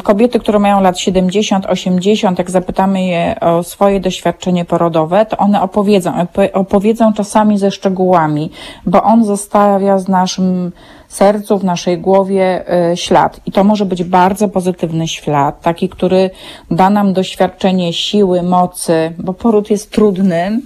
Kobiety, 0.03 0.39
które 0.39 0.59
mają 0.59 0.81
lat 0.81 0.99
70, 0.99 1.65
80, 1.65 2.39
jak 2.39 2.51
zapytamy 2.51 3.05
je 3.05 3.39
o 3.39 3.63
swoje 3.63 3.99
doświadczenie 3.99 4.65
porodowe, 4.65 5.25
to 5.25 5.37
one 5.37 5.61
opowiedzą, 5.61 6.13
opowiedzą 6.53 7.13
czasami 7.13 7.57
ze 7.57 7.71
szczegółami, 7.71 8.51
bo 8.85 9.03
on 9.03 9.25
zostawia 9.25 9.99
z 9.99 10.07
naszym 10.07 10.71
sercu, 11.07 11.57
w 11.57 11.63
naszej 11.63 11.97
głowie 11.97 12.63
y, 12.91 12.97
ślad. 12.97 13.39
I 13.45 13.51
to 13.51 13.63
może 13.63 13.85
być 13.85 14.03
bardzo 14.03 14.49
pozytywny 14.49 15.07
ślad, 15.07 15.61
taki, 15.61 15.89
który 15.89 16.29
da 16.71 16.89
nam 16.89 17.13
doświadczenie 17.13 17.93
siły, 17.93 18.43
mocy, 18.43 19.13
bo 19.17 19.33
poród 19.33 19.69
jest 19.69 19.91
trudnym 19.91 20.61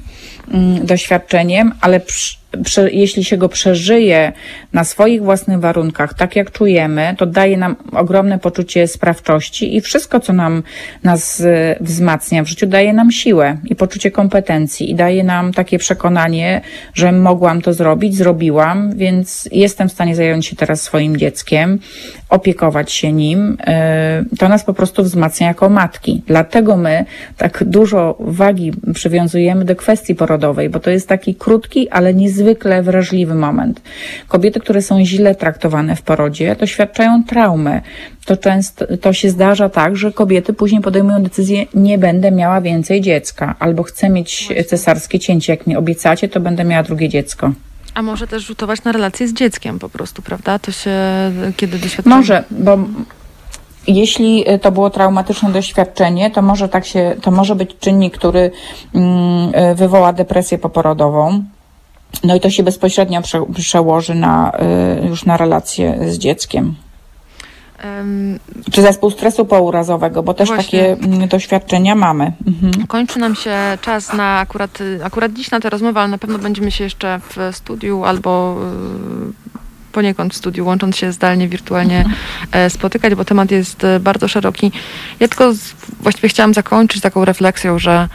mm, 0.52 0.86
doświadczeniem, 0.86 1.72
ale 1.82 1.99
przy, 1.99 2.38
jeśli 2.91 3.23
się 3.23 3.38
go 3.38 3.49
przeżyje 3.49 4.32
na 4.73 4.84
swoich 4.84 5.23
własnych 5.23 5.60
warunkach, 5.60 6.14
tak 6.14 6.36
jak 6.36 6.52
czujemy, 6.52 7.15
to 7.18 7.26
daje 7.26 7.57
nam 7.57 7.76
ogromne 7.91 8.40
poczucie 8.40 8.88
sprawczości 8.88 9.76
i 9.76 9.82
wszystko, 9.82 10.19
co 10.19 10.34
nam 10.34 10.64
nas 11.03 11.41
e, 11.41 11.76
wzmacnia 11.82 12.44
w 12.44 12.48
życiu, 12.48 12.68
daje 12.68 12.94
nam 12.94 13.11
siłę 13.11 13.57
i 13.65 13.76
poczucie 13.76 14.11
kompetencji 14.11 14.91
i 14.91 14.95
daje 14.95 15.23
nam 15.23 15.53
takie 15.53 15.77
przekonanie, 15.80 16.61
że 16.94 17.11
mogłam 17.11 17.61
to 17.61 17.73
zrobić, 17.73 18.15
zrobiłam, 18.15 18.98
więc 18.98 19.49
jestem 19.52 19.90
w 19.90 19.91
stanie 19.91 20.15
zająć 20.15 20.45
się 20.45 20.56
teraz 20.56 20.82
swoim 20.82 21.18
dzieckiem, 21.18 21.80
opiekować 22.30 22.91
się 22.91 23.14
nim. 23.14 23.57
E, 23.68 24.23
to 24.40 24.49
nas 24.49 24.64
po 24.64 24.73
prostu 24.73 25.03
wzmacnia 25.03 25.48
jako 25.48 25.69
matki. 25.69 26.23
Dlatego 26.27 26.77
my 26.77 27.06
tak 27.38 27.64
dużo 27.64 28.18
wagi 28.19 28.72
przywiązujemy 28.94 29.65
do 29.65 29.76
kwestii 29.76 30.15
porodowej, 30.15 30.69
bo 30.69 30.80
to 30.80 30.90
jest 30.90 31.07
taki 31.07 31.36
krótki, 31.36 31.90
ale 31.90 32.14
niezwykle 32.14 32.45
niezwykle 32.46 32.84
wrażliwy 32.84 33.36
moment. 33.36 33.82
Kobiety, 34.28 34.60
które 34.60 34.82
są 34.82 35.06
źle 35.06 35.36
traktowane 35.36 35.96
w 35.96 36.02
porodzie, 36.02 36.56
doświadczają 36.56 37.24
traumy. 37.24 37.82
To 38.26 38.38
często, 38.38 38.86
to 39.02 39.14
się 39.14 39.30
zdarza 39.30 39.70
tak, 39.70 39.98
że 39.98 40.12
kobiety 40.12 40.54
później 40.54 40.82
podejmują 40.82 41.24
decyzję, 41.24 41.66
nie 41.74 41.98
będę 41.98 42.32
miała 42.32 42.62
więcej 42.62 43.02
dziecka, 43.02 43.56
albo 43.60 43.84
chcę 43.84 44.10
mieć 44.10 44.50
cesarskie 44.68 45.20
cięcie. 45.20 45.54
Jak 45.54 45.68
mi 45.68 45.76
obiecacie, 45.76 46.28
to 46.30 46.40
będę 46.40 46.64
miała 46.64 46.84
drugie 46.84 47.10
dziecko. 47.10 47.52
A 47.94 48.02
może 48.02 48.28
też 48.28 48.44
rzutować 48.44 48.84
na 48.84 48.92
relacje 48.92 49.28
z 49.28 49.34
dzieckiem 49.34 49.80
po 49.80 49.90
prostu, 49.90 50.22
prawda? 50.22 50.60
To 50.60 50.72
się, 50.72 50.92
kiedy 51.58 51.80
doświadczamy... 51.80 52.16
Może, 52.16 52.44
bo 52.52 52.78
jeśli 53.88 54.46
to 54.62 54.72
było 54.72 54.90
traumatyczne 54.90 55.52
doświadczenie, 55.52 56.32
to 56.32 56.42
może 56.42 56.70
tak 56.70 56.86
się, 56.86 57.16
to 57.22 57.32
może 57.32 57.56
być 57.56 57.78
czynnik, 57.80 58.18
który 58.18 58.52
mm, 58.96 59.76
wywoła 59.76 60.14
depresję 60.14 60.58
poporodową. 60.58 61.44
No 62.24 62.36
i 62.36 62.40
to 62.40 62.50
się 62.50 62.64
bezpośrednio 62.64 63.22
prze, 63.22 63.46
przełoży 63.56 64.16
na, 64.16 64.52
y, 65.04 65.08
już 65.08 65.26
na 65.26 65.38
relacje 65.38 66.12
z 66.12 66.18
dzieckiem. 66.18 66.76
Um, 67.84 68.40
Czy 68.72 68.82
zespół 68.82 69.12
stresu 69.12 69.46
pourazowego, 69.46 70.24
bo 70.24 70.34
też 70.34 70.48
właśnie. 70.48 70.66
takie 70.66 71.06
mm, 71.08 71.28
doświadczenia 71.28 71.96
mamy. 71.96 72.34
Mhm. 72.48 72.88
Kończy 72.88 73.20
nam 73.20 73.36
się 73.36 73.58
czas 73.82 74.14
na 74.14 74.40
akurat, 74.40 74.80
akurat 75.04 75.34
dziś 75.34 75.52
na 75.52 75.60
tę 75.60 75.70
rozmowę, 75.70 76.00
ale 76.00 76.10
na 76.10 76.18
pewno 76.18 76.40
będziemy 76.40 76.72
się 76.72 76.84
jeszcze 76.84 77.20
w 77.30 77.56
studiu 77.56 78.04
albo 78.04 78.58
y, 79.32 79.92
poniekąd 79.92 80.34
w 80.34 80.38
studiu, 80.38 80.66
łącząc 80.66 80.98
się 80.98 81.12
zdalnie, 81.12 81.48
wirtualnie 81.48 81.98
mhm. 81.98 82.16
E, 82.52 82.70
spotykać, 82.70 83.16
bo 83.16 83.26
temat 83.26 83.52
jest 83.52 83.86
bardzo 84.00 84.28
szeroki. 84.28 84.72
Ja 85.20 85.28
tylko 85.28 85.54
właściwie 86.00 86.30
chciałam 86.30 86.54
zakończyć 86.54 87.02
taką 87.02 87.26
refleksją, 87.26 87.80
że 87.80 88.10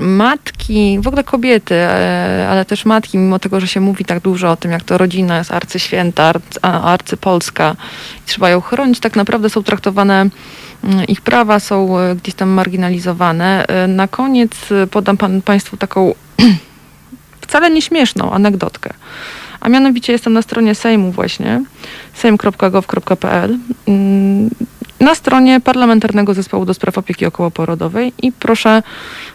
matki, 0.00 0.98
w 1.00 1.06
ogóle 1.06 1.24
kobiety, 1.24 1.74
e, 1.74 2.46
ale 2.50 2.64
też 2.64 2.84
matki, 2.84 3.18
mimo 3.18 3.38
tego, 3.38 3.60
że 3.60 3.68
się 3.68 3.80
mówi 3.80 4.04
tak 4.04 4.20
dużo 4.20 4.50
o 4.50 4.56
tym, 4.56 4.70
jak 4.70 4.84
to 4.84 4.98
rodzina 4.98 5.38
jest 5.38 5.52
arcyświęta, 5.52 6.24
arcy, 6.24 6.60
arcypolska, 6.62 7.76
trzeba 8.26 8.50
ją 8.50 8.60
chronić, 8.60 9.00
tak 9.00 9.16
naprawdę 9.16 9.50
są 9.50 9.62
traktowane, 9.62 10.28
mm, 10.84 11.04
ich 11.08 11.20
prawa 11.20 11.60
są 11.60 11.98
e, 11.98 12.16
gdzieś 12.16 12.34
tam 12.34 12.48
marginalizowane. 12.48 13.66
E, 13.66 13.86
na 13.86 14.08
koniec 14.08 14.50
podam 14.90 15.16
pan, 15.16 15.42
Państwu 15.42 15.76
taką 15.76 16.14
wcale 17.40 17.70
nieśmieszną 17.70 18.32
anegdotkę. 18.32 18.90
A 19.60 19.68
mianowicie 19.68 20.12
jestem 20.12 20.32
na 20.32 20.42
stronie 20.42 20.74
Sejmu 20.74 21.12
właśnie, 21.12 21.64
sejm.gov.pl 22.14 23.58
na 25.00 25.14
stronie 25.14 25.60
Parlamentarnego 25.60 26.34
Zespołu 26.34 26.64
do 26.64 26.74
Spraw 26.74 26.98
Opieki 26.98 27.26
Okołoporodowej 27.26 28.12
i 28.22 28.32
proszę 28.32 28.82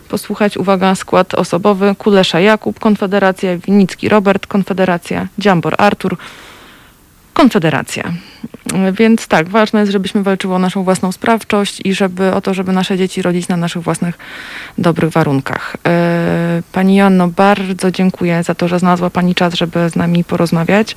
posłuchać, 0.09 0.57
uwaga, 0.57 0.95
skład 0.95 1.33
osobowy 1.33 1.95
Kulesza 1.97 2.39
Jakub, 2.39 2.79
Konfederacja, 2.79 3.57
Winicki 3.57 4.09
Robert, 4.09 4.47
Konfederacja, 4.47 5.27
Dziambor 5.37 5.75
Artur, 5.77 6.17
Konfederacja. 7.33 8.11
Więc 8.93 9.27
tak, 9.27 9.49
ważne 9.49 9.79
jest, 9.79 9.91
żebyśmy 9.91 10.23
walczyły 10.23 10.55
o 10.55 10.59
naszą 10.59 10.83
własną 10.83 11.11
sprawczość 11.11 11.81
i 11.85 11.93
żeby 11.93 12.33
o 12.33 12.41
to, 12.41 12.53
żeby 12.53 12.71
nasze 12.71 12.97
dzieci 12.97 13.21
rodzić 13.21 13.47
na 13.47 13.57
naszych 13.57 13.81
własnych 13.81 14.17
dobrych 14.77 15.11
warunkach. 15.11 15.77
E, 15.87 16.61
pani 16.71 16.95
Joanno, 16.95 17.27
bardzo 17.27 17.91
dziękuję 17.91 18.43
za 18.43 18.55
to, 18.55 18.67
że 18.67 18.79
znalazła 18.79 19.09
Pani 19.09 19.35
czas, 19.35 19.53
żeby 19.53 19.89
z 19.89 19.95
nami 19.95 20.23
porozmawiać. 20.23 20.95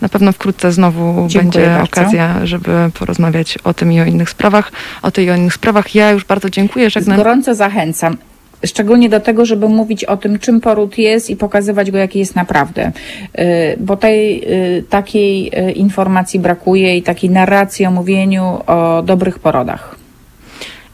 Na 0.00 0.08
pewno 0.08 0.32
wkrótce 0.32 0.72
znowu 0.72 1.26
dziękuję 1.28 1.64
będzie 1.64 1.76
bardzo. 1.76 2.00
okazja, 2.00 2.46
żeby 2.46 2.90
porozmawiać 2.98 3.58
o 3.64 3.74
tym 3.74 3.92
i 3.92 4.00
o 4.00 4.04
innych 4.04 4.30
sprawach. 4.30 4.72
O 5.02 5.10
tej 5.10 5.26
i 5.26 5.30
o 5.30 5.34
innych 5.34 5.54
sprawach. 5.54 5.94
Ja 5.94 6.10
już 6.10 6.24
bardzo 6.24 6.50
dziękuję. 6.50 6.90
Żegnam. 6.90 7.16
Gorąco 7.16 7.54
zachęcam. 7.54 8.16
Szczególnie 8.64 9.08
do 9.08 9.20
tego, 9.20 9.46
żeby 9.46 9.68
mówić 9.68 10.04
o 10.04 10.16
tym, 10.16 10.38
czym 10.38 10.60
poród 10.60 10.98
jest 10.98 11.30
i 11.30 11.36
pokazywać 11.36 11.90
go, 11.90 11.98
jaki 11.98 12.18
jest 12.18 12.36
naprawdę. 12.36 12.92
Y, 13.38 13.76
bo 13.80 13.96
tej 13.96 14.44
y, 14.78 14.84
takiej 14.90 15.50
y, 15.68 15.72
informacji 15.72 16.40
brakuje 16.40 16.96
i 16.96 17.02
takiej 17.02 17.30
narracji 17.30 17.86
o 17.86 17.90
mówieniu 17.90 18.60
o 18.66 19.02
dobrych 19.02 19.38
porodach. 19.38 19.96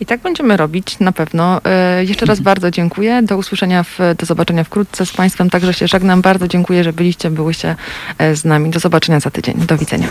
I 0.01 0.07
tak 0.07 0.21
będziemy 0.21 0.57
robić 0.57 0.99
na 0.99 1.13
pewno. 1.13 1.61
Jeszcze 2.07 2.27
raz 2.27 2.41
bardzo 2.41 2.71
dziękuję. 2.71 3.23
Do 3.23 3.37
usłyszenia, 3.37 3.83
w, 3.83 3.99
do 4.19 4.27
zobaczenia 4.27 4.65
wkrótce 4.65 5.07
z 5.07 5.13
Państwem. 5.13 5.51
Także 5.51 5.75
się 5.75 5.87
żegnam. 5.87 6.23
Bardzo 6.23 6.49
dziękuję, 6.49 6.85
że 6.85 6.93
byliście, 6.93 7.31
byłyście 7.31 7.77
z 8.35 8.45
nami. 8.45 8.71
Do 8.71 8.81
zobaczenia 8.81 9.21
za 9.21 9.31
tydzień. 9.31 9.55
Do 9.55 9.79
widzenia. 9.79 10.09